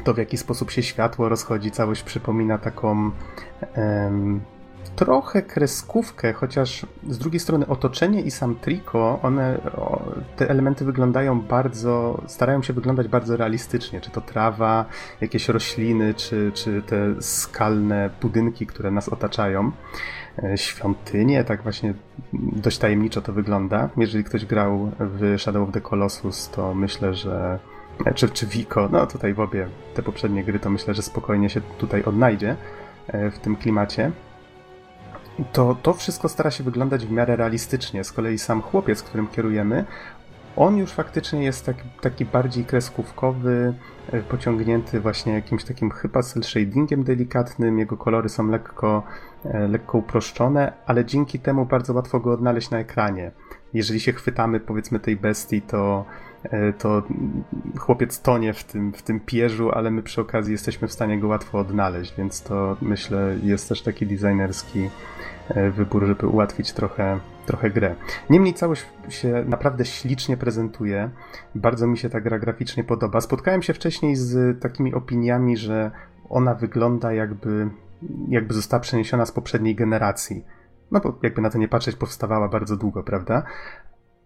to 0.03 0.13
w 0.13 0.17
jaki 0.17 0.37
sposób 0.37 0.71
się 0.71 0.83
światło 0.83 1.29
rozchodzi, 1.29 1.71
całość 1.71 2.03
przypomina 2.03 2.57
taką 2.57 3.11
em, 3.73 4.41
trochę 4.95 5.41
kreskówkę, 5.41 6.33
chociaż 6.33 6.85
z 7.07 7.17
drugiej 7.17 7.39
strony 7.39 7.67
otoczenie 7.67 8.21
i 8.21 8.31
sam 8.31 8.55
triko, 8.55 9.19
one, 9.21 9.61
te 10.35 10.49
elementy 10.49 10.85
wyglądają 10.85 11.41
bardzo, 11.41 12.21
starają 12.27 12.63
się 12.63 12.73
wyglądać 12.73 13.07
bardzo 13.07 13.37
realistycznie, 13.37 14.01
czy 14.01 14.11
to 14.11 14.21
trawa, 14.21 14.85
jakieś 15.21 15.49
rośliny, 15.49 16.13
czy, 16.13 16.51
czy 16.53 16.81
te 16.81 17.21
skalne 17.21 18.09
budynki, 18.21 18.67
które 18.67 18.91
nas 18.91 19.09
otaczają. 19.09 19.71
E, 20.43 20.57
świątynie, 20.57 21.43
tak 21.43 21.63
właśnie 21.63 21.93
dość 22.33 22.77
tajemniczo 22.77 23.21
to 23.21 23.33
wygląda. 23.33 23.89
Jeżeli 23.97 24.23
ktoś 24.23 24.45
grał 24.45 24.91
w 24.99 25.35
Shadow 25.37 25.67
of 25.67 25.73
the 25.73 25.81
Colossus, 25.81 26.49
to 26.49 26.73
myślę, 26.73 27.13
że 27.13 27.59
czy, 28.15 28.29
czy 28.29 28.47
Wiko, 28.47 28.89
no 28.91 29.07
tutaj 29.07 29.33
w 29.33 29.39
obie 29.39 29.67
te 29.93 30.03
poprzednie 30.03 30.43
gry, 30.43 30.59
to 30.59 30.69
myślę, 30.69 30.93
że 30.93 31.01
spokojnie 31.01 31.49
się 31.49 31.61
tutaj 31.61 32.03
odnajdzie 32.03 32.55
e, 33.07 33.31
w 33.31 33.39
tym 33.39 33.55
klimacie. 33.55 34.11
To, 35.53 35.75
to 35.81 35.93
wszystko 35.93 36.29
stara 36.29 36.51
się 36.51 36.63
wyglądać 36.63 37.05
w 37.05 37.11
miarę 37.11 37.35
realistycznie. 37.35 38.03
Z 38.03 38.11
kolei 38.11 38.39
sam 38.39 38.61
chłopiec, 38.61 39.03
którym 39.03 39.27
kierujemy, 39.27 39.85
on 40.55 40.77
już 40.77 40.91
faktycznie 40.91 41.43
jest 41.43 41.65
taki, 41.65 41.83
taki 42.01 42.25
bardziej 42.25 42.65
kreskówkowy, 42.65 43.73
e, 44.11 44.21
pociągnięty 44.21 44.99
właśnie 44.99 45.33
jakimś 45.33 45.63
takim 45.63 45.91
chyba 45.91 46.23
cel 46.23 46.43
shadingiem 46.43 47.03
delikatnym. 47.03 47.79
Jego 47.79 47.97
kolory 47.97 48.29
są 48.29 48.47
lekko, 48.47 49.03
e, 49.45 49.67
lekko 49.67 49.97
uproszczone, 49.97 50.73
ale 50.85 51.05
dzięki 51.05 51.39
temu 51.39 51.65
bardzo 51.65 51.93
łatwo 51.93 52.19
go 52.19 52.31
odnaleźć 52.31 52.69
na 52.69 52.79
ekranie. 52.79 53.31
Jeżeli 53.73 53.99
się 53.99 54.13
chwytamy 54.13 54.59
powiedzmy 54.59 54.99
tej 54.99 55.17
bestii, 55.17 55.61
to 55.61 56.05
to 56.77 57.03
chłopiec 57.77 58.21
tonie 58.21 58.53
w 58.53 58.63
tym, 58.63 58.93
w 58.93 59.01
tym 59.01 59.19
pierzu, 59.19 59.71
ale 59.71 59.91
my 59.91 60.03
przy 60.03 60.21
okazji 60.21 60.51
jesteśmy 60.51 60.87
w 60.87 60.93
stanie 60.93 61.19
go 61.19 61.27
łatwo 61.27 61.59
odnaleźć, 61.59 62.13
więc 62.17 62.41
to 62.41 62.77
myślę 62.81 63.35
jest 63.43 63.69
też 63.69 63.81
taki 63.81 64.07
designerski 64.07 64.89
e, 65.49 65.71
wybór, 65.71 66.05
żeby 66.05 66.27
ułatwić 66.27 66.73
trochę, 66.73 67.19
trochę 67.45 67.69
grę. 67.69 67.95
Niemniej 68.29 68.53
całość 68.53 68.85
się 69.09 69.43
naprawdę 69.47 69.85
ślicznie 69.85 70.37
prezentuje. 70.37 71.09
Bardzo 71.55 71.87
mi 71.87 71.97
się 71.97 72.09
ta 72.09 72.21
gra 72.21 72.39
graficznie 72.39 72.83
podoba. 72.83 73.21
Spotkałem 73.21 73.61
się 73.61 73.73
wcześniej 73.73 74.15
z 74.15 74.61
takimi 74.61 74.93
opiniami, 74.93 75.57
że 75.57 75.91
ona 76.29 76.55
wygląda 76.55 77.13
jakby, 77.13 77.69
jakby 78.29 78.53
została 78.53 78.79
przeniesiona 78.79 79.25
z 79.25 79.31
poprzedniej 79.31 79.75
generacji. 79.75 80.45
No 80.91 80.99
bo 80.99 81.19
jakby 81.23 81.41
na 81.41 81.49
to 81.49 81.57
nie 81.57 81.67
patrzeć, 81.67 81.95
powstawała 81.95 82.49
bardzo 82.49 82.77
długo, 82.77 83.03
prawda? 83.03 83.43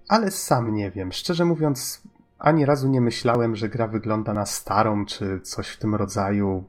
Ale 0.09 0.31
sam 0.31 0.75
nie 0.75 0.91
wiem. 0.91 1.11
Szczerze 1.11 1.45
mówiąc, 1.45 2.07
ani 2.39 2.65
razu 2.65 2.89
nie 2.89 3.01
myślałem, 3.01 3.55
że 3.55 3.69
gra 3.69 3.88
wygląda 3.88 4.34
na 4.34 4.45
starą, 4.45 5.05
czy 5.05 5.39
coś 5.39 5.67
w 5.67 5.79
tym 5.79 5.95
rodzaju. 5.95 6.63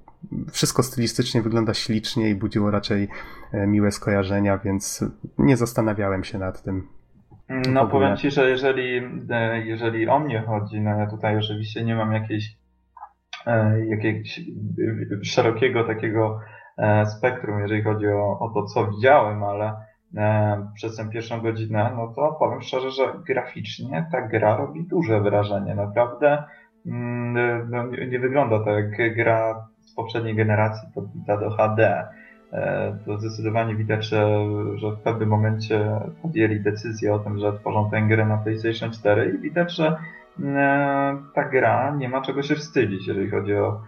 Wszystko 0.52 0.82
stylistycznie 0.82 1.42
wygląda 1.42 1.74
ślicznie 1.74 2.30
i 2.30 2.34
budziło 2.34 2.70
raczej 2.70 3.08
e, 3.52 3.66
miłe 3.66 3.90
skojarzenia, 3.90 4.58
więc 4.58 5.04
nie 5.38 5.56
zastanawiałem 5.56 6.24
się 6.24 6.38
nad 6.38 6.62
tym. 6.62 6.88
No 7.48 7.86
powiem 7.86 8.16
Ci, 8.16 8.30
że 8.30 8.50
jeżeli, 8.50 9.00
e, 9.30 9.66
jeżeli 9.66 10.08
o 10.08 10.20
mnie 10.20 10.42
chodzi, 10.46 10.80
no 10.80 10.90
ja 10.90 11.06
tutaj 11.06 11.38
oczywiście 11.38 11.84
nie 11.84 11.94
mam 11.94 12.12
jakiejś, 12.12 12.56
e, 13.46 13.86
jakiegoś 13.86 14.40
szerokiego 15.22 15.84
takiego 15.84 16.40
spektrum, 17.16 17.60
jeżeli 17.60 17.82
chodzi 17.82 18.06
o, 18.06 18.38
o 18.40 18.50
to, 18.54 18.64
co 18.64 18.90
widziałem, 18.90 19.42
ale 19.42 19.74
przez 20.74 20.96
tę 20.96 21.08
pierwszą 21.10 21.40
godzinę, 21.40 21.90
no 21.96 22.12
to 22.16 22.36
powiem 22.38 22.62
szczerze, 22.62 22.90
że 22.90 23.04
graficznie 23.26 24.06
ta 24.12 24.22
gra 24.22 24.56
robi 24.56 24.84
duże 24.84 25.20
wrażenie. 25.20 25.74
Naprawdę 25.74 26.42
mm, 26.86 27.70
no, 27.70 27.86
nie 27.86 28.18
wygląda 28.18 28.64
to 28.64 28.70
jak 28.70 29.14
gra 29.14 29.66
z 29.80 29.94
poprzedniej 29.94 30.34
generacji 30.34 30.88
podbita 30.94 31.36
do 31.36 31.50
HD. 31.50 32.08
E, 32.52 32.96
to 33.06 33.18
zdecydowanie 33.18 33.74
widać, 33.74 34.04
że, 34.04 34.38
w 34.96 35.02
pewnym 35.04 35.28
momencie 35.28 36.00
podjęli 36.22 36.60
decyzję 36.60 37.14
o 37.14 37.18
tym, 37.18 37.38
że 37.38 37.52
tworzą 37.52 37.90
tę 37.90 38.02
grę 38.02 38.26
na 38.26 38.36
PlayStation 38.36 38.90
4 38.90 39.34
i 39.34 39.38
widać, 39.38 39.76
że 39.76 39.96
mm, 40.40 41.28
ta 41.34 41.44
gra 41.44 41.94
nie 41.98 42.08
ma 42.08 42.20
czego 42.20 42.42
się 42.42 42.54
wstydzić, 42.54 43.06
jeżeli 43.08 43.30
chodzi 43.30 43.54
o 43.54 43.80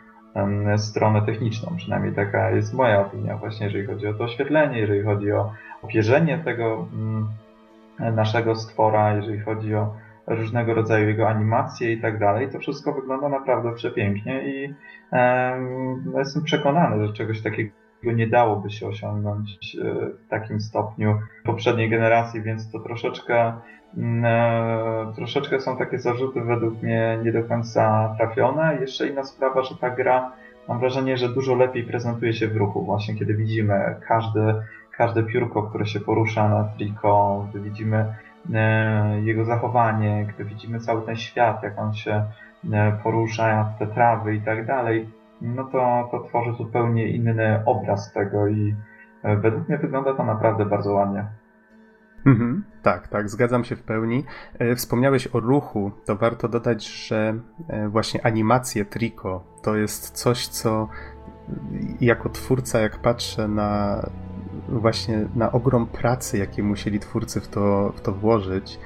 stronę 0.76 1.22
techniczną. 1.22 1.76
Przynajmniej 1.76 2.14
taka 2.14 2.50
jest 2.50 2.74
moja 2.74 3.00
opinia, 3.00 3.36
właśnie 3.36 3.66
jeżeli 3.66 3.86
chodzi 3.86 4.06
o 4.06 4.14
to 4.14 4.24
oświetlenie, 4.24 4.78
jeżeli 4.78 5.02
chodzi 5.02 5.32
o 5.32 5.52
opierzenie 5.82 6.38
tego 6.44 6.88
mm, 6.92 7.28
naszego 8.16 8.54
stwora, 8.54 9.16
jeżeli 9.16 9.40
chodzi 9.40 9.74
o 9.74 9.94
różnego 10.26 10.74
rodzaju 10.74 11.08
jego 11.08 11.28
animacje 11.28 11.92
i 11.92 12.00
tak 12.00 12.18
dalej, 12.18 12.48
to 12.52 12.58
wszystko 12.58 12.92
wygląda 12.92 13.28
naprawdę 13.28 13.74
przepięknie 13.74 14.48
i 14.48 14.74
no 16.04 16.18
jestem 16.18 16.42
przekonany, 16.42 17.06
że 17.06 17.12
czegoś 17.12 17.42
takiego 17.42 17.72
nie 18.04 18.26
dałoby 18.26 18.70
się 18.70 18.86
osiągnąć 18.86 19.76
e, 19.76 19.94
w 20.26 20.28
takim 20.28 20.60
stopniu 20.60 21.18
poprzedniej 21.44 21.90
generacji, 21.90 22.42
więc 22.42 22.70
to 22.70 22.80
troszeczkę 22.80 23.52
mm, 23.96 24.24
e, 24.24 25.12
troszeczkę 25.14 25.60
są 25.60 25.76
takie 25.76 25.98
zarzuty 25.98 26.40
według 26.40 26.82
mnie 26.82 27.18
nie 27.24 27.32
do 27.32 27.44
końca 27.44 28.14
trafione. 28.18 28.78
Jeszcze 28.80 29.08
inna 29.08 29.24
sprawa, 29.24 29.62
że 29.62 29.76
ta 29.76 29.90
gra 29.90 30.32
mam 30.68 30.80
wrażenie, 30.80 31.16
że 31.16 31.28
dużo 31.28 31.54
lepiej 31.54 31.84
prezentuje 31.84 32.32
się 32.32 32.48
w 32.48 32.56
ruchu, 32.56 32.84
właśnie 32.84 33.14
kiedy 33.14 33.34
widzimy 33.34 33.96
każdy 34.08 34.40
każde 35.00 35.22
piórko, 35.22 35.62
które 35.62 35.86
się 35.86 36.00
porusza 36.00 36.48
na 36.48 36.64
triko, 36.64 37.46
gdy 37.50 37.60
widzimy 37.60 38.14
e, 38.54 39.20
jego 39.20 39.44
zachowanie, 39.44 40.26
gdy 40.34 40.44
widzimy 40.44 40.80
cały 40.80 41.02
ten 41.02 41.16
świat, 41.16 41.62
jak 41.62 41.78
on 41.78 41.92
się 41.94 42.24
e, 42.72 42.92
porusza, 43.02 43.74
te 43.78 43.86
trawy 43.86 44.34
i 44.34 44.40
tak 44.40 44.66
dalej, 44.66 45.08
no 45.40 45.64
to, 45.64 46.08
to 46.10 46.20
tworzy 46.28 46.52
zupełnie 46.52 47.08
inny 47.08 47.62
obraz 47.66 48.12
tego 48.12 48.48
i 48.48 48.74
e, 49.22 49.36
według 49.36 49.68
mnie 49.68 49.78
wygląda 49.78 50.14
to 50.14 50.24
naprawdę 50.24 50.64
bardzo 50.64 50.92
ładnie. 50.92 51.24
Mhm, 52.26 52.64
tak, 52.82 53.08
tak, 53.08 53.28
zgadzam 53.28 53.64
się 53.64 53.76
w 53.76 53.82
pełni. 53.82 54.24
Wspomniałeś 54.76 55.26
o 55.26 55.40
ruchu, 55.40 55.90
to 56.06 56.16
warto 56.16 56.48
dodać, 56.48 57.06
że 57.08 57.34
właśnie 57.88 58.26
animacje 58.26 58.84
triko 58.84 59.44
to 59.62 59.76
jest 59.76 60.10
coś, 60.10 60.48
co 60.48 60.88
jako 62.00 62.28
twórca, 62.28 62.80
jak 62.80 62.98
patrzę 62.98 63.48
na 63.48 64.00
właśnie 64.70 65.28
na 65.34 65.52
ogrom 65.52 65.86
pracy, 65.86 66.38
jakie 66.38 66.62
musieli 66.62 67.00
twórcy 67.00 67.40
w 67.40 67.48
to, 67.48 67.92
w 67.96 68.00
to 68.00 68.12
włożyć, 68.12 68.78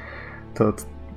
to, 0.55 0.73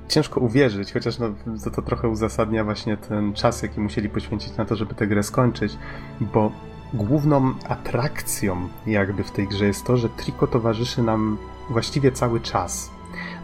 ciężko 0.08 0.40
uwierzyć, 0.40 0.92
chociaż 0.92 1.18
no, 1.18 1.28
to, 1.64 1.70
to 1.70 1.82
trochę 1.82 2.08
uzasadnia 2.08 2.64
właśnie 2.64 2.96
ten 2.96 3.32
czas, 3.32 3.62
jaki 3.62 3.80
musieli 3.80 4.08
poświęcić 4.08 4.56
na 4.56 4.64
to, 4.64 4.76
żeby 4.76 4.94
tę 4.94 5.06
grę 5.06 5.22
skończyć, 5.22 5.78
bo 6.20 6.52
główną 6.94 7.54
atrakcją 7.68 8.68
jakby 8.86 9.24
w 9.24 9.30
tej 9.30 9.48
grze 9.48 9.66
jest 9.66 9.84
to, 9.84 9.96
że 9.96 10.08
Triko 10.08 10.46
towarzyszy 10.46 11.02
nam 11.02 11.38
właściwie 11.70 12.12
cały 12.12 12.40
czas. 12.40 12.90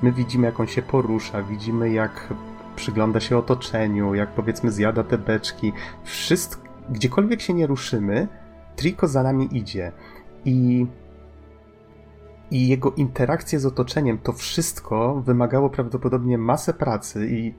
My 0.02 0.12
widzimy, 0.12 0.46
jak 0.46 0.60
on 0.60 0.66
się 0.66 0.82
porusza, 0.82 1.42
widzimy, 1.42 1.90
jak 1.90 2.34
przygląda 2.76 3.20
się 3.20 3.38
otoczeniu, 3.38 4.14
jak 4.14 4.34
powiedzmy 4.34 4.70
zjada 4.70 5.04
te 5.04 5.18
beczki. 5.18 5.72
Wszystko, 6.04 6.62
gdziekolwiek 6.90 7.40
się 7.40 7.54
nie 7.54 7.66
ruszymy, 7.66 8.28
Triko 8.76 9.08
za 9.08 9.22
nami 9.22 9.56
idzie. 9.56 9.92
I 10.44 10.86
i 12.54 12.68
jego 12.68 12.92
interakcje 12.92 13.60
z 13.60 13.66
otoczeniem, 13.66 14.18
to 14.18 14.32
wszystko 14.32 15.22
wymagało 15.26 15.70
prawdopodobnie 15.70 16.38
masę 16.38 16.74
pracy 16.74 17.28
i 17.30 17.54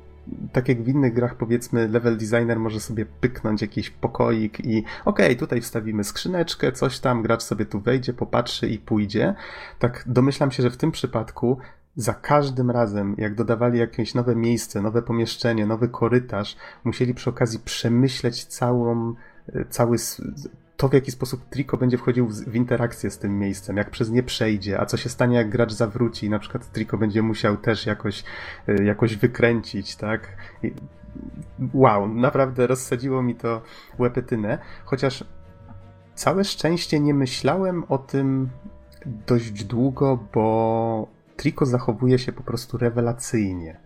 tak 0.52 0.70
jak 0.70 0.84
w 0.84 0.88
innych 0.88 1.14
grach, 1.14 1.36
powiedzmy, 1.36 1.88
level 1.88 2.18
designer 2.18 2.60
może 2.60 2.80
sobie 2.80 3.06
pyknąć 3.06 3.62
jakiś 3.62 3.90
pokoik 3.90 4.60
i 4.60 4.84
okej, 5.06 5.26
okay, 5.26 5.36
tutaj 5.36 5.62
wstawimy 5.62 6.04
skrzyneczkę, 6.04 6.72
coś 6.72 7.00
tam, 7.00 7.22
gracz 7.22 7.44
sobie 7.44 7.66
tu 7.66 7.80
wejdzie, 7.80 8.14
popatrzy 8.14 8.68
i 8.68 8.80
pójdzie. 8.80 9.36
Tak 9.80 10.04
domyślam 10.08 10.52
się, 10.52 10.64
że 10.64 10.70
w 10.70 10.78
tym 10.78 10.92
przypadku 10.92 11.58
za 11.96 12.14
każdym 12.14 12.72
razem, 12.72 13.16
jak 13.18 13.36
dodawali 13.36 13.80
jakieś 13.80 14.14
nowe 14.14 14.36
miejsce, 14.36 14.82
nowe 14.82 15.02
pomieszczenie, 15.02 15.66
nowy 15.66 15.90
korytarz, 15.90 16.58
musieli 16.84 17.14
przy 17.14 17.30
okazji 17.30 17.60
przemyśleć 17.60 18.46
całą, 18.46 19.14
cały 19.70 19.98
to, 20.78 20.90
w 20.90 20.94
jaki 20.94 21.12
sposób 21.12 21.50
Triko 21.50 21.78
będzie 21.78 21.98
wchodził 21.98 22.28
w, 22.28 22.56
interakcję 22.56 23.12
z 23.12 23.18
tym 23.18 23.40
miejscem, 23.40 23.78
jak 23.78 23.90
przez 23.90 24.10
nie 24.10 24.24
przejdzie, 24.24 24.80
a 24.80 24.86
co 24.86 24.98
się 24.98 25.10
stanie, 25.10 25.38
jak 25.38 25.50
gracz 25.50 25.74
zawróci, 25.74 26.30
na 26.30 26.40
przykład 26.40 26.72
Triko 26.72 26.98
będzie 26.98 27.22
musiał 27.22 27.58
też 27.58 27.86
jakoś, 27.86 28.24
y, 28.70 28.84
jakoś 28.84 29.16
wykręcić, 29.16 29.96
tak? 29.96 30.38
Wow, 31.74 32.08
naprawdę 32.08 32.68
rozsadziło 32.68 33.24
mi 33.24 33.36
to 33.36 33.62
łepetynę, 34.00 34.58
chociaż 34.86 35.24
całe 36.16 36.44
szczęście 36.44 37.00
nie 37.00 37.14
myślałem 37.14 37.84
o 37.90 37.98
tym 37.98 38.50
dość 39.28 39.64
długo, 39.64 40.28
bo 40.34 41.08
Triko 41.36 41.66
zachowuje 41.66 42.20
się 42.20 42.32
po 42.32 42.44
prostu 42.44 42.78
rewelacyjnie. 42.78 43.85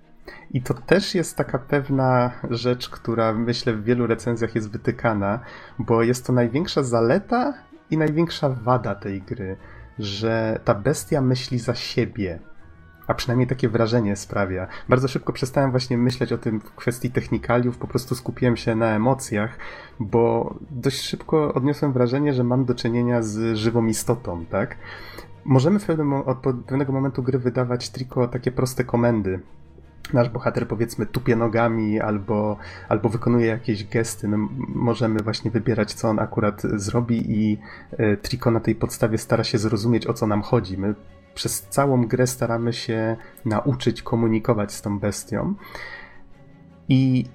I 0.51 0.61
to 0.61 0.73
też 0.73 1.15
jest 1.15 1.38
taka 1.38 1.60
pewna 1.60 2.31
rzecz, 2.49 2.89
która 2.89 3.34
myślę 3.34 3.73
w 3.73 3.84
wielu 3.84 4.07
recenzjach 4.07 4.56
jest 4.56 4.72
wytykana, 4.72 5.39
bo 5.80 6.03
jest 6.03 6.26
to 6.26 6.34
największa 6.34 6.84
zaleta 6.84 7.53
i 7.91 7.97
największa 7.97 8.49
wada 8.49 8.95
tej 8.95 9.22
gry, 9.22 9.57
że 9.99 10.60
ta 10.65 10.73
bestia 10.73 11.22
myśli 11.22 11.60
za 11.60 11.76
siebie. 11.76 12.39
A 13.07 13.14
przynajmniej 13.14 13.47
takie 13.47 13.69
wrażenie 13.69 14.15
sprawia. 14.15 14.68
Bardzo 14.89 15.07
szybko 15.07 15.34
przestałem 15.34 15.72
właśnie 15.72 15.97
myśleć 15.97 16.34
o 16.34 16.38
tym 16.38 16.60
w 16.60 16.76
kwestii 16.76 17.11
technikaliów, 17.11 17.77
po 17.77 17.88
prostu 17.88 18.15
skupiłem 18.15 18.57
się 18.57 18.76
na 18.76 18.95
emocjach, 18.95 19.57
bo 19.99 20.56
dość 20.72 21.01
szybko 21.01 21.53
odniosłem 21.53 21.93
wrażenie, 21.93 22.34
że 22.34 22.43
mam 22.43 22.65
do 22.65 22.76
czynienia 22.76 23.22
z 23.22 23.57
żywą 23.57 23.85
istotą, 23.85 24.45
tak? 24.45 24.76
Możemy 25.45 25.80
w 25.80 25.85
pewnym, 25.85 26.14
od 26.14 26.38
pewnego 26.68 26.93
momentu 26.93 27.23
gry 27.23 27.39
wydawać 27.39 27.89
tylko 27.89 28.27
takie 28.27 28.51
proste 28.51 28.84
komendy, 28.84 29.39
nasz 30.14 30.30
bohater 30.30 30.68
powiedzmy 30.68 31.06
tupie 31.06 31.36
nogami 31.36 32.00
albo, 32.00 32.58
albo 32.90 33.10
wykonuje 33.10 33.48
jakieś 33.48 33.88
gesty, 33.88 34.28
my 34.28 34.38
możemy 34.68 35.20
właśnie 35.20 35.52
wybierać, 35.52 35.94
co 35.94 36.10
on 36.10 36.20
akurat 36.20 36.62
zrobi 36.62 37.32
i 37.32 37.58
y, 38.00 38.18
Triko 38.22 38.52
na 38.52 38.60
tej 38.60 38.76
podstawie 38.76 39.18
stara 39.18 39.44
się 39.44 39.58
zrozumieć, 39.58 40.08
o 40.08 40.14
co 40.14 40.28
nam 40.28 40.42
chodzi. 40.42 40.78
My 40.78 40.96
przez 41.36 41.62
całą 41.62 42.08
grę 42.08 42.28
staramy 42.28 42.74
się 42.74 43.18
nauczyć 43.46 44.02
komunikować 44.02 44.74
z 44.74 44.82
tą 44.82 45.00
bestią 45.00 45.54
i 46.90 47.26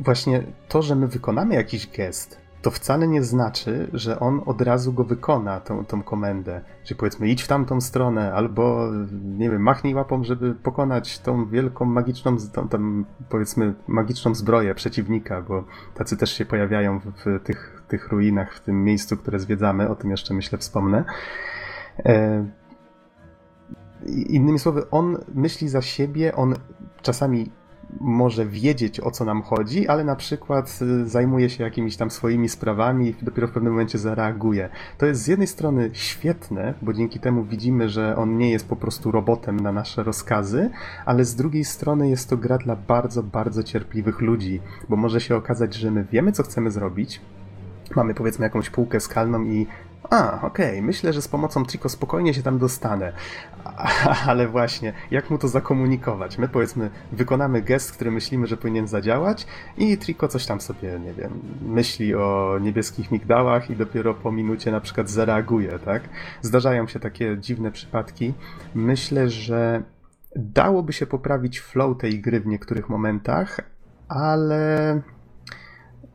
właśnie 0.00 0.42
to, 0.68 0.82
że 0.82 0.94
my 0.94 1.08
wykonamy 1.08 1.54
jakiś 1.54 1.90
gest, 1.90 2.40
to 2.62 2.70
wcale 2.70 3.08
nie 3.08 3.22
znaczy, 3.22 3.90
że 3.92 4.20
on 4.20 4.40
od 4.46 4.62
razu 4.62 4.92
go 4.92 5.04
wykona, 5.04 5.60
tą, 5.60 5.84
tą 5.84 6.02
komendę. 6.02 6.60
Czyli 6.84 6.98
powiedzmy, 6.98 7.28
idź 7.28 7.42
w 7.42 7.48
tamtą 7.48 7.80
stronę, 7.80 8.32
albo 8.32 8.90
nie 9.22 9.50
wiem, 9.50 9.62
machnij 9.62 9.94
łapą, 9.94 10.24
żeby 10.24 10.54
pokonać 10.54 11.18
tą 11.18 11.48
wielką 11.48 11.84
magiczną, 11.84 12.36
tą, 12.52 12.68
powiedzmy 13.28 13.74
magiczną 13.88 14.34
zbroję 14.34 14.74
przeciwnika, 14.74 15.42
bo 15.42 15.64
tacy 15.94 16.16
też 16.16 16.32
się 16.32 16.44
pojawiają 16.44 17.00
w, 17.00 17.04
w 17.04 17.42
tych, 17.44 17.82
tych 17.88 18.08
ruinach, 18.08 18.54
w 18.54 18.60
tym 18.60 18.84
miejscu, 18.84 19.16
które 19.16 19.38
zwiedzamy, 19.38 19.88
o 19.88 19.94
tym 19.94 20.10
jeszcze 20.10 20.34
myślę 20.34 20.58
wspomnę. 20.58 21.04
E... 22.04 22.46
Innymi 24.06 24.58
słowy, 24.58 24.90
on 24.90 25.18
myśli 25.34 25.68
za 25.68 25.82
siebie, 25.82 26.34
on 26.34 26.54
czasami 27.02 27.50
może 28.00 28.46
wiedzieć 28.46 29.00
o 29.00 29.10
co 29.10 29.24
nam 29.24 29.42
chodzi, 29.42 29.88
ale 29.88 30.04
na 30.04 30.16
przykład 30.16 30.78
y, 30.82 31.08
zajmuje 31.08 31.50
się 31.50 31.64
jakimiś 31.64 31.96
tam 31.96 32.10
swoimi 32.10 32.48
sprawami 32.48 33.08
i 33.08 33.24
dopiero 33.24 33.48
w 33.48 33.50
pewnym 33.50 33.72
momencie 33.72 33.98
zareaguje. 33.98 34.68
To 34.98 35.06
jest 35.06 35.22
z 35.22 35.26
jednej 35.26 35.46
strony 35.46 35.90
świetne, 35.92 36.74
bo 36.82 36.92
dzięki 36.92 37.20
temu 37.20 37.44
widzimy, 37.44 37.88
że 37.88 38.16
on 38.16 38.38
nie 38.38 38.50
jest 38.50 38.68
po 38.68 38.76
prostu 38.76 39.10
robotem 39.10 39.60
na 39.60 39.72
nasze 39.72 40.02
rozkazy, 40.02 40.70
ale 41.04 41.24
z 41.24 41.34
drugiej 41.34 41.64
strony 41.64 42.08
jest 42.08 42.30
to 42.30 42.36
gra 42.36 42.58
dla 42.58 42.76
bardzo, 42.76 43.22
bardzo 43.22 43.62
cierpliwych 43.62 44.20
ludzi, 44.20 44.60
bo 44.88 44.96
może 44.96 45.20
się 45.20 45.36
okazać, 45.36 45.74
że 45.74 45.90
my 45.90 46.04
wiemy 46.12 46.32
co 46.32 46.42
chcemy 46.42 46.70
zrobić, 46.70 47.20
mamy 47.96 48.14
powiedzmy 48.14 48.44
jakąś 48.44 48.70
półkę 48.70 49.00
skalną 49.00 49.44
i 49.44 49.66
a, 50.10 50.40
okej, 50.42 50.70
okay. 50.70 50.82
myślę, 50.82 51.12
że 51.12 51.22
z 51.22 51.28
pomocą 51.28 51.64
Trico 51.64 51.88
spokojnie 51.88 52.34
się 52.34 52.42
tam 52.42 52.58
dostanę. 52.58 53.12
Ale 54.26 54.48
właśnie, 54.48 54.92
jak 55.10 55.30
mu 55.30 55.38
to 55.38 55.48
zakomunikować? 55.48 56.38
My 56.38 56.48
powiedzmy, 56.48 56.90
wykonamy 57.12 57.62
gest, 57.62 57.92
który 57.92 58.10
myślimy, 58.10 58.46
że 58.46 58.56
powinien 58.56 58.88
zadziałać 58.88 59.46
i 59.78 59.98
Trico 59.98 60.28
coś 60.28 60.46
tam 60.46 60.60
sobie, 60.60 61.00
nie 61.00 61.12
wiem, 61.12 61.40
myśli 61.62 62.14
o 62.14 62.58
niebieskich 62.60 63.10
migdałach 63.10 63.70
i 63.70 63.76
dopiero 63.76 64.14
po 64.14 64.32
minucie 64.32 64.70
na 64.70 64.80
przykład 64.80 65.10
zareaguje, 65.10 65.78
tak? 65.78 66.02
Zdarzają 66.42 66.86
się 66.86 67.00
takie 67.00 67.38
dziwne 67.38 67.72
przypadki. 67.72 68.34
Myślę, 68.74 69.30
że 69.30 69.82
dałoby 70.36 70.92
się 70.92 71.06
poprawić 71.06 71.60
flow 71.60 71.98
tej 71.98 72.20
gry 72.20 72.40
w 72.40 72.46
niektórych 72.46 72.88
momentach, 72.88 73.60
ale 74.08 75.02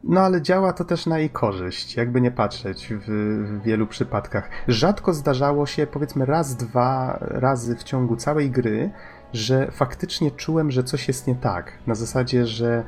no 0.03 0.21
ale 0.21 0.41
działa 0.41 0.73
to 0.73 0.85
też 0.85 1.05
na 1.05 1.19
jej 1.19 1.29
korzyść, 1.29 1.95
jakby 1.95 2.21
nie 2.21 2.31
patrzeć 2.31 2.87
w, 2.87 3.05
w, 3.07 3.61
wielu 3.63 3.87
przypadkach. 3.87 4.49
Rzadko 4.67 5.13
zdarzało 5.13 5.65
się, 5.65 5.87
powiedzmy 5.87 6.25
raz, 6.25 6.55
dwa 6.55 7.17
razy 7.21 7.75
w 7.75 7.83
ciągu 7.83 8.15
całej 8.15 8.51
gry, 8.51 8.91
że 9.33 9.71
faktycznie 9.71 10.31
czułem, 10.31 10.71
że 10.71 10.83
coś 10.83 11.07
jest 11.07 11.27
nie 11.27 11.35
tak. 11.35 11.71
Na 11.87 11.95
zasadzie, 11.95 12.45
że, 12.45 12.83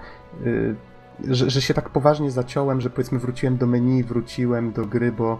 yy, 0.45 0.75
że, 1.27 1.49
że 1.49 1.61
się 1.61 1.73
tak 1.73 1.89
poważnie 1.89 2.31
zaciąłem, 2.31 2.81
że 2.81 2.89
powiedzmy 2.89 3.19
wróciłem 3.19 3.57
do 3.57 3.67
menu, 3.67 4.03
wróciłem 4.03 4.71
do 4.71 4.85
gry, 4.85 5.11
bo 5.11 5.39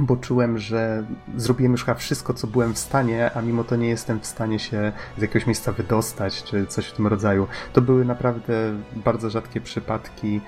bo 0.00 0.16
czułem, 0.16 0.58
że 0.58 1.04
zrobiłem 1.36 1.72
już 1.72 1.84
chyba 1.84 1.94
wszystko, 1.94 2.34
co 2.34 2.46
byłem 2.46 2.74
w 2.74 2.78
stanie, 2.78 3.30
a 3.34 3.42
mimo 3.42 3.64
to 3.64 3.76
nie 3.76 3.88
jestem 3.88 4.20
w 4.20 4.26
stanie 4.26 4.58
się 4.58 4.92
z 5.18 5.22
jakiegoś 5.22 5.46
miejsca 5.46 5.72
wydostać, 5.72 6.42
czy 6.42 6.66
coś 6.66 6.86
w 6.86 6.92
tym 6.92 7.06
rodzaju. 7.06 7.46
To 7.72 7.80
były 7.80 8.04
naprawdę 8.04 8.54
bardzo 9.04 9.30
rzadkie 9.30 9.60
przypadki, 9.60 10.40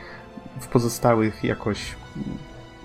w 0.60 0.66
pozostałych 0.66 1.44
jakoś 1.44 1.96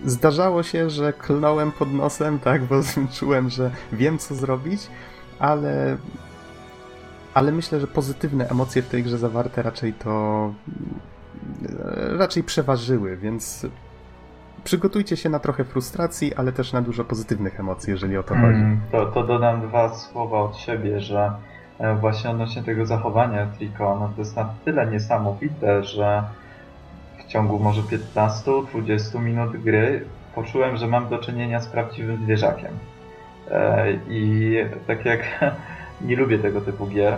zdarzało 0.06 0.64
się, 0.64 0.90
że 0.90 1.14
klnąłem 1.14 1.72
pod 1.72 1.94
nosem, 1.94 2.40
tak, 2.40 2.64
bo 2.64 2.76
czułem, 3.20 3.50
że 3.50 3.72
wiem 3.92 4.18
co 4.18 4.36
zrobić, 4.36 4.82
ale 5.40 5.98
ale 7.34 7.52
myślę, 7.52 7.80
że 7.80 7.88
pozytywne 7.88 8.50
emocje 8.50 8.82
w 8.82 8.90
tej 8.90 9.04
grze 9.04 9.18
zawarte 9.18 9.62
raczej 9.62 9.94
to 9.94 10.54
raczej 12.18 12.44
przeważyły, 12.44 13.18
więc 13.18 13.68
przygotujcie 14.64 15.18
się 15.18 15.30
na 15.30 15.40
trochę 15.40 15.64
frustracji, 15.64 16.36
ale 16.36 16.52
też 16.52 16.74
na 16.74 16.82
dużo 16.82 17.06
pozytywnych 17.06 17.60
emocji, 17.60 17.92
jeżeli 17.92 18.18
o 18.18 18.24
to 18.24 18.36
chodzi. 18.36 18.60
Mm, 18.60 18.82
to, 18.92 19.06
to 19.06 19.24
dodam 19.24 19.62
dwa 19.62 19.96
słowa 19.96 20.42
od 20.42 20.58
siebie, 20.58 21.00
że 21.00 21.32
e, 21.80 21.96
właśnie 21.96 22.30
odnośnie 22.30 22.64
tego 22.64 22.86
zachowania 22.86 23.46
Triko, 23.46 23.98
no 24.00 24.12
to 24.16 24.22
jest 24.22 24.36
na 24.36 24.54
tyle 24.66 24.88
niesamowite, 24.88 25.84
że 25.84 26.24
ciągu 27.32 27.60
może 27.60 27.82
15-20 27.82 29.20
minut 29.22 29.58
gry 29.58 30.06
poczułem, 30.36 30.78
że 30.78 30.88
mam 30.88 31.10
do 31.10 31.18
czynienia 31.18 31.60
z 31.60 31.68
prawdziwym 31.68 32.24
zwierzakiem. 32.24 32.72
E, 33.52 33.92
I 34.10 34.56
tak 34.88 35.06
jak 35.06 35.20
nie 36.08 36.16
lubię 36.16 36.40
tego 36.40 36.62
typu 36.62 36.88
gier 36.88 37.18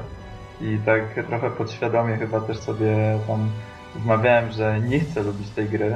i 0.61 0.77
tak 0.85 1.25
trochę 1.27 1.49
podświadomie 1.49 2.17
chyba 2.17 2.41
też 2.41 2.57
sobie 2.57 3.19
tam 3.27 3.49
wmawiałem, 3.95 4.51
że 4.51 4.79
nie 4.79 4.99
chcę 4.99 5.23
lubić 5.23 5.49
tej 5.49 5.69
gry, 5.69 5.95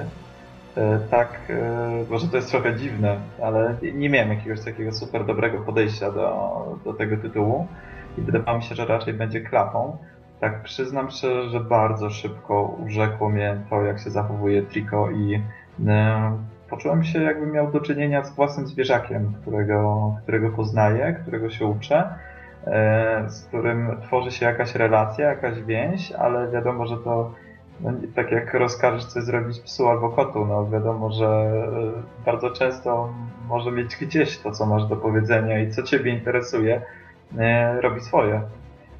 e, 0.78 1.00
tak, 1.12 1.40
e, 1.50 2.06
może 2.10 2.28
to 2.28 2.36
jest 2.36 2.52
trochę 2.52 2.76
dziwne, 2.76 3.20
ale 3.44 3.76
nie 3.94 4.10
miałem 4.10 4.30
jakiegoś 4.30 4.66
takiego 4.66 4.92
super 4.92 5.26
dobrego 5.26 5.60
podejścia 5.60 6.12
do, 6.12 6.80
do 6.86 6.94
tego 6.94 7.18
tytułu 7.18 7.68
i 8.18 8.22
wydawało 8.22 8.58
mi 8.58 8.64
się, 8.64 8.76
że 8.76 8.86
raczej 8.86 9.14
będzie 9.14 9.42
klapą. 9.42 9.98
Tak, 10.40 10.64
przyznam 10.64 11.12
szczerze, 11.12 11.50
że 11.50 11.60
bardzo 11.60 12.10
szybko 12.10 12.76
urzekło 12.86 13.30
mnie 13.30 13.58
to, 13.70 13.82
jak 13.82 14.00
się 14.00 14.10
zachowuje 14.10 14.64
Trico 14.64 15.12
i 15.12 15.42
e, 15.88 16.38
poczułem 16.70 17.04
się, 17.04 17.22
jakbym 17.22 17.52
miał 17.52 17.72
do 17.72 17.80
czynienia 17.80 18.24
z 18.24 18.36
własnym 18.36 18.68
zwierzakiem, 18.68 19.34
którego, 19.42 20.16
którego 20.24 20.50
poznaję, 20.50 21.20
którego 21.22 21.50
się 21.50 21.66
uczę, 21.66 22.10
e, 22.68 23.30
z 23.30 23.46
którym 23.46 23.98
tworzy 24.02 24.32
się 24.32 24.46
jakaś 24.46 24.76
relacja, 24.76 25.30
jakaś 25.30 25.62
więź, 25.62 26.12
ale 26.12 26.52
wiadomo, 26.52 26.88
że 26.88 26.98
to 26.98 27.32
no, 27.82 27.92
tak 28.16 28.32
jak 28.32 28.54
rozkażesz 28.54 29.06
coś 29.06 29.24
zrobić 29.24 29.60
psu 29.60 29.88
albo 29.88 30.10
kotu, 30.10 30.46
no 30.46 30.70
wiadomo, 30.70 31.12
że 31.12 31.26
e, 31.28 32.26
bardzo 32.26 32.50
często 32.50 33.14
może 33.48 33.72
mieć 33.72 33.96
gdzieś 34.02 34.38
to, 34.38 34.52
co 34.52 34.66
masz 34.66 34.86
do 34.86 34.96
powiedzenia 34.96 35.60
i 35.60 35.72
co 35.72 35.84
ciebie 35.84 36.12
interesuje, 36.12 36.82
e, 37.38 37.82
robi 37.82 38.02
swoje. 38.02 38.42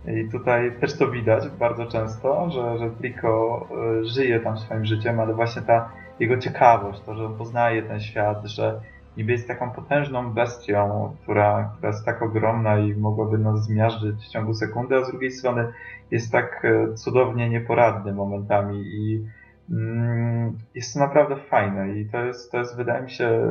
I 0.08 0.30
tutaj 0.30 0.72
też 0.80 0.98
to 0.98 1.12
widać 1.12 1.50
bardzo 1.50 1.86
często, 1.86 2.50
że, 2.50 2.78
że 2.78 2.90
Trico 2.90 3.68
e, 4.02 4.06
żyje 4.06 4.40
tam 4.40 4.58
swoim 4.58 4.86
życiem, 4.86 5.20
ale 5.20 5.34
właśnie 5.34 5.62
ta 5.62 5.90
jego 6.20 6.38
ciekawość, 6.38 7.02
to, 7.02 7.16
że 7.16 7.26
on 7.26 7.38
poznaje 7.38 7.84
ten 7.84 8.00
świat, 8.00 8.46
że 8.46 8.82
niby 9.18 9.32
jest 9.32 9.48
taką 9.48 9.72
potężną 9.72 10.34
bestią, 10.34 11.16
która, 11.24 11.72
która 11.74 11.90
jest 11.90 12.06
tak 12.06 12.22
ogromna 12.22 12.80
i 12.80 12.96
mogłaby 12.96 13.38
nas 13.38 13.64
zmiażdżyć 13.64 14.16
w 14.16 14.30
ciągu 14.30 14.54
sekundy, 14.54 14.96
a 14.96 15.04
z 15.04 15.12
drugiej 15.12 15.32
strony 15.32 15.68
jest 16.12 16.32
tak 16.32 16.66
e, 16.66 16.94
cudownie 16.94 17.50
nieporadny 17.50 18.14
momentami 18.14 18.84
i 18.86 19.26
mm, 19.72 20.58
jest 20.76 20.94
to 20.94 21.00
naprawdę 21.00 21.36
fajne 21.36 21.90
i 21.90 22.06
to 22.06 22.26
jest, 22.26 22.52
to 22.52 22.58
jest 22.58 22.78
wydaje 22.78 23.04
mi 23.04 23.12
się, 23.12 23.26
e, 23.26 23.50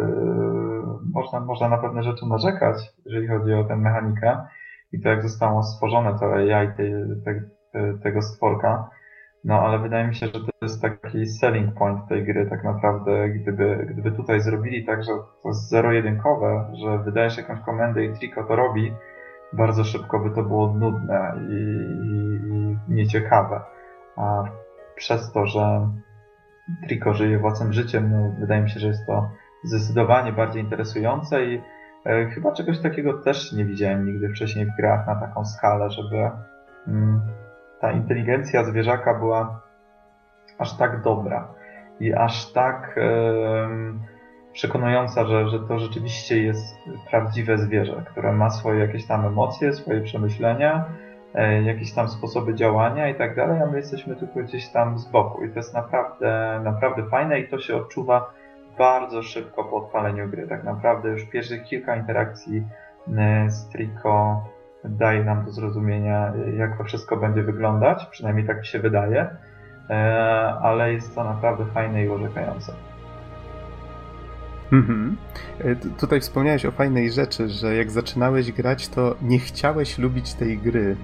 można, 1.12 1.40
można 1.40 1.68
na 1.68 1.78
pewne 1.78 2.02
rzeczy 2.02 2.26
narzekać, 2.26 2.76
jeżeli 3.04 3.28
chodzi 3.28 3.52
o 3.52 3.64
tę 3.64 3.76
mechanikę, 3.76 4.36
i 4.96 5.00
to 5.00 5.08
jak 5.08 5.22
zostało 5.22 5.62
stworzone 5.62 6.18
to 6.18 6.34
AI 6.34 6.76
tej, 6.76 6.92
te, 7.24 7.98
tego 8.02 8.22
stworka. 8.22 8.90
No 9.44 9.54
ale 9.60 9.78
wydaje 9.78 10.08
mi 10.08 10.14
się, 10.14 10.26
że 10.26 10.32
to 10.32 10.50
jest 10.62 10.82
taki 10.82 11.26
selling 11.26 11.74
point 11.74 12.08
tej 12.08 12.24
gry 12.24 12.46
tak 12.50 12.64
naprawdę, 12.64 13.28
gdyby, 13.28 13.86
gdyby 13.90 14.12
tutaj 14.12 14.40
zrobili 14.40 14.84
tak, 14.84 15.04
że 15.04 15.12
to 15.42 15.48
jest 15.48 15.68
zero-jedynkowe, 15.68 16.72
że 16.74 16.98
wydajesz 16.98 17.36
jakąś 17.36 17.60
komendę 17.60 18.04
i 18.04 18.12
Trico 18.12 18.44
to 18.44 18.56
robi, 18.56 18.92
bardzo 19.52 19.84
szybko 19.84 20.18
by 20.18 20.30
to 20.30 20.42
było 20.42 20.74
nudne 20.74 21.34
i, 21.48 21.52
i, 21.52 22.92
i 22.92 22.94
nieciekawe. 22.94 23.60
A 24.16 24.44
przez 24.96 25.32
to, 25.32 25.46
że 25.46 25.90
Trico 26.88 27.14
żyje 27.14 27.38
własnym 27.38 27.72
życiem, 27.72 28.10
no, 28.12 28.32
wydaje 28.40 28.62
mi 28.62 28.70
się, 28.70 28.80
że 28.80 28.88
jest 28.88 29.06
to 29.06 29.30
zdecydowanie 29.64 30.32
bardziej 30.32 30.62
interesujące 30.62 31.44
i 31.44 31.60
chyba 32.34 32.52
czegoś 32.52 32.78
takiego 32.78 33.12
też 33.12 33.52
nie 33.52 33.64
widziałem 33.64 34.06
nigdy 34.06 34.28
wcześniej 34.28 34.66
w 34.66 34.76
grach 34.76 35.06
na 35.06 35.14
taką 35.14 35.44
skalę, 35.44 35.90
żeby 35.90 36.30
mm, 36.88 37.20
ta 37.80 37.92
inteligencja 37.92 38.64
zwierzaka 38.64 39.14
była 39.14 39.60
aż 40.58 40.76
tak 40.76 41.02
dobra 41.02 41.48
i 42.00 42.14
aż 42.14 42.52
tak 42.52 43.00
przekonująca, 44.56 45.24
że, 45.24 45.48
że 45.48 45.58
to 45.58 45.78
rzeczywiście 45.78 46.42
jest 46.42 46.76
prawdziwe 47.10 47.58
zwierzę, 47.58 48.04
które 48.10 48.32
ma 48.32 48.50
swoje 48.50 48.80
jakieś 48.80 49.06
tam 49.06 49.24
emocje, 49.24 49.72
swoje 49.72 50.00
przemyślenia, 50.00 50.84
e, 51.34 51.62
jakieś 51.62 51.92
tam 51.92 52.08
sposoby 52.08 52.54
działania 52.54 53.08
i 53.08 53.14
tak 53.14 53.36
dalej, 53.36 53.62
a 53.62 53.66
my 53.66 53.76
jesteśmy 53.76 54.16
tylko 54.16 54.40
gdzieś 54.40 54.68
tam 54.68 54.98
z 54.98 55.08
boku. 55.08 55.44
I 55.44 55.50
to 55.50 55.58
jest 55.58 55.74
naprawdę, 55.74 56.60
naprawdę 56.64 57.02
fajne 57.10 57.40
i 57.40 57.48
to 57.48 57.58
się 57.58 57.76
odczuwa 57.76 58.30
bardzo 58.78 59.22
szybko 59.22 59.64
po 59.64 59.76
odpaleniu 59.76 60.28
gry. 60.28 60.48
Tak 60.48 60.64
naprawdę 60.64 61.08
już 61.08 61.24
pierwszych 61.24 61.64
kilka 61.64 61.96
interakcji 61.96 62.62
e, 63.16 63.50
z 63.50 63.68
Trico 63.68 64.44
daje 64.84 65.24
nam 65.24 65.44
do 65.44 65.50
zrozumienia, 65.50 66.32
jak 66.56 66.78
to 66.78 66.84
wszystko 66.84 67.16
będzie 67.16 67.42
wyglądać, 67.42 68.06
przynajmniej 68.06 68.46
tak 68.46 68.58
mi 68.58 68.66
się 68.66 68.78
wydaje, 68.78 69.30
e, 69.90 69.94
ale 70.62 70.92
jest 70.92 71.14
to 71.14 71.24
naprawdę 71.24 71.66
fajne 71.66 72.04
i 72.04 72.08
urzekające. 72.08 72.72
Mhm. 74.72 75.16
E, 75.58 75.76
tutaj 75.76 76.20
wspomniałeś 76.20 76.66
o 76.66 76.70
fajnej 76.70 77.12
rzeczy, 77.12 77.48
że 77.48 77.76
jak 77.76 77.90
zaczynałeś 77.90 78.52
grać, 78.52 78.88
to 78.88 79.16
nie 79.22 79.38
chciałeś 79.38 79.98
lubić 79.98 80.34
tej 80.34 80.58
gry. 80.58 80.96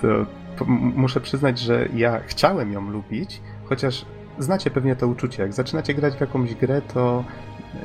to 0.56 0.64
muszę 0.96 1.20
przyznać, 1.20 1.58
że 1.58 1.88
ja 1.94 2.20
chciałem 2.26 2.72
ją 2.72 2.90
lubić, 2.90 3.42
chociaż 3.64 4.06
znacie 4.38 4.70
pewnie 4.70 4.96
to 4.96 5.08
uczucie. 5.08 5.42
Jak 5.42 5.52
zaczynacie 5.52 5.94
grać 5.94 6.16
w 6.16 6.20
jakąś 6.20 6.54
grę, 6.54 6.82
to 6.82 7.24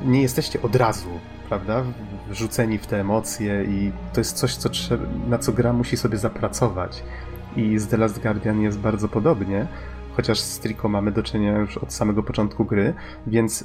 nie 0.04 0.22
jesteście 0.22 0.62
od 0.62 0.76
razu, 0.76 1.08
prawda, 1.48 1.84
wrzuceni 2.28 2.78
w 2.78 2.86
te 2.86 3.00
emocje 3.00 3.64
i 3.64 3.92
to 4.12 4.20
jest 4.20 4.36
coś, 4.36 4.56
co 4.56 4.68
trzeba, 4.68 5.04
na 5.28 5.38
co 5.38 5.52
gra 5.52 5.72
musi 5.72 5.96
sobie 5.96 6.18
zapracować. 6.18 7.02
I 7.56 7.78
z 7.78 7.88
The 7.88 7.96
Last 7.96 8.22
Guardian 8.22 8.60
jest 8.60 8.78
bardzo 8.78 9.08
podobnie, 9.08 9.66
chociaż 10.16 10.40
z 10.40 10.58
Trico 10.58 10.88
mamy 10.88 11.12
do 11.12 11.22
czynienia 11.22 11.58
już 11.58 11.78
od 11.78 11.92
samego 11.92 12.22
początku 12.22 12.64
gry, 12.64 12.94
więc 13.26 13.64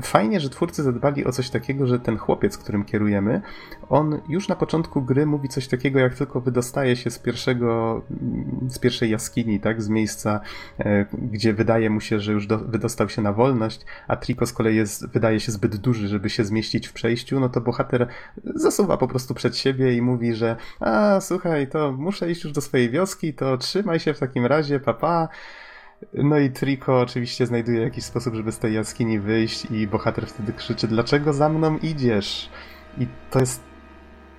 fajnie, 0.00 0.40
że 0.40 0.50
twórcy 0.50 0.82
zadbali 0.82 1.24
o 1.24 1.32
coś 1.32 1.50
takiego, 1.50 1.86
że 1.86 1.98
ten 1.98 2.18
chłopiec, 2.18 2.58
którym 2.58 2.84
kierujemy, 2.84 3.42
on 3.88 4.20
już 4.28 4.48
na 4.48 4.56
początku 4.56 5.02
gry 5.02 5.26
mówi 5.26 5.48
coś 5.48 5.68
takiego, 5.68 5.98
jak 5.98 6.14
tylko 6.14 6.40
wydostaje 6.40 6.96
się 6.96 7.10
z 7.10 7.18
pierwszego, 7.18 8.02
z 8.68 8.78
pierwszej 8.78 9.10
jaskini, 9.10 9.60
tak, 9.60 9.82
z 9.82 9.88
miejsca, 9.88 10.40
e, 10.78 11.06
gdzie 11.12 11.54
wydaje 11.54 11.90
mu 11.90 12.00
się, 12.00 12.20
że 12.20 12.32
już 12.32 12.46
do, 12.46 12.58
wydostał 12.58 13.08
się 13.08 13.22
na 13.22 13.32
wolność, 13.32 13.80
a 14.08 14.16
Triko 14.16 14.46
z 14.46 14.52
kolei 14.52 14.76
jest, 14.76 15.08
wydaje 15.08 15.40
się 15.40 15.52
zbyt 15.52 15.76
duży, 15.76 16.08
żeby 16.08 16.30
się 16.30 16.44
zmieścić 16.44 16.88
w 16.88 16.92
przejściu, 16.92 17.40
no 17.40 17.48
to 17.48 17.60
bohater 17.60 18.08
zasuwa 18.44 18.96
po 18.96 19.08
prostu 19.08 19.34
przed 19.34 19.56
siebie 19.56 19.96
i 19.96 20.02
mówi, 20.02 20.34
że 20.34 20.56
a, 20.80 21.20
słuchaj, 21.20 21.68
to 21.68 21.92
muszę 21.92 22.30
iść 22.30 22.44
już 22.44 22.52
do 22.52 22.60
swojej 22.60 22.90
wioski, 22.90 23.34
to 23.34 23.58
trzymaj 23.58 24.00
się 24.00 24.14
w 24.14 24.18
takim 24.18 24.46
razie, 24.46 24.80
papa, 24.80 25.00
pa. 25.00 25.28
No 26.14 26.38
i 26.38 26.50
Triko 26.50 27.00
oczywiście 27.00 27.46
znajduje 27.46 27.80
jakiś 27.80 28.04
sposób, 28.04 28.34
żeby 28.34 28.52
z 28.52 28.58
tej 28.58 28.74
jaskini 28.74 29.18
wyjść 29.18 29.70
i 29.70 29.86
bohater 29.86 30.26
wtedy 30.26 30.52
krzyczy, 30.52 30.88
dlaczego 30.88 31.32
za 31.32 31.48
mną 31.48 31.78
idziesz? 31.78 32.50
I 32.98 33.06
to 33.30 33.40
jest 33.40 33.62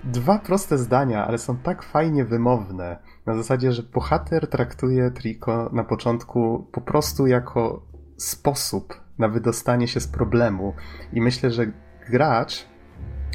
dwa 0.04 0.40
proste 0.40 0.78
zdania, 0.78 1.28
ale 1.28 1.38
są 1.38 1.58
tak 1.58 1.84
fajnie 1.84 2.26
wymowne. 2.26 2.98
Na 3.26 3.36
zasadzie, 3.36 3.72
że 3.72 3.84
bohater 3.84 4.48
traktuje 4.48 5.12
Triko 5.12 5.70
na 5.74 5.84
początku 5.84 6.68
po 6.72 6.82
prostu 6.82 7.28
jako 7.28 7.86
sposób 8.18 9.02
na 9.18 9.28
wydostanie 9.28 9.88
się 9.88 10.00
z 10.00 10.08
problemu. 10.08 10.74
I 11.14 11.22
myślę, 11.22 11.52
że 11.52 11.66
gracz 12.10 12.66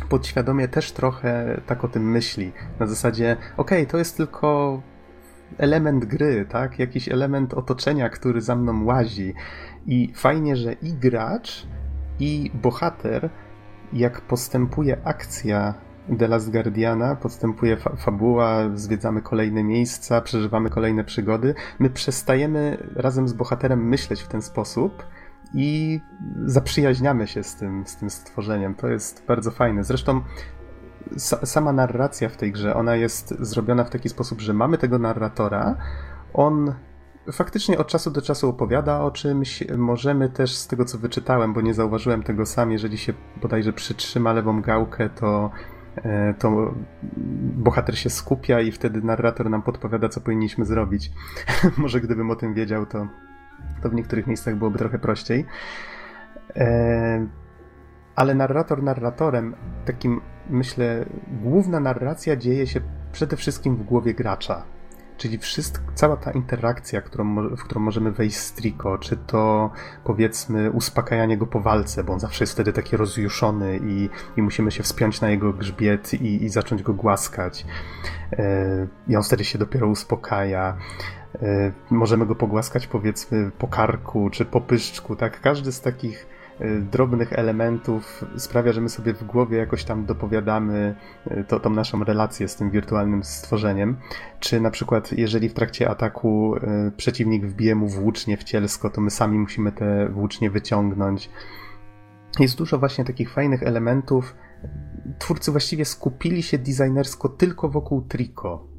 podświadomie 0.09 0.69
też 0.69 0.93
trochę 0.93 1.61
tak 1.67 1.85
o 1.85 1.89
tym 1.89 2.11
myśli. 2.11 2.53
Na 2.81 2.87
zasadzie, 2.87 3.37
okej, 3.57 3.79
okay, 3.83 3.87
to 3.87 3.99
jest 3.99 4.17
tylko 4.17 4.83
element 5.59 6.05
gry, 6.05 6.47
tak? 6.49 6.79
Jakiś 6.79 7.09
element 7.09 7.55
otoczenia, 7.55 8.09
który 8.09 8.41
za 8.41 8.57
mną 8.57 8.85
łazi. 8.85 9.35
I 9.87 10.13
fajnie, 10.15 10.57
że 10.57 10.73
i 10.73 10.93
gracz, 10.93 11.67
i 12.21 12.51
bohater, 12.55 13.31
jak 13.93 14.21
postępuje 14.21 14.99
akcja 15.05 15.75
The 16.19 16.29
Last 16.29 16.51
Guardiana, 16.51 17.17
postępuje 17.17 17.77
fa 17.77 17.97
fabuła, 17.97 18.71
zwiedzamy 18.75 19.23
kolejne 19.23 19.65
miejsca, 19.65 20.21
przeżywamy 20.21 20.71
kolejne 20.71 21.05
przygody, 21.05 21.55
my 21.79 21.91
przestajemy 21.91 22.89
razem 22.97 23.29
z 23.29 23.33
bohaterem 23.33 23.89
myśleć 23.89 24.23
w 24.23 24.29
ten 24.29 24.43
sposób 24.43 25.05
i 25.55 26.01
zaprzyjaźniamy 26.45 27.27
się 27.27 27.43
z 27.43 27.57
tym, 27.57 27.87
z 27.87 27.97
tym 27.97 28.11
stworzeniem. 28.11 28.75
To 28.75 28.89
jest 28.89 29.27
bardzo 29.27 29.51
fajne. 29.51 29.85
Zresztą 29.85 30.21
sama 31.45 31.73
narracja 31.73 32.29
w 32.29 32.37
tej 32.37 32.53
grze, 32.53 32.75
ona 32.75 32.97
jest 32.97 33.35
zrobiona 33.41 33.85
w 33.85 33.91
taki 33.91 34.09
sposób, 34.09 34.41
że 34.41 34.55
mamy 34.55 34.79
tego 34.79 34.99
narratora, 34.99 35.77
on 36.35 36.75
faktycznie 37.33 37.79
od 37.79 37.87
czasu 37.87 38.11
do 38.11 38.23
czasu 38.23 38.49
opowiada 38.49 39.01
o 39.01 39.11
czymś. 39.11 39.65
Możemy 39.77 40.29
też 40.29 40.57
z 40.57 40.67
tego, 40.67 40.85
co 40.85 40.99
wyczytałem, 40.99 41.53
bo 41.53 41.61
nie 41.61 41.75
zauważyłem 41.75 42.23
tego 42.23 42.47
sam, 42.47 42.73
jeżeli 42.73 42.99
się 42.99 43.13
bodajże 43.43 43.73
przytrzyma 43.73 44.33
lewą 44.33 44.63
gałkę, 44.63 45.09
to, 45.09 45.51
e, 45.97 46.35
to 46.35 46.75
bohater 47.57 47.99
się 47.99 48.11
skupia 48.11 48.61
i 48.61 48.73
wtedy 48.73 49.03
narrator 49.03 49.51
nam 49.51 49.63
podpowiada, 49.63 50.09
co 50.09 50.21
powinniśmy 50.21 50.65
zrobić. 50.65 51.13
Może 51.77 52.01
gdybym 52.01 52.31
o 52.31 52.37
tym 52.37 52.55
wiedział, 52.55 52.87
to, 52.87 53.07
to 53.83 53.89
w 53.89 53.95
niektórych 53.95 54.27
miejscach 54.27 54.57
byłoby 54.57 54.79
trochę 54.79 54.99
prościej. 54.99 55.47
E, 56.57 57.27
ale 58.17 58.35
narrator 58.35 58.83
narratorem, 58.83 59.55
takim 59.85 60.21
myślę, 60.49 61.07
główna 61.43 61.81
narracja 61.81 62.37
dzieje 62.37 62.67
się 62.67 62.81
przede 63.13 63.37
wszystkim 63.37 63.77
w 63.77 63.83
głowie 63.83 64.15
gracza. 64.15 64.63
Czyli 65.17 65.39
wszystko, 65.39 65.85
cała 65.95 66.17
ta 66.17 66.31
interakcja, 66.31 67.01
którą, 67.01 67.49
w 67.57 67.63
którą 67.65 67.81
możemy 67.81 68.13
wejść 68.13 68.37
z 68.37 68.53
Triko, 68.53 68.99
czy 68.99 69.17
to 69.17 69.71
powiedzmy 70.05 70.71
uspokajanie 70.71 71.39
go 71.39 71.47
po 71.47 71.61
walce, 71.61 72.05
bo 72.05 72.13
on 72.13 72.21
zawsze 72.21 72.43
jest 72.43 72.53
wtedy 72.53 72.73
taki 72.73 72.97
rozjuszony 72.97 73.81
i, 73.87 74.09
i 74.37 74.43
musimy 74.43 74.71
się 74.71 74.83
wspiąć 74.83 75.21
na 75.21 75.31
jego 75.31 75.53
grzbiet 75.53 76.15
i, 76.15 76.45
i 76.45 76.49
zacząć 76.49 76.83
go 76.83 76.95
głaskać. 76.95 77.67
E, 78.33 78.87
I 79.09 79.17
on 79.17 79.23
wtedy 79.23 79.45
się 79.45 79.59
dopiero 79.59 79.89
uspokaja. 79.89 80.77
E, 81.43 81.73
możemy 81.91 82.27
go 82.27 82.35
pogłaskać 82.35 82.87
powiedzmy 82.87 83.51
po 83.59 83.69
karku 83.69 84.31
czy 84.31 84.45
po 84.45 84.61
pyszczku, 84.61 85.17
tak? 85.17 85.41
Każdy 85.41 85.73
z 85.73 85.81
takich 85.81 86.27
drobnych 86.81 87.33
elementów 87.33 88.25
sprawia, 88.37 88.73
że 88.73 88.81
my 88.81 88.89
sobie 88.89 89.15
w 89.15 89.25
głowie 89.25 89.59
jakoś 89.59 89.85
tam 89.85 90.05
dopowiadamy 90.05 90.95
y, 91.31 91.45
to, 91.49 91.61
tą 91.61 91.71
naszą 91.71 92.05
relację 92.05 92.49
z 92.49 92.57
tym 92.57 92.71
wirtualnym 92.71 93.25
stworzeniem. 93.25 93.97
Czy 94.41 94.61
na 94.61 94.71
przykład, 94.71 95.13
jeżeli 95.13 95.49
w 95.49 95.55
trakcie 95.55 95.91
ataku 95.91 96.57
y, 96.57 96.93
przeciwnik 96.97 97.47
wbije 97.47 97.75
mu 97.75 97.89
włócznie 97.89 98.37
w 98.37 98.45
cielsko, 98.45 98.91
to 98.91 99.01
my 99.01 99.11
sami 99.11 99.39
musimy 99.39 99.73
te 99.73 100.09
włócznie 100.09 100.51
wyciągnąć. 100.51 101.31
Jest 102.39 102.59
dużo 102.59 102.79
właśnie 102.79 103.05
takich 103.05 103.33
fajnych 103.33 103.63
elementów. 103.63 104.35
Twórcy 105.19 105.51
właściwie 105.51 105.85
skupili 105.85 106.43
się 106.43 106.59
designersko 106.59 107.29
tylko 107.29 107.69
wokół 107.69 108.03
Triko 108.03 108.78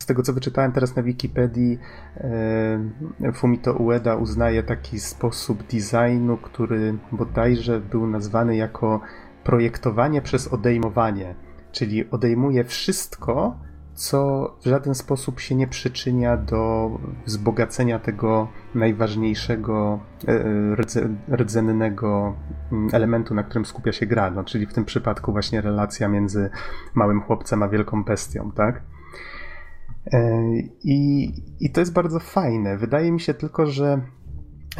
z 0.00 0.06
tego 0.06 0.22
co 0.22 0.32
wyczytałem 0.32 0.72
teraz 0.72 0.96
na 0.96 1.02
Wikipedii, 1.02 1.78
e, 2.16 3.32
Fumito 3.34 3.72
Ueda 3.72 4.16
uznaje 4.16 4.62
taki 4.62 5.00
sposób 5.00 5.62
designu, 5.62 6.36
który 6.36 6.98
bodajże 7.12 7.80
był 7.80 8.06
nazwany 8.06 8.56
jako 8.56 9.00
projektowanie 9.44 10.22
przez 10.22 10.48
odejmowanie, 10.48 11.34
czyli 11.72 12.10
odejmuje 12.10 12.64
wszystko, 12.64 13.58
co 13.94 14.50
w 14.60 14.64
żaden 14.64 14.94
sposób 14.94 15.40
się 15.40 15.54
nie 15.54 15.66
przyczynia 15.66 16.36
do 16.36 16.90
wzbogacenia 17.26 17.98
tego 17.98 18.48
najważniejszego 18.74 20.00
e, 20.28 21.36
rdzennego 21.36 22.36
mm, 22.72 22.88
elementu, 22.92 23.34
na 23.34 23.42
którym 23.42 23.66
skupia 23.66 23.92
się 23.92 24.06
gra, 24.06 24.30
no, 24.30 24.44
czyli 24.44 24.66
w 24.66 24.72
tym 24.72 24.84
przypadku 24.84 25.32
właśnie 25.32 25.60
relacja 25.60 26.08
między 26.08 26.50
małym 26.94 27.20
chłopcem 27.20 27.62
a 27.62 27.68
wielką 27.68 28.04
bestią, 28.04 28.52
tak? 28.52 28.82
E, 30.06 30.52
I, 30.84 31.32
I 31.60 31.70
to 31.70 31.80
jest 31.80 31.92
bardzo 31.92 32.20
fajne. 32.20 32.76
Wydaje 32.76 33.12
mi 33.12 33.20
się 33.20 33.34
tylko, 33.34 33.66
że 33.66 34.00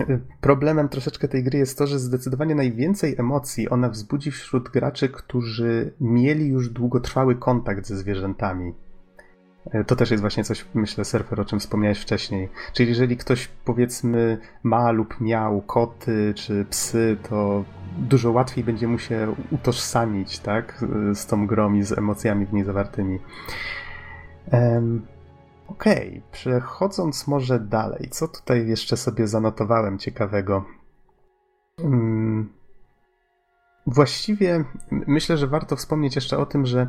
e, 0.01 0.19
problemem 0.41 0.89
troszeczkę 0.89 1.29
tej 1.29 1.45
gry 1.45 1.59
jest 1.59 1.79
to, 1.79 1.87
że 1.87 1.99
zdecydowanie 1.99 2.55
najwięcej 2.55 3.15
emocji 3.19 3.69
ona 3.69 3.89
wzbudzi 3.89 4.31
wśród 4.31 4.69
graczy, 4.69 5.09
którzy 5.09 5.95
mieli 6.01 6.49
już 6.49 6.69
długotrwały 6.69 7.37
kontakt 7.37 7.87
ze 7.87 7.97
zwierzętami. 7.97 8.73
E, 9.73 9.85
to 9.85 9.97
też 9.97 10.11
jest 10.11 10.21
właśnie 10.21 10.45
coś, 10.45 10.65
myślę, 10.75 11.05
surfer, 11.05 11.41
o 11.41 11.45
czym 11.45 11.61
wspomniałeś 11.61 11.99
wcześniej. 11.99 12.49
Czyli 12.73 12.89
jeżeli 12.89 13.17
ktoś, 13.17 13.49
powiedzmy, 13.65 14.39
ma 14.63 14.91
lub 14.91 15.21
miał 15.21 15.63
koty 15.63 16.33
czy 16.37 16.65
psy, 16.71 17.17
to 17.29 17.65
dużo 17.99 18.31
łatwiej 18.31 18.65
będzie 18.65 18.89
mu 18.89 18.99
się 18.99 19.35
utożsamić, 19.51 20.39
tak, 20.39 20.85
z 21.15 21.27
tą 21.27 21.47
grą 21.47 21.75
i 21.75 21.83
z 21.83 21.99
emocjami 21.99 22.47
w 22.47 22.53
niej 22.53 22.65
zawartymi. 22.65 23.19
Um, 24.53 25.07
Okej, 25.69 26.09
okay, 26.09 26.23
przechodząc 26.33 27.27
może 27.27 27.61
dalej, 27.61 28.09
co 28.11 28.29
tutaj 28.29 28.69
jeszcze 28.69 28.97
sobie 28.97 29.29
zanotowałem 29.29 29.99
ciekawego? 29.99 30.65
Hmm. 31.81 32.58
Właściwie 33.91 34.65
myślę, 34.91 35.37
że 35.37 35.47
warto 35.47 35.77
wspomnieć 35.77 36.15
jeszcze 36.15 36.39
o 36.39 36.47
tym, 36.47 36.67
że 36.67 36.87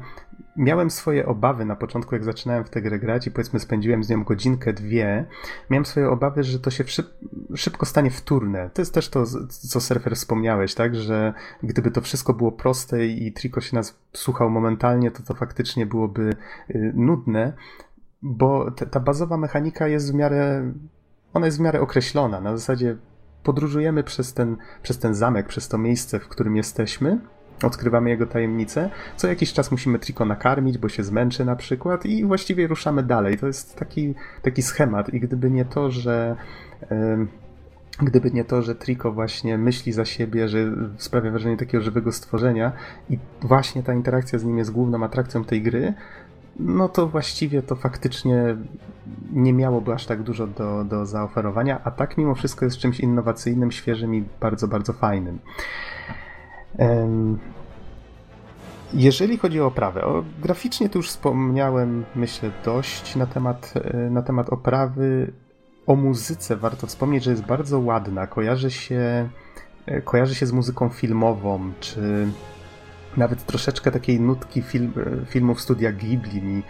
miałem 0.55 0.89
swoje 0.89 1.25
obawy 1.25 1.65
na 1.65 1.75
początku, 1.75 2.15
jak 2.15 2.23
zaczynałem 2.23 2.63
w 2.63 2.69
tę 2.69 2.81
grę 2.81 2.99
grać 2.99 3.27
i 3.27 3.31
powiedzmy 3.31 3.59
spędziłem 3.59 4.03
z 4.03 4.09
nią 4.09 4.23
godzinkę, 4.23 4.73
dwie. 4.73 5.25
Miałem 5.69 5.85
swoje 5.85 6.09
obawy, 6.09 6.43
że 6.43 6.59
to 6.59 6.71
się 6.71 6.83
szyb 6.87 7.07
szybko 7.55 7.85
stanie 7.85 8.11
wtórne. 8.11 8.69
To 8.73 8.81
jest 8.81 8.93
też 8.93 9.09
to, 9.09 9.23
co 9.49 9.81
surfer 9.81 10.15
wspomniałeś, 10.15 10.73
tak? 10.73 10.95
Że 10.95 11.33
gdyby 11.63 11.91
to 11.91 12.01
wszystko 12.01 12.33
było 12.33 12.51
proste 12.51 13.05
i 13.05 13.33
Triko 13.33 13.61
się 13.61 13.75
nas 13.75 13.99
słuchał 14.13 14.49
momentalnie, 14.49 15.11
to 15.11 15.23
to 15.23 15.33
faktycznie 15.33 15.85
byłoby 15.85 16.35
y, 16.69 16.91
nudne 16.95 17.53
bo 18.21 18.71
ta 18.71 18.99
bazowa 18.99 19.37
mechanika 19.37 19.87
jest 19.87 20.11
w 20.11 20.15
miarę, 20.15 20.73
ona 21.33 21.45
jest 21.45 21.57
w 21.57 21.61
miarę 21.61 21.81
określona. 21.81 22.41
Na 22.41 22.57
zasadzie 22.57 22.97
podróżujemy 23.43 24.03
przez 24.03 24.33
ten, 24.33 24.57
przez 24.83 24.99
ten 24.99 25.15
zamek, 25.15 25.47
przez 25.47 25.67
to 25.67 25.77
miejsce, 25.77 26.19
w 26.19 26.27
którym 26.27 26.55
jesteśmy, 26.57 27.19
odkrywamy 27.63 28.09
jego 28.09 28.25
tajemnicę. 28.25 28.89
Co 29.15 29.27
jakiś 29.27 29.53
czas 29.53 29.71
musimy 29.71 29.99
Triko 29.99 30.25
nakarmić, 30.25 30.77
bo 30.77 30.89
się 30.89 31.03
zmęczy 31.03 31.45
na 31.45 31.55
przykład 31.55 32.05
i 32.05 32.25
właściwie 32.25 32.67
ruszamy 32.67 33.03
dalej. 33.03 33.37
To 33.37 33.47
jest 33.47 33.75
taki, 33.75 34.13
taki 34.41 34.61
schemat 34.61 35.13
i 35.13 35.19
gdyby 35.19 35.51
nie 35.51 35.65
to, 35.65 35.91
że... 35.91 36.35
Yy, 36.91 37.27
Gdyby 38.01 38.31
nie 38.31 38.45
to, 38.45 38.61
że 38.61 38.75
Triko 38.75 39.11
właśnie 39.11 39.57
myśli 39.57 39.91
za 39.91 40.05
siebie, 40.05 40.49
że 40.49 40.71
sprawia 40.97 41.31
wrażenie 41.31 41.57
takiego 41.57 41.83
żywego 41.83 42.11
stworzenia 42.11 42.71
i 43.09 43.19
właśnie 43.41 43.83
ta 43.83 43.93
interakcja 43.93 44.39
z 44.39 44.43
nim 44.43 44.57
jest 44.57 44.71
główną 44.71 45.03
atrakcją 45.03 45.45
tej 45.45 45.61
gry, 45.61 45.93
no 46.59 46.89
to 46.89 47.07
właściwie 47.07 47.61
to 47.61 47.75
faktycznie 47.75 48.55
nie 49.31 49.53
miałoby 49.53 49.93
aż 49.93 50.05
tak 50.05 50.23
dużo 50.23 50.47
do, 50.47 50.83
do 50.83 51.05
zaoferowania, 51.05 51.81
a 51.83 51.91
tak 51.91 52.17
mimo 52.17 52.35
wszystko 52.35 52.65
jest 52.65 52.77
czymś 52.77 52.99
innowacyjnym, 52.99 53.71
świeżym 53.71 54.15
i 54.15 54.23
bardzo, 54.39 54.67
bardzo 54.67 54.93
fajnym. 54.93 55.39
Jeżeli 58.93 59.37
chodzi 59.37 59.61
o 59.61 59.65
oprawę, 59.65 60.05
o, 60.05 60.23
graficznie 60.41 60.89
to 60.89 60.99
już 60.99 61.09
wspomniałem, 61.09 62.05
myślę, 62.15 62.51
dość 62.65 63.15
na 63.15 63.25
temat, 63.25 63.73
e, 63.75 63.97
na 63.97 64.21
temat 64.21 64.49
oprawy. 64.49 65.33
O 65.87 65.95
muzyce 65.95 66.55
warto 66.55 66.87
wspomnieć, 66.87 67.23
że 67.23 67.31
jest 67.31 67.45
bardzo 67.45 67.79
ładna. 67.79 68.27
Kojarzy 68.27 68.71
się 68.71 69.29
e, 69.85 70.01
kojarzy 70.01 70.35
się 70.35 70.45
z 70.45 70.51
muzyką 70.51 70.89
filmową, 70.89 71.71
czy 71.79 72.27
nawet 73.17 73.45
troszeczkę 73.45 73.91
takiej 73.91 74.19
nutki 74.19 74.61
film, 74.61 74.93
filmów 75.25 75.61
studia 75.61 75.91
Ghibli 75.91 76.41
mi, 76.41 76.63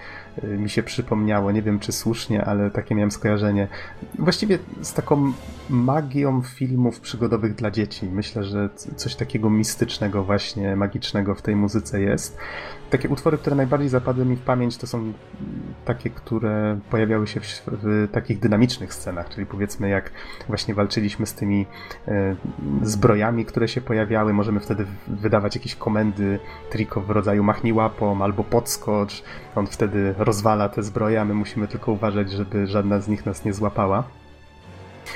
mi 0.43 0.69
się 0.69 0.83
przypomniało. 0.83 1.51
Nie 1.51 1.61
wiem, 1.61 1.79
czy 1.79 1.91
słusznie, 1.91 2.45
ale 2.45 2.71
takie 2.71 2.95
miałem 2.95 3.11
skojarzenie. 3.11 3.67
Właściwie 4.19 4.59
z 4.81 4.93
taką 4.93 5.33
magią 5.69 6.41
filmów 6.41 6.99
przygodowych 6.99 7.55
dla 7.55 7.71
dzieci. 7.71 8.05
Myślę, 8.05 8.43
że 8.43 8.69
coś 8.95 9.15
takiego 9.15 9.49
mistycznego, 9.49 10.23
właśnie 10.23 10.75
magicznego 10.75 11.35
w 11.35 11.41
tej 11.41 11.55
muzyce 11.55 12.01
jest. 12.01 12.37
Takie 12.89 13.09
utwory, 13.09 13.37
które 13.37 13.55
najbardziej 13.55 13.89
zapadły 13.89 14.25
mi 14.25 14.35
w 14.35 14.41
pamięć, 14.41 14.77
to 14.77 14.87
są 14.87 15.13
takie, 15.85 16.09
które 16.09 16.79
pojawiały 16.89 17.27
się 17.27 17.39
w, 17.39 17.63
w 17.67 18.07
takich 18.11 18.39
dynamicznych 18.39 18.93
scenach, 18.93 19.29
czyli 19.29 19.45
powiedzmy, 19.45 19.89
jak 19.89 20.11
właśnie 20.47 20.73
walczyliśmy 20.73 21.25
z 21.25 21.33
tymi 21.33 21.65
e, 22.07 22.35
zbrojami, 22.81 23.45
które 23.45 23.67
się 23.67 23.81
pojawiały. 23.81 24.33
Możemy 24.33 24.59
wtedy 24.59 24.85
wydawać 25.07 25.55
jakieś 25.55 25.75
komendy 25.75 26.39
triko 26.69 27.01
w 27.01 27.09
rodzaju 27.09 27.43
machnij 27.43 27.73
łapą 27.73 28.23
albo 28.23 28.43
podskocz. 28.43 29.23
On 29.55 29.67
wtedy 29.67 30.15
rozwala 30.17 30.69
te 30.69 30.83
zbroje, 30.83 31.21
a 31.21 31.25
my 31.25 31.33
musimy 31.33 31.67
tylko 31.67 31.91
uważać, 31.91 32.31
żeby 32.31 32.67
żadna 32.67 32.99
z 32.99 33.07
nich 33.07 33.25
nas 33.25 33.45
nie 33.45 33.53
złapała. 33.53 34.03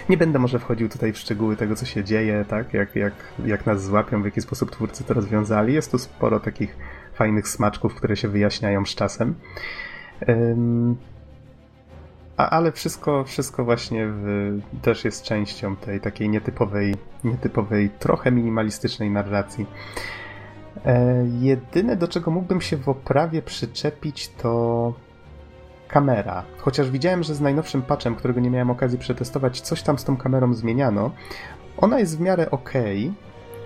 Nie 0.10 0.18
będę 0.18 0.40
może 0.40 0.60
wchodził 0.60 0.90
tutaj 0.90 1.14
w 1.14 1.18
szczegóły 1.18 1.56
tego, 1.56 1.76
co 1.76 1.86
się 1.86 2.04
dzieje, 2.04 2.45
tak? 2.48 2.74
Jak, 2.74 2.95
jak, 2.95 3.14
jak 3.45 3.66
nas 3.66 3.84
złapią, 3.84 4.22
w 4.22 4.26
jaki 4.26 4.41
sposób 4.41 4.72
twórcy 4.72 5.04
to 5.04 5.14
rozwiązali. 5.14 5.74
Jest 5.74 5.91
tu 5.91 5.98
sporo 5.98 6.40
takich 6.40 6.78
fajnych 7.14 7.48
smaczków, 7.48 7.95
które 7.95 8.15
się 8.15 8.27
wyjaśniają 8.27 8.85
z 8.85 8.95
czasem. 8.95 9.35
A, 12.38 12.49
ale 12.49 12.72
wszystko, 12.72 13.23
wszystko 13.23 13.65
właśnie 13.65 14.07
w, 14.07 14.60
też 14.81 15.06
jest 15.06 15.23
częścią 15.23 15.76
tej 15.76 16.02
takiej 16.02 16.30
nietypowej, 16.30 16.95
nietypowej, 17.23 17.90
trochę 17.90 18.31
minimalistycznej 18.31 19.11
narracji. 19.11 19.65
E, 20.85 21.26
jedyne, 21.40 21.95
do 21.95 22.07
czego 22.07 22.31
mógłbym 22.31 22.61
się 22.61 22.77
w 22.77 22.90
oprawie 22.90 23.41
przyczepić, 23.41 24.30
to 24.30 24.94
kamera. 25.88 26.44
Chociaż 26.57 26.90
widziałem, 26.90 27.23
że 27.23 27.35
z 27.35 27.41
najnowszym 27.41 27.81
patchem, 27.81 28.15
którego 28.15 28.40
nie 28.40 28.49
miałem 28.49 28.69
okazji 28.69 28.99
przetestować, 28.99 29.61
coś 29.61 29.81
tam 29.81 29.98
z 29.99 30.03
tą 30.03 30.18
kamerą 30.18 30.53
zmieniano. 30.53 31.11
Ona 31.77 31.99
jest 31.99 32.18
w 32.18 32.22
miarę 32.22 32.52
ok, 32.52 32.73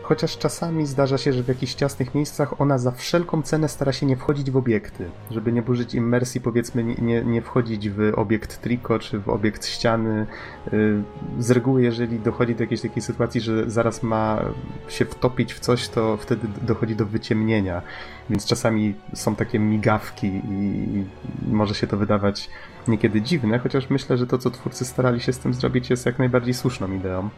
chociaż 0.08 0.38
czasami 0.38 0.86
zdarza 0.86 1.18
się, 1.18 1.34
że 1.34 1.44
w 1.44 1.48
jakichś 1.48 1.74
ciasnych 1.74 2.16
miejscach 2.16 2.62
ona 2.62 2.78
za 2.78 2.92
wszelką 2.92 3.42
cenę 3.42 3.70
stara 3.70 3.92
się 3.94 4.06
nie 4.06 4.18
wchodzić 4.18 4.52
w 4.52 4.58
obiekty, 4.58 5.10
żeby 5.32 5.52
nie 5.52 5.62
burzyć 5.62 5.96
immersji, 5.96 6.42
powiedzmy, 6.42 6.84
nie, 6.84 7.22
nie 7.22 7.42
wchodzić 7.42 7.90
w 7.90 8.12
obiekt 8.16 8.62
triko 8.62 9.00
czy 9.00 9.20
w 9.20 9.30
obiekt 9.30 9.66
ściany. 9.66 10.28
Y, 10.74 11.04
z 11.40 11.52
reguły, 11.52 11.84
jeżeli 11.84 12.20
dochodzi 12.20 12.56
do 12.56 12.64
jakiejś 12.64 12.82
takiej 12.82 13.02
sytuacji, 13.02 13.42
że 13.42 13.70
zaraz 13.70 14.04
ma 14.04 14.40
się 14.88 15.06
wtopić 15.06 15.54
w 15.54 15.60
coś, 15.60 15.90
to 15.90 16.18
wtedy 16.18 16.48
dochodzi 16.62 16.96
do 16.96 17.06
wyciemnienia, 17.06 17.82
więc 18.30 18.46
czasami 18.46 18.96
są 19.14 19.36
takie 19.36 19.60
migawki 19.60 20.28
i 20.28 21.06
może 21.48 21.76
się 21.76 21.88
to 21.88 21.98
wydawać 21.98 22.50
niekiedy 22.88 23.22
dziwne, 23.22 23.60
chociaż 23.60 23.90
myślę, 23.90 24.18
że 24.18 24.28
to, 24.28 24.38
co 24.38 24.52
twórcy 24.52 24.86
starali 24.86 25.20
się 25.20 25.34
z 25.34 25.40
tym 25.40 25.54
zrobić, 25.54 25.90
jest 25.90 26.06
jak 26.06 26.20
najbardziej 26.20 26.54
słuszną 26.54 26.94
ideą. 26.94 27.30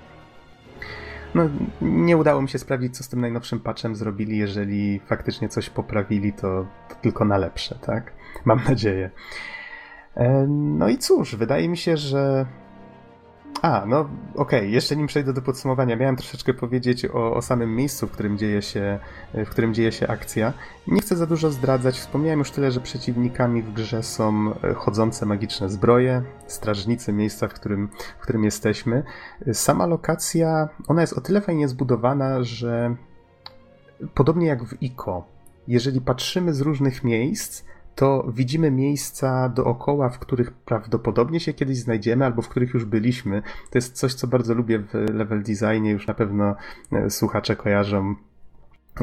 No, 1.35 1.49
nie 1.81 2.17
udało 2.17 2.41
mi 2.41 2.49
się 2.49 2.59
sprawdzić, 2.59 2.97
co 2.97 3.03
z 3.03 3.09
tym 3.09 3.21
najnowszym 3.21 3.59
patchem 3.59 3.95
zrobili. 3.95 4.37
Jeżeli 4.37 4.99
faktycznie 4.99 5.49
coś 5.49 5.69
poprawili, 5.69 6.33
to, 6.33 6.65
to 6.89 6.95
tylko 7.01 7.25
na 7.25 7.37
lepsze, 7.37 7.75
tak? 7.81 8.13
Mam 8.45 8.61
nadzieję. 8.69 9.09
E, 10.15 10.47
no 10.49 10.89
i 10.89 10.97
cóż, 10.97 11.35
wydaje 11.35 11.69
mi 11.69 11.77
się, 11.77 11.97
że 11.97 12.45
a, 13.61 13.85
no 13.85 13.99
okej, 13.99 14.09
okay. 14.35 14.67
jeszcze 14.67 14.95
nim 14.95 15.07
przejdę 15.07 15.33
do 15.33 15.41
podsumowania, 15.41 15.95
miałem 15.95 16.15
troszeczkę 16.15 16.53
powiedzieć 16.53 17.05
o, 17.05 17.33
o, 17.33 17.41
samym 17.41 17.75
miejscu, 17.75 18.07
w 18.07 18.11
którym, 18.11 18.37
dzieje 18.37 18.61
się, 18.61 18.99
w 19.33 19.49
którym 19.49 19.73
dzieje 19.73 19.91
się 19.91 20.07
akcja. 20.07 20.53
Nie 20.87 21.01
chcę 21.01 21.15
za 21.15 21.25
dużo 21.25 21.51
zdradzać, 21.51 21.99
wspomniałem 21.99 22.39
już 22.39 22.51
tyle, 22.51 22.71
że 22.71 22.79
przeciwnikami 22.79 23.61
w 23.61 23.73
grze 23.73 24.03
są 24.03 24.53
e, 24.63 24.73
chodzące 24.73 25.25
magiczne 25.25 25.69
zbroje, 25.69 26.23
strażnicy 26.47 27.13
miejsca, 27.13 27.47
w 27.47 27.53
którym, 27.53 27.89
w 28.19 28.21
którym 28.21 28.43
jesteśmy. 28.43 29.03
Sama 29.53 29.85
lokacja, 29.85 30.69
ona 30.87 31.01
jest 31.01 31.13
o 31.13 31.21
tyle 31.21 31.41
fajnie 31.41 31.67
zbudowana, 31.67 32.43
że 32.43 32.95
podobnie 34.13 34.47
jak 34.47 34.63
w 34.63 34.81
ICO, 34.81 35.23
jeżeli 35.67 36.01
patrzymy 36.01 36.53
z 36.53 36.61
różnych 36.61 37.03
miejsc, 37.03 37.63
to 37.99 38.31
widzimy 38.33 38.71
miejsca 38.71 39.49
dookoła, 39.49 40.09
w 40.09 40.19
których 40.19 40.51
prawdopodobnie 40.51 41.39
się 41.39 41.53
kiedyś 41.53 41.77
znajdziemy, 41.77 42.25
albo 42.25 42.41
w 42.41 42.49
których 42.49 42.73
już 42.73 42.85
byliśmy. 42.85 43.41
To 43.41 43.77
jest 43.77 43.93
coś, 43.93 44.13
co 44.13 44.27
bardzo 44.27 44.53
lubię 44.53 44.79
w 44.79 44.93
level 44.93 45.43
designie, 45.43 45.91
już 45.91 46.07
na 46.07 46.13
pewno 46.13 46.55
e, 46.91 47.09
słuchacze 47.09 47.55
kojarzą 47.55 48.15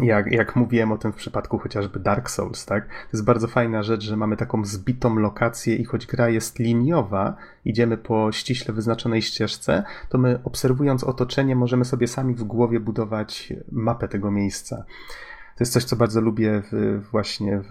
jak, 0.03 0.33
jak 0.33 0.57
mówiłem 0.57 0.93
o 0.93 0.99
tym 0.99 1.13
w 1.13 1.17
przypadku 1.17 1.59
chociażby 1.59 2.01
Dark 2.01 2.31
Souls, 2.31 2.67
tak? 2.67 2.87
To 2.87 3.11
jest 3.13 3.25
bardzo 3.25 3.49
fajna 3.49 3.83
rzecz, 3.83 4.03
że 4.05 4.17
mamy 4.17 4.37
taką 4.37 4.65
zbitą 4.65 5.15
lokację 5.19 5.77
i 5.77 5.85
choć 5.85 6.07
gra 6.07 6.29
jest 6.29 6.59
liniowa, 6.59 7.37
idziemy 7.65 7.97
po 7.97 8.33
ściśle 8.33 8.75
wyznaczonej 8.75 9.23
ścieżce, 9.23 9.85
to 10.09 10.19
my 10.19 10.41
obserwując 10.45 11.05
otoczenie 11.05 11.57
możemy 11.57 11.85
sobie 11.85 12.09
sami 12.09 12.35
w 12.35 12.45
głowie 12.45 12.81
budować 12.81 13.53
mapę 13.73 14.09
tego 14.09 14.31
miejsca. 14.31 14.85
To 15.57 15.65
jest 15.65 15.73
coś, 15.73 15.85
co 15.85 15.97
bardzo 15.97 16.21
lubię 16.21 16.63
w, 16.73 17.03
właśnie 17.11 17.61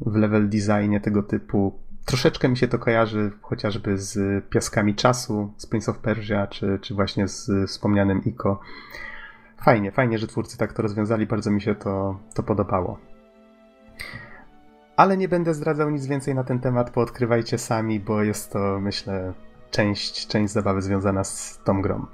w 0.00 0.16
level 0.16 0.48
designie 0.48 1.00
tego 1.00 1.22
typu. 1.22 1.78
Troszeczkę 2.04 2.48
mi 2.48 2.56
się 2.56 2.68
to 2.68 2.78
kojarzy 2.78 3.30
chociażby 3.40 3.98
z 3.98 4.44
Piaskami 4.50 4.94
Czasu, 4.94 5.52
z 5.56 5.66
Prince 5.66 5.88
of 5.88 5.98
Persia, 5.98 6.46
czy, 6.46 6.78
czy 6.82 6.94
właśnie 6.94 7.28
z 7.28 7.70
wspomnianym 7.70 8.24
Ico. 8.24 8.60
Fajnie, 9.64 9.92
fajnie, 9.92 10.18
że 10.18 10.26
twórcy 10.26 10.58
tak 10.58 10.72
to 10.72 10.82
rozwiązali, 10.82 11.26
bardzo 11.26 11.50
mi 11.50 11.62
się 11.62 11.74
to, 11.74 12.20
to 12.34 12.42
podobało. 12.42 12.98
Ale 14.96 15.16
nie 15.16 15.28
będę 15.28 15.54
zdradzał 15.54 15.90
nic 15.90 16.06
więcej 16.06 16.34
na 16.34 16.44
ten 16.44 16.60
temat, 16.60 16.90
poodkrywajcie 16.90 17.58
sami, 17.58 18.00
bo 18.00 18.22
jest 18.22 18.52
to, 18.52 18.80
myślę, 18.80 19.32
część, 19.70 20.26
część 20.26 20.52
zabawy 20.52 20.82
związana 20.82 21.24
z 21.24 21.60
tą 21.64 21.82
grą. 21.82 22.06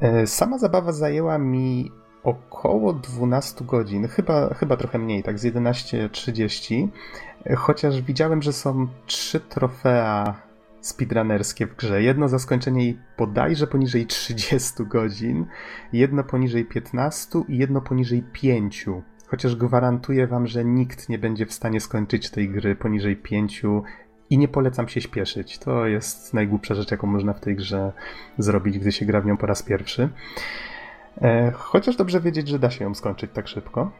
E, 0.00 0.26
sama 0.26 0.58
zabawa 0.58 0.92
zajęła 0.92 1.38
mi 1.38 1.92
około 2.26 2.92
12 2.92 3.64
godzin, 3.64 4.08
chyba, 4.08 4.54
chyba 4.54 4.76
trochę 4.76 4.98
mniej, 4.98 5.22
tak 5.22 5.38
z 5.38 5.44
11.30, 5.44 6.88
chociaż 7.56 8.02
widziałem, 8.02 8.42
że 8.42 8.52
są 8.52 8.88
trzy 9.06 9.40
trofea 9.40 10.34
speedrunnerskie 10.80 11.66
w 11.66 11.76
grze. 11.76 12.02
Jedno 12.02 12.28
za 12.28 12.38
skończenie 12.38 12.94
bodajże 13.18 13.66
poniżej 13.66 14.06
30 14.06 14.72
godzin, 14.80 15.46
jedno 15.92 16.24
poniżej 16.24 16.64
15 16.64 17.42
i 17.48 17.58
jedno 17.58 17.80
poniżej 17.80 18.22
5. 18.32 18.86
Chociaż 19.26 19.56
gwarantuję 19.56 20.26
wam, 20.26 20.46
że 20.46 20.64
nikt 20.64 21.08
nie 21.08 21.18
będzie 21.18 21.46
w 21.46 21.52
stanie 21.52 21.80
skończyć 21.80 22.30
tej 22.30 22.48
gry 22.48 22.76
poniżej 22.76 23.16
5 23.16 23.62
i 24.30 24.38
nie 24.38 24.48
polecam 24.48 24.88
się 24.88 25.00
śpieszyć. 25.00 25.58
To 25.58 25.86
jest 25.86 26.34
najgłupsza 26.34 26.74
rzecz, 26.74 26.90
jaką 26.90 27.06
można 27.06 27.32
w 27.32 27.40
tej 27.40 27.56
grze 27.56 27.92
zrobić, 28.38 28.78
gdy 28.78 28.92
się 28.92 29.06
gra 29.06 29.20
w 29.20 29.26
nią 29.26 29.36
po 29.36 29.46
raz 29.46 29.62
pierwszy. 29.62 30.08
E, 31.22 31.50
chociaż 31.50 31.96
dobrze 31.96 32.20
wiedzieć, 32.20 32.48
że 32.48 32.58
da 32.58 32.70
się 32.70 32.84
ją 32.84 32.94
skończyć 32.94 33.30
tak 33.34 33.48
szybko. 33.48 33.90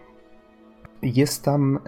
Jest 1.03 1.45
tam, 1.45 1.79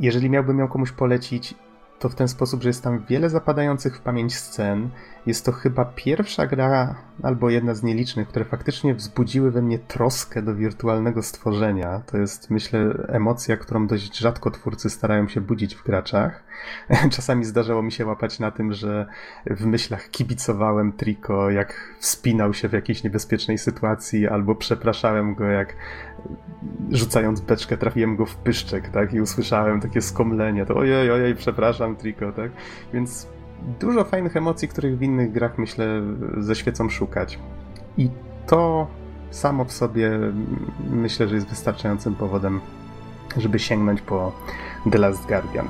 jeżeli 0.00 0.30
miałbym 0.30 0.58
ją 0.58 0.68
komuś 0.68 0.92
polecić, 0.92 1.54
to 2.02 2.08
w 2.08 2.14
ten 2.14 2.28
sposób, 2.28 2.62
że 2.62 2.68
jest 2.68 2.84
tam 2.84 3.04
wiele 3.08 3.30
zapadających 3.30 3.96
w 3.96 4.00
pamięć 4.00 4.36
scen. 4.36 4.90
Jest 5.26 5.44
to 5.44 5.52
chyba 5.52 5.84
pierwsza 5.84 6.46
gra, 6.46 6.94
albo 7.22 7.50
jedna 7.50 7.74
z 7.74 7.82
nielicznych, 7.82 8.28
które 8.28 8.44
faktycznie 8.44 8.94
wzbudziły 8.94 9.50
we 9.50 9.62
mnie 9.62 9.78
troskę 9.78 10.42
do 10.42 10.54
wirtualnego 10.54 11.22
stworzenia. 11.22 12.02
To 12.06 12.18
jest, 12.18 12.50
myślę, 12.50 13.06
emocja, 13.08 13.56
którą 13.56 13.86
dość 13.86 14.18
rzadko 14.18 14.50
twórcy 14.50 14.90
starają 14.90 15.28
się 15.28 15.40
budzić 15.40 15.74
w 15.74 15.84
graczach. 15.84 16.44
Czasami 17.16 17.44
zdarzało 17.44 17.82
mi 17.82 17.92
się 17.92 18.06
łapać 18.06 18.38
na 18.38 18.50
tym, 18.50 18.72
że 18.72 19.06
w 19.46 19.66
myślach 19.66 20.10
kibicowałem 20.10 20.92
Triko, 20.92 21.50
jak 21.50 21.94
wspinał 21.98 22.54
się 22.54 22.68
w 22.68 22.72
jakiejś 22.72 23.02
niebezpiecznej 23.02 23.58
sytuacji, 23.58 24.28
albo 24.28 24.54
przepraszałem 24.54 25.34
go, 25.34 25.44
jak 25.44 25.76
rzucając 26.90 27.40
beczkę 27.40 27.76
trafiłem 27.76 28.16
go 28.16 28.26
w 28.26 28.36
pyszczek, 28.36 28.88
tak? 28.88 29.14
I 29.14 29.20
usłyszałem 29.20 29.80
takie 29.80 30.02
skomlenie, 30.02 30.66
to 30.66 30.74
ojej, 30.74 31.10
ojej, 31.10 31.34
przepraszam 31.34 31.96
Triko, 31.96 32.32
tak? 32.32 32.50
Więc 32.92 33.28
dużo 33.80 34.04
fajnych 34.04 34.36
emocji, 34.36 34.68
których 34.68 34.98
w 34.98 35.02
innych 35.02 35.32
grach, 35.32 35.58
myślę, 35.58 36.02
ze 36.38 36.54
świecą 36.54 36.90
szukać. 36.90 37.38
I 37.98 38.10
to 38.46 38.86
samo 39.30 39.64
w 39.64 39.72
sobie 39.72 40.10
myślę, 40.90 41.28
że 41.28 41.34
jest 41.34 41.48
wystarczającym 41.48 42.14
powodem, 42.14 42.60
żeby 43.36 43.58
sięgnąć 43.58 44.00
po 44.00 44.32
The 44.92 44.98
Last 44.98 45.26
Guardian. 45.26 45.66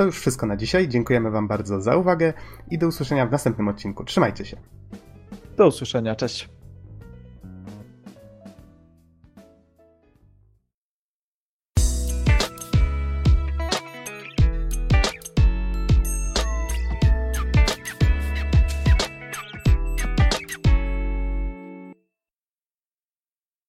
To 0.00 0.04
już 0.04 0.20
wszystko 0.20 0.46
na 0.46 0.56
dzisiaj. 0.56 0.88
Dziękujemy 0.88 1.30
Wam 1.30 1.48
bardzo 1.48 1.80
za 1.80 1.96
uwagę 1.96 2.32
i 2.70 2.78
do 2.78 2.86
usłyszenia 2.86 3.26
w 3.26 3.32
następnym 3.32 3.68
odcinku. 3.68 4.04
Trzymajcie 4.04 4.44
się. 4.44 4.56
Do 5.56 5.66
usłyszenia, 5.66 6.16
cześć. 6.16 6.48